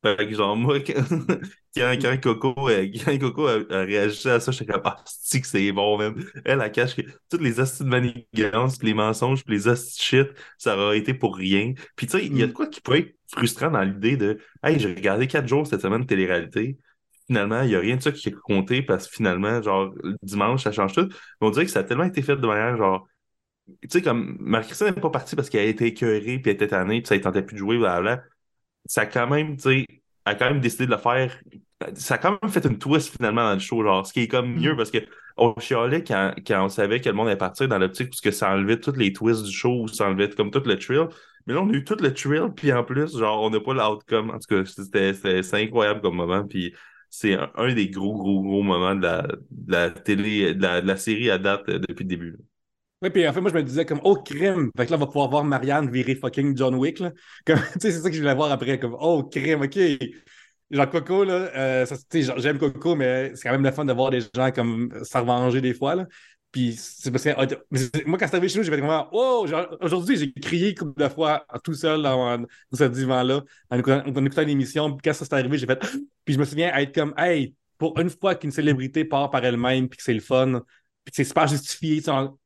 Fait 0.04 0.18
que 0.18 0.36
genre, 0.36 0.58
moi, 0.58 0.82
quand, 0.82 0.93
quand, 1.76 2.22
Coco, 2.22 2.70
euh, 2.70 2.88
quand 3.06 3.18
Coco 3.20 3.47
a, 3.47 3.84
réagi 3.84 4.30
à 4.30 4.39
ça, 4.41 4.51
j'étais 4.51 4.74
comme, 4.74 4.82
ah, 4.84 5.01
que 5.06 5.47
c'est 5.47 5.72
bon, 5.72 5.97
même. 5.97 6.30
Elle, 6.43 6.60
a 6.60 6.70
cache 6.70 6.95
que 6.95 7.04
toutes 7.30 7.41
les 7.41 7.62
astuces 7.62 7.84
de 7.84 7.89
manigance, 7.89 8.84
les 8.84 8.93
mensonges, 8.93 9.43
les 9.47 9.70
astuces 9.70 10.01
shit, 10.01 10.28
ça 10.58 10.78
aurait 10.78 10.97
été 10.97 11.14
pour 11.14 11.38
rien. 11.38 11.74
Puis 11.95 12.08
tu 12.08 12.18
sais, 12.18 12.26
il 12.26 12.38
y 12.38 12.43
a 12.43 12.47
de 12.47 12.51
mm. 12.51 12.54
quoi 12.54 12.68
qui 12.68 12.82
peut 12.82 12.97
être 12.97 13.16
frustrant 13.30 13.72
dans 13.72 13.82
l'idée 13.82 14.18
de, 14.18 14.39
hey, 14.62 14.78
j'ai 14.78 14.93
regardé 14.93 15.26
quatre 15.28 15.47
jours 15.47 15.66
cette 15.66 15.82
semaine 15.82 16.01
de 16.01 16.08
télé-réalité. 16.08 16.78
Finalement, 17.28 17.62
il 17.62 17.70
n'y 17.70 17.76
a 17.76 17.80
rien 17.80 17.95
de 17.95 18.01
ça 18.01 18.12
qui 18.12 18.28
est 18.28 18.34
compté 18.34 18.82
parce 18.82 19.08
que 19.08 19.16
finalement, 19.16 19.62
genre, 19.62 19.93
dimanche, 20.22 20.64
ça 20.64 20.74
change 20.74 20.93
tout. 20.93 21.08
Mais 21.08 21.47
on 21.47 21.49
dirait 21.49 21.66
que 21.66 21.72
ça 21.72 21.80
a 21.80 21.84
tellement 21.84 22.04
été 22.04 22.22
fait 22.22 22.36
de 22.36 22.45
manière, 22.45 22.76
genre, 22.76 23.08
tu 23.82 23.88
sais, 23.89 24.01
comme 24.01 24.36
Marie-Christine 24.41 24.88
n'est 24.88 25.01
pas 25.01 25.10
partie 25.10 25.38
parce 25.38 25.49
qu'elle 25.49 25.62
a 25.62 25.70
été 25.70 25.86
écœurée, 25.86 26.39
puis 26.39 26.41
elle 26.45 26.56
était 26.56 26.68
tannée, 26.68 27.01
puis 27.01 27.08
ça 27.08 27.16
ne 27.16 27.22
tentait 27.22 27.43
plus 27.43 27.54
de 27.54 27.60
jouer, 27.60 27.78
blablabla 27.78 28.24
ça 28.86 29.02
a 29.02 29.06
quand 29.06 29.28
même, 29.28 29.58
tu 29.58 29.64
sais, 29.64 29.86
a 30.26 30.36
quand 30.36 30.50
même 30.50 30.62
décidé 30.62 30.86
de 30.86 30.92
le 30.92 30.98
faire 30.98 31.38
ça 31.96 32.16
a 32.16 32.18
quand 32.18 32.38
même 32.42 32.52
fait 32.52 32.66
une 32.66 32.78
twist 32.78 33.16
finalement 33.16 33.44
dans 33.44 33.54
le 33.54 33.60
show, 33.60 33.84
genre, 33.84 34.06
ce 34.06 34.14
qui 34.14 34.22
est 34.22 34.28
comme 34.28 34.56
mieux 34.56 34.76
parce 34.76 34.92
que 34.92 35.00
on 35.38 35.56
chialait 35.60 36.04
quand, 36.04 36.34
quand 36.46 36.66
on 36.66 36.70
savait 36.70 37.02
que 37.02 37.10
le 37.10 37.16
monde 37.16 37.28
allait 37.28 37.38
partir 37.38 37.68
dans 37.68 37.80
l'optique 37.80 38.10
parce 38.10 38.22
que 38.22 38.32
ça 38.32 38.52
enlevait 38.52 38.80
tous 38.80 38.96
les 38.96 39.14
twists 39.14 39.44
du 39.44 39.52
show, 39.52 39.88
ça 39.88 40.08
enlevait 40.08 40.30
comme 40.30 40.52
tout 40.52 40.62
le 40.66 40.78
thrill. 40.78 41.08
Mais 41.48 41.54
là, 41.54 41.62
on 41.62 41.70
a 41.70 41.74
eu 41.74 41.84
tout 41.84 41.98
le 42.00 42.14
thrill, 42.14 42.50
puis 42.56 42.72
en 42.72 42.84
plus, 42.84 43.18
genre, 43.18 43.42
on 43.42 43.50
n'a 43.50 43.60
pas 43.60 43.74
l'outcome. 43.74 44.30
En 44.30 44.40
tout 44.40 44.64
cas, 44.64 44.64
c'était 44.66 45.42
incroyable 45.54 46.02
comme 46.02 46.16
moment, 46.16 46.46
puis 46.48 46.74
c'est 47.10 47.38
un, 47.56 47.74
des 47.74 47.90
gros, 47.90 48.16
gros, 48.16 48.42
gros 48.42 48.64
moments 48.64 48.96
de 48.96 49.02
la, 49.02 49.24
de 49.24 49.72
la 49.72 49.90
télé, 49.90 50.54
de 50.54 50.62
la, 50.62 50.82
de 50.82 50.88
la, 50.88 50.98
série 50.98 51.30
à 51.32 51.38
date 51.38 51.68
euh, 51.70 51.80
depuis 51.80 52.04
le 52.04 52.10
début. 52.10 52.38
Oui, 53.04 53.10
puis 53.10 53.28
en 53.28 53.34
fait, 53.34 53.41
moi, 53.41 53.51
je 53.51 53.56
me 53.56 53.64
disais 53.64 53.86
comme, 53.86 53.99
oh, 54.06 54.16
crime. 54.16 54.72
Fait 54.78 54.86
que 54.86 54.91
là, 54.91 54.97
on 54.97 55.01
va 55.01 55.08
pouvoir 55.08 55.30
voir 55.30 55.43
Marianne 55.43 55.91
virer 55.91 56.16
fucking 56.16 56.56
John 56.56 56.76
Wick, 56.76 56.99
là. 56.99 57.12
Comme, 57.45 57.60
tu 57.74 57.80
sais, 57.82 57.91
c'est 57.91 57.99
ça 57.99 58.10
que 58.10 58.16
je 58.16 58.22
voulais 58.22 58.34
voir 58.34 58.49
après, 58.49 58.80
comme, 58.80 58.95
oh, 58.97 59.24
crime, 59.24 59.62
OK. 59.62 59.78
Genre, 60.72 60.89
Coco, 60.89 61.26
là, 61.26 61.34
euh, 61.56 61.86
j'aime 62.38 62.58
Coco, 62.58 62.95
mais 62.95 63.36
c'est 63.36 63.43
quand 63.43 63.51
même 63.51 63.64
le 63.64 63.72
fun 63.72 63.84
de 63.84 63.91
voir 63.91 64.10
des 64.10 64.22
gens 64.22 64.51
comme 64.51 64.89
s'en 65.04 65.24
venger 65.26 65.60
des 65.60 65.74
fois, 65.74 65.95
là. 65.95 66.08
Puis 66.51 66.76
c'est 66.78 67.12
parce 67.12 67.24
que 67.24 68.08
moi, 68.08 68.18
quand 68.18 68.28
c'est 68.28 68.36
arrivé 68.36 68.47
chez 68.47 68.60
nous, 68.60 68.64
j'ai 68.64 68.72
fait 68.72 68.80
comme 68.80 69.08
Oh, 69.12 69.45
aujourd'hui, 69.82 70.18
j'ai 70.18 70.32
crié 70.34 70.70
une 70.70 70.76
couple 70.76 71.01
de 71.01 71.10
fois 71.10 71.45
tout 71.64 71.74
seul 71.74 72.04
dans, 72.04 72.38
dans 72.38 72.47
ce 72.74 72.84
divan-là, 72.86 73.41
en, 73.72 73.80
écoutant 73.80 74.43
l'émission. 74.43 74.91
Puis 74.93 75.01
quand 75.04 75.14
ça 75.14 75.26
s'est 75.26 75.34
arrivé, 75.34 75.58
j'ai 75.58 75.66
fait 75.66 75.80
Puis 76.26 76.36
je 76.36 76.39
me 76.39 76.45
souviens 76.45 76.72
être 76.78 76.93
comme 76.93 77.14
Hey, 77.18 77.56
pour 77.78 77.99
une 77.99 78.10
fois 78.10 78.36
qu'une 78.36 78.51
célébrité 78.51 79.04
part 79.04 79.32
par 79.32 79.43
elle-même, 79.43 79.89
puis 79.89 79.97
que 79.97 80.04
c'est 80.04 80.14
le 80.14 80.20
fun, 80.20 80.62
puis 81.04 81.12
que 81.12 81.16
c'est 81.16 81.24
super 81.24 81.47
justifié, 81.47 82.01
on, 82.08 82.38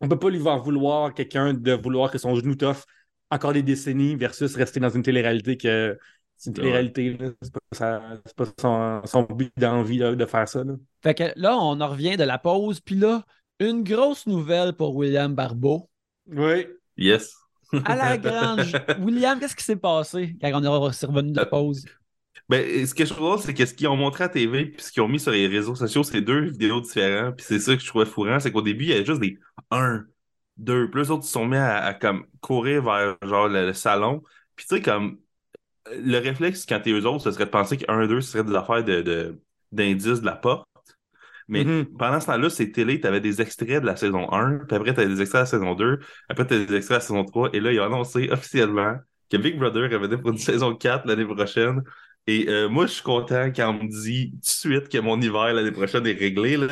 on 0.00 0.08
peut 0.08 0.18
pas 0.18 0.30
lui 0.30 0.38
voir 0.38 0.62
vouloir 0.62 1.14
quelqu'un 1.14 1.54
de 1.54 1.72
vouloir 1.72 2.10
que 2.10 2.18
son 2.18 2.34
genou 2.34 2.54
toffe 2.54 2.84
encore 3.30 3.52
des 3.52 3.62
décennies 3.62 4.14
versus 4.14 4.54
rester 4.54 4.80
dans 4.80 4.90
une 4.90 5.02
télé-réalité 5.02 5.56
que 5.56 5.98
c'est 6.36 6.50
une 6.50 6.54
télé-réalité. 6.54 7.18
C'est 7.42 7.52
pas, 7.52 8.00
pas 8.36 8.44
son, 8.60 9.00
son, 9.04 9.22
but 9.22 9.52
d'envie 9.56 9.98
de 9.98 10.26
faire 10.26 10.48
ça. 10.48 10.64
Là. 10.64 10.74
Fait 11.02 11.14
que 11.14 11.24
là, 11.36 11.56
on 11.56 11.80
en 11.80 11.88
revient 11.88 12.16
de 12.16 12.24
la 12.24 12.38
pause, 12.38 12.80
puis 12.80 12.96
là, 12.96 13.24
une 13.58 13.82
grosse 13.82 14.26
nouvelle 14.26 14.74
pour 14.74 14.94
William 14.96 15.34
Barbeau. 15.34 15.88
Oui. 16.26 16.66
Yes. 16.96 17.34
à 17.84 17.96
la 17.96 18.18
grange. 18.18 18.72
William, 19.00 19.38
qu'est-ce 19.40 19.56
qui 19.56 19.64
s'est 19.64 19.76
passé 19.76 20.36
quand 20.40 20.50
on 20.54 20.62
est 20.62 20.68
revenu 20.68 21.32
de 21.32 21.36
la 21.36 21.46
pause? 21.46 21.86
Ben, 22.48 22.86
ce 22.86 22.94
que 22.94 23.04
je 23.04 23.12
trouve, 23.12 23.40
c'est 23.40 23.54
que 23.54 23.66
ce 23.66 23.74
qu'ils 23.74 23.88
ont 23.88 23.96
montré 23.96 24.24
à 24.24 24.28
TV 24.28 24.66
puis 24.66 24.82
ce 24.82 24.92
qu'ils 24.92 25.02
ont 25.02 25.08
mis 25.08 25.18
sur 25.18 25.32
les 25.32 25.48
réseaux 25.48 25.74
sociaux, 25.74 26.04
c'est 26.04 26.20
deux 26.20 26.50
vidéos 26.50 26.80
différentes. 26.80 27.36
Puis 27.36 27.46
c'est 27.48 27.58
ça 27.58 27.74
que 27.74 27.82
je 27.82 27.86
trouvais 27.86 28.06
fourrant, 28.06 28.38
c'est 28.38 28.52
qu'au 28.52 28.62
début, 28.62 28.84
il 28.84 28.90
y 28.90 28.92
avait 28.92 29.04
juste 29.04 29.20
des 29.20 29.38
1, 29.72 30.04
2. 30.58 30.90
Puis 30.90 31.00
les 31.00 31.10
autres, 31.10 31.24
ils 31.26 31.30
sont 31.30 31.46
mis 31.46 31.56
à, 31.56 31.92
comme 31.94 32.26
courir 32.40 32.82
vers 32.82 33.16
genre 33.22 33.48
le, 33.48 33.72
salon. 33.72 34.22
Puis 34.54 34.66
tu 34.68 34.76
sais, 34.76 34.82
comme 34.82 35.18
le 35.90 36.18
réflexe 36.18 36.66
quand 36.66 36.80
t'es 36.80 36.92
eux 36.92 37.06
autres, 37.06 37.24
ce 37.24 37.32
serait 37.32 37.46
de 37.46 37.50
penser 37.50 37.78
qu'un, 37.78 38.06
deux, 38.06 38.20
ce 38.20 38.32
serait 38.32 38.44
des 38.44 38.54
affaires 38.54 38.84
de, 38.84 39.40
d'indices 39.72 40.20
de 40.20 40.26
la 40.26 40.36
porte. 40.36 40.68
Mais 41.48 41.64
mm-hmm. 41.64 41.96
pendant 41.96 42.20
ce 42.20 42.26
temps-là, 42.26 42.50
c'est 42.50 42.70
télé, 42.72 43.00
tu 43.00 43.06
avais 43.06 43.20
des 43.20 43.40
extraits 43.40 43.80
de 43.80 43.86
la 43.86 43.96
saison 43.96 44.32
1, 44.32 44.66
puis 44.66 44.76
après, 44.76 44.94
tu 44.94 45.00
avais 45.00 45.08
des 45.08 45.20
extraits 45.20 45.42
de 45.42 45.44
la 45.44 45.46
saison 45.46 45.74
2, 45.74 46.00
après, 46.28 46.46
tu 46.46 46.54
as 46.54 46.58
des 46.58 46.74
extraits 46.74 46.88
de 46.88 46.94
la 46.94 47.00
saison 47.00 47.24
3, 47.24 47.50
et 47.52 47.60
là, 47.60 47.72
il 47.72 47.78
a 47.78 47.84
annoncé 47.84 48.28
officiellement 48.32 48.96
que 49.30 49.36
Big 49.36 49.56
Brother 49.58 49.90
revenait 49.92 50.18
pour 50.18 50.30
une 50.30 50.38
saison 50.38 50.74
4 50.74 51.06
l'année 51.06 51.24
prochaine. 51.24 51.82
Et 52.26 52.46
euh, 52.48 52.68
moi, 52.68 52.86
je 52.86 52.92
suis 52.92 53.02
content 53.02 53.52
quand 53.54 53.70
on 53.70 53.84
me 53.84 53.88
dit 53.88 54.30
tout 54.32 54.38
de 54.38 54.74
suite 54.74 54.88
que 54.88 54.98
mon 54.98 55.20
hiver 55.20 55.54
l'année 55.54 55.70
prochaine 55.70 56.06
est 56.06 56.18
réglé. 56.18 56.56
Là. 56.56 56.68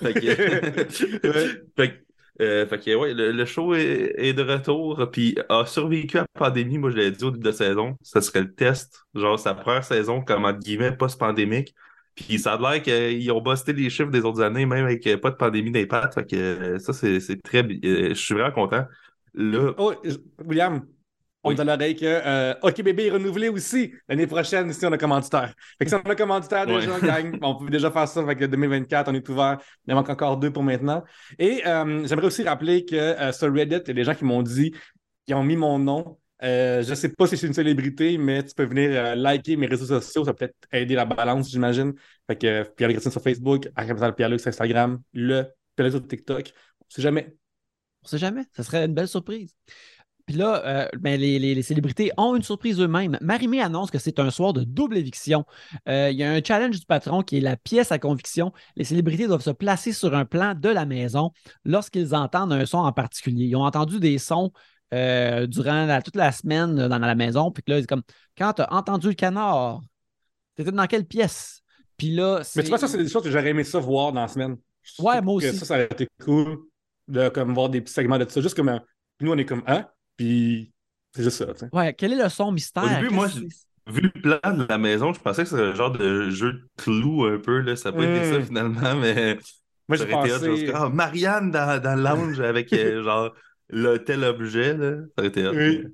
Fait 0.00 0.14
que, 0.14 0.20
fait, 1.76 2.04
euh, 2.40 2.66
fait 2.66 2.78
que 2.78 2.94
ouais, 2.94 3.12
le, 3.12 3.44
show 3.44 3.74
est, 3.74 4.14
est, 4.16 4.32
de 4.32 4.42
retour, 4.42 5.08
puis 5.10 5.36
a 5.48 5.66
survécu 5.66 6.18
à 6.18 6.20
la 6.20 6.26
pandémie. 6.34 6.78
Moi, 6.78 6.90
je 6.90 6.96
l'ai 6.96 7.10
dit 7.10 7.24
au 7.24 7.30
début 7.30 7.46
de 7.46 7.52
saison, 7.52 7.96
ça 8.02 8.20
serait 8.20 8.42
le 8.42 8.54
test, 8.54 9.04
genre 9.14 9.38
sa 9.38 9.54
première 9.54 9.84
saison 9.84 10.22
comme 10.22 10.44
entre 10.44 10.60
guillemets 10.60 10.92
post-pandémique. 10.92 11.74
Puis 12.14 12.38
ça 12.38 12.54
a 12.54 12.58
l'air 12.58 12.82
qu'ils 12.82 13.32
ont 13.32 13.40
busté 13.40 13.72
les 13.72 13.88
chiffres 13.90 14.10
des 14.10 14.24
autres 14.24 14.42
années, 14.42 14.66
même 14.66 14.84
avec 14.84 15.02
pas 15.20 15.30
de 15.30 15.36
pandémie 15.36 15.70
d'impact. 15.70 16.14
Fait 16.14 16.30
que 16.30 16.78
ça, 16.78 16.92
c'est 16.92 17.42
très. 17.42 17.62
Euh, 17.62 18.10
je 18.10 18.14
suis 18.14 18.34
vraiment 18.34 18.52
content. 18.52 18.84
Là... 19.34 19.72
Oh, 19.78 19.94
William, 20.44 20.82
on 21.44 21.56
à 21.56 21.64
l'oreille 21.64 21.96
que 21.96 22.66
OK 22.66 22.82
Bébé 22.82 23.06
est 23.06 23.10
renouvelé 23.10 23.48
aussi 23.48 23.92
l'année 24.08 24.26
prochaine 24.26 24.72
si 24.72 24.86
on 24.86 24.92
a 24.92 24.98
commanditaire. 24.98 25.52
Fait 25.78 25.84
que 25.84 25.90
si 25.90 25.94
on 25.94 26.10
a 26.10 26.14
commanditaire 26.14 26.66
déjà, 26.66 27.00
gang, 27.00 27.38
on 27.42 27.56
peut 27.56 27.70
déjà 27.70 27.90
faire 27.90 28.06
ça 28.06 28.20
avec 28.20 28.38
2024, 28.38 29.08
on 29.10 29.14
est 29.14 29.28
ouvert. 29.28 29.58
Il 29.86 29.94
manque 29.94 30.08
encore 30.08 30.36
deux 30.36 30.52
pour 30.52 30.62
maintenant. 30.62 31.02
Et 31.38 31.62
j'aimerais 31.64 32.26
aussi 32.26 32.42
rappeler 32.42 32.84
que 32.84 33.32
sur 33.32 33.52
Reddit, 33.52 33.76
il 33.76 33.88
y 33.88 33.90
a 33.90 33.94
des 33.94 34.04
gens 34.04 34.14
qui 34.14 34.24
m'ont 34.24 34.42
dit, 34.42 34.74
qui 35.26 35.34
ont 35.34 35.42
mis 35.42 35.56
mon 35.56 35.78
nom 35.78 36.18
euh, 36.42 36.82
je 36.82 36.90
ne 36.90 36.94
sais 36.96 37.08
pas 37.08 37.26
si 37.28 37.36
c'est 37.36 37.46
une 37.46 37.52
célébrité, 37.52 38.18
mais 38.18 38.42
tu 38.42 38.54
peux 38.54 38.64
venir 38.64 38.90
euh, 38.90 39.14
liker 39.14 39.56
mes 39.56 39.66
réseaux 39.66 39.86
sociaux. 39.86 40.24
Ça 40.24 40.34
peut 40.34 40.48
peut-être 40.48 40.56
aider 40.72 40.94
la 40.94 41.04
balance, 41.04 41.48
j'imagine. 41.50 41.94
Fait 42.26 42.36
que 42.36 42.46
euh, 42.46 42.64
Pierre 42.64 42.90
Chrétien 42.90 43.10
sur 43.10 43.22
Facebook, 43.22 43.68
Pierre-Luc 44.16 44.40
sur 44.40 44.48
Instagram, 44.48 45.00
le 45.12 45.44
Pierre 45.76 45.90
sur 45.92 46.06
TikTok. 46.06 46.52
On 46.80 46.84
ne 46.88 46.94
sait 46.94 47.02
jamais. 47.02 47.36
On 48.02 48.06
ne 48.06 48.08
sait 48.08 48.18
jamais. 48.18 48.42
Ça 48.52 48.64
serait 48.64 48.84
une 48.84 48.94
belle 48.94 49.06
surprise. 49.06 49.54
Puis 50.32 50.40
là, 50.40 50.88
ben, 50.98 51.20
les, 51.20 51.60
célébrités 51.60 52.10
ont 52.16 52.34
une 52.34 52.42
surprise 52.42 52.80
eux-mêmes. 52.80 53.18
Marimé 53.20 53.60
annonce 53.60 53.90
que 53.90 53.98
c'est 53.98 54.18
un 54.18 54.30
soir 54.30 54.54
de 54.54 54.64
double 54.64 54.96
éviction. 54.96 55.44
Il 55.86 56.12
y 56.12 56.22
a 56.22 56.32
un 56.32 56.42
challenge 56.42 56.80
du 56.80 56.86
patron 56.86 57.22
qui 57.22 57.36
est 57.36 57.40
la 57.40 57.58
pièce 57.58 57.92
à 57.92 57.98
conviction. 57.98 58.50
Les 58.76 58.84
célébrités 58.84 59.26
doivent 59.26 59.42
se 59.42 59.50
placer 59.50 59.92
sur 59.92 60.14
un 60.14 60.24
plan 60.24 60.54
de 60.54 60.70
la 60.70 60.86
maison 60.86 61.32
lorsqu'ils 61.66 62.14
entendent 62.14 62.54
un 62.54 62.64
son 62.64 62.78
en 62.78 62.92
particulier. 62.92 63.44
Ils 63.44 63.56
ont 63.56 63.64
entendu 63.64 64.00
des 64.00 64.16
sons 64.16 64.52
euh, 64.94 65.46
durant 65.46 66.00
toute 66.02 66.16
la 66.16 66.32
semaine 66.32 66.88
dans, 66.88 66.98
la 66.98 67.14
maison. 67.14 67.50
Puis 67.50 67.62
là, 67.66 67.80
c'est 67.80 67.86
comme 67.86 68.02
quand 68.38 68.54
tu 68.54 68.62
as 68.62 68.72
entendu 68.72 69.08
le 69.08 69.14
canard, 69.14 69.82
tu 70.56 70.62
étais 70.62 70.72
dans 70.72 70.86
quelle 70.86 71.04
pièce? 71.04 71.60
Puis 71.98 72.10
là, 72.10 72.40
Mais 72.56 72.62
tu 72.62 72.70
vois, 72.70 72.78
ça, 72.78 72.88
c'est 72.88 72.96
des 72.96 73.08
choses 73.08 73.22
que 73.22 73.30
j'aurais 73.30 73.50
aimé 73.50 73.64
ça 73.64 73.80
voir 73.80 74.14
dans 74.14 74.22
la 74.22 74.28
semaine. 74.28 74.56
ouais, 74.98 75.20
moi 75.20 75.34
aussi. 75.34 75.54
Ça, 75.58 75.66
ça 75.66 75.74
aurait 75.74 75.84
été 75.84 76.08
cool 76.24 76.58
de 77.08 77.28
comme, 77.28 77.52
voir 77.52 77.68
des 77.68 77.82
petits 77.82 77.92
segments 77.92 78.18
de 78.18 78.26
ça. 78.26 78.40
Juste 78.40 78.56
comme 78.56 78.80
nous, 79.20 79.32
on 79.32 79.38
est 79.38 79.44
comme 79.44 79.62
hein? 79.66 79.86
Puis 80.16 80.72
c'est 81.14 81.22
juste 81.22 81.44
ça. 81.44 81.66
Ouais, 81.72 81.94
quel 81.94 82.12
est 82.12 82.22
le 82.22 82.28
son 82.28 82.52
mystère? 82.52 82.84
Au 82.84 82.88
début, 82.88 83.14
moi, 83.14 83.28
vu 83.86 84.00
le 84.02 84.10
plan 84.10 84.52
de 84.52 84.66
la 84.68 84.78
maison, 84.78 85.12
je 85.12 85.20
pensais 85.20 85.42
que 85.42 85.48
c'était 85.48 85.62
un 85.62 85.74
genre 85.74 85.90
de 85.90 86.30
jeu 86.30 86.52
de 86.52 86.62
clou 86.76 87.24
un 87.24 87.38
peu. 87.38 87.60
Là. 87.60 87.76
Ça 87.76 87.90
n'a 87.90 87.98
pas 87.98 88.04
été 88.04 88.30
ça 88.30 88.38
hmm. 88.38 88.44
finalement, 88.44 88.96
mais. 88.96 89.38
Moi, 89.88 89.98
j'ai 89.98 90.06
pensé... 90.06 90.70
Ah, 90.72 90.88
Marianne 90.88 91.50
dans, 91.50 91.82
dans 91.82 91.96
le 91.96 92.02
lounge 92.02 92.40
avec 92.40 92.72
euh, 92.72 93.02
genre 93.04 93.34
le 93.68 93.98
tel 93.98 94.22
objet, 94.24 94.74
là, 94.74 94.98
ça 95.18 95.24
a 95.24 95.26
été 95.26 95.46
Oui. 95.48 95.84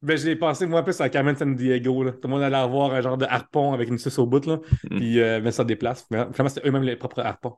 Ben, 0.00 0.16
j'ai 0.16 0.36
pensé, 0.36 0.66
moi, 0.66 0.80
un 0.80 0.82
peu 0.82 0.92
sur 0.92 1.08
Carmen 1.10 1.34
San 1.34 1.56
Diego. 1.56 2.04
Là. 2.04 2.12
Tout 2.12 2.20
le 2.24 2.28
monde 2.28 2.42
allait 2.42 2.56
avoir 2.56 2.92
un 2.92 3.00
genre 3.00 3.16
de 3.16 3.24
harpon 3.24 3.72
avec 3.72 3.88
une 3.88 3.96
suce 3.96 4.18
au 4.18 4.26
bout, 4.26 4.44
là, 4.44 4.56
mm. 4.56 4.96
puis 4.96 5.20
euh, 5.20 5.40
mais 5.42 5.50
ça 5.50 5.64
déplace. 5.64 6.06
Mais 6.10 6.18
finalement, 6.32 6.48
c'était 6.50 6.68
eux-mêmes 6.68 6.82
les 6.82 6.96
propres 6.96 7.20
harpons. 7.20 7.56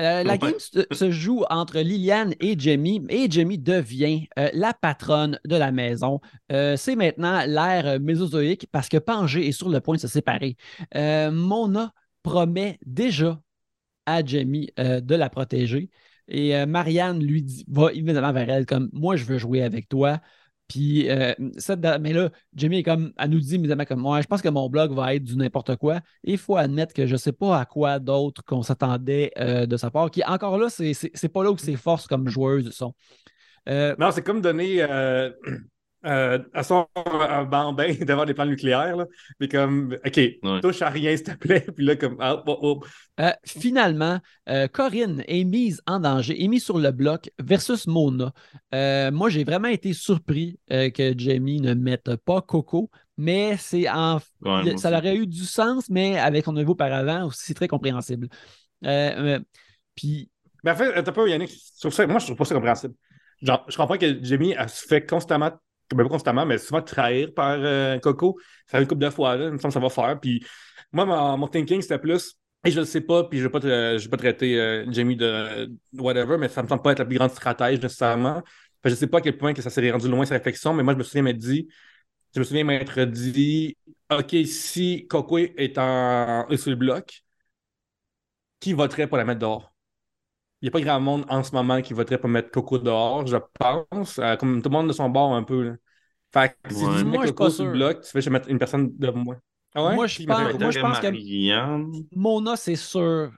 Euh, 0.00 0.22
la 0.22 0.38
game 0.38 0.54
se, 0.58 1.10
joue 1.10 1.44
entre 1.50 1.80
Liliane 1.80 2.34
et 2.40 2.58
Jamie, 2.58 3.04
et 3.08 3.30
Jamie 3.30 3.58
devient 3.58 4.28
euh, 4.38 4.48
la 4.52 4.72
patronne 4.72 5.40
de 5.44 5.56
la 5.56 5.72
maison. 5.72 6.20
c'est 6.48 6.96
maintenant 6.96 7.44
l'ère 7.46 7.98
mésozoïque 8.00 8.68
parce 8.70 8.88
que 8.88 8.96
Pangé 8.96 9.48
est 9.48 9.52
sur 9.52 9.68
le 9.68 9.80
point 9.80 9.96
de 9.96 10.00
se 10.00 10.08
séparer. 10.08 10.56
Mona 10.94 11.92
promet 12.22 12.78
déjà 12.86 13.40
à 14.06 14.24
Jamie 14.24 14.70
de 14.76 15.14
la 15.14 15.28
protéger. 15.30 15.90
Et 16.28 16.54
euh, 16.54 16.66
Marianne 16.66 17.24
lui 17.24 17.42
dit, 17.42 17.64
va 17.68 17.92
immédiatement 17.92 18.32
vers 18.32 18.50
elle 18.50 18.66
comme 18.66 18.90
Moi, 18.92 19.16
je 19.16 19.24
veux 19.24 19.38
jouer 19.38 19.62
avec 19.62 19.88
toi. 19.88 20.20
Puis, 20.68 21.08
euh, 21.10 21.32
mais 22.00 22.12
là, 22.12 22.30
Jamie 22.54 22.78
est 22.78 22.82
comme, 22.82 23.12
elle 23.18 23.30
nous 23.30 23.40
dit 23.40 23.54
immédiatement 23.54 23.86
comme 23.86 24.00
moi, 24.00 24.20
je 24.20 24.26
pense 24.26 24.42
que 24.42 24.48
mon 24.48 24.68
blog 24.68 24.92
va 24.92 25.14
être 25.14 25.24
du 25.24 25.36
n'importe 25.36 25.76
quoi. 25.76 26.00
Il 26.24 26.38
faut 26.38 26.56
admettre 26.56 26.92
que 26.92 27.06
je 27.06 27.12
ne 27.12 27.18
sais 27.18 27.32
pas 27.32 27.58
à 27.58 27.64
quoi 27.64 27.98
d'autre 27.98 28.44
qu'on 28.44 28.62
s'attendait 28.62 29.32
euh, 29.38 29.66
de 29.66 29.76
sa 29.76 29.90
part. 29.90 30.10
Qui, 30.10 30.22
encore 30.24 30.58
là, 30.58 30.68
c'est 30.68 31.32
pas 31.32 31.42
là 31.42 31.50
où 31.50 31.58
ses 31.58 31.76
forces 31.76 32.06
comme 32.06 32.28
joueuse 32.28 32.70
sont. 32.70 32.94
non, 33.66 34.10
c'est 34.12 34.22
comme 34.22 34.42
donner 34.42 34.86
euh, 36.04 36.38
à 36.54 36.62
son 36.62 36.86
bambin 37.50 37.92
d'avoir 38.00 38.24
des 38.26 38.34
plans 38.34 38.46
nucléaires. 38.46 38.96
Là. 38.96 39.06
Mais 39.40 39.48
comme, 39.48 39.96
OK, 40.06 40.20
touche 40.62 40.80
à 40.82 40.90
rien, 40.90 41.16
s'il 41.16 41.26
te 41.26 41.36
plaît. 41.36 41.66
Puis 41.76 41.84
là, 41.84 41.96
comme, 41.96 42.16
ah, 42.20 42.42
oh, 42.46 42.58
oh. 42.62 42.84
Euh, 43.18 43.32
finalement, 43.44 44.20
euh, 44.48 44.68
Corinne 44.68 45.24
est 45.26 45.42
mise 45.42 45.82
en 45.88 45.98
danger, 45.98 46.40
est 46.42 46.46
mise 46.46 46.64
sur 46.64 46.78
le 46.78 46.92
bloc 46.92 47.30
versus 47.40 47.88
Mona. 47.88 48.32
moi, 49.10 49.28
j'ai 49.28 49.42
vraiment 49.42 49.68
été 49.68 49.92
surpris 49.92 50.60
que 50.68 51.14
Jamie 51.16 51.60
ne 51.60 51.74
mette 51.74 52.14
pas 52.16 52.42
Coco, 52.42 52.90
mais 53.16 53.56
c'est 53.56 53.88
en... 53.88 54.20
ça 54.76 54.96
aurait 54.96 55.16
eu 55.16 55.26
du 55.26 55.44
sens, 55.44 55.90
mais 55.90 56.16
avec 56.16 56.44
son 56.44 56.52
niveau 56.52 56.72
auparavant 56.72 57.26
aussi, 57.26 57.46
c'est 57.46 57.54
très 57.54 57.68
compréhensible. 57.68 58.28
puis. 59.96 60.30
Mais 60.64 60.72
en 60.72 60.76
fait, 60.76 61.02
t'as 61.02 61.12
pas, 61.12 61.26
Yannick, 61.26 61.50
moi, 62.08 62.18
je 62.18 62.24
trouve 62.24 62.36
pas 62.36 62.44
ça 62.44 62.54
compréhensible. 62.54 62.94
Genre, 63.42 63.64
je 63.68 63.76
comprends 63.76 63.96
que 63.96 64.22
Jamie 64.22 64.54
elle 64.58 64.68
se 64.68 64.84
fait 64.84 65.06
constamment 65.06 65.52
ben, 65.90 66.04
pas 66.04 66.08
constamment, 66.10 66.46
mais 66.46 66.58
souvent 66.58 66.82
trahir 66.82 67.32
par 67.34 67.56
euh, 67.58 67.98
Coco. 67.98 68.38
Ça 68.66 68.78
fait 68.78 68.82
une 68.82 68.88
couple 68.88 69.04
de 69.04 69.10
fois, 69.10 69.36
là, 69.36 69.46
il 69.46 69.52
me 69.52 69.58
semble 69.58 69.72
que 69.72 69.80
ça 69.80 69.80
va 69.80 69.90
faire. 69.90 70.20
Puis 70.20 70.44
moi, 70.92 71.36
mon, 71.36 71.48
thinking, 71.48 71.80
c'était 71.82 71.98
plus, 71.98 72.36
et 72.64 72.70
je 72.70 72.80
le 72.80 72.86
sais 72.86 73.00
pas, 73.00 73.24
puis 73.24 73.38
je 73.38 73.44
ne 73.46 73.48
vais 73.48 74.08
pas, 74.08 74.16
traiter 74.16 74.60
euh, 74.60 74.86
Jamie 74.90 75.16
de 75.16 75.70
whatever, 75.94 76.38
mais 76.38 76.48
ça 76.48 76.62
me 76.62 76.68
semble 76.68 76.82
pas 76.82 76.92
être 76.92 76.98
la 76.98 77.04
plus 77.04 77.16
grande 77.16 77.30
stratège 77.30 77.80
nécessairement. 77.80 78.42
Je 78.84 78.90
je 78.90 78.94
sais 78.94 79.06
pas 79.06 79.18
à 79.18 79.20
quel 79.20 79.36
point 79.36 79.54
que 79.54 79.62
ça 79.62 79.70
s'est 79.70 79.90
rendu 79.90 80.08
loin, 80.08 80.24
sa 80.24 80.34
réflexion, 80.34 80.72
mais 80.74 80.82
moi, 80.82 80.94
je 80.94 80.98
me 80.98 81.02
souviens 81.02 81.22
m'être 81.22 81.38
dit, 81.38 81.68
je 82.34 82.40
me 82.40 82.44
souviens 82.44 82.64
m'être 82.64 83.02
dit, 83.04 83.76
OK, 84.10 84.34
si 84.46 85.06
Coco 85.08 85.38
est, 85.38 85.78
en, 85.78 86.46
est 86.48 86.56
sur 86.56 86.70
le 86.70 86.76
bloc, 86.76 87.22
qui 88.60 88.72
voterait 88.72 89.06
pour 89.08 89.16
la 89.16 89.24
mettre 89.24 89.40
dehors? 89.40 89.72
Il 90.60 90.64
n'y 90.64 90.68
a 90.68 90.72
pas 90.72 90.80
grand 90.80 91.00
monde 91.00 91.24
en 91.28 91.42
ce 91.44 91.52
moment 91.54 91.80
qui 91.82 91.92
voterait 91.92 92.18
pour 92.18 92.28
mettre 92.28 92.50
Coco 92.50 92.78
dehors, 92.78 93.26
je 93.26 93.36
pense. 93.58 94.18
Euh, 94.18 94.36
comme 94.36 94.60
tout 94.60 94.68
le 94.68 94.72
monde 94.76 94.88
de 94.88 94.92
son 94.92 95.08
bord 95.08 95.32
un 95.34 95.44
peu. 95.44 95.62
Là. 95.62 95.72
Fait 96.32 96.56
que 96.62 96.74
si 96.74 96.84
Ouais. 96.84 96.98
tu 96.98 97.04
mets 97.04 97.18
Coco 97.18 97.48
sur 97.50 97.64
le 97.66 97.72
bloc, 97.72 98.00
tu 98.02 98.10
fais 98.10 98.20
je 98.20 98.26
vais 98.28 98.32
mettre 98.32 98.48
une 98.48 98.58
personne 98.58 98.90
de 98.96 99.10
moi. 99.10 99.36
Ah 99.74 99.84
ouais? 99.86 99.94
Moi, 99.94 100.06
je 100.06 100.24
pense- 100.24 100.54
moi, 100.58 100.70
je 100.70 100.80
pense 100.80 100.98
que-. 101.00 102.16
Mona, 102.16 102.56
c'est 102.56 102.74
sûr 102.76 103.30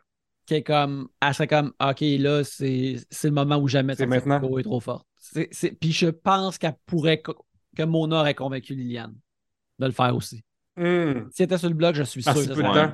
qu'elle 0.46 0.58
est 0.58 0.62
comme. 0.62 1.08
Elle 1.20 1.34
serait 1.34 1.46
comme 1.46 1.72
OK, 1.80 2.00
là, 2.00 2.42
c'est 2.44 2.96
c'est 3.10 3.28
le 3.28 3.34
moment 3.34 3.56
où 3.58 3.68
jamais 3.68 3.94
maintenant. 4.06 4.40
Coco 4.40 4.58
est 4.58 4.62
trop 4.62 4.80
forte. 4.80 5.06
C'est- 5.16 5.48
c'est- 5.52 5.72
Puis 5.78 5.92
je 5.92 6.06
pense 6.06 6.56
qu'elle 6.56 6.76
pourrait 6.86 7.20
que 7.76 7.82
Mona 7.82 8.20
aurait 8.20 8.34
convaincu 8.34 8.74
Liliane 8.74 9.14
de 9.78 9.86
le 9.86 9.92
faire 9.92 10.16
aussi. 10.16 10.42
Hmm. 10.76 11.28
Si 11.30 11.42
elle 11.42 11.46
était 11.46 11.58
sur 11.58 11.68
le 11.68 11.74
bloc, 11.74 11.94
je 11.94 12.02
suis 12.04 12.22
Ah, 12.26 12.34
sûr 12.34 12.48
que 12.48 12.54
ça 12.62 12.92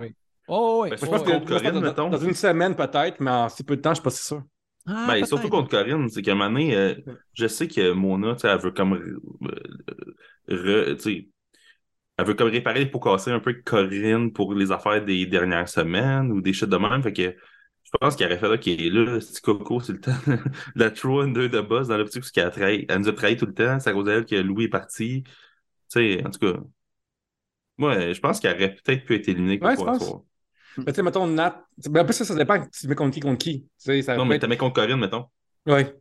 Oh, 0.49 0.83
oui. 0.85 0.91
Ben, 0.91 0.97
je 0.99 1.07
oh, 1.07 1.11
pense 1.11 1.23
contre 1.23 1.45
Corinne, 1.47 1.75
dans, 1.75 1.81
mettons. 1.81 2.11
dans 2.11 2.19
une 2.19 2.35
semaine 2.35 2.77
peut-être, 2.77 3.21
mais 3.21 3.31
en 3.31 3.49
si 3.49 3.65
peu 3.65 3.77
de 3.77 3.81
temps, 3.83 3.91
je 3.91 3.97
suis 3.97 4.03
pas 4.05 4.11
si 4.11 4.25
sûr. 4.25 4.43
Ah, 4.87 5.07
Ben, 5.09 5.25
surtout 5.25 5.49
contre 5.49 5.69
Corinne, 5.71 6.09
c'est 6.09 6.23
qu'à 6.23 6.33
un 6.33 6.35
moment 6.37 6.51
donné, 6.51 6.77
euh, 6.77 6.95
je 7.35 7.47
sais 7.49 7.67
que 7.67 7.93
Mona, 7.93 8.35
tu 8.35 8.41
sais, 8.43 8.49
elle 8.49 8.61
veut 8.61 8.71
comme, 8.71 8.95
euh, 8.95 9.21
re- 10.49 10.97
tu 10.97 11.03
sais, 11.03 11.29
elle 12.19 12.27
veut 12.27 12.35
comme 12.35 12.51
réparer 12.51 12.81
les 12.81 12.87
pots 12.91 13.01
cassés 13.01 13.31
un 13.33 13.41
peu 13.41 13.51
avec 13.51 13.65
Corinne 13.65 14.33
pour 14.33 14.55
les 14.55 14.73
affaires 14.73 15.05
des 15.05 15.27
dernières 15.27 15.69
semaines 15.69 16.33
ou 16.33 16.41
des 16.43 16.53
shit 16.53 16.69
de 16.69 16.77
même. 16.77 17.03
Fait 17.03 17.13
que 17.13 17.23
je 17.85 17.91
pense 18.01 18.17
qu'il 18.17 18.27
aurait 18.27 18.39
fallu 18.39 18.59
qu'il 18.61 18.83
est 18.85 18.91
là, 18.91 19.21
ce 19.21 19.33
petit 19.33 19.43
coco, 19.43 19.81
c'est 19.81 19.93
le 19.93 20.01
temps. 20.01 20.13
la 20.77 20.91
true 20.91 21.21
under 21.23 21.49
de 21.51 21.61
boss 21.61 21.89
dans 21.89 21.99
l'optique 21.99 22.23
parce 22.23 22.33
qu'elle 22.33 22.49
trahi- 22.51 22.87
elle 22.89 23.01
nous 23.01 23.09
a 23.09 23.13
trahi 23.15 23.37
tout 23.37 23.47
le 23.47 23.55
temps. 23.55 23.81
C'est 23.81 23.91
à 23.91 23.93
cause 23.93 24.07
d'elle 24.07 24.27
que 24.27 24.37
Louis 24.37 24.65
est 24.65 24.69
parti. 24.69 25.25
Tu 25.25 25.33
sais, 25.91 26.27
en 26.27 26.31
tout 26.31 26.41
cas. 26.41 26.61
Moi, 27.79 28.13
je 28.13 28.21
pense 28.21 28.41
qu'il 28.41 28.51
aurait 28.51 28.75
peut-être 28.75 29.05
pu 29.05 29.15
être 29.17 29.29
éliminé 29.29 29.59
Ouais, 29.61 29.75
Coco 29.77 30.27
tu. 30.77 30.81
Mais 30.87 30.93
tu 30.93 30.97
sais, 30.97 31.03
mettons, 31.03 31.27
Nat. 31.27 31.65
Ben, 31.89 32.03
en 32.03 32.05
plus, 32.05 32.15
ça, 32.15 32.25
ça 32.25 32.35
dépend 32.35 32.63
si 32.71 32.83
tu 32.83 32.89
mets 32.89 32.95
contre 32.95 33.15
qui, 33.15 33.21
contre 33.21 33.39
qui. 33.39 33.67
Tu 33.85 34.03
ça 34.03 34.17
Non, 34.17 34.23
peut 34.25 34.29
mais 34.31 34.35
être- 34.37 34.43
t'as 34.43 34.49
mis 34.49 34.57
contre 34.57 34.75
Corinne, 34.75 35.01
mettons. 35.01 35.27
Ouais. 35.67 35.97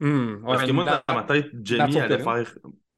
Hmm, 0.00 0.34
ouais, 0.34 0.40
Parce 0.44 0.64
que 0.64 0.72
moi, 0.72 1.02
dans 1.06 1.14
ma 1.14 1.22
tête, 1.24 1.46
Jamie 1.62 1.92
sur 1.92 2.02
allait 2.02 2.18
faire 2.18 2.54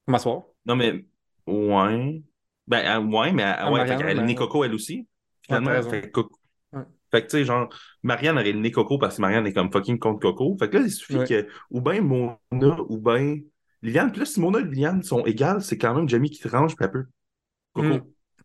m'asseoir. 0.06 0.42
Non, 0.66 0.76
mais, 0.76 1.04
ouais. 1.46 2.22
Ben, 2.66 2.78
euh, 2.86 3.00
ouais, 3.06 3.32
mais, 3.32 3.42
Ah, 3.42 3.66
ouais, 3.70 3.78
Marianne, 3.78 3.88
fait 3.88 3.96
qu'elle 3.96 4.06
a 4.06 4.10
éliminé 4.12 4.34
ben- 4.34 4.38
Coco, 4.38 4.64
elle 4.64 4.74
aussi. 4.74 5.06
Finalement, 5.46 5.70
Ouais, 5.70 5.76
t'as 5.76 5.82
raison. 5.82 5.90
fait 5.90 6.10
Coco- 6.10 6.38
Ouais. 6.72 6.82
fait 7.10 7.22
que, 7.22 7.26
tu 7.26 7.30
sais, 7.38 7.44
genre, 7.44 7.68
Marianne 8.02 8.36
aurait 8.36 8.48
éliminé 8.50 8.70
Coco 8.70 8.98
parce 8.98 9.16
que 9.16 9.22
Marianne 9.22 9.46
est 9.46 9.52
comme 9.52 9.72
fucking 9.72 9.98
contre 9.98 10.20
Coco. 10.20 10.56
Fait 10.58 10.68
que 10.70 10.76
là, 10.76 10.84
il 10.84 10.90
suffit 10.90 11.16
Ouais. 11.18 11.26
que, 11.26 11.48
ou 11.70 11.80
ben 11.80 12.00
Mona, 12.02 12.76
ou 12.88 12.98
ben 12.98 13.40
Liliane. 13.82 14.10
Puis 14.12 14.20
là, 14.20 14.26
si 14.26 14.38
Mona 14.40 14.60
et 14.60 14.64
Liliane 14.64 15.02
sont 15.02 15.24
égales, 15.24 15.62
c'est 15.62 15.78
quand 15.78 15.94
même 15.94 16.08
Jamie 16.08 16.30
qui 16.30 16.40
tranche, 16.46 16.76
puis 16.76 16.84
un 16.84 16.88
peu. 16.88 17.04
Coco. 17.72 17.86
Hmm. 17.88 18.00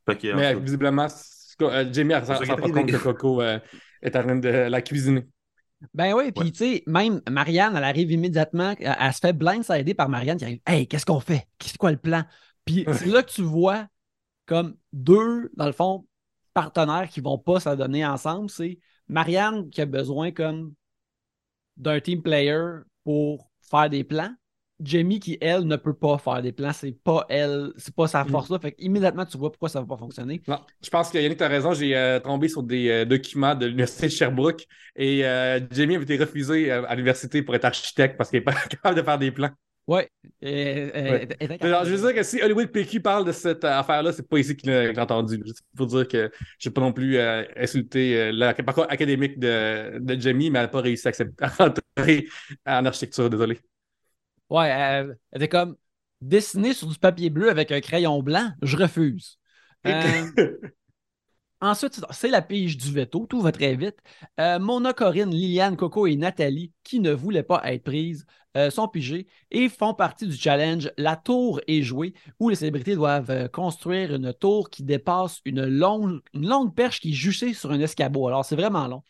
Fait 0.07 0.17
que, 0.17 0.33
Mais 0.35 0.55
visiblement, 0.55 1.09
c'est- 1.09 1.34
euh, 1.61 1.85
Jamie 1.91 2.13
ne 2.13 2.19
se 2.21 2.25
Ça 2.25 2.35
rend 2.35 2.55
pas 2.55 2.69
compte 2.69 2.89
que 2.89 2.97
Coco 2.97 3.41
euh, 3.41 3.59
est 4.01 4.15
en 4.15 4.23
train 4.23 4.35
de 4.35 4.49
la 4.49 4.81
cuisiner. 4.81 5.27
Ben 5.93 6.13
oui, 6.13 6.31
puis 6.31 6.51
tu 6.51 6.57
sais, 6.57 6.83
même 6.87 7.21
Marianne, 7.29 7.75
elle 7.75 7.83
arrive 7.83 8.11
immédiatement, 8.11 8.73
elle, 8.79 8.95
elle 8.99 9.13
se 9.13 9.19
fait 9.19 9.33
blindsider 9.33 9.93
par 9.93 10.09
Marianne 10.09 10.37
qui 10.37 10.45
arrive 10.45 10.59
Hey, 10.65 10.87
qu'est-ce 10.87 11.05
qu'on 11.05 11.19
fait? 11.19 11.47
C'est 11.61 11.77
quoi 11.77 11.91
le 11.91 11.97
plan? 11.97 12.23
Puis 12.63 12.85
c'est 12.93 13.05
là 13.07 13.21
que 13.21 13.31
tu 13.31 13.43
vois 13.43 13.87
comme 14.45 14.75
deux, 14.93 15.51
dans 15.55 15.65
le 15.65 15.71
fond, 15.71 16.05
partenaires 16.53 17.09
qui 17.09 17.19
vont 17.19 17.37
pas 17.37 17.59
s'adonner 17.59 18.05
ensemble. 18.05 18.49
C'est 18.49 18.79
Marianne 19.07 19.69
qui 19.69 19.81
a 19.81 19.85
besoin 19.85 20.31
comme 20.31 20.73
d'un 21.77 21.99
team 21.99 22.21
player 22.21 22.79
pour 23.03 23.51
faire 23.61 23.89
des 23.89 24.03
plans. 24.03 24.33
Jamie 24.81 25.19
qui, 25.19 25.37
elle, 25.41 25.63
ne 25.65 25.75
peut 25.77 25.93
pas 25.93 26.17
faire 26.17 26.41
des 26.41 26.51
plans. 26.51 26.73
C'est 26.73 26.91
pas 27.03 27.25
elle, 27.29 27.71
c'est 27.77 27.95
pas 27.95 28.07
sa 28.07 28.23
Mm. 28.23 28.29
force-là. 28.29 28.59
Fait 28.59 28.75
immédiatement, 28.79 29.25
tu 29.25 29.37
vois 29.37 29.51
pourquoi 29.51 29.69
ça 29.69 29.79
va 29.81 29.85
pas 29.87 29.97
fonctionner. 29.97 30.41
Non, 30.47 30.59
je 30.83 30.89
pense 30.89 31.09
que 31.09 31.17
Yannick, 31.17 31.37
tu 31.37 31.43
as 31.43 31.47
raison. 31.47 31.73
J'ai 31.73 31.95
euh, 31.95 32.19
tombé 32.19 32.47
sur 32.49 32.63
des 32.63 32.89
euh, 32.89 33.05
documents 33.05 33.55
de 33.55 33.65
l'Université 33.67 34.07
de 34.07 34.11
Sherbrooke 34.11 34.65
et 34.95 35.25
euh, 35.25 35.59
Jamie 35.71 35.95
avait 35.95 36.03
été 36.03 36.17
refusé 36.17 36.71
euh, 36.71 36.85
à 36.87 36.95
l'université 36.95 37.41
pour 37.41 37.55
être 37.55 37.65
architecte 37.65 38.17
parce 38.17 38.29
qu'il 38.29 38.39
n'est 38.39 38.43
pas 38.45 38.53
capable 38.69 38.97
de 38.97 39.03
faire 39.03 39.17
des 39.17 39.31
plans. 39.31 39.51
Ouais. 39.87 40.09
Alors, 41.61 41.85
je 41.85 41.93
veux 41.93 42.07
dire 42.07 42.15
que 42.15 42.23
si 42.23 42.41
Hollywood 42.41 42.71
PQ 42.71 43.01
parle 43.01 43.23
de 43.25 43.31
cette 43.31 43.63
affaire-là, 43.63 44.11
c'est 44.13 44.27
pas 44.27 44.39
ici 44.39 44.55
qu'il 44.55 44.71
l'a 44.71 45.03
entendu. 45.03 45.39
Juste 45.45 45.61
pour 45.75 45.85
dire 45.87 46.07
que 46.07 46.31
je 46.57 46.69
n'ai 46.69 46.73
pas 46.73 46.81
non 46.81 46.91
plus 46.91 47.17
euh, 47.17 47.43
insulté 47.55 48.17
euh, 48.19 48.31
le 48.33 48.63
parcours 48.63 48.87
académique 48.89 49.37
de, 49.39 49.99
de 49.99 50.19
Jamie, 50.19 50.49
mais 50.49 50.59
elle 50.59 50.65
n'a 50.65 50.69
pas 50.69 50.81
réussi 50.81 51.07
à, 51.07 51.09
accepter, 51.09 51.45
à 51.59 51.65
entrer 51.67 52.27
en 52.65 52.85
architecture, 52.85 53.29
désolé. 53.29 53.59
Ouais, 54.49 54.67
elle, 54.69 55.17
elle 55.31 55.41
était 55.41 55.49
comme 55.49 55.75
dessinée 56.21 56.73
sur 56.73 56.87
du 56.87 56.97
papier 56.97 57.29
bleu 57.29 57.49
avec 57.49 57.71
un 57.71 57.81
crayon 57.81 58.21
blanc, 58.21 58.51
je 58.61 58.77
refuse. 58.77 59.39
Euh, 59.87 60.25
ensuite, 61.61 61.99
c'est 62.11 62.29
la 62.29 62.41
pige 62.41 62.77
du 62.77 62.91
veto, 62.91 63.25
tout 63.27 63.41
va 63.41 63.51
très 63.51 63.75
vite. 63.75 63.97
Euh, 64.39 64.59
Mona, 64.59 64.93
Corinne, 64.93 65.31
Liliane, 65.31 65.77
Coco 65.77 66.07
et 66.07 66.15
Nathalie, 66.15 66.71
qui 66.83 66.99
ne 66.99 67.11
voulaient 67.11 67.43
pas 67.43 67.61
être 67.71 67.83
prises, 67.83 68.25
euh, 68.57 68.69
sont 68.69 68.87
pigées 68.87 69.27
et 69.51 69.67
font 69.67 69.93
partie 69.93 70.27
du 70.27 70.35
challenge 70.35 70.91
La 70.97 71.15
tour 71.15 71.59
est 71.67 71.81
jouée, 71.81 72.13
où 72.39 72.49
les 72.49 72.55
célébrités 72.55 72.95
doivent 72.95 73.49
construire 73.49 74.15
une 74.15 74.33
tour 74.33 74.69
qui 74.69 74.83
dépasse 74.83 75.41
une 75.45 75.65
longue, 75.65 76.21
une 76.33 76.47
longue 76.47 76.73
perche 76.73 76.99
qui 76.99 77.09
est 77.11 77.13
juchée 77.13 77.53
sur 77.53 77.71
un 77.71 77.79
escabeau. 77.79 78.27
Alors, 78.27 78.45
c'est 78.45 78.55
vraiment 78.55 78.87
long. 78.87 79.03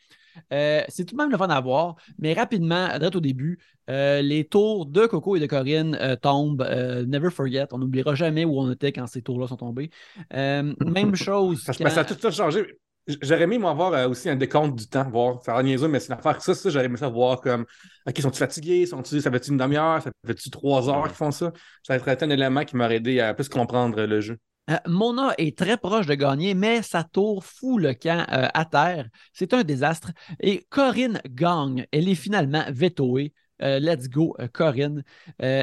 Euh, 0.53 0.81
c'est 0.89 1.05
tout 1.05 1.15
de 1.15 1.21
même 1.21 1.31
le 1.31 1.37
fun 1.37 1.47
à 1.49 1.59
voir, 1.61 1.95
mais 2.19 2.33
rapidement, 2.33 2.87
direct 2.97 3.15
au 3.15 3.19
début, 3.21 3.59
euh, 3.89 4.21
les 4.21 4.45
tours 4.45 4.85
de 4.85 5.05
Coco 5.05 5.35
et 5.35 5.39
de 5.39 5.45
Corinne 5.45 5.97
euh, 6.01 6.15
tombent. 6.15 6.63
Never 7.07 7.29
forget, 7.29 7.65
on 7.71 7.77
n'oubliera 7.77 8.15
jamais 8.15 8.45
où 8.45 8.59
on 8.59 8.71
était 8.71 8.91
quand 8.91 9.07
ces 9.07 9.21
tours-là 9.21 9.47
sont 9.47 9.57
tombés. 9.57 9.89
Même 10.33 10.75
chose. 11.15 11.63
Ça, 11.63 11.73
quand- 11.73 11.89
ça 11.89 12.01
a 12.01 12.05
tout, 12.05 12.15
tout 12.15 12.31
changé. 12.31 12.65
J'aurais 13.21 13.43
aimé, 13.43 13.59
moi, 13.59 13.69
avoir 13.69 13.93
euh, 13.93 14.09
aussi 14.09 14.29
un 14.29 14.35
décompte 14.35 14.79
du 14.79 14.87
temps, 14.87 15.07
voir. 15.07 15.39
Ça 15.43 15.55
a 15.55 15.61
niaiseux, 15.61 15.87
mais 15.87 15.99
c'est 15.99 16.07
une 16.11 16.17
affaire. 16.17 16.41
Ça, 16.41 16.55
ça 16.55 16.69
j'aurais 16.71 16.85
aimé 16.85 16.97
ça 16.97 17.07
voir 17.07 17.39
comme. 17.39 17.65
OK, 18.07 18.19
sont-ils 18.19 18.37
fatigués? 18.39 18.85
Sont-ils, 18.87 19.21
ça 19.21 19.29
fait-tu 19.29 19.51
une 19.51 19.57
demi-heure? 19.57 20.01
Ça 20.01 20.09
fait-tu 20.25 20.49
trois 20.49 20.89
heures 20.89 21.03
qu'ils 21.03 21.15
font 21.15 21.29
ça? 21.31 21.51
Ça 21.83 21.97
va 21.97 22.11
être 22.11 22.23
un 22.23 22.29
élément 22.31 22.65
qui 22.65 22.75
m'aurait 22.75 22.95
aidé 22.97 23.19
à 23.19 23.33
plus 23.35 23.47
comprendre 23.47 24.01
le 24.05 24.21
jeu. 24.21 24.37
Euh, 24.69 24.77
Mona 24.87 25.33
est 25.37 25.57
très 25.57 25.77
proche 25.77 26.07
de 26.07 26.15
gagner, 26.15 26.53
mais 26.55 26.81
sa 26.81 27.03
tour 27.03 27.45
fout 27.45 27.79
le 27.81 27.93
camp 27.93 28.25
euh, 28.31 28.47
à 28.53 28.65
terre. 28.65 29.07
C'est 29.31 29.53
un 29.53 29.63
désastre. 29.63 30.11
Et 30.39 30.65
Corinne 30.69 31.21
gagne. 31.29 31.85
Elle 31.91 32.09
est 32.09 32.15
finalement 32.15 32.63
vétoée. 32.69 33.33
Euh, 33.61 33.79
let's 33.79 34.09
go, 34.09 34.35
euh, 34.39 34.47
Corinne. 34.51 35.03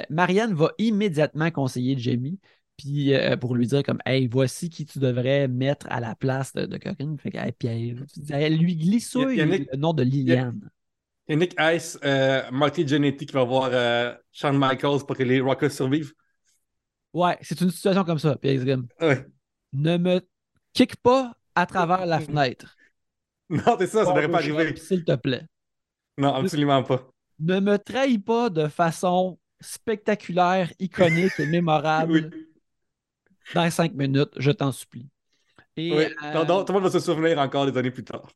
Marianne 0.08 0.54
va 0.54 0.70
immédiatement 0.78 1.50
conseiller 1.50 1.98
Jamie. 1.98 2.38
Puis 2.76 3.12
pour 3.40 3.54
lui 3.54 3.66
dire 3.66 3.82
comme 3.82 3.98
Hey, 4.06 4.26
voici 4.26 4.70
qui 4.70 4.86
tu 4.86 4.98
devrais 4.98 5.46
mettre 5.46 5.86
à 5.90 6.00
la 6.00 6.14
place 6.14 6.52
de, 6.52 6.66
de 6.66 6.78
Corinne. 6.78 7.18
Fait 7.18 7.34
hey, 7.34 7.52
puis 7.52 7.68
elle, 7.68 8.06
elle 8.30 8.56
lui 8.56 8.76
glissouille 8.76 9.36
Yannick- 9.36 9.68
le 9.72 9.78
nom 9.78 9.92
de 9.92 10.02
Liliane. 10.02 10.70
Et 11.28 11.36
Nick 11.36 11.54
Ice, 11.58 11.98
Marty 12.50 12.86
Jannetty 12.86 13.26
qui 13.26 13.32
va 13.32 13.44
voir 13.44 13.70
Shawn 14.32 14.56
Michaels 14.56 15.04
pour 15.06 15.16
que 15.16 15.22
les 15.22 15.40
Rockers 15.40 15.70
survivent. 15.70 16.12
Ouais, 17.12 17.36
c'est 17.42 17.60
une 17.60 17.70
situation 17.70 18.04
comme 18.04 18.18
ça. 18.18 18.36
Puis 18.36 18.58
comme, 18.64 18.86
Ouais. 19.00 19.26
ne 19.72 19.96
me 19.98 20.20
kick 20.72 20.96
pas 20.96 21.34
à 21.54 21.66
travers 21.66 22.06
la 22.06 22.20
fenêtre. 22.26 22.76
Non, 23.50 23.76
c'est 23.78 23.86
ça, 23.86 24.04
ça 24.04 24.12
devrait 24.12 24.30
pas 24.30 24.38
arriver. 24.38 24.76
S'il 24.76 25.04
te 25.04 25.14
plaît. 25.14 25.46
Non, 26.18 26.34
absolument 26.34 26.82
pas. 26.82 27.08
ne 27.38 27.60
me 27.60 27.76
trahis 27.78 28.18
pas 28.18 28.48
de 28.50 28.68
façon 28.68 29.38
spectaculaire, 29.60 30.72
iconique 30.78 31.38
et 31.38 31.46
mémorable 31.50 32.12
Oui. 32.32 32.46
dans 33.54 33.70
cinq 33.70 33.92
minutes, 33.94 34.30
je 34.38 34.50
t'en 34.50 34.72
supplie. 34.72 35.08
Et, 35.76 35.92
oui. 35.92 36.04
euh, 36.22 36.44
tout 36.44 36.64
le 36.68 36.72
monde 36.74 36.82
va 36.82 36.90
se 36.90 37.00
souvenir 37.00 37.38
encore 37.38 37.70
des 37.70 37.78
années 37.78 37.90
plus 37.90 38.04
tard. 38.04 38.28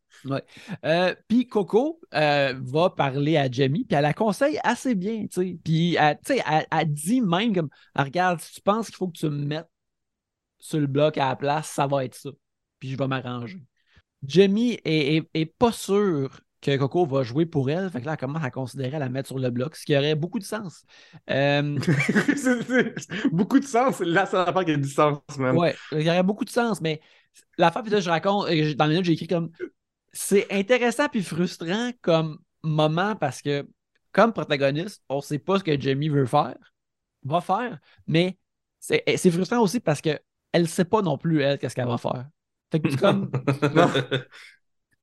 euh, 0.85 1.15
puis 1.29 1.47
Coco 1.47 2.01
euh, 2.15 2.55
va 2.63 2.91
parler 2.91 3.37
à 3.37 3.51
Jamie, 3.51 3.85
puis 3.85 3.97
elle 3.97 4.03
la 4.03 4.15
conseille 4.15 4.59
assez 4.65 4.95
bien, 4.95 5.27
tu 5.27 5.43
sais. 5.43 5.59
Puis 5.63 5.97
elle, 5.97 6.19
elle, 6.29 6.67
elle 6.71 6.93
dit 6.93 7.21
même 7.21 7.55
comme, 7.55 7.69
Ah, 7.95 8.05
regarde, 8.05 8.41
si 8.41 8.55
tu 8.55 8.61
penses 8.63 8.87
qu'il 8.87 8.97
faut 8.97 9.09
que 9.09 9.19
tu 9.19 9.29
me 9.29 9.45
mettes 9.45 9.69
sur 10.59 10.81
le 10.81 10.87
bloc 10.87 11.19
à 11.19 11.29
la 11.29 11.37
place, 11.37 11.69
ça 11.69 11.87
va 11.87 12.05
être 12.05 12.15
ça. 12.15 12.31
Puis 12.79 12.91
je 12.91 12.97
vais 12.97 13.07
m'arranger. 13.07 13.63
Jamie 14.27 14.79
est, 14.85 15.17
est- 15.17 15.31
est 15.35 15.47
pas 15.47 15.73
sûr 15.73 16.41
que 16.63 16.77
Coco 16.79 17.07
va 17.07 17.23
jouer 17.23 17.47
pour 17.47 17.71
elle, 17.71 17.91
fait 17.91 18.01
que 18.01 18.07
là, 18.07 18.13
elle 18.13 18.19
commence 18.19 18.43
à 18.43 18.51
considérer 18.51 18.99
la 18.99 19.09
mettre 19.09 19.29
sur 19.29 19.39
le 19.39 19.51
bloc, 19.51 19.77
ce 19.77 19.85
qui 19.85 19.97
aurait 19.97 20.15
beaucoup 20.17 20.39
de 20.39 20.45
sens. 20.45 20.85
Beaucoup 23.31 23.61
de 23.61 23.65
sens. 23.65 24.01
Là, 24.01 24.27
c'est 24.27 24.37
l'affaire 24.37 24.65
qui 24.65 24.73
a 24.73 24.77
du 24.77 24.89
sens, 24.89 25.21
même. 25.39 25.57
Ouais, 25.57 25.75
il 25.93 26.03
y 26.03 26.09
aurait 26.09 26.23
beaucoup 26.23 26.45
de 26.45 26.51
sens, 26.51 26.81
mais 26.81 27.01
l'affaire, 27.59 27.83
puis 27.83 27.93
là, 27.93 28.01
je 28.01 28.11
raconte, 28.11 28.49
euh, 28.49 28.75
dans 28.75 28.89
mes 28.89 28.95
notes, 28.95 29.05
j'ai 29.05 29.13
écrit 29.13 29.27
comme 29.27 29.51
c'est 30.13 30.51
intéressant 30.51 31.09
puis 31.09 31.23
frustrant 31.23 31.91
comme 32.01 32.39
moment 32.63 33.17
parce 33.17 33.43
que, 33.43 33.67
comme 34.13 34.33
protagoniste, 34.33 35.03
on 35.09 35.21
sait 35.21 35.39
pas 35.39 35.59
ce 35.59 35.65
que 35.65 35.79
Jamie 35.79 36.09
veut 36.09 36.27
faire, 36.27 36.57
va 37.25 37.41
faire, 37.41 37.79
mais 38.07 38.39
c'est 38.81 39.03
c'est 39.17 39.31
frustrant 39.31 39.61
aussi 39.61 39.81
parce 39.81 40.01
que 40.01 40.19
elle 40.53 40.69
sait 40.69 40.85
pas 40.85 41.03
non 41.03 41.19
plus, 41.19 41.43
elle, 41.43 41.59
qu'est-ce 41.59 41.75
qu'elle 41.75 41.87
va 41.87 41.99
faire. 41.99 42.27
Fait 42.73 42.81
que 42.81 42.89
tu 42.89 42.97
comme, 42.97 43.31
Non. 43.75 43.91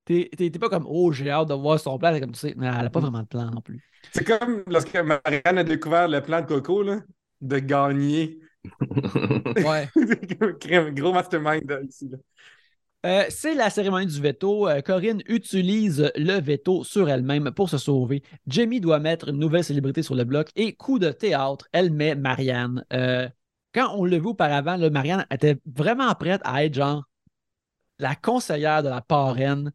t'es 0.06 0.50
pas 0.60 0.70
comme, 0.70 0.86
oh, 0.88 1.12
j'ai 1.12 1.30
hâte 1.30 1.50
de 1.50 1.54
voir 1.54 1.80
son 1.80 1.98
plan, 1.98 2.20
comme 2.20 2.32
tu 2.32 2.40
sais, 2.40 2.54
mais 2.58 2.68
elle 2.68 2.88
a 2.88 2.90
pas 2.90 3.00
vraiment 3.00 3.22
de 3.22 3.28
plan 3.28 3.46
non 3.52 3.62
plus. 3.62 3.82
C'est 4.12 4.26
comme 4.26 4.64
lorsque 4.68 4.96
Marianne 4.96 5.58
a 5.60 5.64
découvert 5.64 6.08
le 6.08 6.22
plan 6.22 6.42
de 6.42 6.48
Coco, 6.48 6.82
là, 6.84 7.02
de 7.42 7.60
gagner 7.60 8.40
Ouais. 9.58 9.90
Gros 10.94 11.14
mastermind 11.14 11.80
ici. 11.88 12.10
là. 12.10 12.18
Euh, 13.06 13.26
c'est 13.30 13.54
la 13.54 13.70
cérémonie 13.70 14.06
du 14.08 14.22
veto. 14.22 14.68
Euh, 14.70 14.82
Corinne 14.82 15.22
utilise 15.28 16.12
le 16.16 16.40
veto 16.40 16.84
sur 16.86 17.10
elle-même 17.10 17.52
pour 17.52 17.70
se 17.70 17.78
sauver. 17.78 18.24
Jamie 18.48 18.80
doit 18.80 19.00
mettre 19.00 19.30
une 19.30 19.40
nouvelle 19.40 19.64
célébrité 19.64 20.04
sur 20.04 20.16
le 20.16 20.24
bloc 20.24 20.50
et 20.56 20.74
coup 20.76 21.00
de 21.00 21.12
théâtre, 21.12 21.68
elle 21.74 21.92
met 21.92 22.16
Marianne. 22.16 22.86
Euh, 22.94 23.28
quand 23.74 23.94
on 23.98 24.06
l'a 24.06 24.20
vu 24.20 24.28
auparavant, 24.28 24.78
là, 24.78 24.90
Marianne 24.90 25.26
était 25.32 25.58
vraiment 25.66 26.14
prête 26.16 26.42
à 26.46 26.64
être 26.64 26.74
genre 26.76 27.04
la 28.00 28.16
conseillère 28.16 28.84
de 28.84 28.90
la 28.90 29.02
parraine. 29.02 29.72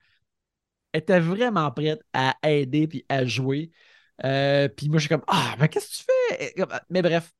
était 0.94 1.20
vraiment 1.20 1.70
prête 1.70 2.02
à 2.12 2.36
aider 2.42 2.88
puis 2.88 3.04
à 3.08 3.24
jouer. 3.24 3.70
Euh, 4.24 4.68
puis 4.68 4.88
moi, 4.88 4.98
je 4.98 5.02
suis 5.02 5.08
comme 5.08 5.24
Ah, 5.26 5.54
mais 5.60 5.68
qu'est-ce 5.68 6.04
que 6.04 6.10
tu 6.10 6.36
fais? 6.38 6.54
Mais 6.90 7.02
bref. 7.02 7.32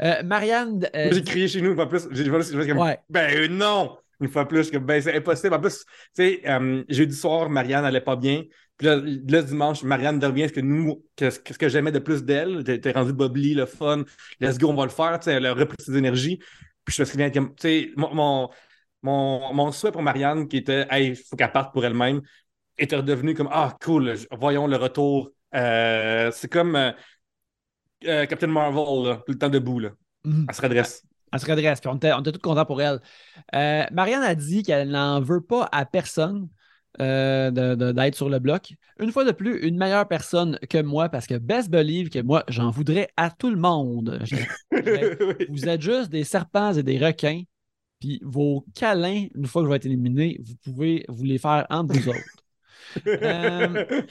Euh, 0.00 0.22
Marianne. 0.22 0.88
euh, 0.94 1.10
J'ai 1.12 1.22
crié 1.22 1.48
chez 1.48 1.60
nous 1.60 1.70
une 1.70 1.76
fois 1.76 1.88
plus. 1.88 2.08
J'ai 2.12 2.30
ouais. 2.30 2.98
Ben 3.08 3.50
non! 3.50 3.98
Une 4.20 4.28
fois 4.28 4.46
plus, 4.46 4.70
comme, 4.70 4.84
ben 4.84 5.02
c'est 5.02 5.16
impossible. 5.16 5.54
En 5.54 5.60
plus, 5.60 5.78
tu 5.78 5.84
sais, 6.14 6.42
euh, 6.46 6.84
jeudi 6.88 7.14
soir, 7.14 7.50
Marianne 7.50 7.84
allait 7.84 8.00
pas 8.00 8.14
bien. 8.14 8.44
Puis 8.78 8.86
là, 8.86 8.96
le 8.96 9.42
dimanche, 9.42 9.82
Marianne 9.82 10.24
revient 10.24 10.48
ce 10.48 10.52
que 10.52 10.60
nous, 10.60 11.04
que, 11.16 11.28
ce 11.30 11.38
que 11.40 11.68
j'aimais 11.68 11.92
de 11.92 11.98
plus 11.98 12.22
d'elle. 12.24 12.62
T'es 12.64 12.92
rendu 12.92 13.12
bubbly, 13.12 13.54
le 13.54 13.66
fun. 13.66 14.04
Let's 14.40 14.58
go, 14.58 14.68
on 14.70 14.74
va 14.74 14.84
le 14.84 14.90
faire. 14.90 15.18
Tu 15.18 15.24
sais, 15.24 15.32
elle 15.32 15.46
a 15.46 15.54
repris 15.54 15.76
ses 15.80 15.96
énergies. 15.96 16.38
Puis 16.84 16.94
je 16.94 17.02
me 17.02 17.06
souviens, 17.06 17.30
tu 17.30 17.40
sais, 17.60 17.90
mon, 17.96 18.14
mon, 18.14 18.50
mon, 19.02 19.52
mon 19.54 19.72
souhait 19.72 19.92
pour 19.92 20.02
Marianne, 20.02 20.48
qui 20.48 20.58
était, 20.58 20.86
hey, 20.90 21.08
il 21.10 21.16
faut 21.16 21.36
qu'elle 21.36 21.52
parte 21.52 21.72
pour 21.72 21.84
elle-même, 21.84 22.22
était 22.78 22.96
redevenu 22.96 23.34
comme, 23.34 23.48
ah, 23.52 23.76
cool, 23.82 24.14
voyons 24.32 24.66
le 24.66 24.76
retour. 24.76 25.30
Euh, 25.54 26.30
c'est 26.32 26.50
comme 26.50 26.76
euh, 26.76 26.92
euh, 28.06 28.26
Captain 28.26 28.46
Marvel, 28.46 29.08
là, 29.08 29.16
tout 29.26 29.32
le 29.32 29.38
temps 29.38 29.48
debout, 29.48 29.78
là. 29.78 29.90
Mhm. 30.24 30.46
Elle 30.48 30.54
se 30.54 30.62
redresse. 30.62 31.02
Elle 31.32 31.40
se 31.40 31.46
redresse, 31.46 31.80
puis 31.80 31.90
on 31.90 31.96
était, 31.96 32.12
on 32.12 32.20
était 32.20 32.32
tous 32.32 32.38
contents 32.40 32.66
pour 32.66 32.82
elle. 32.82 33.00
Euh, 33.54 33.84
Marianne 33.90 34.22
a 34.22 34.34
dit 34.34 34.62
qu'elle 34.62 34.90
n'en 34.90 35.20
veut 35.20 35.40
pas 35.40 35.68
à 35.72 35.86
personne 35.86 36.48
euh, 37.00 37.50
d'être 37.50 38.14
sur 38.14 38.28
le 38.28 38.38
bloc. 38.38 38.74
Une 39.00 39.12
fois 39.12 39.24
de 39.24 39.32
plus, 39.32 39.66
une 39.66 39.78
meilleure 39.78 40.06
personne 40.06 40.58
que 40.68 40.82
moi, 40.82 41.08
parce 41.08 41.26
que 41.26 41.38
best 41.38 41.70
believe 41.70 42.10
que 42.10 42.18
moi, 42.18 42.44
j'en 42.48 42.70
voudrais 42.70 43.08
à 43.16 43.30
tout 43.30 43.48
le 43.48 43.56
monde. 43.56 44.20
Je-. 44.24 45.46
Vous 45.50 45.68
êtes 45.68 45.80
juste 45.80 46.10
des 46.10 46.24
serpents 46.24 46.74
et 46.74 46.82
des 46.82 46.98
requins, 46.98 47.42
puis 47.98 48.20
vos 48.22 48.66
câlins, 48.74 49.26
une 49.34 49.46
fois 49.46 49.62
que 49.62 49.66
je 49.66 49.70
vais 49.70 49.76
être 49.76 49.86
éliminé, 49.86 50.38
vous 50.44 50.54
pouvez 50.56 51.04
vous 51.08 51.24
les 51.24 51.38
faire 51.38 51.66
entre 51.70 51.94
vous 51.94 52.08
autres. 52.08 52.20
Euh, 53.06 54.02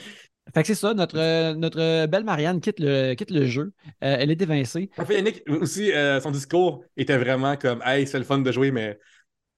Fait 0.54 0.62
que 0.62 0.68
c'est 0.68 0.76
ça, 0.76 0.94
notre, 0.94 1.18
euh, 1.18 1.54
notre 1.54 2.08
belle 2.08 2.24
Marianne 2.24 2.60
quitte 2.60 2.80
le, 2.80 3.14
quitte 3.14 3.32
le 3.32 3.46
jeu. 3.46 3.74
Euh, 4.04 4.18
elle 4.20 4.32
est 4.32 4.42
évincée. 4.42 4.90
En 4.98 5.06
fait, 5.06 5.16
Yannick, 5.16 5.44
aussi, 5.48 5.92
euh, 5.94 6.20
son 6.20 6.32
discours 6.32 6.84
était 6.98 7.18
vraiment 7.18 7.56
comme 7.56 7.82
Hey, 7.86 8.06
c'est 8.08 8.18
le 8.18 8.26
fun 8.26 8.40
de 8.40 8.52
jouer, 8.52 8.72
mais 8.72 9.00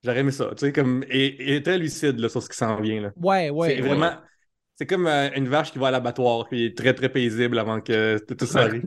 j'aurais 0.04 0.20
aimé 0.20 0.32
ça. 0.32 0.50
Tu 0.52 0.66
sais, 0.66 0.72
comme. 0.74 1.04
Et, 1.10 1.62
très 1.64 1.78
lucide 1.78 2.20
là, 2.20 2.30
sur 2.30 2.44
ce 2.44 2.50
qui 2.50 2.58
s'en 2.58 2.80
vient. 2.80 3.02
Là. 3.02 3.12
Ouais, 3.16 3.50
ouais. 3.50 3.70
c'est 3.70 3.82
ouais. 3.82 3.88
vraiment. 3.88 4.14
C'est 4.76 4.86
comme 4.86 5.08
euh, 5.08 5.30
une 5.36 5.48
vache 5.48 5.72
qui 5.72 5.80
va 5.80 5.88
à 5.88 5.92
l'abattoir, 5.92 6.48
puis 6.48 6.66
est 6.66 6.78
très, 6.78 6.94
très 6.94 7.10
paisible 7.10 7.58
avant 7.58 7.80
que 7.80 8.20
tout, 8.26 8.46
ça 8.46 8.62
arrive. 8.62 8.84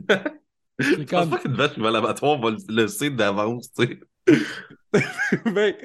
C'est 0.79 0.91
Je 0.91 0.95
pense 1.03 1.09
comme. 1.09 1.29
pas 1.29 1.39
qu'une 1.39 1.55
vache 1.55 1.73
qui 1.73 1.79
va 1.79 1.87
à 1.87 1.91
l'abattoir 1.91 2.39
va 2.39 2.51
le, 2.51 2.57
le 2.69 2.87
sait 2.87 3.09
d'avance, 3.09 3.71
tu 3.73 3.85
sais. 3.85 3.99
Ben, 5.45 5.75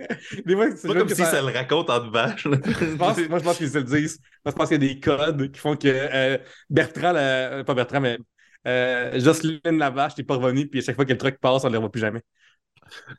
des 0.46 0.54
fois, 0.54 0.66
c'est 0.76 0.88
pas 0.88 0.94
comme 0.94 1.08
que 1.08 1.14
si 1.14 1.26
ça... 1.26 1.40
le 1.40 1.52
raconte 1.52 1.90
en 1.90 2.10
vache. 2.10 2.46
moi, 2.98 3.14
je 3.38 3.44
pense 3.44 3.56
qu'ils 3.58 3.70
se 3.70 3.78
le 3.78 3.84
disent. 3.84 4.18
Moi, 4.44 4.52
je 4.52 4.56
pense 4.56 4.68
qu'il 4.68 4.82
y 4.82 4.86
a 4.90 4.94
des 4.94 5.00
codes 5.00 5.50
qui 5.52 5.58
font 5.60 5.76
que 5.76 5.88
euh, 5.88 6.38
Bertrand, 6.70 7.12
la- 7.12 7.52
euh, 7.60 7.64
pas 7.64 7.74
Bertrand, 7.74 8.00
mais 8.00 8.18
euh, 8.66 9.18
Jocelyne 9.20 9.60
Lavache 9.78 10.16
n'est 10.18 10.24
pas 10.24 10.36
revenue, 10.36 10.68
puis 10.68 10.80
à 10.80 10.82
chaque 10.82 10.96
fois 10.96 11.04
que 11.04 11.12
le 11.12 11.18
truc 11.18 11.38
passe, 11.40 11.64
on 11.64 11.68
ne 11.68 11.72
le 11.72 11.78
revoit 11.78 11.90
plus 11.92 12.00
jamais. 12.00 12.20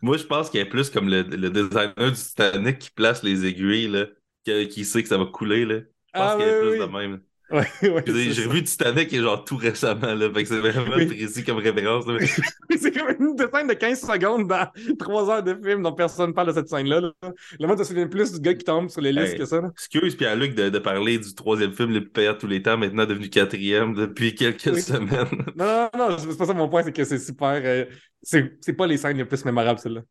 Moi, 0.02 0.18
je 0.18 0.24
pense 0.26 0.50
qu'il 0.50 0.60
y 0.60 0.64
a 0.64 0.66
plus 0.66 0.90
comme 0.90 1.10
le, 1.10 1.24
le 1.24 1.50
designer 1.50 2.12
du 2.12 2.14
Titanic 2.18 2.80
qui 2.80 2.92
place 2.92 3.24
les 3.24 3.46
aiguilles, 3.46 3.88
là, 3.88 4.06
qui, 4.46 4.68
qui 4.68 4.86
sait 4.86 5.02
que 5.04 5.10
ça 5.10 5.18
va 5.18 5.26
couler. 5.26 5.66
Là. 5.66 5.80
Je 5.80 6.14
pense 6.16 6.34
Ah, 6.34 6.36
qu'il 6.36 6.46
y 6.46 6.50
a 6.50 6.54
oui, 6.54 6.60
plus 6.60 6.74
oui. 6.74 6.78
de 6.78 6.84
même. 6.86 7.22
Ouais, 7.54 7.68
ouais, 7.84 8.04
J'ai 8.08 8.46
revu 8.46 8.64
Titanic 8.64 9.14
et 9.14 9.20
genre 9.22 9.46
tout 9.46 9.58
récemment, 9.58 10.16
là, 10.16 10.28
fait 10.34 10.44
que 10.44 10.50
c'est 10.50 10.58
vraiment 10.60 10.96
Oui. 10.98 11.06
précis 11.06 11.44
comme 11.44 11.58
référence. 11.60 12.06
C'est 12.80 12.92
comme 12.92 13.10
une 13.20 13.38
scène 13.38 13.68
de 13.68 13.74
15 13.74 14.02
secondes 14.02 14.48
dans 14.48 14.68
3 14.98 15.30
heures 15.30 15.44
de 15.44 15.54
film 15.64 15.84
dont 15.84 15.94
personne 15.94 16.30
ne 16.30 16.34
parle 16.34 16.48
de 16.48 16.54
cette 16.54 16.68
scène-là. 16.68 17.00
là. 17.02 17.12
Le 17.60 17.68
monde 17.68 17.78
se 17.78 17.84
souvient 17.84 18.08
plus 18.08 18.32
du 18.34 18.40
gars 18.40 18.56
qui 18.56 18.64
tombe 18.64 18.90
sur 18.90 19.02
les 19.02 19.12
listes 19.12 19.34
Hey. 19.34 19.38
que 19.40 19.46
ça. 19.46 19.62
là. 19.62 19.70
Excuse 19.72 20.16
Pierre-Luc 20.16 20.56
de, 20.56 20.70
de 20.70 20.80
parler 20.80 21.20
du 21.20 21.36
troisième 21.36 21.74
film 21.74 21.92
le 21.94 22.02
plus 22.02 22.10
payant 22.12 22.34
de 22.34 22.38
tous 22.40 22.48
les 22.48 22.62
temps, 22.64 22.78
maintenant 22.78 23.06
devenu 23.06 23.30
quatrième 23.30 23.94
depuis 23.94 24.34
quelques 24.34 24.72
Oui. 24.74 24.82
semaines. 24.82 25.28
Non, 25.56 25.90
non, 25.96 26.10
non, 26.10 26.18
c'est 26.18 26.36
pas 26.38 26.46
ça 26.48 26.54
mon 26.56 26.68
point, 26.68 26.82
c'est 26.84 26.92
que 26.92 27.04
c'est 27.04 27.20
super. 27.20 27.62
euh, 27.64 27.86
c'est 28.24 28.58
c'est 28.62 28.74
pas 28.74 28.88
les 28.88 28.98
scènes 28.98 29.18
les 29.18 29.26
plus 29.26 29.46
mémorables, 29.46 29.80
celle-là. 29.80 30.02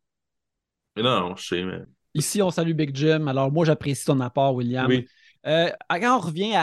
Mais 0.95 1.03
non, 1.03 1.19
non, 1.29 1.35
je 1.35 1.45
sais, 1.45 1.63
mais. 1.63 1.79
Ici, 2.13 2.41
on 2.41 2.51
salue 2.51 2.73
Big 2.73 2.95
Jim. 2.95 3.25
Alors, 3.27 3.51
moi, 3.51 3.65
j'apprécie 3.65 4.05
ton 4.05 4.19
apport, 4.19 4.53
William. 4.55 4.87
Oui. 4.87 5.05
Euh, 5.45 5.69
quand 5.89 6.17
on 6.17 6.19
revient 6.19 6.55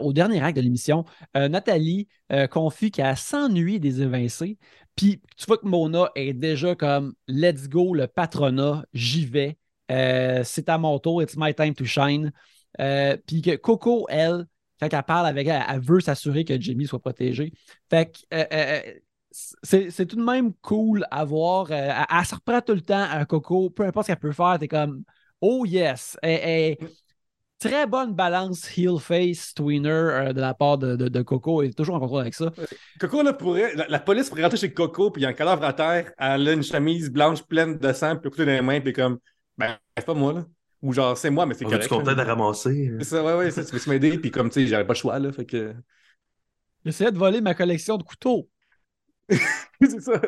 au 0.00 0.12
dernier 0.12 0.40
acte 0.40 0.56
de 0.56 0.62
l'émission, 0.62 1.04
euh, 1.36 1.48
Nathalie 1.48 2.08
euh, 2.32 2.46
confie 2.46 2.90
qu'elle 2.90 3.16
s'ennuie 3.16 3.80
des 3.80 4.02
évincés. 4.02 4.58
Puis 4.96 5.20
tu 5.36 5.46
vois 5.46 5.58
que 5.58 5.66
Mona 5.66 6.10
est 6.14 6.34
déjà 6.34 6.74
comme 6.74 7.14
Let's 7.26 7.68
go, 7.68 7.94
le 7.94 8.06
patronat, 8.06 8.84
j'y 8.92 9.26
vais. 9.26 9.58
Euh, 9.90 10.42
c'est 10.44 10.68
à 10.68 10.78
mon 10.78 10.98
tour, 10.98 11.22
it's 11.22 11.36
my 11.36 11.54
time 11.54 11.74
to 11.74 11.84
shine. 11.84 12.32
Euh, 12.80 13.16
Puis 13.26 13.42
que 13.42 13.56
Coco, 13.56 14.06
elle, 14.08 14.46
quand 14.80 14.88
elle 14.92 15.02
parle 15.02 15.26
avec 15.26 15.46
elle, 15.46 15.62
elle 15.68 15.80
veut 15.80 16.00
s'assurer 16.00 16.44
que 16.44 16.60
Jamie 16.60 16.86
soit 16.86 17.00
protégé. 17.00 17.52
Fait 17.90 18.06
que 18.06 18.18
euh, 18.34 18.44
euh, 18.52 18.80
c'est 19.62 20.06
tout 20.06 20.16
de 20.16 20.24
même 20.24 20.54
cool 20.62 21.06
à 21.10 21.24
voir. 21.24 21.66
Euh, 21.70 21.90
elle, 22.08 22.24
se 22.24 22.34
reprend 22.34 22.60
tout 22.60 22.74
le 22.74 22.80
temps 22.80 23.06
à 23.10 23.24
Coco, 23.24 23.70
peu 23.70 23.84
importe 23.84 24.06
ce 24.06 24.12
qu'elle 24.12 24.20
peut 24.20 24.32
faire, 24.32 24.58
t'es 24.58 24.68
comme 24.68 25.04
Oh 25.40 25.64
yes! 25.66 26.16
Très 27.68 27.86
bonne 27.86 28.14
balance 28.14 28.66
heel 28.76 28.98
face 29.00 29.54
tweener 29.54 29.88
euh, 29.90 30.32
de 30.32 30.40
la 30.40 30.52
part 30.54 30.76
de, 30.78 30.96
de- 30.96 31.08
de 31.08 31.22
Coco 31.22 31.62
et 31.62 31.72
toujours 31.72 31.94
en 31.94 32.00
contrôle 32.00 32.20
avec 32.20 32.34
ça. 32.34 32.52
Coco, 33.00 33.22
là, 33.22 33.32
pourrait. 33.32 33.74
La, 33.74 33.88
la 33.88 33.98
police 33.98 34.28
pourrait 34.28 34.42
rentrer 34.42 34.58
chez 34.58 34.72
Coco, 34.72 35.10
puis 35.10 35.22
il 35.22 35.24
y 35.24 35.26
a 35.26 35.30
un 35.30 35.32
cadavre 35.34 35.64
à 35.64 35.72
terre, 35.72 36.12
elle 36.18 36.48
a 36.48 36.52
une 36.52 36.62
chemise 36.62 37.10
blanche 37.10 37.42
pleine 37.42 37.78
de 37.78 37.92
sang, 37.92 38.16
puis 38.16 38.30
couteau 38.30 38.44
dans 38.44 38.52
les 38.52 38.60
mains, 38.60 38.80
puis 38.80 38.92
comme, 38.92 39.18
ben, 39.56 39.76
c'est 39.96 40.04
pas 40.04 40.14
moi, 40.14 40.32
là. 40.32 40.44
Ou 40.82 40.92
genre, 40.92 41.16
c'est 41.16 41.30
moi, 41.30 41.46
mais 41.46 41.54
c'est 41.54 41.64
correct. 41.64 41.84
est 41.84 41.88
content 41.88 42.12
de 42.12 42.16
là. 42.16 42.24
ramasser. 42.24 42.92
C'est 42.98 43.04
ça, 43.04 43.24
ouais, 43.24 43.34
ouais, 43.34 43.50
ça, 43.50 43.64
tu 43.64 43.74
veux 43.74 43.90
m'aider, 43.92 44.18
puis 44.18 44.30
comme, 44.30 44.50
tu 44.50 44.60
sais, 44.60 44.66
j'avais 44.66 44.84
pas 44.84 44.92
le 44.92 44.98
choix, 44.98 45.18
là, 45.18 45.32
fait 45.32 45.46
que. 45.46 45.74
J'essayais 46.84 47.12
de 47.12 47.18
voler 47.18 47.40
ma 47.40 47.54
collection 47.54 47.96
de 47.96 48.02
couteaux. 48.02 48.48
c'est 49.80 50.00
ça. 50.02 50.20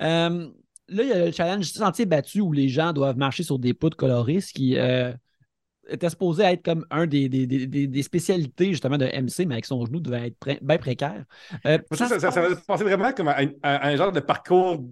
Euh, 0.00 0.48
là, 0.88 1.02
il 1.02 1.08
y 1.08 1.12
a 1.12 1.26
le 1.26 1.32
challenge 1.32 1.70
sentier 1.70 2.06
battu 2.06 2.40
où 2.40 2.52
les 2.52 2.68
gens 2.68 2.92
doivent 2.94 3.18
marcher 3.18 3.42
sur 3.42 3.58
des 3.58 3.74
poutres 3.74 3.96
colorées, 3.98 4.40
ce 4.40 4.52
qui 4.54 4.78
euh, 4.78 5.12
était 5.88 6.10
supposé 6.10 6.42
être 6.44 6.64
comme 6.64 6.84
un 6.90 7.06
des, 7.06 7.28
des- 7.28 7.46
des- 7.46 8.02
spécialités 8.02 8.70
justement 8.72 8.98
de 8.98 9.06
MC, 9.06 9.46
mais 9.46 9.54
avec 9.54 9.66
son 9.66 9.84
genou 9.86 10.00
devait 10.00 10.28
être 10.28 10.38
pré- 10.38 10.58
bien 10.62 10.78
précaire. 10.78 11.24
Euh, 11.66 11.78
ça, 11.92 12.06
ça 12.08 12.08
ça, 12.08 12.14
se 12.14 12.20
ça, 12.20 12.32
passe- 12.32 12.34
ça 12.34 12.48
me 12.50 12.64
pensait 12.66 12.84
vraiment 12.84 13.12
comme 13.12 13.28
à, 13.28 13.38
un- 13.40 13.50
à 13.62 13.88
un 13.88 13.96
genre 13.96 14.12
de 14.12 14.20
parcours 14.20 14.82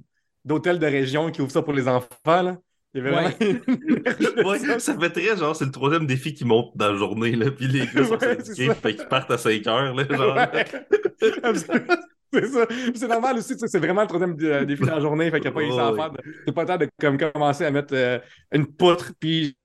d'hôtel 0.45 0.79
de 0.79 0.87
région 0.87 1.31
qui 1.31 1.41
ouvre 1.43 1.51
ça 1.51 1.63
pour 1.63 1.73
les 1.73 1.89
enfants, 1.89 2.09
là. 2.43 2.59
Il 2.95 3.03
y 3.03 3.07
avait 3.09 3.11
vraiment. 3.11 3.31
Ouais, 4.49 4.79
ça 4.79 4.97
fait 4.99 5.11
très 5.11 5.37
genre, 5.37 5.57
c'est 5.57 5.65
le 5.65 5.73
troisième 5.73 6.07
défi 6.07 6.33
qui 6.35 6.45
monte 6.45 6.77
dans 6.77 6.93
la 6.93 6.97
journée, 6.99 7.33
là, 7.33 7.51
puis 7.51 7.67
les 7.67 7.87
gars 7.87 8.05
sont 8.05 8.19
syndiqués, 8.21 8.67
ça. 8.69 8.75
fait 8.75 8.95
qu'ils 8.95 9.07
partent 9.09 9.31
à 9.33 9.39
5 9.39 9.67
heures, 9.67 9.95
là, 9.95 10.05
genre. 10.11 10.37
Ouais. 10.37 10.65
C'est 12.33 12.47
ça. 12.49 12.67
C'est 12.95 13.07
normal 13.09 13.37
aussi, 13.39 13.53
tu 13.55 13.61
sais, 13.61 13.69
c'est 13.69 13.79
vraiment 13.79 14.03
le 14.03 14.09
troisième 14.09 14.35
dé- 14.37 14.67
défi 14.67 14.83
de 14.83 14.89
la 14.89 14.99
journée, 15.01 15.31
fait 15.31 15.41
qu'il 15.41 15.43
n'y 15.43 15.49
a 15.49 15.53
pas 15.53 15.61
les 15.63 15.71
Ouais, 15.73 15.81
enfants. 15.81 16.09
de- 16.09 16.19
C'est 16.47 16.53
pas 16.53 16.63
le 16.63 16.67
temps 16.69 16.77
de 16.79 16.89
comme, 17.01 17.17
commencer 17.17 17.65
à 17.65 17.71
mettre 17.71 17.95
euh, 17.95 18.19
une 18.53 18.67
poutre, 18.67 19.13
puis 19.21 19.57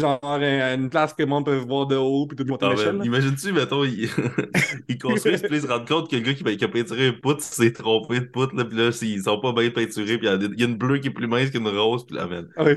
genre 0.00 0.18
euh, 0.24 0.74
une 0.76 0.90
place 0.90 1.14
que 1.14 1.22
le 1.22 1.28
monde 1.28 1.44
peut 1.46 1.56
voir 1.56 1.86
de 1.86 1.96
haut, 1.96 2.26
puis 2.26 2.36
tout 2.36 2.44
monter 2.44 2.66
Ah, 2.66 2.70
l'échelle. 2.70 2.96
ben. 2.98 3.04
Imagine-tu, 3.04 3.52
mettons, 3.52 3.84
ils, 3.84 4.08
construisent, 5.00 5.42
puis 5.42 5.56
ils 5.56 5.62
se 5.62 5.66
rendent 5.68 5.86
compte 5.86 6.10
que 6.10 6.16
le 6.16 6.22
gars 6.22 6.34
qui, 6.34 6.56
qui 6.56 6.64
a 6.64 6.68
peinturé 6.68 7.08
une 7.08 7.20
poutre 7.20 7.42
s'est 7.42 7.72
trompé 7.72 8.20
de 8.20 8.24
poutre, 8.26 8.54
là, 8.56 8.64
puis 8.64 8.76
là, 8.76 8.90
ils 9.02 9.22
sont 9.22 9.40
pas 9.40 9.52
bien 9.52 9.70
peinturés, 9.70 10.18
puis 10.18 10.26
il 10.28 10.60
y 10.60 10.62
a- 10.64 10.66
une 10.66 10.76
bleue 10.76 10.98
qui 10.98 11.08
est 11.08 11.10
plus 11.12 11.26
mince 11.28 11.50
qu'une 11.50 11.68
rose, 11.68 12.04
puis 12.06 12.16
là, 12.16 12.26
man, 12.26 12.48
Ah 12.56 12.64
oui. 12.64 12.74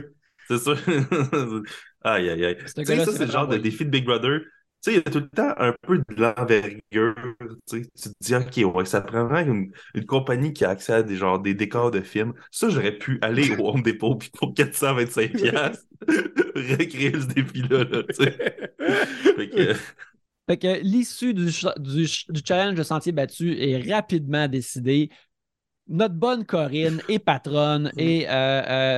c'est 0.47 0.59
sûr. 0.59 0.77
aïe, 2.03 2.29
aïe, 2.29 2.45
aïe. 2.45 2.57
Tu 2.75 2.85
sais, 2.85 2.99
ça, 2.99 3.11
c'est 3.13 3.25
le 3.25 3.31
genre 3.31 3.47
de 3.47 3.57
défi 3.57 3.85
de 3.85 3.89
Big 3.89 4.05
Brother. 4.05 4.41
Il 4.87 4.93
y 4.93 4.97
a 4.97 5.01
tout 5.01 5.19
le 5.19 5.29
temps 5.29 5.53
un 5.57 5.73
peu 5.83 5.99
de 5.99 6.15
l'envergure. 6.15 7.15
Tu 7.69 7.83
te 7.87 8.09
dis, 8.19 8.35
OK, 8.35 8.75
ouais, 8.75 8.85
ça 8.85 9.01
prend 9.01 9.25
vraiment 9.27 9.53
une, 9.53 9.71
une 9.93 10.05
compagnie 10.05 10.53
qui 10.53 10.65
a 10.65 10.69
accès 10.69 10.93
à 10.93 11.03
des, 11.03 11.19
des 11.43 11.53
décors 11.53 11.91
de 11.91 12.01
films. 12.01 12.33
Ça, 12.49 12.69
j'aurais 12.69 12.97
pu 12.97 13.19
aller 13.21 13.51
au 13.57 13.69
Home 13.69 13.83
Depot 13.83 14.15
puis 14.15 14.29
pour 14.31 14.53
425$ 14.53 15.33
piastres, 15.33 15.85
recréer 16.07 17.13
ce 17.13 17.27
défi-là. 17.27 17.85
Fait 19.35 19.49
que, 19.49 19.73
Fait 20.47 20.57
que 20.57 20.81
l'issue 20.81 21.33
du, 21.33 21.45
du, 21.77 22.07
du 22.29 22.41
challenge 22.45 22.75
de 22.75 22.83
sentier 22.83 23.11
battu 23.11 23.57
est 23.59 23.91
rapidement 23.93 24.47
décidée. 24.47 25.09
Notre 25.87 26.15
bonne 26.15 26.45
Corinne 26.45 27.01
est 27.09 27.19
patronne 27.19 27.91
et 27.97 28.29
euh, 28.29 28.31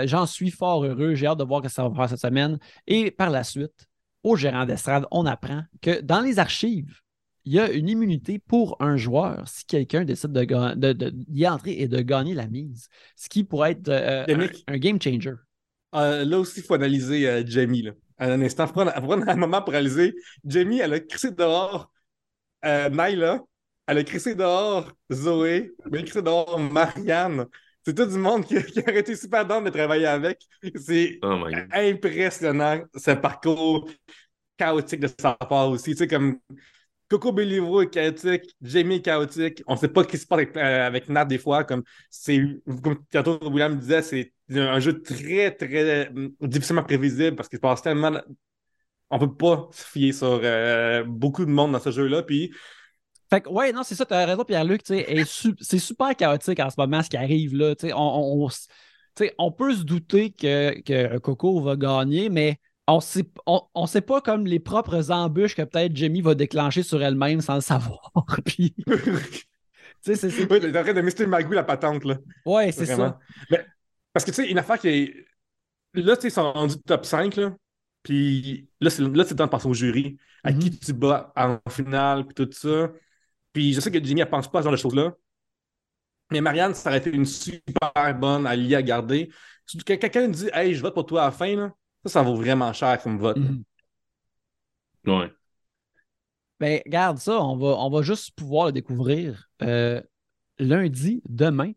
euh, 0.04 0.08
j'en 0.08 0.26
suis 0.26 0.52
fort 0.52 0.86
heureux. 0.86 1.16
J'ai 1.16 1.28
hâte 1.28 1.40
de 1.40 1.44
voir 1.44 1.62
ce 1.62 1.68
que 1.68 1.74
ça 1.74 1.88
va 1.88 1.96
faire 1.96 2.10
cette 2.10 2.22
semaine. 2.22 2.60
Et 2.88 3.12
par 3.12 3.30
la 3.30 3.44
suite, 3.44 3.88
au 4.24 4.36
gérant 4.36 4.66
d'estrade, 4.66 5.06
on 5.12 5.26
apprend 5.26 5.64
que 5.82 6.02
dans 6.02 6.22
les 6.22 6.40
archives, 6.40 7.00
il 7.46 7.54
y 7.54 7.60
a 7.60 7.70
une 7.72 7.90
immunité 7.90 8.40
pour 8.40 8.78
un 8.80 8.96
joueur 8.96 9.48
si 9.48 9.66
quelqu'un 9.66 10.06
décide 10.06 10.32
de, 10.32 10.46
de- 10.76 10.94
de- 10.94 11.10
d'y 11.10 11.48
entrer 11.48 11.74
et 11.80 11.88
de 11.88 12.00
gagner 12.02 12.34
la 12.34 12.48
mise, 12.48 12.88
ce 13.16 13.28
qui 13.28 13.44
pourrait 13.44 13.72
être 13.72 13.90
euh, 13.90 14.26
un, 14.68 14.78
game 14.78 15.02
changer. 15.02 15.34
Euh, 15.96 16.24
là 16.24 16.40
aussi, 16.40 16.62
il 16.62 16.64
faut 16.64 16.74
analyser 16.74 17.28
euh, 17.28 17.44
Jamie. 17.46 17.82
Là. 17.82 17.92
À 18.18 18.32
un 18.32 18.42
instant, 18.42 18.66
faut 18.68 18.74
prendre, 18.74 18.94
faut 18.94 19.02
prendre 19.02 19.28
un 19.28 19.36
moment 19.36 19.62
pour 19.62 19.74
analyser. 19.74 20.16
Jamie, 20.46 20.80
elle 20.80 20.94
a 20.94 21.00
crissé 21.02 21.32
dehors 21.32 21.92
Nyla. 22.64 23.42
Elle 23.88 23.98
a 23.98 24.04
crissé 24.06 24.36
dehors 24.36 24.90
Zoé. 25.12 25.74
Elle 25.86 26.00
a 26.00 26.02
crissé 26.02 26.22
dehors 26.22 26.58
Marianne. 26.58 27.46
C'est 27.86 27.94
tout 27.94 28.06
du 28.06 28.18
monde 28.18 28.46
qui, 28.46 28.56
qui 28.64 28.80
aurait 28.80 29.00
été 29.00 29.16
super 29.16 29.46
d'âme 29.46 29.66
de 29.66 29.70
travailler 29.70 30.08
avec. 30.08 30.40
C'est 30.76 31.20
Oh 31.22 31.44
impressionnant, 31.72 32.82
ce 32.96 33.12
parcours 33.12 33.90
chaotique 34.58 35.00
de 35.02 35.10
sa 35.20 35.34
part 35.34 35.70
aussi. 35.70 35.92
Tu 35.92 35.98
sais, 35.98 36.08
comme 36.08 36.38
Coco 37.10 37.32
Bellivo 37.32 37.82
est 37.82 37.90
chaotique, 37.90 38.56
Jamie 38.62 38.96
est 38.96 39.02
chaotique. 39.02 39.64
On 39.68 39.74
ne 39.74 39.78
sait 39.78 39.88
pas 39.88 40.04
ce 40.04 40.08
qui 40.08 40.18
se 40.18 40.26
passe 40.26 40.38
avec, 40.40 40.58
euh, 40.58 40.88
avec 40.88 41.10
Nat 41.10 41.26
des 41.26 41.38
fois. 41.38 41.64
Comme, 41.64 41.84
comme 42.82 43.06
tantôt 43.12 43.40
William 43.50 43.78
disait, 43.78 44.02
c'est 44.02 44.34
un 44.56 44.80
jeu 44.80 45.02
très, 45.02 45.52
très 45.52 46.08
euh, 46.08 46.30
difficilement 46.42 46.84
prévisible 46.84 47.36
parce 47.36 47.50
qu'il 47.50 47.58
se 47.58 47.62
passe 47.62 47.82
tellement. 47.82 48.20
On 49.10 49.20
peut 49.20 49.36
pas 49.36 49.70
se 49.72 49.84
fier 49.86 50.12
sur 50.12 50.40
euh, 50.44 51.04
beaucoup 51.04 51.46
de 51.46 51.52
monde 51.52 51.74
dans 51.74 51.80
ce 51.80 51.92
jeu-là. 51.92 52.24
Puis, 52.24 52.52
Fait 53.34 53.42
que, 53.42 53.50
ouais, 53.50 53.72
non, 53.72 53.82
c'est 53.82 53.96
ça, 53.96 54.06
tu 54.06 54.14
as 54.14 54.26
raison, 54.28 54.44
Pierre-Luc. 54.44 54.82
c'est 54.86 55.80
super 55.80 56.16
chaotique 56.16 56.60
en 56.60 56.70
ce 56.70 56.76
moment 56.78 57.02
ce 57.02 57.10
qui 57.10 57.18
arrive 57.18 57.56
là. 57.56 57.74
On, 57.96 59.52
peut 59.52 59.74
se 59.74 59.82
douter 59.82 60.32
que, 60.32 60.80
que 60.82 61.18
Coco 61.18 61.60
va 61.62 61.76
gagner, 61.76 62.30
mais 62.30 62.60
on 62.88 63.00
sait, 63.00 63.26
on, 63.48 63.62
on 63.74 63.88
sait 63.88 64.02
pas 64.02 64.22
comme 64.22 64.46
les 64.46 64.60
propres 64.60 65.10
embûches 65.10 65.56
que 65.56 65.64
peut-être 65.64 65.96
Jamie 65.96 66.22
va 66.22 66.36
déclencher 66.36 66.84
sur 66.84 67.02
elle-même 67.02 67.42
sans 67.42 67.56
le 67.56 67.62
savoir. 67.62 68.12
Puis, 68.46 68.76
tu 68.86 68.96
sais, 70.02 70.16
c'est, 70.16 70.28
oui, 70.52 70.60
t'es 70.60 70.78
en 70.78 70.84
train 70.84 70.94
de 70.94 71.02
Mr. 71.02 71.26
Magoo 71.26 71.54
la 71.54 71.64
patente, 71.64 72.06
là. 72.06 72.18
ouais, 72.46 72.72
c'est 72.72 72.86
ça. 72.86 73.18
Mais, 73.50 73.66
parce 74.14 74.26
que, 74.26 74.30
tu 74.30 74.44
sais, 74.44 74.52
une 74.52 74.60
affaire 74.60 74.78
qui 74.78 74.90
est. 74.90 75.26
Là, 75.96 76.16
tu 76.18 76.22
sais, 76.22 76.28
ils 76.28 76.32
sont 76.32 76.52
rendus 76.52 76.78
top 76.86 77.04
5, 77.04 77.36
là. 77.38 77.56
Puis 78.04 78.70
là, 78.80 78.92
c'est 78.92 79.02
le 79.02 79.26
temps 79.26 79.46
de 79.46 79.50
passer 79.50 79.68
au 79.68 79.74
jury. 79.74 80.18
À 80.44 80.52
Mhm. 80.52 80.60
qui 80.60 80.78
tu 80.78 80.94
bats 80.94 81.32
en 81.36 81.58
finale, 81.70 82.26
puis 82.26 82.36
tout 82.36 82.52
ça. 82.52 82.92
Puis 83.54 83.74
je 83.74 83.80
sais 83.80 83.92
que 83.92 84.04
Jimmy, 84.04 84.22
elle 84.22 84.30
pense 84.30 84.50
pas 84.52 84.60
à 84.60 84.62
ce 84.62 84.66
genre 84.66 84.72
de 84.74 84.78
choses-là. 84.78 85.16
Mais 86.32 86.42
Marianne, 86.42 86.74
ça 86.74 86.90
aurait 86.90 86.98
été 87.00 87.12
une 87.12 87.26
super 87.26 88.18
bonne 88.20 88.48
alliée 88.48 88.76
à 88.76 88.82
garder. 88.82 89.30
Quand 89.86 89.98
quelqu'un 89.98 90.28
dit 90.28 90.50
Hey, 90.54 90.74
je 90.74 90.82
vote 90.82 90.94
pour 90.96 91.06
toi 91.06 91.22
à 91.24 91.26
la 91.26 91.32
fin, 91.32 91.56
là, 91.56 91.74
ça, 92.06 92.14
ça 92.14 92.22
vaut 92.24 92.36
vraiment 92.36 92.74
cher 92.74 93.02
comme 93.02 93.18
vote. 93.20 93.38
Mhm. 93.38 93.64
Ouais. 95.06 95.32
Ben, 96.60 96.82
regarde 96.86 97.18
ça, 97.18 97.42
on 97.42 97.58
va, 97.58 97.68
on 97.78 97.90
va 97.90 98.02
juste 98.02 98.32
pouvoir 98.36 98.68
le 98.68 98.72
découvrir 98.72 99.50
euh, 99.62 100.02
lundi, 100.60 101.22
demain. 101.28 101.74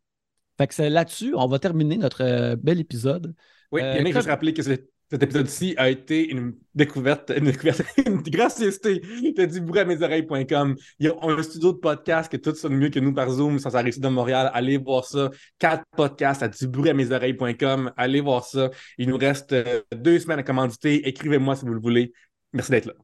Fait 0.59 0.67
que 0.69 0.75
c'est 0.75 0.89
là-dessus, 0.91 1.35
on 1.35 1.47
va 1.49 1.59
terminer 1.59 1.97
notre 1.99 2.23
euh, 2.23 2.57
bel 2.57 2.79
épisode. 2.81 3.35
Oui, 3.73 3.83
Euh, 3.83 3.85
il 3.85 3.97
y 3.97 4.01
a 4.01 4.05
qui 4.05 4.05
comme- 4.05 4.13
juste 4.23 4.29
rappeler 4.29 4.55
que 4.55 4.63
c'est- 4.63 4.89
cet 5.09 5.23
épisode-ci 5.23 5.75
a 5.77 5.89
été 5.89 6.29
une 6.29 6.55
découverte, 6.75 7.33
une 7.37 7.45
découverte, 7.45 7.83
une 8.07 8.23
gracieuseté 8.23 9.01
de 9.01 9.45
dubrouamesoreilles.com. 9.45 10.75
Il 10.99 11.07
y 11.07 11.09
a 11.09 11.15
un 11.23 11.43
studio 11.43 11.73
de 11.73 11.79
podcast 11.79 12.31
que 12.31 12.37
tout 12.37 12.55
sonne 12.55 12.75
mieux 12.75 12.91
que 12.91 12.99
nous 12.99 13.15
par 13.15 13.31
Zoom 13.31 13.61
sans 13.61 13.77
arriver 13.77 14.01
de 14.01 14.09
Montréal. 14.09 14.51
Allez 14.53 14.79
voir 14.79 15.05
ça. 15.05 15.31
Quatre 15.59 15.85
podcasts 15.97 16.43
à 16.43 16.49
dubrouamesoreilles.com. 16.49 17.93
Allez 17.97 18.21
voir 18.21 18.45
ça. 18.45 18.71
Il 18.99 19.09
nous 19.09 19.17
reste 19.17 19.53
euh, 19.53 19.83
deux 19.95 20.19
semaines 20.19 20.41
à 20.41 20.43
commanditer. 20.43 21.07
Écrivez-moi 21.07 21.55
si 21.55 21.65
vous 21.65 21.75
le 21.75 21.81
voulez. 21.81 22.13
Merci 22.53 22.73
d'être 22.73 22.87
là. 22.87 22.95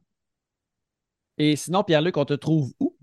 Et 1.37 1.55
sinon, 1.55 1.83
Pierre-Luc, 1.83 2.17
on 2.17 2.25
te 2.25 2.33
trouve 2.33 2.73
où? 2.79 2.97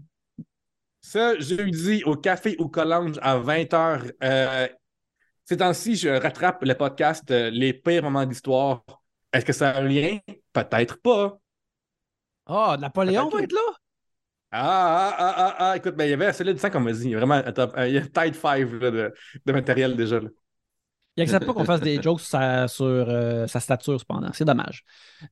Ce 1.00 1.40
jeudi 1.40 2.04
au 2.04 2.16
Café 2.16 2.54
au 2.58 2.68
Collange 2.68 3.18
à 3.22 3.38
20h. 3.38 4.12
Euh, 4.22 4.68
ces 5.50 5.56
temps-ci, 5.56 5.96
je 5.96 6.08
rattrape 6.08 6.62
le 6.62 6.74
podcast 6.74 7.28
euh, 7.32 7.50
Les 7.50 7.72
pires 7.72 8.04
moments 8.04 8.24
d'histoire. 8.24 8.84
Est-ce 9.32 9.44
que 9.44 9.52
ça 9.52 9.70
a 9.70 9.80
un 9.80 9.88
lien? 9.88 10.18
Peut-être 10.52 11.02
pas. 11.02 11.40
Ah, 12.46 12.76
Napoléon 12.78 13.28
va 13.28 13.42
être 13.42 13.50
là? 13.50 13.60
Ah, 14.52 14.60
ah, 14.62 15.16
ah, 15.18 15.34
ah, 15.36 15.56
ah, 15.58 15.76
écoute, 15.76 15.96
ben, 15.96 16.04
il 16.04 16.10
y 16.10 16.12
avait 16.12 16.26
un 16.26 16.32
solide 16.32 16.56
5, 16.56 16.72
on 16.76 16.80
m'a 16.80 16.92
dit. 16.92 17.02
Il 17.06 17.10
y 17.10 17.14
a 17.16 17.18
vraiment 17.18 17.34
un 17.34 17.50
top, 17.50 17.74
euh, 17.76 17.88
il 17.88 17.94
y 17.94 17.98
a 17.98 18.02
Tide 18.02 18.36
5 18.36 18.70
là, 18.80 18.90
de, 18.92 19.12
de 19.44 19.52
matériel 19.52 19.96
déjà. 19.96 20.20
là. 20.20 20.28
Il 21.16 21.24
accepte 21.24 21.44
pas 21.44 21.52
qu'on 21.52 21.64
fasse 21.64 21.80
des 21.80 22.00
jokes 22.00 22.20
sur 22.20 22.28
sa, 22.28 22.68
sur, 22.68 22.84
euh, 22.86 23.48
sa 23.48 23.58
stature, 23.58 23.98
cependant. 23.98 24.30
C'est 24.32 24.44
dommage. 24.44 24.84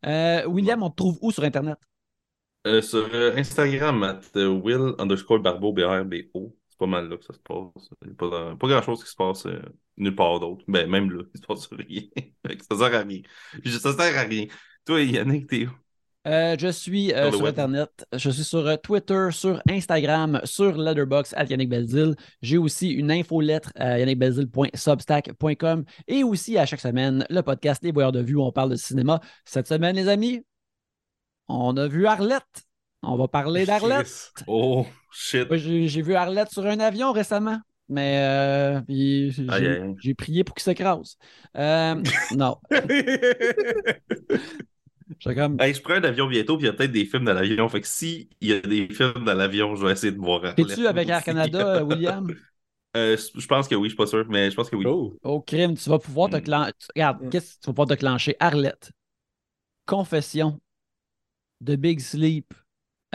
Euh, 0.04 0.44
William, 0.46 0.82
on 0.82 0.90
te 0.90 0.96
trouve 0.96 1.16
où 1.22 1.30
sur 1.30 1.44
Internet? 1.44 1.78
Euh, 2.66 2.82
sur 2.82 3.08
Instagram, 3.36 4.02
at 4.02 4.20
Will 4.34 4.94
underscore 4.98 5.38
Barbeau, 5.38 5.72
B-R-B-O. 5.72 6.56
Pas 6.78 6.86
mal 6.86 7.08
là 7.08 7.16
que 7.16 7.24
ça 7.24 7.32
se 7.34 7.38
passe. 7.40 7.90
Il 8.02 8.08
y 8.08 8.10
a 8.12 8.14
pas, 8.14 8.54
pas 8.56 8.68
grand 8.68 8.82
chose 8.82 9.02
qui 9.02 9.10
se 9.10 9.16
passe 9.16 9.46
euh, 9.46 9.60
nulle 9.96 10.14
part 10.14 10.38
d'autre. 10.40 10.64
Ben, 10.68 10.88
même 10.88 11.10
là, 11.10 11.24
il 11.34 11.40
se 11.40 11.46
passe 11.46 11.66
rien. 11.72 12.02
Ça 12.70 12.76
sert 12.78 12.94
à 12.94 13.02
rien. 13.04 13.20
Je- 13.64 13.78
Ça 13.78 13.92
sert 13.92 14.16
à 14.16 14.22
rien. 14.22 14.46
Toi, 14.84 15.02
Yannick, 15.02 15.48
t'es 15.48 15.66
où? 15.66 15.70
Euh, 16.26 16.56
je 16.58 16.68
suis 16.68 17.12
euh, 17.14 17.30
Sur 17.30 17.40
web. 17.42 17.50
Internet. 17.58 18.06
Je 18.12 18.28
suis 18.30 18.44
sur 18.44 18.66
euh, 18.66 18.76
Twitter, 18.76 19.28
sur 19.32 19.62
Instagram, 19.68 20.40
sur 20.44 20.76
Letterboxd, 20.76 21.32
at 21.36 21.44
Yannick 21.46 21.68
Belzil. 21.70 22.14
J'ai 22.42 22.58
aussi 22.58 22.90
une 22.90 23.10
infolettre 23.10 23.72
à 23.76 23.98
yannickbelzil.substack.com 23.98 25.84
et 26.06 26.24
aussi 26.24 26.58
à 26.58 26.66
chaque 26.66 26.80
semaine, 26.80 27.24
le 27.30 27.40
podcast 27.42 27.82
Les 27.82 27.92
Voyeurs 27.92 28.12
de 28.12 28.20
Vue 28.20 28.34
où 28.36 28.42
on 28.42 28.52
parle 28.52 28.70
de 28.70 28.76
cinéma. 28.76 29.20
Cette 29.44 29.68
semaine, 29.68 29.96
les 29.96 30.08
amis, 30.08 30.44
on 31.48 31.76
a 31.76 31.88
vu 31.88 32.06
Arlette. 32.06 32.64
On 33.02 33.16
va 33.16 33.28
parler 33.28 33.64
d'Arlette. 33.66 34.32
Oh, 34.46 34.86
shit. 35.10 35.52
J'ai 35.54 36.02
vu 36.02 36.14
Arlette 36.14 36.50
sur 36.50 36.66
un 36.66 36.80
avion 36.80 37.12
récemment, 37.12 37.60
mais 37.88 38.18
euh, 38.18 38.80
j'ai 40.00 40.14
prié 40.14 40.44
pour 40.44 40.54
qu'il 40.54 40.62
s'écrase. 40.64 41.16
Euh, 41.56 42.02
non, 42.36 42.56
j'étais 45.20 45.34
comme. 45.34 45.60
Hey, 45.60 45.74
je 45.74 45.82
prends 45.82 45.94
un 45.94 46.04
avion 46.04 46.26
bientôt, 46.26 46.56
puis 46.56 46.66
il 46.66 46.68
y 46.68 46.70
a 46.70 46.74
peut-être 46.74 46.92
des 46.92 47.04
films 47.04 47.24
dans 47.24 47.34
l'avion. 47.34 47.68
Fait 47.68 47.80
que 47.80 47.86
si 47.86 48.28
il 48.40 48.48
y 48.48 48.52
a 48.52 48.60
des 48.60 48.88
films 48.88 49.24
dans 49.24 49.34
l'avion, 49.34 49.74
je 49.74 49.86
vais 49.86 49.92
essayer 49.92 50.12
de 50.12 50.18
voir. 50.18 50.54
T'es-tu 50.54 50.86
avec 50.86 51.08
Air. 51.08 51.22
Canada, 51.24 51.76
euh, 51.76 51.82
William? 51.82 52.28
Euh, 52.96 53.18
je 53.36 53.46
pense 53.46 53.68
que 53.68 53.74
oui, 53.74 53.88
je 53.90 53.90
suis 53.90 53.96
pas 53.98 54.06
sûr, 54.06 54.24
mais 54.30 54.50
je 54.50 54.56
pense 54.56 54.70
que 54.70 54.74
oui. 54.74 54.86
Oh. 54.88 55.14
Au 55.22 55.42
crime, 55.42 55.76
tu 55.76 55.90
vas 55.90 55.98
pouvoir 55.98 56.30
te 56.30 56.36
Mm. 56.36 56.40
clencher. 56.40 56.72
Regarde, 56.96 57.22
Mm. 57.22 57.28
qu'est-ce 57.28 57.54
que 57.56 57.60
tu 57.60 57.66
vas 57.66 57.72
pouvoir 57.74 57.88
te 57.88 57.94
clencher? 57.94 58.34
Arlette. 58.40 58.92
Confession. 59.84 60.58
The 61.62 61.76
Big 61.76 62.00
Sleep. 62.00 62.54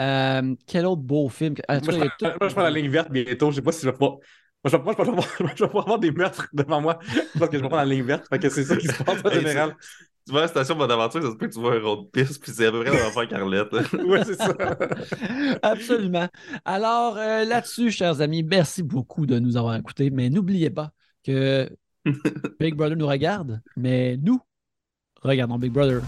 Euh, 0.00 0.54
quel 0.66 0.86
autre 0.86 1.02
beau 1.02 1.28
film? 1.28 1.54
Ah, 1.68 1.80
Moi, 1.80 1.92
je 1.92 1.96
vois, 1.96 2.06
prends, 2.06 2.16
tout- 2.18 2.36
moi, 2.40 2.48
je 2.48 2.54
prends 2.54 2.62
la 2.62 2.70
ligne 2.70 2.88
verte 2.90 3.10
bientôt. 3.10 3.50
Je 3.50 3.56
sais 3.56 3.62
pas 3.62 3.72
si 3.72 3.82
je 3.82 3.90
vais 3.90 3.96
pas. 3.96 4.06
Moi, 4.06 4.20
je, 4.66 4.76
moi, 4.78 4.94
je 5.54 5.64
vais 5.64 5.70
avoir 5.78 5.98
des 5.98 6.10
meurtres 6.10 6.48
devant 6.52 6.80
moi. 6.80 6.98
Je 7.34 7.38
pense 7.38 7.48
que 7.48 7.56
je 7.58 7.62
vais 7.62 7.68
prendre 7.68 7.76
la 7.76 7.84
ligne 7.84 8.04
verte. 8.04 8.26
Fait 8.28 8.38
que 8.38 8.48
c'est 8.48 8.64
ça 8.64 8.76
qui 8.76 8.86
se 8.88 9.02
passe 9.02 9.20
en 9.24 9.30
général. 9.30 9.76
Tu 10.26 10.32
vas 10.32 10.38
à 10.38 10.42
la 10.42 10.48
station 10.48 10.74
Bonaventure, 10.74 11.22
ça 11.22 11.30
se 11.32 11.36
peut 11.36 11.48
que 11.48 11.52
tu 11.52 11.60
vois 11.60 11.74
un 11.74 11.80
road 11.80 12.10
piste, 12.10 12.42
puis 12.42 12.50
c'est 12.50 12.66
à 12.66 12.72
peu 12.72 12.82
près 12.82 12.98
affaire 12.98 13.28
qu'Arlette. 13.28 13.72
Ouais, 13.92 14.24
c'est 14.24 14.36
ça. 14.36 14.54
Absolument. 15.62 16.28
Alors, 16.64 17.18
euh, 17.18 17.44
là-dessus, 17.44 17.90
chers 17.90 18.22
amis, 18.22 18.42
merci 18.42 18.82
beaucoup 18.82 19.26
de 19.26 19.38
nous 19.38 19.58
avoir 19.58 19.76
écoutés, 19.76 20.08
mais 20.08 20.30
n'oubliez 20.30 20.70
pas 20.70 20.92
que 21.24 21.68
Big 22.58 22.74
Brother 22.74 22.96
nous 22.96 23.06
regarde, 23.06 23.60
mais 23.76 24.16
nous 24.16 24.40
regardons 25.22 25.58
Big 25.58 25.72
Brother. 25.72 26.02